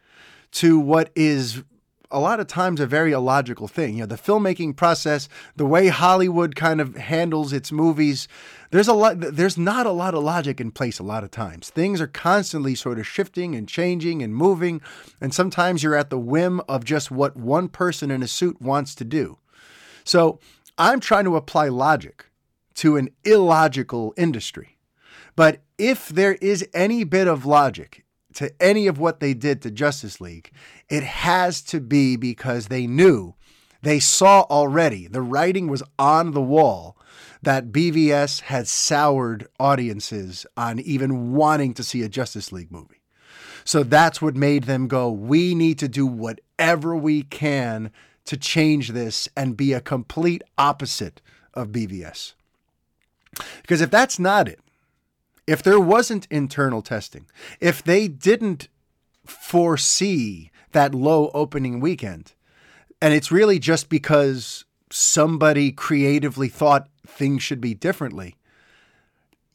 to 0.52 0.78
what 0.78 1.10
is 1.16 1.64
a 2.12 2.20
lot 2.20 2.40
of 2.40 2.45
times 2.45 2.80
a 2.80 2.86
very 2.86 3.12
illogical 3.12 3.68
thing. 3.68 3.95
You 3.95 4.02
know, 4.02 4.06
the 4.06 4.18
filmmaking 4.18 4.76
process, 4.76 5.28
the 5.56 5.66
way 5.66 5.88
Hollywood 5.88 6.56
kind 6.56 6.80
of 6.80 6.95
handles 6.95 7.54
its 7.54 7.72
movies, 7.72 8.28
there's 8.70 8.88
a 8.88 8.94
lot 8.94 9.20
there's 9.20 9.58
not 9.58 9.88
a 9.88 9.91
lot 9.91 10.14
of 10.14 10.22
logic 10.24 10.62
in 10.62 10.70
place 10.70 10.99
a 10.99 11.04
lot 11.04 11.24
of 11.24 11.32
times. 11.32 11.72
Things 11.72 11.99
are 11.99 12.06
constantly 12.06 12.76
sort 12.76 12.99
of 12.99 13.08
shifting 13.08 13.56
and 13.56 13.68
changing 13.68 14.22
and 14.22 14.36
moving, 14.36 14.82
and 15.20 15.34
sometimes 15.34 15.82
you're 15.82 15.95
at 15.95 16.12
the 16.12 16.20
whim 16.20 16.62
of 16.70 16.86
just 16.86 17.10
what 17.10 17.36
one 17.36 17.68
person 17.68 18.12
in 18.12 18.22
a 18.22 18.28
suit 18.28 18.62
wants 18.62 18.94
to 18.94 19.04
do. 19.04 19.40
So, 20.04 20.40
I'm 20.78 20.99
trying 20.99 21.26
to 21.26 21.36
apply 21.36 21.70
logic 21.70 22.26
to 22.76 22.98
an 22.98 23.10
illogical 23.24 24.14
industry. 24.18 24.78
But 25.36 25.62
if 25.78 26.10
there 26.10 26.34
is 26.36 26.68
any 26.74 27.04
bit 27.04 27.28
of 27.28 27.45
logic 27.45 28.06
to 28.36 28.52
any 28.62 28.88
of 28.88 28.99
what 28.99 29.20
they 29.20 29.34
did 29.34 29.62
to 29.62 29.72
Justice 29.72 30.22
League, 30.22 30.52
it 30.90 31.04
has 31.04 31.62
to 31.64 31.80
be 31.80 32.16
because 32.16 32.68
they 32.68 32.86
knew, 32.86 33.34
they 33.82 33.99
saw 33.99 34.41
already, 34.44 35.08
the 35.08 35.22
writing 35.22 35.68
was 35.68 35.84
on 35.98 36.32
the 36.32 36.41
wall 36.41 36.98
that 37.41 37.72
BVS 37.72 38.41
had 38.41 38.68
soured 38.68 39.48
audiences 39.60 40.45
on 40.56 40.80
even 40.80 41.34
wanting 41.34 41.74
to 41.76 41.84
see 41.84 42.04
a 42.04 42.10
Justice 42.10 42.52
League 42.52 42.72
movie. 42.72 43.02
So 43.64 43.84
that's 43.84 44.22
what 44.22 44.36
made 44.36 44.64
them 44.64 44.88
go, 44.88 45.12
we 45.12 45.54
need 45.54 45.78
to 45.80 45.88
do 45.88 46.08
whatever 46.08 46.95
we 46.95 47.24
can 47.24 47.91
to 48.28 48.38
change 48.38 48.90
this 48.90 49.28
and 49.36 49.58
be 49.58 49.74
a 49.74 49.82
complete 49.82 50.44
opposite 50.58 51.22
of 51.54 51.70
BVS. 51.70 52.34
Because 53.62 53.82
if 53.82 53.90
that's 53.90 54.20
not 54.20 54.48
it, 54.48 54.60
if 55.45 55.64
there 55.64 55.80
wasn't 55.80 56.28
internal 56.30 56.82
testing, 56.82 57.26
if 57.60 57.82
they 57.82 58.08
didn't 58.08 58.68
foresee 59.26 60.52
that 60.74 60.94
low 60.94 61.32
opening 61.34 61.80
weekend, 61.80 62.34
and 63.02 63.14
it's 63.14 63.32
really 63.32 63.60
just 63.60 63.90
because 63.90 64.66
somebody 64.91 65.72
creatively 65.72 66.49
thought 66.49 66.90
things 67.06 67.44
should 67.44 67.62
be 67.62 67.74
differently, 67.74 68.36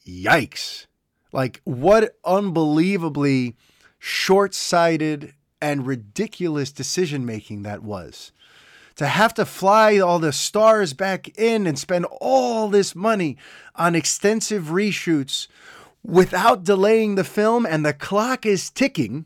yikes. 0.06 0.86
Like, 1.32 1.60
what 1.64 2.16
unbelievably 2.24 3.56
short 3.98 4.54
sighted 4.54 5.34
and 5.60 5.86
ridiculous 5.86 6.72
decision 6.72 7.24
making 7.24 7.62
that 7.62 7.82
was 7.82 8.32
to 8.96 9.06
have 9.06 9.34
to 9.34 9.44
fly 9.44 9.98
all 9.98 10.18
the 10.18 10.32
stars 10.32 10.92
back 10.92 11.28
in 11.38 11.66
and 11.66 11.78
spend 11.78 12.06
all 12.20 12.68
this 12.68 12.94
money 12.94 13.36
on 13.74 13.94
extensive 13.94 14.64
reshoots 14.64 15.48
without 16.04 16.64
delaying 16.64 17.14
the 17.14 17.24
film 17.24 17.64
and 17.64 17.84
the 17.84 17.92
clock 17.92 18.44
is 18.44 18.70
ticking, 18.70 19.24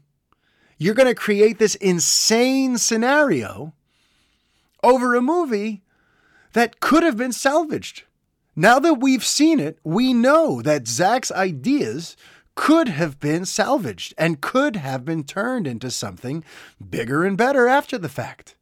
you're 0.78 0.94
going 0.94 1.09
to 1.09 1.14
create 1.14 1.59
this 1.59 1.74
insane 1.76 2.78
scenario 2.78 3.72
over 4.82 5.14
a 5.14 5.22
movie 5.22 5.82
that 6.52 6.80
could 6.80 7.02
have 7.02 7.16
been 7.16 7.32
salvaged. 7.32 8.05
Now 8.55 8.78
that 8.78 8.94
we've 8.94 9.24
seen 9.24 9.60
it, 9.60 9.78
we 9.84 10.12
know 10.12 10.62
that 10.62 10.86
Zack's 10.86 11.32
ideas 11.32 12.16
could 12.55 12.88
have 12.88 13.20
been 13.20 13.44
salvaged 13.44 14.14
and 14.16 14.40
could 14.40 14.76
have 14.76 15.05
been 15.05 15.24
turned 15.24 15.66
into 15.66 15.90
something 15.90 16.43
bigger 16.90 17.24
and 17.24 17.36
better 17.36 17.68
after 17.68 17.98
the 17.98 18.09
fact. 18.09 18.56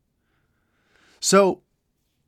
So 1.25 1.63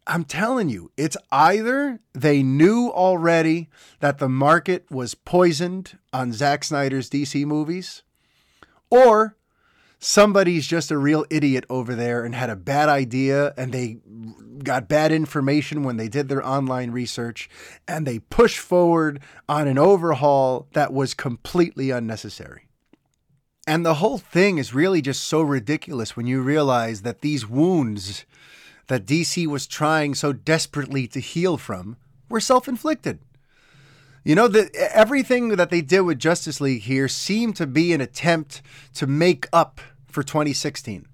I'm 0.06 0.24
telling 0.24 0.70
you, 0.70 0.90
it's 0.96 1.18
either 1.30 2.00
they 2.14 2.42
knew 2.42 2.88
already 2.88 3.68
that 4.00 4.16
the 4.16 4.28
market 4.30 4.90
was 4.90 5.14
poisoned 5.14 5.98
on 6.14 6.32
Zack 6.32 6.64
Snyder's 6.64 7.10
DC 7.10 7.44
movies, 7.44 8.04
or 8.88 9.36
somebody's 9.98 10.66
just 10.66 10.90
a 10.90 10.96
real 10.96 11.26
idiot 11.28 11.66
over 11.68 11.94
there 11.94 12.24
and 12.24 12.34
had 12.34 12.48
a 12.48 12.56
bad 12.56 12.88
idea 12.88 13.52
and 13.58 13.70
they 13.70 13.98
got 14.64 14.88
bad 14.88 15.12
information 15.12 15.82
when 15.82 15.98
they 15.98 16.08
did 16.08 16.30
their 16.30 16.44
online 16.44 16.90
research 16.90 17.50
and 17.86 18.06
they 18.06 18.18
pushed 18.18 18.58
forward 18.58 19.20
on 19.46 19.68
an 19.68 19.76
overhaul 19.76 20.68
that 20.72 20.90
was 20.90 21.12
completely 21.12 21.90
unnecessary. 21.90 22.66
And 23.66 23.84
the 23.84 23.96
whole 23.96 24.16
thing 24.16 24.56
is 24.56 24.72
really 24.72 25.02
just 25.02 25.24
so 25.24 25.42
ridiculous 25.42 26.16
when 26.16 26.26
you 26.26 26.40
realize 26.40 27.02
that 27.02 27.20
these 27.20 27.46
wounds 27.46 28.24
that 28.88 29.06
DC 29.06 29.46
was 29.46 29.66
trying 29.66 30.14
so 30.14 30.32
desperately 30.32 31.06
to 31.08 31.20
heal 31.20 31.56
from 31.56 31.96
were 32.28 32.40
self 32.40 32.68
inflicted. 32.68 33.18
You 34.24 34.34
know, 34.34 34.48
that 34.48 34.74
everything 34.74 35.50
that 35.50 35.70
they 35.70 35.80
did 35.80 36.00
with 36.00 36.18
Justice 36.18 36.60
League 36.60 36.82
here 36.82 37.06
seemed 37.06 37.54
to 37.56 37.66
be 37.66 37.92
an 37.92 38.00
attempt 38.00 38.60
to 38.94 39.06
make 39.06 39.46
up 39.52 39.80
for 40.06 40.24
2016. 40.24 41.06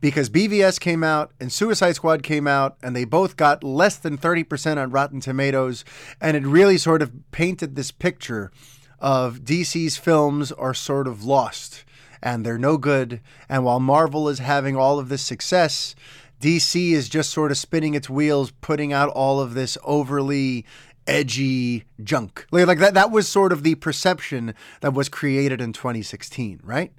Because 0.00 0.30
BVS 0.30 0.78
came 0.78 1.02
out 1.02 1.32
and 1.40 1.52
Suicide 1.52 1.96
Squad 1.96 2.22
came 2.22 2.46
out, 2.46 2.76
and 2.82 2.94
they 2.94 3.04
both 3.04 3.36
got 3.36 3.64
less 3.64 3.96
than 3.96 4.16
30% 4.16 4.76
on 4.80 4.90
Rotten 4.90 5.20
Tomatoes. 5.20 5.84
And 6.20 6.36
it 6.36 6.46
really 6.46 6.78
sort 6.78 7.02
of 7.02 7.10
painted 7.32 7.74
this 7.74 7.90
picture 7.90 8.52
of 9.00 9.40
DC's 9.40 9.96
films 9.96 10.52
are 10.52 10.74
sort 10.74 11.08
of 11.08 11.24
lost 11.24 11.84
and 12.22 12.44
they're 12.44 12.58
no 12.58 12.76
good. 12.76 13.20
And 13.48 13.64
while 13.64 13.80
Marvel 13.80 14.28
is 14.28 14.38
having 14.38 14.76
all 14.76 14.98
of 14.98 15.08
this 15.08 15.22
success, 15.22 15.94
DC 16.40 16.92
is 16.92 17.08
just 17.08 17.30
sort 17.30 17.50
of 17.50 17.58
spinning 17.58 17.94
its 17.94 18.10
wheels, 18.10 18.52
putting 18.60 18.92
out 18.92 19.08
all 19.10 19.40
of 19.40 19.54
this 19.54 19.78
overly 19.84 20.64
edgy 21.06 21.84
junk. 22.02 22.46
Like, 22.50 22.66
like 22.66 22.78
that 22.78 22.94
that 22.94 23.10
was 23.10 23.28
sort 23.28 23.52
of 23.52 23.62
the 23.62 23.74
perception 23.76 24.54
that 24.80 24.94
was 24.94 25.08
created 25.08 25.60
in 25.60 25.72
2016, 25.72 26.60
right? 26.62 26.92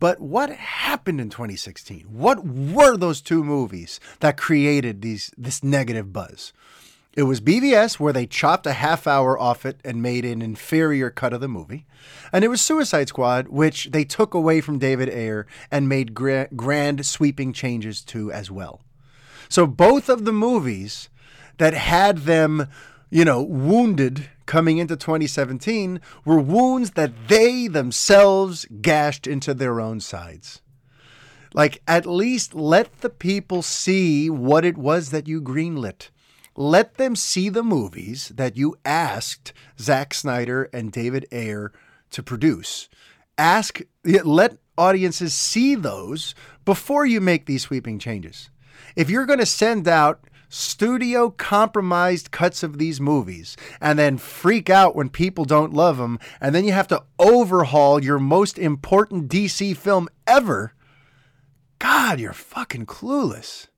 But 0.00 0.20
what 0.20 0.50
happened 0.50 1.20
in 1.20 1.28
2016? 1.28 2.02
What 2.08 2.46
were 2.46 2.96
those 2.96 3.20
two 3.20 3.42
movies 3.42 3.98
that 4.20 4.36
created 4.36 5.02
these 5.02 5.32
this 5.36 5.64
negative 5.64 6.12
buzz? 6.12 6.52
It 7.18 7.24
was 7.24 7.40
BVS, 7.40 7.98
where 7.98 8.12
they 8.12 8.28
chopped 8.28 8.64
a 8.64 8.74
half 8.74 9.08
hour 9.08 9.36
off 9.36 9.66
it 9.66 9.80
and 9.84 10.00
made 10.00 10.24
an 10.24 10.40
inferior 10.40 11.10
cut 11.10 11.32
of 11.32 11.40
the 11.40 11.48
movie. 11.48 11.84
And 12.32 12.44
it 12.44 12.48
was 12.48 12.60
Suicide 12.60 13.08
Squad, 13.08 13.48
which 13.48 13.88
they 13.90 14.04
took 14.04 14.34
away 14.34 14.60
from 14.60 14.78
David 14.78 15.08
Ayer 15.08 15.44
and 15.68 15.88
made 15.88 16.14
gra- 16.14 16.46
grand 16.54 17.04
sweeping 17.04 17.52
changes 17.52 18.02
to 18.04 18.30
as 18.30 18.52
well. 18.52 18.82
So 19.48 19.66
both 19.66 20.08
of 20.08 20.26
the 20.26 20.32
movies 20.32 21.08
that 21.56 21.74
had 21.74 22.18
them, 22.18 22.68
you 23.10 23.24
know, 23.24 23.42
wounded 23.42 24.30
coming 24.46 24.78
into 24.78 24.94
2017 24.94 26.00
were 26.24 26.38
wounds 26.38 26.92
that 26.92 27.26
they 27.26 27.66
themselves 27.66 28.64
gashed 28.80 29.26
into 29.26 29.54
their 29.54 29.80
own 29.80 29.98
sides. 29.98 30.62
Like, 31.52 31.82
at 31.88 32.06
least 32.06 32.54
let 32.54 33.00
the 33.00 33.10
people 33.10 33.62
see 33.62 34.30
what 34.30 34.64
it 34.64 34.78
was 34.78 35.10
that 35.10 35.26
you 35.26 35.42
greenlit 35.42 36.10
let 36.58 36.96
them 36.96 37.14
see 37.14 37.48
the 37.48 37.62
movies 37.62 38.32
that 38.34 38.56
you 38.56 38.74
asked 38.84 39.52
Zack 39.78 40.12
Snyder 40.12 40.68
and 40.72 40.90
David 40.90 41.24
Ayer 41.30 41.70
to 42.10 42.20
produce. 42.20 42.88
Ask, 43.38 43.80
let 44.04 44.58
audiences 44.76 45.32
see 45.32 45.76
those 45.76 46.34
before 46.64 47.06
you 47.06 47.20
make 47.20 47.46
these 47.46 47.62
sweeping 47.62 48.00
changes. 48.00 48.50
If 48.96 49.08
you're 49.08 49.24
going 49.24 49.38
to 49.38 49.46
send 49.46 49.86
out 49.86 50.24
studio 50.48 51.30
compromised 51.30 52.32
cuts 52.32 52.64
of 52.64 52.78
these 52.78 53.00
movies 53.00 53.56
and 53.80 53.96
then 53.96 54.18
freak 54.18 54.68
out 54.68 54.96
when 54.96 55.10
people 55.10 55.44
don't 55.44 55.72
love 55.72 55.98
them, 55.98 56.18
and 56.40 56.56
then 56.56 56.64
you 56.64 56.72
have 56.72 56.88
to 56.88 57.04
overhaul 57.20 58.02
your 58.02 58.18
most 58.18 58.58
important 58.58 59.30
DC 59.30 59.76
film 59.76 60.08
ever, 60.26 60.72
God, 61.78 62.18
you're 62.18 62.32
fucking 62.32 62.86
clueless. 62.86 63.68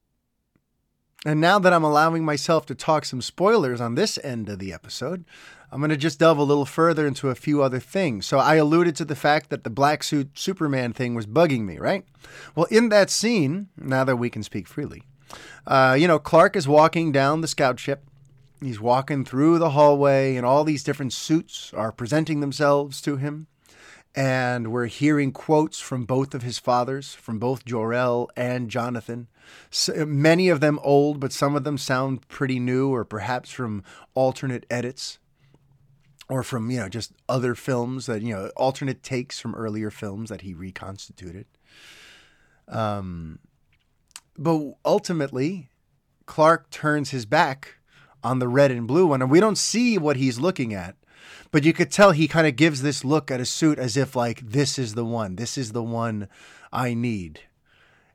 And 1.26 1.40
now 1.40 1.58
that 1.58 1.72
I'm 1.72 1.84
allowing 1.84 2.24
myself 2.24 2.64
to 2.66 2.74
talk 2.74 3.04
some 3.04 3.20
spoilers 3.20 3.80
on 3.80 3.94
this 3.94 4.18
end 4.24 4.48
of 4.48 4.58
the 4.58 4.72
episode, 4.72 5.24
I'm 5.70 5.80
going 5.80 5.90
to 5.90 5.96
just 5.96 6.18
delve 6.18 6.38
a 6.38 6.42
little 6.42 6.64
further 6.64 7.06
into 7.06 7.28
a 7.28 7.34
few 7.34 7.62
other 7.62 7.78
things. 7.78 8.24
So 8.24 8.38
I 8.38 8.56
alluded 8.56 8.96
to 8.96 9.04
the 9.04 9.14
fact 9.14 9.50
that 9.50 9.62
the 9.62 9.70
black 9.70 10.02
suit 10.02 10.38
Superman 10.38 10.92
thing 10.92 11.14
was 11.14 11.26
bugging 11.26 11.66
me, 11.66 11.78
right? 11.78 12.04
Well, 12.54 12.66
in 12.70 12.88
that 12.88 13.10
scene, 13.10 13.68
now 13.76 14.04
that 14.04 14.16
we 14.16 14.30
can 14.30 14.42
speak 14.42 14.66
freely, 14.66 15.02
uh, 15.66 15.96
you 15.98 16.08
know, 16.08 16.18
Clark 16.18 16.56
is 16.56 16.66
walking 16.66 17.12
down 17.12 17.42
the 17.42 17.48
scout 17.48 17.78
ship. 17.78 18.02
He's 18.62 18.80
walking 18.80 19.24
through 19.24 19.58
the 19.58 19.70
hallway, 19.70 20.36
and 20.36 20.44
all 20.44 20.64
these 20.64 20.84
different 20.84 21.12
suits 21.12 21.72
are 21.74 21.92
presenting 21.92 22.40
themselves 22.40 23.00
to 23.02 23.16
him 23.16 23.46
and 24.14 24.72
we're 24.72 24.86
hearing 24.86 25.32
quotes 25.32 25.78
from 25.78 26.04
both 26.04 26.34
of 26.34 26.42
his 26.42 26.58
fathers, 26.58 27.14
from 27.14 27.38
both 27.38 27.64
Jor-El 27.64 28.28
and 28.36 28.70
Jonathan. 28.70 29.28
So, 29.70 30.06
many 30.06 30.48
of 30.48 30.60
them 30.60 30.78
old, 30.82 31.20
but 31.20 31.32
some 31.32 31.56
of 31.56 31.64
them 31.64 31.78
sound 31.78 32.26
pretty 32.28 32.58
new, 32.58 32.92
or 32.92 33.04
perhaps 33.04 33.50
from 33.50 33.82
alternate 34.14 34.66
edits. 34.70 35.18
or 36.30 36.44
from, 36.44 36.70
you 36.70 36.78
know, 36.78 36.88
just 36.88 37.12
other 37.28 37.54
films 37.56 38.06
that, 38.06 38.22
you 38.22 38.32
know, 38.32 38.50
alternate 38.56 39.02
takes 39.02 39.40
from 39.40 39.54
earlier 39.56 39.90
films 39.90 40.30
that 40.30 40.42
he 40.42 40.54
reconstituted. 40.54 41.44
Um, 42.68 43.40
but 44.38 44.74
ultimately, 44.84 45.70
Clark 46.26 46.70
turns 46.70 47.10
his 47.10 47.26
back 47.26 47.78
on 48.22 48.38
the 48.38 48.46
red 48.46 48.70
and 48.70 48.86
blue 48.86 49.08
one, 49.08 49.22
and 49.22 49.30
we 49.30 49.40
don't 49.40 49.58
see 49.58 49.98
what 49.98 50.16
he's 50.16 50.38
looking 50.38 50.72
at. 50.72 50.94
But 51.50 51.64
you 51.64 51.72
could 51.72 51.90
tell 51.90 52.12
he 52.12 52.28
kind 52.28 52.46
of 52.46 52.54
gives 52.54 52.80
this 52.80 53.04
look 53.04 53.30
at 53.30 53.40
a 53.40 53.44
suit 53.44 53.78
as 53.80 53.96
if 53.96 54.14
like 54.14 54.40
this 54.40 54.78
is 54.78 54.94
the 54.94 55.04
one, 55.04 55.34
this 55.34 55.58
is 55.58 55.72
the 55.72 55.82
one 55.82 56.28
I 56.72 56.94
need. 56.94 57.40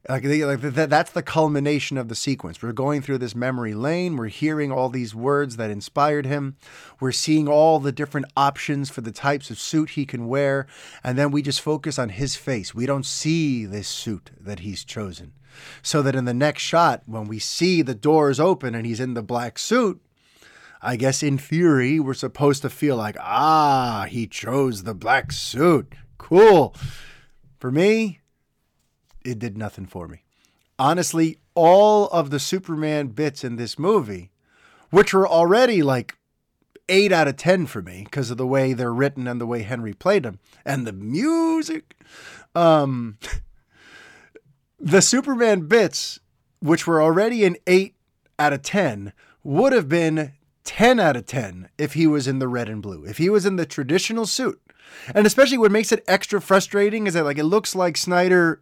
Like, 0.07 0.23
like 0.23 0.61
that's 0.61 1.11
the 1.11 1.23
culmination 1.23 1.98
of 1.98 2.10
the 2.10 2.15
sequence. 2.15 2.61
We're 2.61 2.73
going 2.73 3.02
through 3.02 3.18
this 3.18 3.36
memory 3.36 3.73
lane. 3.73 4.18
We're 4.18 4.27
hearing 4.27 4.72
all 4.72 4.90
these 4.90 5.15
words 5.15 5.57
that 5.57 5.72
inspired 5.72 6.27
him. 6.27 6.57
We're 6.99 7.11
seeing 7.11 7.48
all 7.48 7.80
the 7.80 7.91
different 7.91 8.27
options 8.38 8.91
for 8.91 9.02
the 9.02 9.11
types 9.11 9.49
of 9.49 9.57
suit 9.57 9.91
he 9.91 10.06
can 10.06 10.27
wear. 10.27 10.68
And 11.03 11.18
then 11.18 11.32
we 11.32 11.41
just 11.41 11.61
focus 11.61 11.98
on 11.98 12.10
his 12.10 12.36
face. 12.36 12.76
We 12.76 12.86
don't 12.86 13.06
see 13.06 13.65
this 13.65 13.88
suit 13.88 14.30
that 14.40 14.60
he's 14.60 14.84
chosen. 14.84 15.34
So 15.82 16.02
that 16.03 16.15
in 16.15 16.26
the 16.26 16.34
next 16.34 16.61
shot, 16.61 17.02
when 17.07 17.27
we 17.27 17.40
see 17.40 17.82
the 17.82 17.95
doors 17.95 18.40
open 18.40 18.76
and 18.76 18.86
he's 18.86 18.99
in 18.99 19.15
the 19.15 19.23
black 19.23 19.57
suit, 19.57 20.02
I 20.82 20.98
guess 20.98 21.23
in 21.23 21.40
theory, 21.40 21.99
we're 21.99 22.14
supposed 22.14 22.61
to 22.61 22.69
feel 22.69 22.95
like, 22.95 23.18
ah, 23.19 24.06
he 24.07 24.27
chose 24.27 24.84
the 24.84 24.94
black 24.94 25.32
suit. 25.32 25.94
Cool. 26.19 26.76
For 27.57 27.72
me, 27.72 28.19
it 29.26 29.40
did 29.40 29.58
nothing 29.58 29.86
for 29.86 30.08
me. 30.08 30.24
Honestly, 30.78 31.40
all 31.54 32.08
of 32.08 32.30
the 32.30 32.40
Superman 32.40 33.08
bits 33.08 33.44
in 33.44 33.56
this 33.56 33.80
movie, 33.80 34.32
which 34.90 35.14
were 35.14 35.28
already 35.28 35.82
like 35.82 36.18
eight 36.90 37.12
out 37.12 37.28
of 37.28 37.38
10 37.38 37.66
for 37.66 37.82
me 37.82 38.04
because 38.04 38.30
of 38.30 38.38
the 38.38 38.46
way 38.46 38.74
they're 38.74 38.94
written 38.94 39.28
and 39.28 39.42
the 39.42 39.46
way 39.46 39.64
Henry 39.64 39.94
played 39.94 40.24
them 40.24 40.40
and 40.66 40.86
the 40.86 40.94
music. 40.94 41.96
Um, 42.54 43.18
the 44.80 45.02
Superman 45.02 45.62
bits, 45.68 46.20
which 46.60 46.86
were 46.86 47.02
already 47.02 47.46
an 47.46 47.56
eight 47.66 47.96
out 48.38 48.54
of 48.54 48.62
10, 48.62 49.14
would 49.44 49.74
have 49.74 49.90
been 49.90 50.34
10 50.66 51.00
out 51.00 51.16
of 51.16 51.26
10 51.26 51.70
if 51.78 51.94
he 51.94 52.06
was 52.06 52.28
in 52.28 52.40
the 52.40 52.48
red 52.48 52.70
and 52.70 52.82
blue, 52.82 53.06
if 53.06 53.18
he 53.18 53.30
was 53.30 53.46
in 53.46 53.56
the 53.56 53.66
traditional 53.66 54.26
suit. 54.26 54.62
And 55.14 55.26
especially 55.26 55.58
what 55.58 55.72
makes 55.72 55.92
it 55.92 56.04
extra 56.08 56.42
frustrating 56.42 57.08
is 57.08 57.14
that 57.14 57.24
like 57.24 57.38
it 57.38 57.46
looks 57.46 57.76
like 57.76 57.98
Snyder 57.98 58.62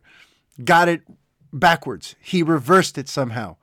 got 0.63 0.89
it 0.89 1.03
backwards. 1.51 2.15
He 2.19 2.43
reversed 2.43 2.97
it 2.97 3.07
somehow. 3.07 3.57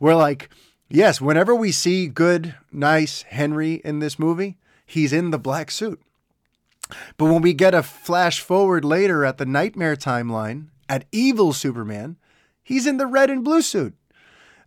We're 0.00 0.16
like, 0.16 0.50
yes, 0.88 1.20
whenever 1.20 1.54
we 1.54 1.72
see 1.72 2.08
good, 2.08 2.54
nice 2.72 3.22
Henry 3.22 3.80
in 3.84 4.00
this 4.00 4.18
movie, 4.18 4.58
he's 4.84 5.12
in 5.12 5.30
the 5.30 5.38
black 5.38 5.70
suit. 5.70 6.00
But 7.16 7.26
when 7.26 7.42
we 7.42 7.52
get 7.52 7.74
a 7.74 7.82
flash 7.82 8.40
forward 8.40 8.84
later 8.84 9.24
at 9.24 9.38
the 9.38 9.46
Nightmare 9.46 9.96
timeline 9.96 10.68
at 10.88 11.06
evil 11.10 11.52
Superman, 11.52 12.16
he's 12.62 12.86
in 12.86 12.96
the 12.96 13.06
red 13.06 13.30
and 13.30 13.42
blue 13.44 13.62
suit. 13.62 13.94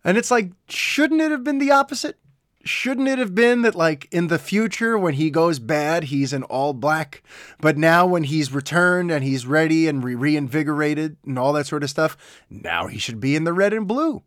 And 0.04 0.18
it's 0.18 0.30
like, 0.30 0.52
shouldn't 0.68 1.20
it 1.20 1.30
have 1.30 1.44
been 1.44 1.58
the 1.58 1.70
opposite? 1.70 2.18
Shouldn't 2.64 3.08
it 3.08 3.18
have 3.18 3.34
been 3.34 3.62
that 3.62 3.74
like 3.74 4.06
in 4.10 4.26
the 4.26 4.38
future 4.38 4.98
when 4.98 5.14
he 5.14 5.30
goes 5.30 5.58
bad 5.58 6.04
he's 6.04 6.32
in 6.32 6.42
all 6.44 6.72
black 6.72 7.22
but 7.60 7.76
now 7.76 8.06
when 8.06 8.24
he's 8.24 8.52
returned 8.52 9.10
and 9.10 9.24
he's 9.24 9.46
ready 9.46 9.88
and 9.88 10.04
re- 10.04 10.14
reinvigorated 10.14 11.16
and 11.24 11.38
all 11.38 11.52
that 11.52 11.66
sort 11.66 11.82
of 11.82 11.90
stuff 11.90 12.16
now 12.50 12.86
he 12.86 12.98
should 12.98 13.20
be 13.20 13.34
in 13.34 13.44
the 13.44 13.52
red 13.52 13.72
and 13.72 13.86
blue. 13.88 14.22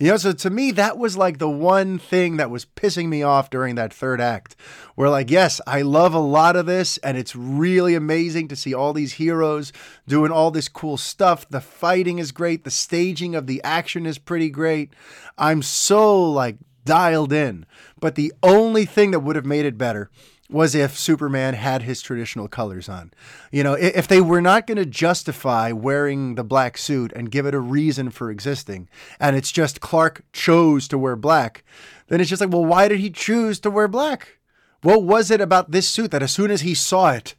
You 0.00 0.10
know 0.10 0.16
so 0.16 0.32
to 0.32 0.50
me 0.50 0.70
that 0.72 0.96
was 0.96 1.16
like 1.16 1.38
the 1.38 1.50
one 1.50 1.98
thing 1.98 2.36
that 2.36 2.50
was 2.50 2.64
pissing 2.64 3.08
me 3.08 3.22
off 3.22 3.50
during 3.50 3.74
that 3.74 3.92
third 3.92 4.20
act. 4.20 4.54
Where 4.94 5.10
like 5.10 5.30
yes 5.30 5.60
i 5.66 5.82
love 5.82 6.14
a 6.14 6.20
lot 6.20 6.56
of 6.56 6.66
this 6.66 6.98
and 6.98 7.16
it's 7.16 7.34
really 7.34 7.94
amazing 7.94 8.48
to 8.48 8.56
see 8.56 8.72
all 8.74 8.92
these 8.92 9.14
heroes 9.14 9.72
doing 10.06 10.30
all 10.30 10.50
this 10.50 10.68
cool 10.68 10.96
stuff. 10.96 11.48
The 11.48 11.60
fighting 11.60 12.18
is 12.18 12.32
great. 12.32 12.64
The 12.64 12.70
staging 12.70 13.34
of 13.34 13.46
the 13.46 13.62
action 13.62 14.06
is 14.06 14.18
pretty 14.18 14.50
great. 14.50 14.92
I'm 15.36 15.62
so 15.62 16.30
like 16.30 16.58
dialed 16.88 17.34
in. 17.34 17.66
But 18.00 18.14
the 18.14 18.32
only 18.42 18.86
thing 18.86 19.10
that 19.10 19.20
would 19.20 19.36
have 19.36 19.44
made 19.44 19.66
it 19.66 19.76
better 19.76 20.10
was 20.50 20.74
if 20.74 20.96
Superman 20.96 21.52
had 21.52 21.82
his 21.82 22.00
traditional 22.00 22.48
colors 22.48 22.88
on. 22.88 23.12
You 23.52 23.62
know, 23.62 23.74
if 23.74 24.08
they 24.08 24.22
were 24.22 24.40
not 24.40 24.66
going 24.66 24.78
to 24.78 24.86
justify 24.86 25.70
wearing 25.72 26.36
the 26.36 26.44
black 26.44 26.78
suit 26.78 27.12
and 27.14 27.30
give 27.30 27.44
it 27.44 27.54
a 27.54 27.60
reason 27.60 28.08
for 28.10 28.30
existing, 28.30 28.88
and 29.20 29.36
it's 29.36 29.52
just 29.52 29.82
Clark 29.82 30.24
chose 30.32 30.88
to 30.88 30.96
wear 30.96 31.16
black, 31.16 31.62
then 32.06 32.22
it's 32.22 32.30
just 32.30 32.40
like, 32.40 32.50
well, 32.50 32.64
why 32.64 32.88
did 32.88 33.00
he 33.00 33.10
choose 33.10 33.60
to 33.60 33.70
wear 33.70 33.88
black? 33.88 34.38
What 34.80 35.02
was 35.02 35.30
it 35.30 35.42
about 35.42 35.70
this 35.70 35.86
suit 35.88 36.10
that 36.12 36.22
as 36.22 36.32
soon 36.32 36.50
as 36.50 36.62
he 36.62 36.74
saw 36.74 37.10
it, 37.10 37.34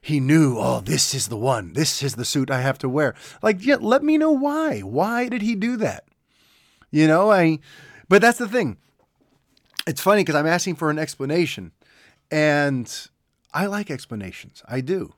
he 0.00 0.18
knew, 0.18 0.56
oh, 0.58 0.80
this 0.80 1.14
is 1.14 1.28
the 1.28 1.36
one. 1.36 1.74
This 1.74 2.02
is 2.02 2.16
the 2.16 2.24
suit 2.24 2.50
I 2.50 2.62
have 2.62 2.78
to 2.78 2.88
wear. 2.88 3.14
Like, 3.42 3.64
yeah, 3.64 3.76
let 3.80 4.02
me 4.02 4.18
know 4.18 4.32
why. 4.32 4.80
Why 4.80 5.28
did 5.28 5.42
he 5.42 5.54
do 5.54 5.76
that? 5.76 6.04
You 6.90 7.06
know, 7.06 7.30
I, 7.30 7.60
but 8.08 8.20
that's 8.20 8.38
the 8.38 8.48
thing 8.48 8.78
it's 9.88 10.00
funny 10.00 10.20
because 10.22 10.34
I'm 10.34 10.46
asking 10.46 10.76
for 10.76 10.90
an 10.90 10.98
explanation, 10.98 11.72
and 12.30 13.08
I 13.54 13.66
like 13.66 13.90
explanations. 13.90 14.62
I 14.68 14.80
do. 14.82 15.14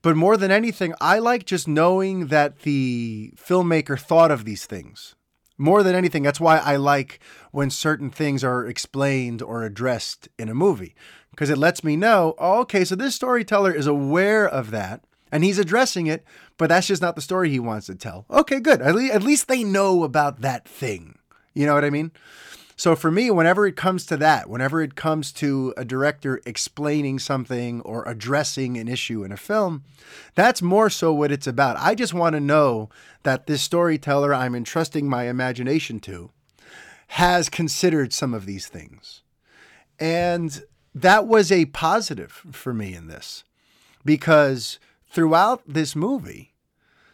But 0.00 0.16
more 0.16 0.36
than 0.36 0.52
anything, 0.52 0.94
I 1.00 1.18
like 1.18 1.44
just 1.44 1.66
knowing 1.66 2.28
that 2.28 2.60
the 2.60 3.32
filmmaker 3.36 3.98
thought 3.98 4.30
of 4.30 4.44
these 4.44 4.64
things. 4.64 5.16
More 5.58 5.82
than 5.82 5.96
anything, 5.96 6.22
that's 6.22 6.38
why 6.38 6.58
I 6.58 6.76
like 6.76 7.18
when 7.50 7.68
certain 7.68 8.10
things 8.10 8.44
are 8.44 8.64
explained 8.64 9.42
or 9.42 9.64
addressed 9.64 10.28
in 10.38 10.48
a 10.48 10.54
movie, 10.54 10.94
because 11.32 11.50
it 11.50 11.58
lets 11.58 11.82
me 11.82 11.96
know, 11.96 12.36
oh, 12.38 12.60
okay, 12.60 12.84
so 12.84 12.94
this 12.94 13.16
storyteller 13.16 13.72
is 13.72 13.88
aware 13.88 14.48
of 14.48 14.70
that 14.70 15.02
and 15.32 15.42
he's 15.42 15.58
addressing 15.58 16.06
it, 16.06 16.24
but 16.56 16.68
that's 16.68 16.86
just 16.86 17.02
not 17.02 17.16
the 17.16 17.20
story 17.20 17.50
he 17.50 17.58
wants 17.58 17.86
to 17.86 17.96
tell. 17.96 18.24
Okay, 18.30 18.60
good. 18.60 18.80
At, 18.80 18.94
le- 18.94 19.12
at 19.12 19.24
least 19.24 19.48
they 19.48 19.64
know 19.64 20.04
about 20.04 20.42
that 20.42 20.68
thing. 20.68 21.18
You 21.54 21.66
know 21.66 21.74
what 21.74 21.84
I 21.84 21.90
mean? 21.90 22.12
So 22.78 22.94
for 22.94 23.10
me, 23.10 23.28
whenever 23.28 23.66
it 23.66 23.74
comes 23.74 24.06
to 24.06 24.16
that, 24.18 24.48
whenever 24.48 24.80
it 24.80 24.94
comes 24.94 25.32
to 25.32 25.74
a 25.76 25.84
director 25.84 26.40
explaining 26.46 27.18
something 27.18 27.80
or 27.80 28.04
addressing 28.06 28.78
an 28.78 28.86
issue 28.86 29.24
in 29.24 29.32
a 29.32 29.36
film, 29.36 29.82
that's 30.36 30.62
more 30.62 30.88
so 30.88 31.12
what 31.12 31.32
it's 31.32 31.48
about. 31.48 31.76
I 31.76 31.96
just 31.96 32.14
want 32.14 32.34
to 32.34 32.40
know 32.40 32.88
that 33.24 33.48
this 33.48 33.62
storyteller 33.62 34.32
I'm 34.32 34.54
entrusting 34.54 35.08
my 35.08 35.24
imagination 35.24 35.98
to 36.00 36.30
has 37.08 37.48
considered 37.48 38.12
some 38.12 38.32
of 38.32 38.46
these 38.46 38.68
things. 38.68 39.22
And 39.98 40.62
that 40.94 41.26
was 41.26 41.50
a 41.50 41.64
positive 41.64 42.46
for 42.52 42.72
me 42.72 42.94
in 42.94 43.08
this 43.08 43.42
because 44.04 44.78
throughout 45.10 45.62
this 45.66 45.96
movie, 45.96 46.54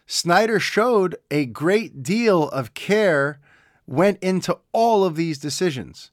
Snyder 0.06 0.60
showed 0.60 1.16
a 1.30 1.46
great 1.46 2.02
deal 2.02 2.50
of 2.50 2.74
care 2.74 3.40
went 3.86 4.22
into 4.22 4.58
all 4.72 5.04
of 5.04 5.16
these 5.16 5.38
decisions. 5.38 6.10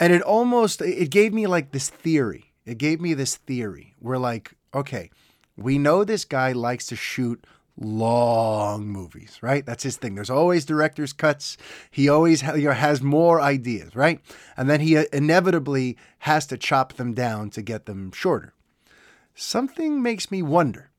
And 0.00 0.12
it 0.12 0.22
almost 0.22 0.80
it 0.80 1.10
gave 1.10 1.32
me 1.32 1.46
like 1.46 1.72
this 1.72 1.90
theory. 1.90 2.52
It 2.64 2.78
gave 2.78 3.00
me 3.00 3.14
this 3.14 3.36
theory. 3.36 3.94
We're 4.00 4.18
like, 4.18 4.52
okay, 4.74 5.10
we 5.56 5.78
know 5.78 6.04
this 6.04 6.24
guy 6.24 6.52
likes 6.52 6.86
to 6.86 6.96
shoot 6.96 7.44
long 7.80 8.86
movies, 8.86 9.38
right? 9.40 9.64
That's 9.64 9.82
his 9.82 9.96
thing. 9.96 10.14
There's 10.14 10.30
always 10.30 10.64
director's 10.64 11.12
cuts. 11.12 11.56
He 11.90 12.08
always 12.08 12.42
ha- 12.42 12.54
you 12.54 12.68
know, 12.68 12.72
has 12.72 13.02
more 13.02 13.40
ideas, 13.40 13.94
right? 13.94 14.20
And 14.56 14.68
then 14.68 14.80
he 14.80 14.96
uh, 14.96 15.04
inevitably 15.12 15.96
has 16.20 16.46
to 16.48 16.58
chop 16.58 16.94
them 16.94 17.14
down 17.14 17.50
to 17.50 17.62
get 17.62 17.86
them 17.86 18.12
shorter. 18.12 18.54
Something 19.34 20.02
makes 20.02 20.30
me 20.30 20.42
wonder 20.42 20.90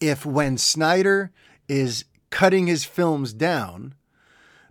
if 0.00 0.24
when 0.24 0.56
Snyder 0.58 1.30
is 1.68 2.04
cutting 2.30 2.66
his 2.66 2.84
films 2.84 3.32
down, 3.32 3.94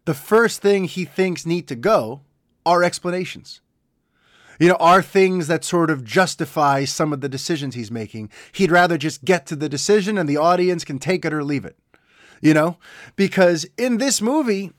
the 0.05 0.13
first 0.13 0.61
thing 0.61 0.85
he 0.85 1.05
thinks 1.05 1.45
need 1.45 1.67
to 1.67 1.75
go 1.75 2.21
are 2.65 2.83
explanations. 2.83 3.61
You 4.59 4.69
know, 4.69 4.77
are 4.79 5.01
things 5.01 5.47
that 5.47 5.63
sort 5.63 5.89
of 5.89 6.03
justify 6.03 6.85
some 6.85 7.11
of 7.11 7.21
the 7.21 7.29
decisions 7.29 7.75
he's 7.75 7.91
making. 7.91 8.29
He'd 8.51 8.71
rather 8.71 8.97
just 8.97 9.25
get 9.25 9.45
to 9.47 9.55
the 9.55 9.69
decision 9.69 10.17
and 10.17 10.29
the 10.29 10.37
audience 10.37 10.83
can 10.83 10.99
take 10.99 11.25
it 11.25 11.33
or 11.33 11.43
leave 11.43 11.65
it. 11.65 11.77
You 12.41 12.53
know, 12.53 12.77
because 13.15 13.65
in 13.77 13.97
this 13.97 14.21
movie, 14.21 14.71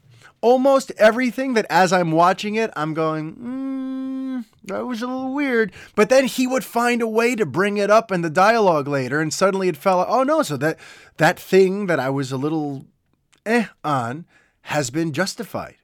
almost 0.42 0.92
everything 0.98 1.54
that 1.54 1.66
as 1.70 1.92
I'm 1.92 2.12
watching 2.12 2.56
it, 2.56 2.70
I'm 2.76 2.92
going, 2.92 3.34
mm, 3.34 4.44
that 4.64 4.86
was 4.86 5.00
a 5.00 5.06
little 5.06 5.32
weird. 5.32 5.72
But 5.94 6.10
then 6.10 6.26
he 6.26 6.46
would 6.46 6.64
find 6.64 7.00
a 7.00 7.08
way 7.08 7.34
to 7.34 7.46
bring 7.46 7.78
it 7.78 7.90
up 7.90 8.12
in 8.12 8.20
the 8.20 8.30
dialogue 8.30 8.86
later, 8.86 9.20
and 9.20 9.32
suddenly 9.32 9.68
it 9.68 9.76
fell. 9.78 10.00
Out. 10.00 10.08
Oh 10.10 10.22
no! 10.22 10.42
So 10.42 10.56
that 10.58 10.78
that 11.16 11.40
thing 11.40 11.86
that 11.86 11.98
I 11.98 12.10
was 12.10 12.30
a 12.32 12.36
little 12.36 12.86
eh 13.46 13.66
on 13.82 14.26
has 14.64 14.90
been 14.90 15.12
justified. 15.12 15.76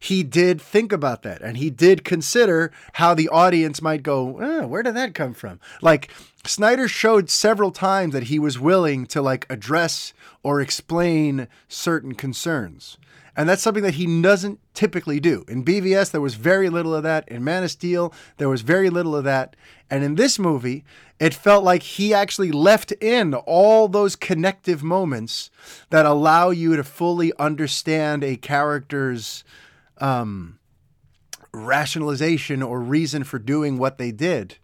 he 0.00 0.22
did 0.22 0.60
think 0.60 0.92
about 0.92 1.22
that 1.22 1.42
and 1.42 1.56
he 1.56 1.70
did 1.70 2.04
consider 2.04 2.70
how 2.94 3.14
the 3.14 3.28
audience 3.28 3.82
might 3.82 4.02
go, 4.02 4.38
oh, 4.40 4.66
where 4.66 4.82
did 4.82 4.94
that 4.94 5.14
come 5.14 5.34
from? 5.34 5.58
Like 5.82 6.10
Snyder 6.44 6.86
showed 6.86 7.28
several 7.30 7.72
times 7.72 8.12
that 8.12 8.24
he 8.24 8.38
was 8.38 8.60
willing 8.60 9.06
to 9.06 9.20
like 9.20 9.44
address 9.50 10.12
or 10.42 10.60
explain 10.60 11.48
certain 11.68 12.14
concerns. 12.14 12.96
And 13.38 13.48
that's 13.48 13.62
something 13.62 13.84
that 13.84 13.94
he 13.94 14.20
doesn't 14.20 14.58
typically 14.74 15.20
do. 15.20 15.44
In 15.46 15.64
BVS, 15.64 16.10
there 16.10 16.20
was 16.20 16.34
very 16.34 16.68
little 16.68 16.92
of 16.92 17.04
that. 17.04 17.28
In 17.28 17.44
Man 17.44 17.62
of 17.62 17.70
Steel, 17.70 18.12
there 18.36 18.48
was 18.48 18.62
very 18.62 18.90
little 18.90 19.14
of 19.14 19.22
that. 19.22 19.54
And 19.88 20.02
in 20.02 20.16
this 20.16 20.40
movie, 20.40 20.84
it 21.20 21.34
felt 21.34 21.62
like 21.62 21.84
he 21.84 22.12
actually 22.12 22.50
left 22.50 22.90
in 22.90 23.34
all 23.34 23.86
those 23.86 24.16
connective 24.16 24.82
moments 24.82 25.50
that 25.90 26.04
allow 26.04 26.50
you 26.50 26.74
to 26.74 26.82
fully 26.82 27.32
understand 27.38 28.24
a 28.24 28.36
character's 28.36 29.44
um, 29.98 30.58
rationalization 31.52 32.60
or 32.60 32.80
reason 32.80 33.22
for 33.22 33.38
doing 33.38 33.78
what 33.78 33.98
they 33.98 34.10
did. 34.10 34.56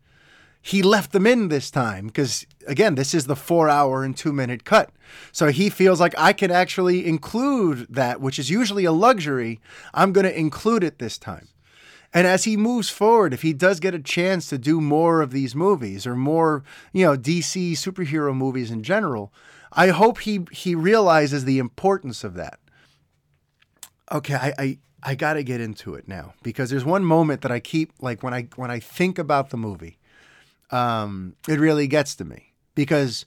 He 0.60 0.82
left 0.82 1.12
them 1.12 1.28
in 1.28 1.46
this 1.46 1.70
time 1.70 2.08
because, 2.08 2.44
again, 2.66 2.94
this 2.94 3.14
is 3.14 3.26
the 3.26 3.36
four 3.36 3.68
hour 3.68 4.04
and 4.04 4.16
two 4.16 4.32
minute 4.32 4.64
cut. 4.64 4.90
So 5.32 5.48
he 5.48 5.70
feels 5.70 6.00
like 6.00 6.14
I 6.18 6.32
can 6.32 6.50
actually 6.50 7.06
include 7.06 7.86
that, 7.90 8.20
which 8.20 8.38
is 8.38 8.50
usually 8.50 8.84
a 8.84 8.92
luxury. 8.92 9.60
I'm 9.92 10.12
going 10.12 10.26
to 10.26 10.38
include 10.38 10.84
it 10.84 10.98
this 10.98 11.18
time. 11.18 11.48
And 12.12 12.28
as 12.28 12.44
he 12.44 12.56
moves 12.56 12.90
forward, 12.90 13.34
if 13.34 13.42
he 13.42 13.52
does 13.52 13.80
get 13.80 13.94
a 13.94 13.98
chance 13.98 14.48
to 14.48 14.58
do 14.58 14.80
more 14.80 15.20
of 15.20 15.32
these 15.32 15.56
movies 15.56 16.06
or 16.06 16.14
more, 16.14 16.62
you 16.92 17.04
know, 17.04 17.16
DC 17.16 17.72
superhero 17.72 18.34
movies 18.34 18.70
in 18.70 18.84
general, 18.84 19.32
I 19.72 19.88
hope 19.88 20.20
he 20.20 20.46
he 20.52 20.76
realizes 20.76 21.44
the 21.44 21.58
importance 21.58 22.22
of 22.22 22.34
that. 22.34 22.60
Okay, 24.12 24.34
I 24.34 24.54
I, 24.58 24.78
I 25.02 25.14
got 25.16 25.34
to 25.34 25.42
get 25.42 25.60
into 25.60 25.94
it 25.94 26.06
now 26.06 26.34
because 26.44 26.70
there's 26.70 26.84
one 26.84 27.04
moment 27.04 27.42
that 27.42 27.50
I 27.50 27.58
keep 27.58 27.92
like 28.00 28.22
when 28.22 28.32
I 28.32 28.48
when 28.54 28.70
I 28.70 28.78
think 28.78 29.18
about 29.18 29.50
the 29.50 29.56
movie, 29.56 29.98
um, 30.70 31.34
it 31.48 31.58
really 31.58 31.88
gets 31.88 32.14
to 32.16 32.24
me 32.24 32.43
because 32.74 33.24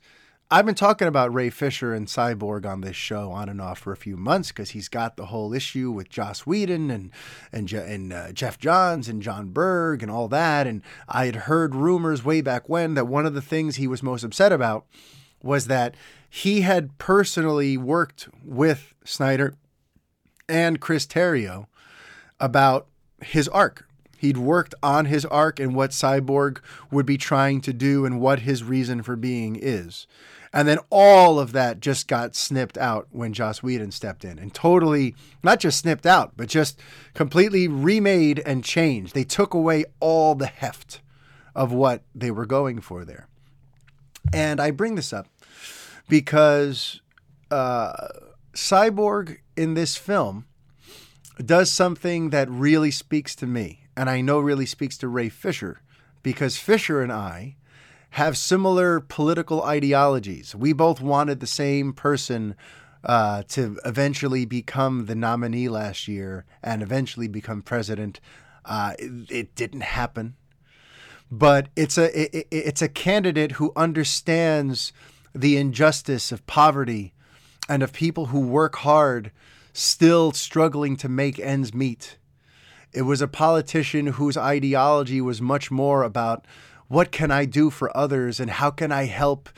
I've 0.50 0.66
been 0.66 0.76
talking 0.76 1.10
about 1.10 1.34
Ray 1.34 1.50
Fisher 1.50 1.94
and 1.94 2.08
Cyborg 2.08 2.66
on 2.66 2.80
this 2.80 2.96
show 2.96 3.32
on 3.32 3.50
and 3.50 3.60
off 3.60 3.80
for 3.80 3.92
a 3.92 3.98
few 3.98 4.16
months 4.16 4.50
because 4.50 4.70
he's 4.70 4.88
got 4.88 5.18
the 5.18 5.26
whole 5.26 5.54
issue 5.54 5.92
with 5.92 6.10
Joss 6.10 6.46
Whedon 6.46 6.90
and 6.90 7.12
and, 7.52 7.72
and 7.74 8.14
uh, 8.14 8.32
Geoff 8.32 8.58
Johns 8.58 9.10
and 9.10 9.22
Jon 9.22 9.50
Berg 9.50 10.02
and 10.02 10.10
all 10.10 10.30
that. 10.30 10.66
And 10.66 10.82
I 11.10 11.26
had 11.26 11.36
heard 11.36 11.76
rumors 11.76 12.24
way 12.24 12.40
back 12.40 12.70
when 12.70 12.94
that 12.94 13.08
one 13.08 13.26
of 13.26 13.34
the 13.34 13.42
things 13.42 13.76
he 13.76 13.88
was 13.88 14.02
most 14.02 14.24
upset 14.24 14.54
about 14.54 14.86
was 15.44 15.68
that 15.68 15.96
he 16.30 16.62
had 16.62 16.98
personally 16.98 17.76
worked 17.76 18.30
with 18.42 18.94
Snyder 19.04 19.54
and 20.48 20.80
Chris 20.80 21.06
Terrio 21.06 21.66
about 22.40 22.88
his 23.22 23.50
arc 23.50 23.86
He'd 24.18 24.38
worked 24.38 24.74
on 24.82 25.06
his 25.06 25.26
arc 25.26 25.60
and 25.60 25.76
what 25.76 25.92
Cyborg 25.92 26.60
would 26.92 27.06
be 27.06 27.18
trying 27.18 27.62
to 27.62 27.74
do 27.74 28.06
and 28.06 28.20
what 28.20 28.40
his 28.40 28.64
reason 28.64 29.04
for 29.04 29.16
being 29.16 29.56
is. 29.56 30.08
And 30.54 30.68
then 30.68 30.80
all 30.90 31.40
of 31.40 31.52
that 31.52 31.80
just 31.80 32.08
got 32.08 32.36
snipped 32.36 32.78
out 32.78 33.08
when 33.12 33.34
Joss 33.34 33.62
Whedon 33.62 33.92
stepped 33.92 34.26
in 34.26 34.40
and 34.40 34.54
totally, 34.54 35.14
not 35.44 35.60
just 35.60 35.80
snipped 35.80 36.06
out, 36.06 36.34
but 36.36 36.48
just 36.48 36.80
completely 37.14 37.68
remade 37.68 38.42
and 38.46 38.64
changed. 38.64 39.14
They 39.14 39.24
took 39.24 39.54
away 39.54 39.86
all 40.00 40.36
the 40.36 40.48
heft 40.48 41.02
of 41.56 41.72
what 41.72 42.02
they 42.16 42.32
were 42.32 42.46
going 42.46 42.82
for 42.82 43.06
there. 43.06 43.28
And 44.34 44.60
I 44.60 44.72
bring 44.72 44.96
this 44.96 45.14
up 45.14 45.28
because 46.10 47.02
uh, 47.52 48.08
Cyborg 48.54 49.38
in 49.56 49.74
this 49.74 49.96
film 49.96 50.48
does 51.44 51.72
something 51.72 52.32
that 52.32 52.50
really 52.50 52.92
speaks 52.92 53.36
to 53.36 53.46
me 53.46 53.87
and 53.98 54.12
I 54.12 54.22
know 54.22 54.40
really 54.40 54.68
speaks 54.68 54.96
to 55.00 55.08
Ray 55.08 55.28
Fisher 55.28 55.82
because 56.22 56.56
Fisher 56.56 57.02
and 57.02 57.12
I 57.12 57.56
have 58.12 58.38
similar 58.38 59.00
political 59.00 59.64
ideologies. 59.64 60.56
We 60.56 60.72
both 60.72 61.02
wanted 61.02 61.40
the 61.40 61.48
same 61.48 61.94
person 61.94 62.56
uh, 63.04 63.44
to 63.50 63.80
eventually 63.84 64.46
become 64.46 65.08
the 65.08 65.16
nominee 65.16 65.68
last 65.68 66.08
year 66.08 66.46
and 66.62 66.84
eventually 66.84 67.28
become 67.28 67.64
president. 67.64 68.20
Uh, 68.64 68.94
it, 69.00 69.32
it, 69.32 69.56
didn't 69.56 69.82
happen, 69.82 70.36
but 71.32 71.70
it's 71.76 71.98
a 71.98 72.38
it, 72.38 72.48
it's 72.52 72.82
a 72.82 72.90
candidate 72.90 73.54
who 73.54 73.72
understands 73.76 74.92
the 75.34 75.58
injustice 75.58 76.32
of 76.32 76.46
poverty 76.48 77.14
and 77.70 77.82
of 77.82 77.94
people 77.94 78.28
who 78.28 78.42
work 78.42 78.78
hard 78.78 79.32
still 79.72 80.34
struggling 80.34 80.98
to 80.98 81.08
make 81.08 81.40
ends 81.40 81.74
meet 81.74 82.18
it 82.94 83.04
was 83.04 83.22
a 83.22 83.28
politician 83.28 84.08
whose 84.08 84.38
ideology 84.38 85.22
was 85.22 85.42
much 85.42 85.70
more 85.72 86.04
about 86.04 86.46
what 86.88 87.12
can 87.12 87.32
I 87.32 87.46
do 87.46 87.70
for 87.70 87.96
others 87.96 88.40
and 88.40 88.50
how 88.50 88.72
can 88.72 88.92
I 88.92 89.06
help 89.06 89.50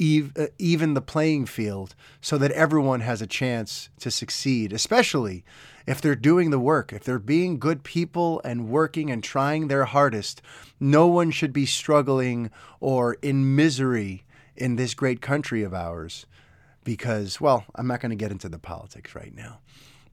uh, 0.00 0.46
even 0.58 0.94
the 0.94 1.02
playing 1.02 1.46
field 1.46 1.94
so 2.20 2.38
that 2.38 2.52
everyone 2.52 3.00
has 3.00 3.20
a 3.20 3.26
chance 3.26 3.90
to 3.98 4.10
succeed, 4.10 4.72
especially 4.72 5.44
if 5.86 6.00
they're 6.00 6.14
doing 6.14 6.50
the 6.50 6.58
work, 6.58 6.92
if 6.92 7.02
they're 7.02 7.18
being 7.18 7.58
good 7.58 7.82
people 7.82 8.40
and 8.44 8.68
working 8.68 9.10
and 9.10 9.24
trying 9.24 9.66
their 9.66 9.86
hardest. 9.86 10.40
No 10.78 11.08
one 11.08 11.30
should 11.30 11.52
be 11.52 11.66
struggling 11.66 12.50
or 12.78 13.14
in 13.22 13.56
misery 13.56 14.24
in 14.54 14.76
this 14.76 14.94
great 14.94 15.20
country 15.20 15.62
of 15.62 15.74
ours 15.74 16.26
because, 16.84 17.40
well, 17.40 17.64
I'm 17.74 17.86
not 17.86 18.00
going 18.00 18.10
to 18.10 18.16
get 18.16 18.30
into 18.30 18.48
the 18.48 18.58
politics 18.58 19.14
right 19.14 19.34
now. 19.34 19.58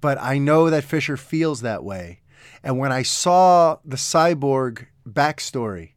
But 0.02 0.18
I 0.20 0.40
know 0.40 0.70
that 0.70 0.84
Fisher 0.84 1.18
feels 1.18 1.62
that 1.62 1.84
way. 1.84 2.22
And 2.64 2.78
when 2.78 2.92
I 2.92 3.04
saw 3.04 3.78
the 3.86 3.98
cyborg 3.98 4.88
backstory 5.08 5.92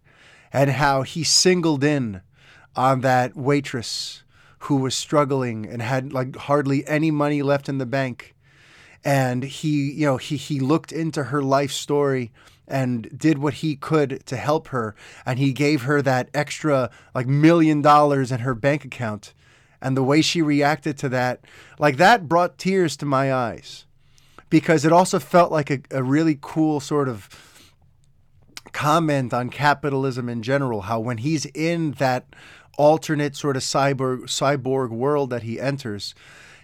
and 0.53 0.71
how 0.71 1.03
he 1.03 1.25
singled 1.25 1.85
in 1.85 2.23
on 2.77 3.01
that 3.01 3.37
waitress 3.37 4.23
who 4.61 4.77
was 4.77 4.95
struggling 4.95 5.67
and 5.67 5.83
had 5.83 6.13
like 6.13 6.37
hardly 6.37 6.87
any 6.87 7.11
money 7.11 7.43
left 7.43 7.69
in 7.69 7.79
the 7.79 7.87
bank 7.87 8.35
and 9.05 9.45
he 9.45 9.93
you 9.93 10.07
know 10.07 10.17
he 10.17 10.37
he 10.37 10.61
looked 10.61 10.93
into 10.93 11.25
her 11.25 11.43
life 11.43 11.71
story 11.71 12.33
and 12.67 13.17
did 13.17 13.39
what 13.39 13.55
he 13.55 13.77
could 13.77 14.25
to 14.27 14.37
help 14.37 14.69
her 14.69 14.95
and 15.25 15.39
he 15.39 15.53
gave 15.53 15.83
her 15.83 16.03
that 16.03 16.29
extra 16.35 16.91
like 17.15 17.27
million 17.27 17.81
dollars 17.81 18.33
in 18.33 18.41
her 18.41 18.55
bank 18.55 18.85
account 18.85 19.33
and 19.81 19.97
the 19.97 20.03
way 20.03 20.21
she 20.21 20.43
reacted 20.43 20.99
to 20.99 21.09
that 21.09 21.41
like 21.79 21.97
that 21.97 22.29
brought 22.29 22.59
tears 22.59 22.97
to 22.97 23.07
my 23.07 23.33
eyes 23.33 23.87
because 24.51 24.85
it 24.85 24.93
also 24.93 25.19
felt 25.19 25.53
like 25.53 25.71
a, 25.71 25.81
a 25.91 26.03
really 26.03 26.39
cool 26.41 26.81
sort 26.81 27.09
of 27.09 27.29
comment 28.73 29.33
on 29.33 29.51
capitalism 29.51 30.29
in 30.29 30.43
general. 30.43 30.83
How 30.83 31.01
when 31.01 31.19
he's 31.19 31.47
in 31.47 31.93
that 31.93 32.27
alternate 32.77 33.35
sort 33.35 33.57
of 33.57 33.63
cyborg 33.63 34.25
cyborg 34.25 34.91
world 34.91 35.31
that 35.31 35.43
he 35.43 35.61
enters, 35.61 36.15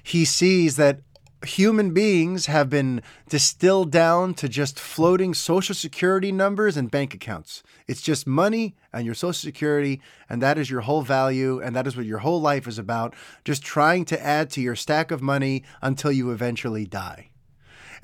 he 0.02 0.24
sees 0.24 0.76
that 0.76 1.00
human 1.44 1.92
beings 1.92 2.46
have 2.46 2.70
been 2.70 3.02
distilled 3.28 3.90
down 3.90 4.34
to 4.34 4.48
just 4.48 4.78
floating 4.80 5.34
social 5.34 5.74
security 5.74 6.32
numbers 6.32 6.76
and 6.76 6.90
bank 6.90 7.14
accounts. 7.14 7.62
It's 7.86 8.00
just 8.00 8.26
money 8.26 8.74
and 8.92 9.04
your 9.04 9.14
social 9.14 9.34
security, 9.34 10.00
and 10.28 10.40
that 10.40 10.58
is 10.58 10.70
your 10.70 10.82
whole 10.82 11.02
value, 11.02 11.60
and 11.60 11.76
that 11.76 11.86
is 11.86 11.96
what 11.96 12.06
your 12.06 12.18
whole 12.18 12.40
life 12.40 12.66
is 12.66 12.78
about. 12.78 13.14
Just 13.44 13.62
trying 13.62 14.04
to 14.06 14.22
add 14.22 14.50
to 14.50 14.60
your 14.60 14.76
stack 14.76 15.10
of 15.10 15.20
money 15.20 15.64
until 15.82 16.12
you 16.12 16.30
eventually 16.30 16.86
die. 16.86 17.28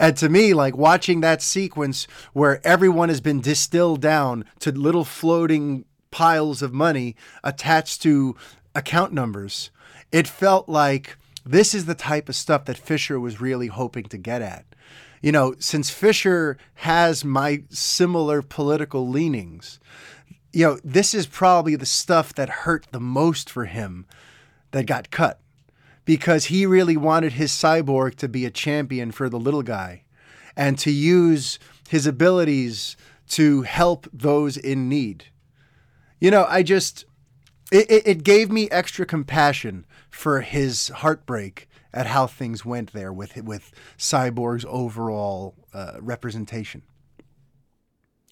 And 0.01 0.17
to 0.17 0.31
me, 0.31 0.55
like 0.55 0.79
watching 0.79 1.21
that 1.21 1.43
sequence 1.43 2.09
where 2.33 2.67
everyone 2.67 3.11
has 3.11 3.21
been 3.21 3.43
distilled 3.43 4.01
down 4.01 4.47
to 4.61 4.73
little 4.73 5.05
floating 5.05 5.85
piles 6.11 6.63
of 6.63 6.73
money 6.73 7.15
attached 7.45 8.01
to 8.03 8.35
account 8.75 9.13
numbers, 9.13 9.71
it 10.11 10.27
felt 10.27 10.71
like 10.71 11.19
this 11.45 11.75
is 11.75 11.85
the 11.85 11.95
type 11.95 12.31
of 12.31 12.35
stuff 12.35 12.65
that 12.65 12.79
Fisher 12.79 13.21
was 13.21 13.43
really 13.43 13.67
hoping 13.67 14.05
to 14.05 14.17
get 14.17 14.41
at. 14.41 14.65
You 15.21 15.33
know, 15.33 15.55
since 15.59 15.91
Fisher 15.91 16.57
has 16.77 17.23
my 17.23 17.65
similar 17.69 18.41
political 18.41 19.07
leanings, 19.07 19.81
you 20.51 20.65
know, 20.65 20.79
this 20.83 21.13
is 21.13 21.27
probably 21.27 21.77
the 21.77 21.85
stuff 21.85 22.35
that 22.37 22.49
hurt 22.49 22.87
the 22.91 23.01
most 23.01 23.51
for 23.51 23.67
him 23.67 24.07
that 24.71 24.87
got 24.87 25.11
cut 25.11 25.41
because 26.11 26.47
he 26.47 26.67
really 26.67 26.97
wanted 26.97 27.35
his 27.35 27.53
cyborg 27.53 28.17
to 28.17 28.29
be 28.29 28.45
a 28.45 28.51
champion 28.51 29.13
for 29.13 29.29
the 29.29 29.39
little 29.39 29.63
guy 29.63 30.03
and 30.57 30.77
to 30.77 30.91
use 30.91 31.57
his 31.89 32.05
abilities 32.05 32.97
to 33.29 33.63
help 33.63 34.09
those 34.13 34.57
in 34.57 34.89
need. 34.89 35.27
You 36.19 36.33
know, 36.33 36.47
I 36.49 36.65
just, 36.65 37.05
it, 37.71 37.87
it 38.05 38.25
gave 38.25 38.51
me 38.51 38.69
extra 38.71 39.07
compassion 39.07 39.87
for 40.11 40.41
his 40.41 40.89
heartbreak 40.89 41.69
at 41.95 42.09
how 42.09 42.27
things 42.27 42.65
went 42.65 42.93
there 42.93 43.13
with, 43.13 43.37
with 43.45 43.71
Cyborg's 43.97 44.67
overall 44.69 45.55
uh, 45.73 45.99
representation. 46.01 46.83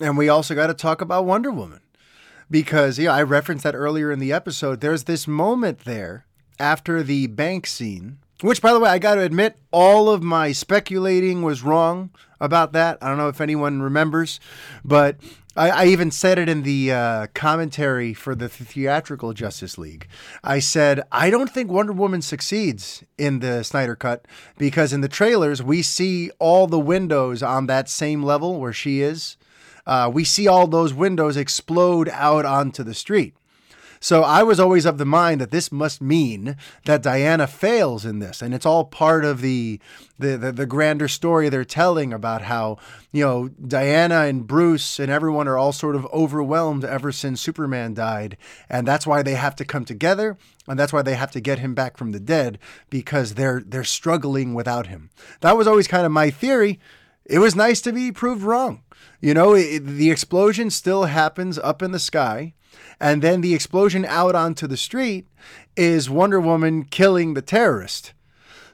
And 0.00 0.18
we 0.18 0.28
also 0.28 0.56
got 0.56 0.66
to 0.66 0.74
talk 0.74 1.00
about 1.00 1.26
Wonder 1.26 1.52
Woman 1.52 1.82
because, 2.50 2.98
yeah, 2.98 3.14
I 3.14 3.22
referenced 3.22 3.62
that 3.62 3.76
earlier 3.76 4.10
in 4.10 4.18
the 4.18 4.32
episode. 4.32 4.80
There's 4.80 5.04
this 5.04 5.28
moment 5.28 5.84
there 5.84 6.24
after 6.58 7.02
the 7.02 7.26
bank 7.26 7.66
scene 7.66 8.18
Which, 8.40 8.62
by 8.62 8.72
the 8.72 8.78
way, 8.78 8.88
I 8.88 8.98
got 8.98 9.16
to 9.16 9.22
admit, 9.22 9.58
all 9.72 10.08
of 10.08 10.22
my 10.22 10.52
speculating 10.52 11.42
was 11.42 11.62
wrong 11.64 12.10
about 12.40 12.72
that. 12.72 12.98
I 13.02 13.08
don't 13.08 13.18
know 13.18 13.28
if 13.28 13.40
anyone 13.40 13.82
remembers, 13.82 14.38
but 14.84 15.16
I, 15.56 15.70
I 15.70 15.84
even 15.86 16.12
said 16.12 16.38
it 16.38 16.48
in 16.48 16.62
the 16.62 16.92
uh, 16.92 17.26
commentary 17.34 18.14
for 18.14 18.36
the 18.36 18.48
theatrical 18.48 19.32
Justice 19.32 19.76
League. 19.76 20.06
I 20.44 20.60
said, 20.60 21.02
I 21.10 21.30
don't 21.30 21.50
think 21.50 21.68
Wonder 21.68 21.92
Woman 21.92 22.22
succeeds 22.22 23.02
in 23.18 23.40
the 23.40 23.64
Snyder 23.64 23.96
Cut 23.96 24.24
because 24.56 24.92
in 24.92 25.00
the 25.00 25.08
trailers, 25.08 25.60
we 25.60 25.82
see 25.82 26.30
all 26.38 26.68
the 26.68 26.78
windows 26.78 27.42
on 27.42 27.66
that 27.66 27.88
same 27.88 28.22
level 28.22 28.60
where 28.60 28.72
she 28.72 29.00
is. 29.00 29.36
Uh, 29.84 30.08
we 30.12 30.22
see 30.22 30.46
all 30.46 30.68
those 30.68 30.94
windows 30.94 31.36
explode 31.36 32.08
out 32.10 32.44
onto 32.44 32.84
the 32.84 32.94
street. 32.94 33.34
So 34.00 34.22
I 34.22 34.42
was 34.42 34.60
always 34.60 34.86
of 34.86 34.98
the 34.98 35.04
mind 35.04 35.40
that 35.40 35.50
this 35.50 35.72
must 35.72 36.00
mean 36.00 36.56
that 36.84 37.02
Diana 37.02 37.46
fails 37.46 38.04
in 38.04 38.18
this, 38.18 38.40
and 38.42 38.54
it's 38.54 38.66
all 38.66 38.84
part 38.84 39.24
of 39.24 39.40
the 39.40 39.80
the 40.18 40.36
the, 40.36 40.52
the 40.52 40.66
grander 40.66 41.08
story 41.08 41.48
they're 41.48 41.64
telling 41.64 42.12
about 42.12 42.42
how 42.42 42.78
you 43.12 43.24
know 43.24 43.48
Diana 43.48 44.22
and 44.22 44.46
Bruce 44.46 44.98
and 44.98 45.10
everyone 45.10 45.48
are 45.48 45.58
all 45.58 45.72
sort 45.72 45.96
of 45.96 46.06
overwhelmed 46.06 46.84
ever 46.84 47.12
since 47.12 47.40
Superman 47.40 47.94
died, 47.94 48.36
and 48.68 48.86
that's 48.86 49.06
why 49.06 49.22
they 49.22 49.34
have 49.34 49.56
to 49.56 49.64
come 49.64 49.84
together, 49.84 50.36
and 50.66 50.78
that's 50.78 50.92
why 50.92 51.02
they 51.02 51.14
have 51.14 51.30
to 51.32 51.40
get 51.40 51.58
him 51.58 51.74
back 51.74 51.96
from 51.96 52.12
the 52.12 52.20
dead 52.20 52.58
because 52.90 53.34
they're 53.34 53.62
they're 53.64 53.84
struggling 53.84 54.54
without 54.54 54.86
him. 54.86 55.10
That 55.40 55.56
was 55.56 55.66
always 55.66 55.88
kind 55.88 56.06
of 56.06 56.12
my 56.12 56.30
theory. 56.30 56.78
It 57.24 57.40
was 57.40 57.54
nice 57.54 57.80
to 57.82 57.92
be 57.92 58.10
proved 58.10 58.42
wrong. 58.42 58.82
You 59.20 59.34
know, 59.34 59.54
it, 59.54 59.80
the 59.80 60.10
explosion 60.10 60.70
still 60.70 61.04
happens 61.04 61.58
up 61.58 61.82
in 61.82 61.92
the 61.92 61.98
sky. 61.98 62.54
And 63.00 63.22
then 63.22 63.40
the 63.40 63.54
explosion 63.54 64.04
out 64.04 64.34
onto 64.34 64.66
the 64.66 64.76
street 64.76 65.26
is 65.76 66.10
Wonder 66.10 66.40
Woman 66.40 66.84
killing 66.84 67.34
the 67.34 67.42
terrorist. 67.42 68.12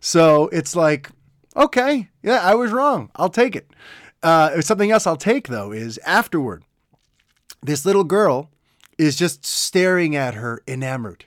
So 0.01 0.49
it's 0.49 0.75
like, 0.75 1.11
okay, 1.57 2.09
yeah, 2.23 2.41
I 2.43 2.55
was 2.55 2.73
wrong. 2.73 3.11
I'll 3.17 3.31
take 3.31 3.55
it. 3.55 3.71
Uh, 4.23 4.61
something 4.63 4.91
else 4.91 5.07
I'll 5.07 5.17
take, 5.17 5.49
though, 5.49 5.73
is 5.73 5.99
afterward, 6.07 6.65
this 7.63 7.85
little 7.85 8.05
girl 8.05 8.51
is 8.97 9.17
just 9.17 9.45
staring 9.45 10.17
at 10.17 10.35
her, 10.35 10.63
enamored. 10.67 11.27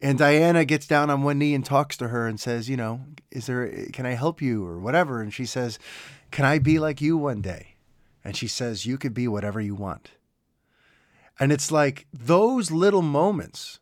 And 0.00 0.18
Diana 0.18 0.64
gets 0.64 0.86
down 0.86 1.10
on 1.10 1.22
one 1.22 1.38
knee 1.38 1.54
and 1.54 1.64
talks 1.64 1.96
to 1.98 2.08
her 2.08 2.26
and 2.26 2.40
says, 2.40 2.68
you 2.68 2.76
know, 2.76 3.00
is 3.30 3.46
there, 3.46 3.86
can 3.92 4.06
I 4.06 4.12
help 4.12 4.40
you 4.40 4.64
or 4.64 4.78
whatever? 4.78 5.20
And 5.20 5.32
she 5.34 5.44
says, 5.44 5.78
can 6.30 6.44
I 6.44 6.58
be 6.58 6.78
like 6.78 7.00
you 7.00 7.16
one 7.16 7.42
day? 7.42 7.74
And 8.24 8.36
she 8.36 8.46
says, 8.46 8.86
you 8.86 8.96
could 8.96 9.14
be 9.14 9.28
whatever 9.28 9.60
you 9.60 9.74
want. 9.74 10.12
And 11.40 11.50
it's 11.50 11.72
like 11.72 12.06
those 12.12 12.70
little 12.70 13.02
moments 13.02 13.80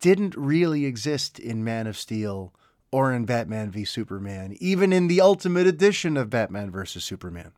didn't 0.00 0.36
really 0.36 0.84
exist 0.84 1.38
in 1.38 1.62
Man 1.62 1.86
of 1.86 1.96
Steel 1.96 2.52
or 2.90 3.12
in 3.12 3.24
Batman 3.24 3.70
v 3.70 3.84
Superman, 3.84 4.56
even 4.60 4.92
in 4.92 5.06
the 5.06 5.20
Ultimate 5.20 5.66
Edition 5.66 6.16
of 6.16 6.28
Batman 6.28 6.70
vs. 6.70 7.04
Superman. 7.04 7.52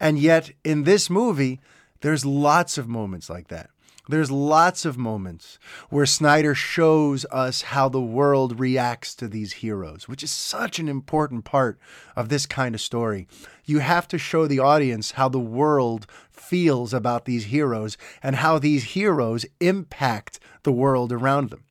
And 0.00 0.18
yet, 0.18 0.50
in 0.64 0.82
this 0.82 1.08
movie, 1.08 1.60
there's 2.00 2.26
lots 2.26 2.76
of 2.76 2.88
moments 2.88 3.30
like 3.30 3.48
that. 3.48 3.70
There's 4.10 4.30
lots 4.30 4.86
of 4.86 4.96
moments 4.96 5.58
where 5.90 6.06
Snyder 6.06 6.54
shows 6.54 7.26
us 7.30 7.60
how 7.60 7.90
the 7.90 8.00
world 8.00 8.58
reacts 8.58 9.14
to 9.16 9.28
these 9.28 9.54
heroes, 9.54 10.08
which 10.08 10.22
is 10.22 10.30
such 10.30 10.78
an 10.78 10.88
important 10.88 11.44
part 11.44 11.78
of 12.16 12.30
this 12.30 12.46
kind 12.46 12.74
of 12.74 12.80
story. 12.80 13.28
You 13.66 13.80
have 13.80 14.08
to 14.08 14.16
show 14.16 14.46
the 14.46 14.60
audience 14.60 15.12
how 15.12 15.28
the 15.28 15.38
world 15.38 16.06
feels 16.40 16.94
about 16.94 17.24
these 17.24 17.46
heroes 17.46 17.96
and 18.22 18.36
how 18.36 18.58
these 18.58 18.84
heroes 18.84 19.46
impact 19.60 20.40
the 20.62 20.72
world 20.72 21.12
around 21.12 21.50
them. 21.50 21.64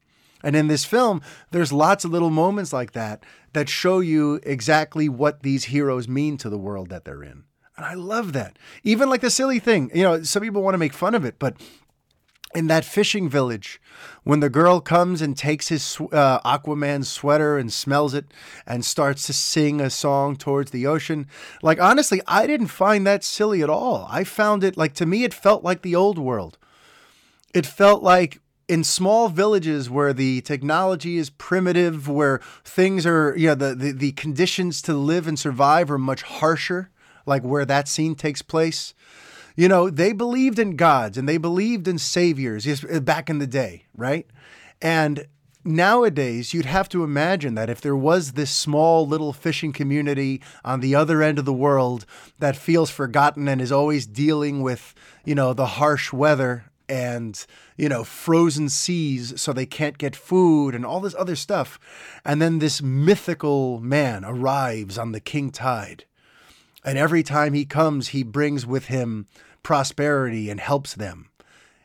And 0.44 0.56
in 0.56 0.68
this 0.68 0.85
film, 0.85 1.22
there's 1.52 1.73
lots 1.73 2.06
of 2.06 2.11
little 2.11 2.30
moments 2.30 2.72
like 2.72 2.91
that 2.91 3.23
that 3.53 3.69
show 3.69 3.99
you 3.99 4.39
exactly 4.44 5.10
what 5.10 5.41
these 5.41 5.65
heroes 5.65 6.07
mean 6.07 6.38
to 6.38 6.49
the 6.49 6.57
world 6.57 6.89
that 6.89 7.06
they're 7.06 7.23
in. 7.23 7.44
And 7.76 7.85
I 7.85 7.94
love 7.94 8.34
that. 8.34 8.57
Even 8.84 9.10
like 9.10 9.22
the 9.22 9.30
silly 9.30 9.60
thing, 9.60 9.91
you 9.94 10.03
know, 10.03 10.23
some 10.23 10.41
people 10.41 10.64
want 10.64 10.73
to 10.73 10.80
make 10.80 10.94
fun 10.94 11.15
of 11.15 11.26
it, 11.26 11.35
but 11.39 11.56
in 12.58 12.66
that 12.66 12.84
fishing 12.84 13.30
village 13.30 13.80
when 14.24 14.40
the 14.40 14.50
girl 14.50 14.82
comes 14.82 15.22
and 15.22 15.38
takes 15.38 15.68
his 15.68 15.96
uh, 16.12 16.40
Aquaman 16.40 17.06
sweater 17.06 17.56
and 17.56 17.72
smells 17.72 18.16
it 18.16 18.34
and 18.66 18.84
starts 18.84 19.28
to 19.28 19.32
sing 19.32 19.80
a 19.80 19.92
song 19.92 20.36
towards 20.36 20.72
the 20.72 20.88
ocean. 20.88 21.28
Like, 21.62 21.80
honestly, 21.80 22.20
I 22.26 22.48
didn't 22.48 22.70
find 22.70 23.06
that 23.06 23.24
silly 23.24 23.62
at 23.62 23.70
all. 23.70 24.08
I 24.10 24.24
found 24.24 24.64
it, 24.64 24.76
like, 24.76 24.96
to 24.96 25.06
me, 25.06 25.24
it 25.24 25.36
felt 25.36 25.64
like 25.64 25.84
the 25.84 25.96
old 25.96 26.18
world. 26.18 26.58
It 27.54 27.68
felt 27.68 28.02
like 28.02 28.42
in 28.68 28.84
small 28.84 29.30
villages 29.30 29.88
where 29.88 30.12
the 30.12 30.42
technology 30.42 31.18
is 31.18 31.30
primitive, 31.30 32.10
where 32.10 32.42
things 32.64 33.06
are, 33.06 33.36
you 33.38 33.50
know, 33.50 33.56
the, 33.56 33.76
the, 33.76 33.92
the 33.92 34.12
conditions 34.14 34.82
to 34.82 34.96
live 34.96 35.28
and 35.28 35.38
survive 35.38 35.92
are 35.92 36.00
much 36.00 36.24
harsher, 36.24 36.90
like 37.28 37.44
where 37.44 37.66
that 37.66 37.88
scene 37.88 38.16
takes 38.16 38.42
place 38.42 38.96
you 39.58 39.68
know, 39.68 39.90
they 39.90 40.14
believed 40.14 40.60
in 40.60 40.76
gods 40.76 41.18
and 41.18 41.28
they 41.28 41.38
believed 41.38 41.88
in 41.88 41.98
saviors 41.98 42.86
uh, 42.86 43.00
back 43.00 43.28
in 43.30 43.40
the 43.40 43.48
day, 43.48 43.86
right? 43.96 44.28
And 44.82 45.26
nowadays, 45.66 46.54
you'd 46.54 46.66
have 46.66 46.88
to 46.90 47.04
imagine 47.04 47.56
that 47.56 47.70
if 47.70 47.82
there 47.82 47.96
was 47.96 48.34
this 48.34 48.52
small 48.52 49.06
little 49.08 49.34
fishing 49.34 49.74
community 49.74 50.42
on 50.64 50.80
the 50.80 50.94
other 50.94 51.24
end 51.24 51.40
of 51.40 51.46
the 51.46 51.52
world 51.52 52.06
that 52.38 52.56
feels 52.56 52.92
forgotten 52.92 53.48
and 53.48 53.60
is 53.60 53.72
always 53.72 54.06
dealing 54.06 54.62
with, 54.62 54.94
you 55.26 55.34
know, 55.34 55.54
the 55.54 55.66
harsh 55.66 56.14
weather 56.14 56.66
and 56.88 57.46
you 57.76 57.90
know 57.90 58.02
frozen 58.06 58.70
seas 58.70 59.34
so 59.36 59.52
they 59.52 59.66
can't 59.66 59.98
get 59.98 60.16
food 60.16 60.74
and 60.74 60.86
all 60.86 61.02
this 61.02 61.16
other 61.16 61.36
stuff 61.36 61.78
and 62.24 62.42
then 62.42 62.60
this 62.60 62.82
mythical 62.82 63.82
man 63.82 64.24
arrives 64.24 64.98
on 64.98 65.12
the 65.12 65.20
king 65.20 65.52
tide 65.52 66.06
and 66.86 66.98
every 66.98 67.24
time 67.24 67.52
he 67.52 67.66
comes 67.66 68.10
he 68.10 68.24
brings 68.24 68.66
with 68.66 68.86
him 68.86 69.28
prosperity 69.68 70.49
and 70.49 70.61
helps 70.61 70.95
them. 70.95 71.30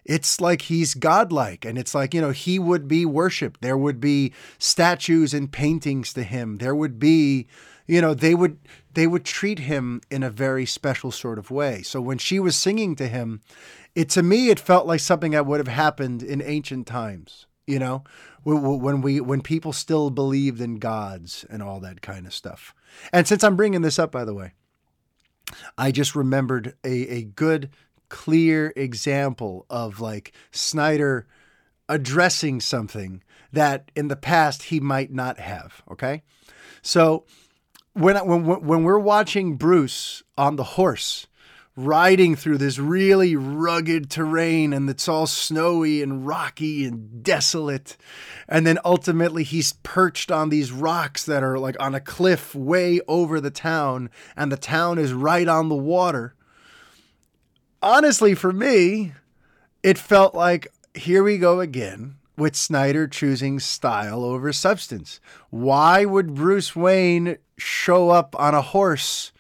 It's 0.05 0.41
like 0.41 0.63
he's 0.63 0.95
godlike, 0.95 1.65
and 1.65 1.77
it's 1.77 1.97
like, 1.97 2.15
you 2.15 2.21
know, 2.21 2.31
he 2.31 2.57
would 2.57 2.87
be 2.87 3.05
worshiped. 3.05 3.61
There 3.61 3.77
would 3.77 4.01
be 4.01 4.33
statues 4.57 5.35
and 5.35 5.51
paintings 5.51 6.13
to 6.13 6.23
him. 6.23 6.59
There 6.59 6.77
would 6.77 7.01
be, 7.01 7.49
you 7.89 8.01
know, 8.01 8.15
they 8.15 8.37
would 8.37 8.59
they 8.95 9.09
would 9.09 9.25
treat 9.25 9.59
him 9.59 10.01
in 10.13 10.23
a 10.23 10.31
very 10.31 10.65
special 10.65 11.11
sort 11.11 11.41
of 11.41 11.51
way. 11.51 11.83
So 11.83 12.01
when 12.01 12.19
she 12.19 12.39
was 12.39 12.55
singing 12.55 12.95
to 12.97 13.09
him, 13.09 13.41
it 13.97 14.09
to 14.11 14.23
me 14.23 14.51
it 14.51 14.61
felt 14.61 14.87
like 14.87 15.01
something 15.01 15.33
that 15.33 15.47
would 15.47 15.59
have 15.59 15.67
happened 15.67 16.23
in 16.23 16.41
ancient 16.41 16.87
times, 16.87 17.47
you 17.67 17.81
know, 17.81 18.05
when 18.45 19.01
we 19.01 19.21
when 19.21 19.41
people 19.41 19.73
still 19.73 20.11
believed 20.11 20.61
in 20.61 20.79
gods 20.79 21.45
and 21.51 21.65
all 21.65 21.81
that 21.81 22.01
kind 22.01 22.29
of 22.29 22.33
stuff. 22.33 22.77
And 23.13 23.27
since 23.27 23.43
I'm 23.43 23.57
bringing 23.57 23.83
this 23.83 23.99
up 23.99 24.13
by 24.13 24.25
the 24.25 24.35
way, 24.35 24.53
I 25.77 25.91
just 25.91 26.15
remembered 26.15 26.75
a, 26.85 27.09
a 27.09 27.23
good, 27.25 27.71
clear 28.09 28.73
example 28.77 29.65
of 29.71 30.01
like 30.01 30.33
Snyder 30.51 31.27
addressing 31.89 32.61
something 32.61 33.23
that 33.53 33.91
in 33.95 34.09
the 34.09 34.17
past 34.17 34.65
he 34.65 34.81
might 34.81 35.13
not 35.13 35.39
have. 35.39 35.83
Okay. 35.91 36.23
So 36.83 37.25
when, 37.95 38.17
when, 38.27 38.45
when 38.45 38.85
we're 38.85 38.99
watching 38.99 39.57
Bruce 39.57 40.23
on 40.37 40.57
the 40.57 40.65
horse, 40.65 41.27
riding 41.75 42.37
through 42.37 42.59
this 42.59 42.79
really 42.79 43.35
rugged 43.35 44.11
terrain 44.11 44.73
and 44.73 44.89
it's 44.91 45.09
all 45.09 45.27
snowy 45.27 46.03
and 46.03 46.27
rocky 46.27 46.85
and 46.85 47.23
desolate. 47.23 47.97
And 48.49 48.67
then 48.67 48.79
ultimately 48.85 49.43
he's 49.43 49.73
perched 49.83 50.31
on 50.31 50.51
these 50.51 50.71
rocks 50.71 51.25
that 51.25 51.43
are 51.43 51.59
like 51.59 51.77
on 51.81 51.95
a 51.95 52.01
cliff 52.01 52.55
way 52.55 53.01
over 53.09 53.41
the 53.41 53.51
town, 53.51 54.11
and 54.37 54.53
the 54.53 54.57
town 54.57 54.99
is 54.99 55.13
right 55.13 55.49
on 55.49 55.69
the 55.69 55.75
water. 55.75 56.35
Honestly, 57.81 58.35
for 58.35 58.53
me, 58.53 59.13
it 59.83 59.99
felt 59.99 60.35
like 60.35 60.69
here 60.95 61.25
we 61.25 61.39
go 61.39 61.61
again 61.61 62.17
with 62.37 62.55
Snyder 62.55 63.07
choosing 63.07 63.59
style 63.59 64.25
over 64.25 64.53
substance. 64.53 65.21
Why 65.51 66.05
would 66.05 66.35
Bruce 66.35 66.77
Wayne 66.77 67.39
show 67.57 68.11
up 68.11 68.39
on 68.39 68.55
a 68.55 68.63
horse? 68.63 69.33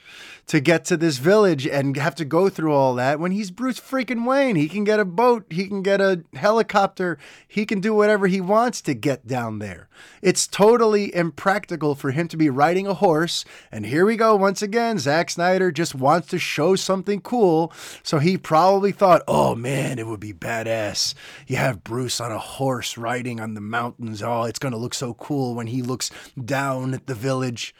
To 0.47 0.61
get 0.61 0.85
to 0.85 0.97
this 0.97 1.19
village 1.19 1.67
and 1.67 1.97
have 1.97 2.15
to 2.17 2.25
go 2.25 2.49
through 2.49 2.73
all 2.73 2.95
that 2.97 3.21
when 3.21 3.33
he's 3.33 3.51
Bruce 3.51 3.81
freaking 3.81 4.27
Wayne. 4.27 4.57
He 4.57 4.69
can 4.69 4.85
get 4.85 5.01
a 5.01 5.05
boat, 5.05 5.47
he 5.51 5.67
can 5.67 5.83
get 5.83 6.01
a 6.01 6.25
helicopter, 6.35 7.19
he 7.47 7.65
can 7.65 7.81
do 7.81 7.95
whatever 7.95 8.27
he 8.27 8.41
wants 8.41 8.81
to 8.83 8.95
get 8.95 9.27
down 9.27 9.61
there. 9.61 9.89
It's 10.21 10.47
totally 10.47 11.15
impractical 11.15 11.95
for 11.95 12.11
him 12.11 12.29
to 12.29 12.37
be 12.37 12.51
riding 12.51 12.87
a 12.87 12.95
horse. 12.95 13.45
And 13.71 13.87
here 13.87 14.05
we 14.05 14.17
go 14.17 14.37
once 14.37 14.63
again. 14.63 14.99
Zack 14.99 15.31
Snyder 15.31 15.71
just 15.71 15.95
wants 15.95 16.29
to 16.29 16.39
show 16.39 16.77
something 16.77 17.21
cool. 17.21 17.73
So 18.03 18.19
he 18.19 18.37
probably 18.37 18.93
thought, 18.93 19.23
oh 19.29 19.55
man, 19.55 19.99
it 19.99 20.07
would 20.07 20.21
be 20.21 20.33
badass. 20.33 21.15
You 21.47 21.57
have 21.57 21.85
Bruce 21.85 22.21
on 22.21 22.33
a 22.33 22.39
horse 22.39 22.99
riding 22.99 23.41
on 23.41 23.55
the 23.55 23.61
mountains. 23.61 24.23
Oh, 24.23 24.43
it's 24.45 24.59
going 24.59 24.73
to 24.73 24.79
look 24.79 24.95
so 24.95 25.15
cool 25.15 25.55
when 25.55 25.69
he 25.69 25.83
looks 25.83 26.11
down 26.43 26.95
at 26.95 27.07
the 27.07 27.15
village. 27.15 27.75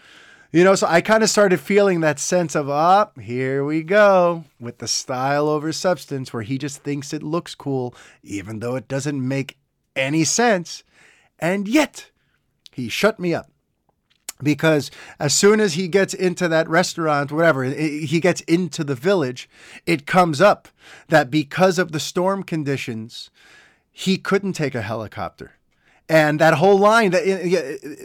You 0.55 0.65
know, 0.65 0.75
so 0.75 0.87
I 0.87 1.01
kind 1.01 1.23
of 1.23 1.31
started 1.31 1.61
feeling 1.61 2.01
that 2.01 2.19
sense 2.19 2.55
of, 2.55 2.69
ah, 2.69 3.11
oh, 3.17 3.21
here 3.21 3.65
we 3.65 3.83
go 3.83 4.45
with 4.61 4.79
the 4.79 4.87
style 4.87 5.49
over 5.49 5.73
substance, 5.73 6.31
where 6.31 6.43
he 6.43 6.59
just 6.59 6.83
thinks 6.83 7.15
it 7.15 7.23
looks 7.23 7.55
cool, 7.55 7.95
even 8.23 8.59
though 8.59 8.77
it 8.77 8.87
doesn't 8.87 9.27
make 9.27 9.57
any 9.97 10.25
sense. 10.25 10.85
And 11.39 11.67
yet, 11.67 12.11
he 12.71 12.91
shut 12.91 13.19
me 13.19 13.33
up. 13.33 13.49
because 14.43 14.91
as 15.19 15.33
soon 15.33 15.61
as 15.61 15.75
he 15.75 15.89
gets 15.89 16.13
into 16.13 16.49
that 16.49 16.69
restaurant, 16.69 17.33
whatever, 17.33 17.65
he 17.65 18.21
gets 18.21 18.41
into 18.43 18.85
the 18.85 18.95
village, 18.95 19.49
it 19.87 20.07
comes 20.07 20.41
up 20.41 20.69
that 21.09 21.31
because 21.31 21.79
of 21.79 21.93
the 21.93 22.01
storm 22.01 22.43
conditions, 22.43 23.31
he 23.91 24.19
couldn't 24.19 24.55
take 24.55 24.75
a 24.75 24.83
helicopter. 24.83 25.53
And 26.09 26.41
that 26.41 26.55
whole 26.55 26.79
line, 26.79 27.13
that 27.13 27.25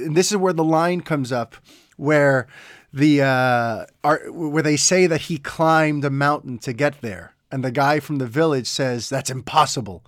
this 0.10 0.32
is 0.32 0.38
where 0.38 0.54
the 0.54 0.64
line 0.64 1.02
comes 1.02 1.32
up, 1.32 1.56
where 1.98 2.48
the 2.94 3.22
uh, 3.22 3.86
are, 4.04 4.32
where 4.32 4.64
they 4.64 4.78
say 4.78 5.08
that 5.08 5.22
he 5.22 5.38
climbed 5.38 6.06
a 6.06 6.10
mountain 6.10 6.58
to 6.60 6.74
get 6.74 7.02
there, 7.02 7.34
and 7.52 7.64
the 7.64 7.72
guy 7.72 8.00
from 8.00 8.18
the 8.18 8.28
village 8.28 8.68
says 8.68 9.10
that's 9.10 9.30
impossible. 9.30 10.04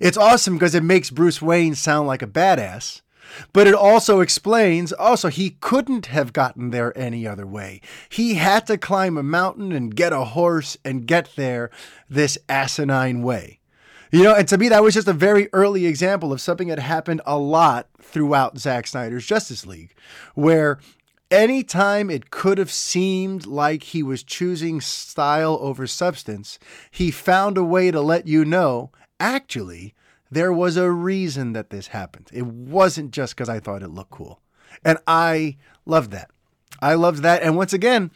It's 0.00 0.18
awesome 0.18 0.54
because 0.54 0.74
it 0.74 0.82
makes 0.82 1.10
Bruce 1.10 1.40
Wayne 1.40 1.74
sound 1.74 2.08
like 2.08 2.22
a 2.22 2.26
badass 2.26 3.02
but 3.52 3.66
it 3.66 3.74
also 3.74 4.20
explains 4.20 4.92
also 4.92 5.28
he 5.28 5.50
couldn't 5.60 6.06
have 6.06 6.32
gotten 6.32 6.70
there 6.70 6.96
any 6.96 7.26
other 7.26 7.46
way. 7.46 7.80
He 8.08 8.34
had 8.34 8.66
to 8.66 8.78
climb 8.78 9.16
a 9.16 9.22
mountain 9.22 9.72
and 9.72 9.94
get 9.94 10.12
a 10.12 10.24
horse 10.24 10.76
and 10.84 11.06
get 11.06 11.30
there 11.36 11.70
this 12.08 12.38
asinine 12.48 13.22
way. 13.22 13.60
You 14.10 14.22
know, 14.22 14.34
and 14.34 14.46
to 14.48 14.58
me, 14.58 14.68
that 14.68 14.82
was 14.82 14.94
just 14.94 15.08
a 15.08 15.12
very 15.12 15.48
early 15.52 15.86
example 15.86 16.32
of 16.32 16.40
something 16.40 16.68
that 16.68 16.78
happened 16.78 17.20
a 17.26 17.36
lot 17.36 17.88
throughout 18.00 18.58
Zack 18.58 18.86
Snyder's 18.86 19.26
Justice 19.26 19.66
League, 19.66 19.92
where 20.34 20.78
anytime 21.30 22.10
it 22.10 22.30
could 22.30 22.58
have 22.58 22.70
seemed 22.70 23.46
like 23.46 23.82
he 23.82 24.02
was 24.02 24.22
choosing 24.22 24.80
style 24.80 25.58
over 25.60 25.86
substance, 25.86 26.58
he 26.90 27.10
found 27.10 27.58
a 27.58 27.64
way 27.64 27.90
to 27.90 28.00
let 28.00 28.26
you 28.26 28.44
know, 28.44 28.90
actually, 29.18 29.94
there 30.30 30.52
was 30.52 30.76
a 30.76 30.90
reason 30.90 31.52
that 31.52 31.70
this 31.70 31.88
happened. 31.88 32.30
It 32.32 32.46
wasn't 32.46 33.12
just 33.12 33.34
because 33.34 33.48
I 33.48 33.60
thought 33.60 33.82
it 33.82 33.90
looked 33.90 34.10
cool. 34.10 34.40
And 34.84 34.98
I 35.06 35.56
loved 35.86 36.10
that. 36.10 36.30
I 36.80 36.94
loved 36.94 37.22
that. 37.22 37.42
And 37.42 37.56
once 37.56 37.72
again, 37.72 38.10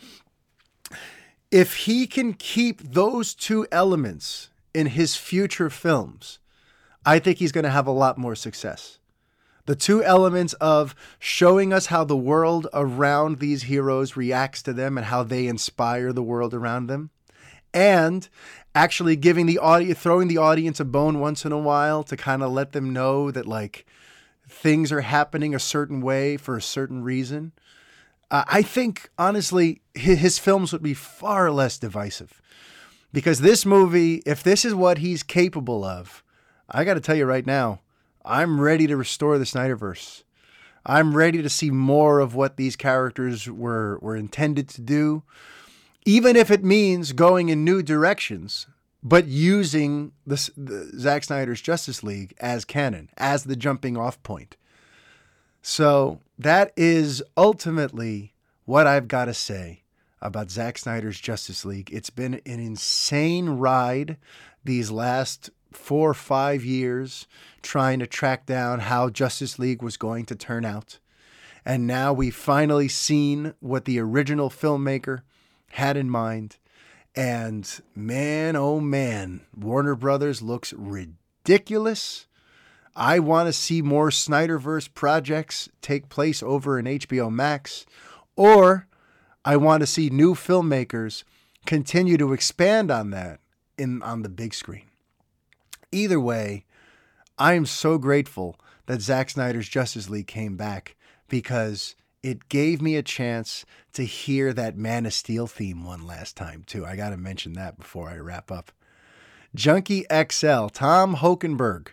if 1.50 1.76
he 1.76 2.06
can 2.06 2.34
keep 2.34 2.82
those 2.82 3.34
two 3.34 3.66
elements 3.70 4.50
in 4.74 4.88
his 4.88 5.16
future 5.16 5.70
films, 5.70 6.38
I 7.06 7.18
think 7.18 7.38
he's 7.38 7.52
going 7.52 7.64
to 7.64 7.70
have 7.70 7.86
a 7.86 7.92
lot 7.92 8.18
more 8.18 8.34
success. 8.34 8.98
The 9.68 9.76
two 9.76 10.02
elements 10.02 10.54
of 10.54 10.94
showing 11.18 11.74
us 11.74 11.86
how 11.86 12.02
the 12.02 12.16
world 12.16 12.66
around 12.72 13.38
these 13.38 13.64
heroes 13.64 14.16
reacts 14.16 14.62
to 14.62 14.72
them 14.72 14.96
and 14.96 15.08
how 15.08 15.22
they 15.22 15.46
inspire 15.46 16.10
the 16.10 16.22
world 16.22 16.54
around 16.54 16.86
them, 16.86 17.10
and 17.74 18.26
actually 18.74 19.14
giving 19.14 19.44
the 19.44 19.58
audience, 19.58 20.00
throwing 20.00 20.28
the 20.28 20.38
audience 20.38 20.80
a 20.80 20.86
bone 20.86 21.20
once 21.20 21.44
in 21.44 21.52
a 21.52 21.58
while 21.58 22.02
to 22.04 22.16
kind 22.16 22.42
of 22.42 22.50
let 22.50 22.72
them 22.72 22.94
know 22.94 23.30
that 23.30 23.44
like 23.44 23.84
things 24.48 24.90
are 24.90 25.02
happening 25.02 25.54
a 25.54 25.58
certain 25.58 26.00
way 26.00 26.38
for 26.38 26.56
a 26.56 26.62
certain 26.62 27.04
reason. 27.04 27.52
Uh, 28.30 28.44
I 28.48 28.62
think 28.62 29.10
honestly, 29.18 29.82
his, 29.92 30.20
his 30.20 30.38
films 30.38 30.72
would 30.72 30.82
be 30.82 30.94
far 30.94 31.50
less 31.50 31.76
divisive 31.76 32.40
because 33.12 33.40
this 33.40 33.66
movie, 33.66 34.22
if 34.24 34.42
this 34.42 34.64
is 34.64 34.74
what 34.74 34.96
he's 34.96 35.22
capable 35.22 35.84
of, 35.84 36.24
I 36.70 36.84
got 36.84 36.94
to 36.94 37.00
tell 37.00 37.16
you 37.16 37.26
right 37.26 37.44
now, 37.44 37.80
I'm 38.24 38.60
ready 38.60 38.86
to 38.86 38.96
restore 38.96 39.38
the 39.38 39.44
Snyderverse. 39.44 40.22
I'm 40.86 41.16
ready 41.16 41.42
to 41.42 41.50
see 41.50 41.70
more 41.70 42.20
of 42.20 42.34
what 42.34 42.56
these 42.56 42.76
characters 42.76 43.48
were 43.48 43.98
were 44.00 44.16
intended 44.16 44.68
to 44.70 44.80
do 44.80 45.22
even 46.08 46.36
if 46.36 46.50
it 46.50 46.64
means 46.64 47.12
going 47.12 47.50
in 47.50 47.64
new 47.64 47.82
directions, 47.82 48.66
but 49.02 49.26
using 49.26 50.10
the, 50.26 50.50
the 50.56 50.90
Zack 50.98 51.22
Snyder's 51.22 51.60
Justice 51.60 52.02
League 52.02 52.34
as 52.40 52.64
canon, 52.64 53.10
as 53.18 53.44
the 53.44 53.54
jumping 53.54 53.98
off 53.98 54.22
point. 54.22 54.56
So 55.60 56.20
that 56.38 56.72
is 56.78 57.22
ultimately 57.36 58.32
what 58.64 58.86
I've 58.86 59.06
got 59.06 59.26
to 59.26 59.34
say 59.34 59.82
about 60.22 60.50
Zack 60.50 60.78
Snyder's 60.78 61.20
Justice 61.20 61.66
League. 61.66 61.90
It's 61.92 62.08
been 62.08 62.40
an 62.46 62.58
insane 62.58 63.50
ride 63.50 64.16
these 64.64 64.90
last 64.90 65.50
four 65.72 66.10
or 66.10 66.14
five 66.14 66.64
years 66.64 67.26
trying 67.62 67.98
to 67.98 68.06
track 68.06 68.46
down 68.46 68.80
how 68.80 69.10
Justice 69.10 69.58
League 69.58 69.82
was 69.82 69.96
going 69.96 70.24
to 70.26 70.34
turn 70.34 70.64
out. 70.64 70.98
And 71.64 71.86
now 71.86 72.12
we've 72.12 72.34
finally 72.34 72.88
seen 72.88 73.54
what 73.60 73.84
the 73.84 73.98
original 73.98 74.48
filmmaker 74.48 75.20
had 75.72 75.96
in 75.96 76.08
mind. 76.08 76.56
And 77.14 77.68
man, 77.94 78.56
oh 78.56 78.80
man, 78.80 79.42
Warner 79.54 79.94
Brothers 79.94 80.40
looks 80.40 80.72
ridiculous. 80.72 82.26
I 82.94 83.18
want 83.18 83.48
to 83.48 83.52
see 83.52 83.82
more 83.82 84.10
Snyderverse 84.10 84.92
projects 84.92 85.68
take 85.82 86.08
place 86.08 86.42
over 86.42 86.78
in 86.78 86.86
HBO 86.86 87.30
Max, 87.30 87.86
or 88.34 88.88
I 89.44 89.56
want 89.56 89.82
to 89.82 89.86
see 89.86 90.10
new 90.10 90.34
filmmakers 90.34 91.22
continue 91.64 92.16
to 92.18 92.32
expand 92.32 92.90
on 92.90 93.10
that 93.10 93.40
in 93.76 94.02
on 94.02 94.22
the 94.22 94.28
big 94.28 94.52
screen. 94.54 94.87
Either 95.92 96.20
way, 96.20 96.64
I 97.38 97.54
am 97.54 97.66
so 97.66 97.98
grateful 97.98 98.58
that 98.86 99.00
Zack 99.00 99.30
Snyder's 99.30 99.68
Justice 99.68 100.10
League 100.10 100.26
came 100.26 100.56
back 100.56 100.96
because 101.28 101.94
it 102.22 102.48
gave 102.48 102.82
me 102.82 102.96
a 102.96 103.02
chance 103.02 103.64
to 103.92 104.04
hear 104.04 104.52
that 104.52 104.76
Man 104.76 105.06
of 105.06 105.12
Steel 105.12 105.46
theme 105.46 105.84
one 105.84 106.06
last 106.06 106.36
time, 106.36 106.64
too. 106.66 106.84
I 106.84 106.96
got 106.96 107.10
to 107.10 107.16
mention 107.16 107.52
that 107.54 107.78
before 107.78 108.08
I 108.08 108.16
wrap 108.16 108.50
up. 108.50 108.72
Junkie 109.54 110.04
XL, 110.12 110.66
Tom 110.66 111.16
Holkenberg, 111.16 111.88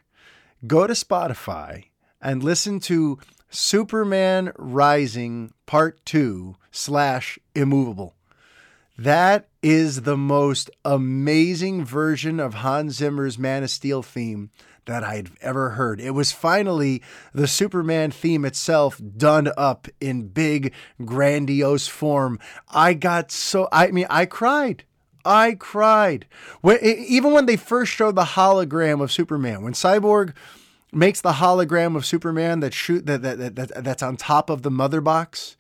go 0.68 0.88
to 0.88 0.94
Spotify 0.94 1.86
and 2.22 2.44
listen 2.44 2.80
to 2.82 3.20
Superman 3.50 4.52
Rising 4.58 5.54
Part 5.66 6.04
2 6.06 6.56
slash 6.72 7.40
Immovable. 7.54 8.16
That 8.98 9.50
is 9.62 10.04
the 10.04 10.16
most 10.16 10.70
amazing 10.86 11.84
version 11.84 12.40
of 12.40 12.56
Hans 12.56 12.96
Zimmer's 12.96 13.38
Man 13.38 13.64
of 13.64 13.70
Steel 13.70 14.02
theme 14.02 14.52
that 14.86 15.04
I'd 15.04 15.32
ever 15.42 15.72
heard. 15.72 16.00
It 16.00 16.12
was 16.12 16.32
finally 16.32 17.02
the 17.34 17.48
Superman 17.48 18.12
theme 18.12 18.46
itself 18.46 19.02
done 19.18 19.50
up 19.58 19.88
in 20.00 20.30
big, 20.30 20.74
grandiose 21.04 21.88
form. 21.88 22.40
I 22.70 22.94
got 22.94 23.32
so, 23.32 23.68
I 23.72 23.92
mean, 23.92 24.08
I 24.10 24.26
cried. 24.26 24.86
I 25.26 25.56
cried. 25.56 26.28
When, 26.62 26.78
even 26.82 27.32
when 27.32 27.48
they 27.48 27.58
first 27.58 27.92
showed 27.92 28.16
the 28.16 28.24
hologram 28.24 29.02
of 29.02 29.12
Superman, 29.12 29.64
when 29.64 29.74
Cyborg 29.74 30.34
makes 30.94 31.20
the 31.20 31.34
hologram 31.34 31.98
of 31.98 32.06
Superman 32.06 32.62
that 32.62 32.74
shoot 32.74 33.06
that, 33.08 33.24
that, 33.24 33.56
that, 33.56 33.84
that's 33.84 34.04
on 34.04 34.16
top 34.16 34.50
of 34.50 34.62
the 34.62 34.72
mother 34.72 35.02
box, 35.02 35.58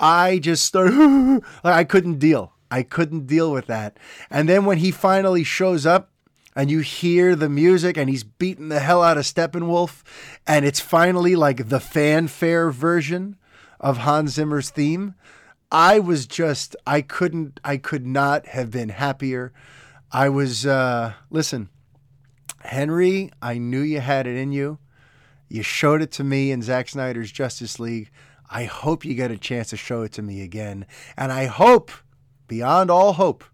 I 0.00 0.38
just 0.38 0.64
started, 0.64 1.42
I 1.64 1.84
couldn't 1.84 2.18
deal. 2.18 2.52
I 2.70 2.82
couldn't 2.82 3.26
deal 3.26 3.52
with 3.52 3.66
that. 3.66 3.98
And 4.30 4.48
then 4.48 4.64
when 4.64 4.78
he 4.78 4.90
finally 4.90 5.44
shows 5.44 5.86
up 5.86 6.10
and 6.54 6.70
you 6.70 6.80
hear 6.80 7.36
the 7.36 7.48
music 7.48 7.96
and 7.96 8.10
he's 8.10 8.24
beating 8.24 8.68
the 8.68 8.80
hell 8.80 9.02
out 9.02 9.16
of 9.16 9.24
Steppenwolf 9.24 10.02
and 10.46 10.64
it's 10.64 10.80
finally 10.80 11.36
like 11.36 11.68
the 11.68 11.80
fanfare 11.80 12.70
version 12.70 13.36
of 13.80 13.98
Hans 13.98 14.32
Zimmer's 14.32 14.70
theme. 14.70 15.14
I 15.70 15.98
was 15.98 16.26
just 16.26 16.74
I 16.86 17.02
couldn't 17.02 17.60
I 17.64 17.76
could 17.76 18.06
not 18.06 18.46
have 18.46 18.70
been 18.70 18.88
happier. 18.88 19.52
I 20.10 20.28
was 20.30 20.66
uh 20.66 21.12
listen, 21.30 21.68
Henry, 22.60 23.30
I 23.40 23.58
knew 23.58 23.80
you 23.80 24.00
had 24.00 24.26
it 24.26 24.36
in 24.36 24.52
you. 24.52 24.78
You 25.48 25.62
showed 25.62 26.02
it 26.02 26.10
to 26.12 26.24
me 26.24 26.50
in 26.50 26.62
Zack 26.62 26.88
Snyder's 26.88 27.32
Justice 27.32 27.78
League. 27.78 28.10
I 28.50 28.64
hope 28.64 29.04
you 29.04 29.14
get 29.14 29.30
a 29.30 29.36
chance 29.36 29.70
to 29.70 29.76
show 29.76 30.02
it 30.02 30.12
to 30.12 30.22
me 30.22 30.42
again. 30.42 30.86
And 31.16 31.32
I 31.32 31.46
hope, 31.46 31.90
beyond 32.48 32.90
all 32.90 33.12
hope, 33.12 33.44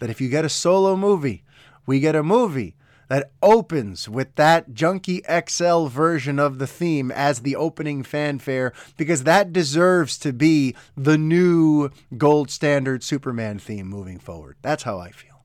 that 0.00 0.10
if 0.10 0.20
you 0.20 0.28
get 0.28 0.44
a 0.44 0.50
solo 0.50 0.96
movie 0.96 1.44
we 1.86 2.00
get 2.00 2.16
a 2.16 2.22
movie 2.22 2.76
that 3.08 3.30
opens 3.42 4.08
with 4.08 4.34
that 4.36 4.72
Junkie 4.72 5.22
XL 5.28 5.86
version 5.86 6.38
of 6.38 6.58
the 6.58 6.66
theme 6.66 7.10
as 7.10 7.40
the 7.40 7.54
opening 7.54 8.02
fanfare 8.02 8.72
because 8.96 9.24
that 9.24 9.52
deserves 9.52 10.16
to 10.18 10.32
be 10.32 10.74
the 10.96 11.18
new 11.18 11.90
gold 12.16 12.50
standard 12.50 13.02
Superman 13.02 13.58
theme 13.58 13.86
moving 13.86 14.18
forward. 14.18 14.56
That's 14.62 14.84
how 14.84 14.98
I 14.98 15.10
feel. 15.10 15.44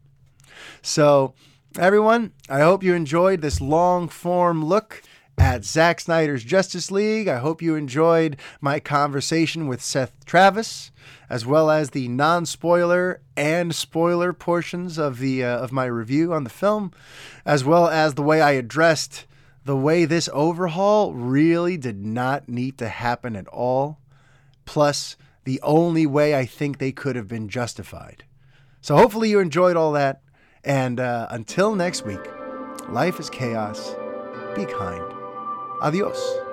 So, 0.82 1.34
everyone, 1.78 2.32
I 2.49 2.61
hope 2.61 2.82
you 2.82 2.94
enjoyed 2.94 3.41
this 3.41 3.60
long 3.60 4.07
form 4.07 4.64
look 4.64 5.03
at 5.40 5.64
Zack 5.64 6.02
Snyder's 6.02 6.44
Justice 6.44 6.91
League. 6.91 7.28
I 7.28 7.40
hope 7.40 7.61
you 7.61 7.76
enjoyed 7.76 8.38
my 8.61 8.80
conversation 8.80 9.68
with 9.68 9.82
Seth 9.82 10.14
Travis, 10.26 10.91
as 11.30 11.45
well 11.45 11.72
as 11.72 11.91
the 11.91 12.07
non-spoiler 12.07 13.22
and 13.38 13.74
spoiler 13.74 14.34
portions 14.34 14.98
of 14.98 15.20
the 15.20 15.44
uh, 15.44 15.57
of 15.60 15.72
my 15.72 15.86
review 15.86 16.34
on 16.34 16.44
the 16.44 16.49
film, 16.49 16.91
as 17.45 17.64
well 17.64 17.88
as 17.88 18.14
the 18.14 18.22
way 18.22 18.41
I 18.41 18.52
addressed 18.52 19.26
the 19.66 19.78
way 19.78 20.06
this 20.06 20.30
overhaul 20.34 21.14
really 21.14 21.78
did 21.78 22.03
not 22.03 22.49
need 22.49 22.78
to 22.80 22.90
happen 22.90 23.36
at 23.36 23.48
all. 23.48 23.99
Plus, 24.66 25.16
the 25.44 25.61
only 25.61 26.06
way 26.06 26.36
I 26.36 26.45
think 26.45 26.78
they 26.78 26.91
could 26.91 27.16
have 27.16 27.28
been 27.28 27.49
justified. 27.49 28.24
So 28.82 28.95
hopefully 28.95 29.30
you 29.30 29.40
enjoyed 29.40 29.76
all 29.76 29.91
that. 29.94 30.22
And 30.64 30.99
uh, 30.99 31.28
until 31.30 31.76
next 31.76 32.06
week, 32.06 32.20
life 32.90 33.20
is 33.20 33.30
chaos. 33.30 33.95
Be 34.56 34.66
kind. 34.66 35.09
Adiós. 35.80 36.49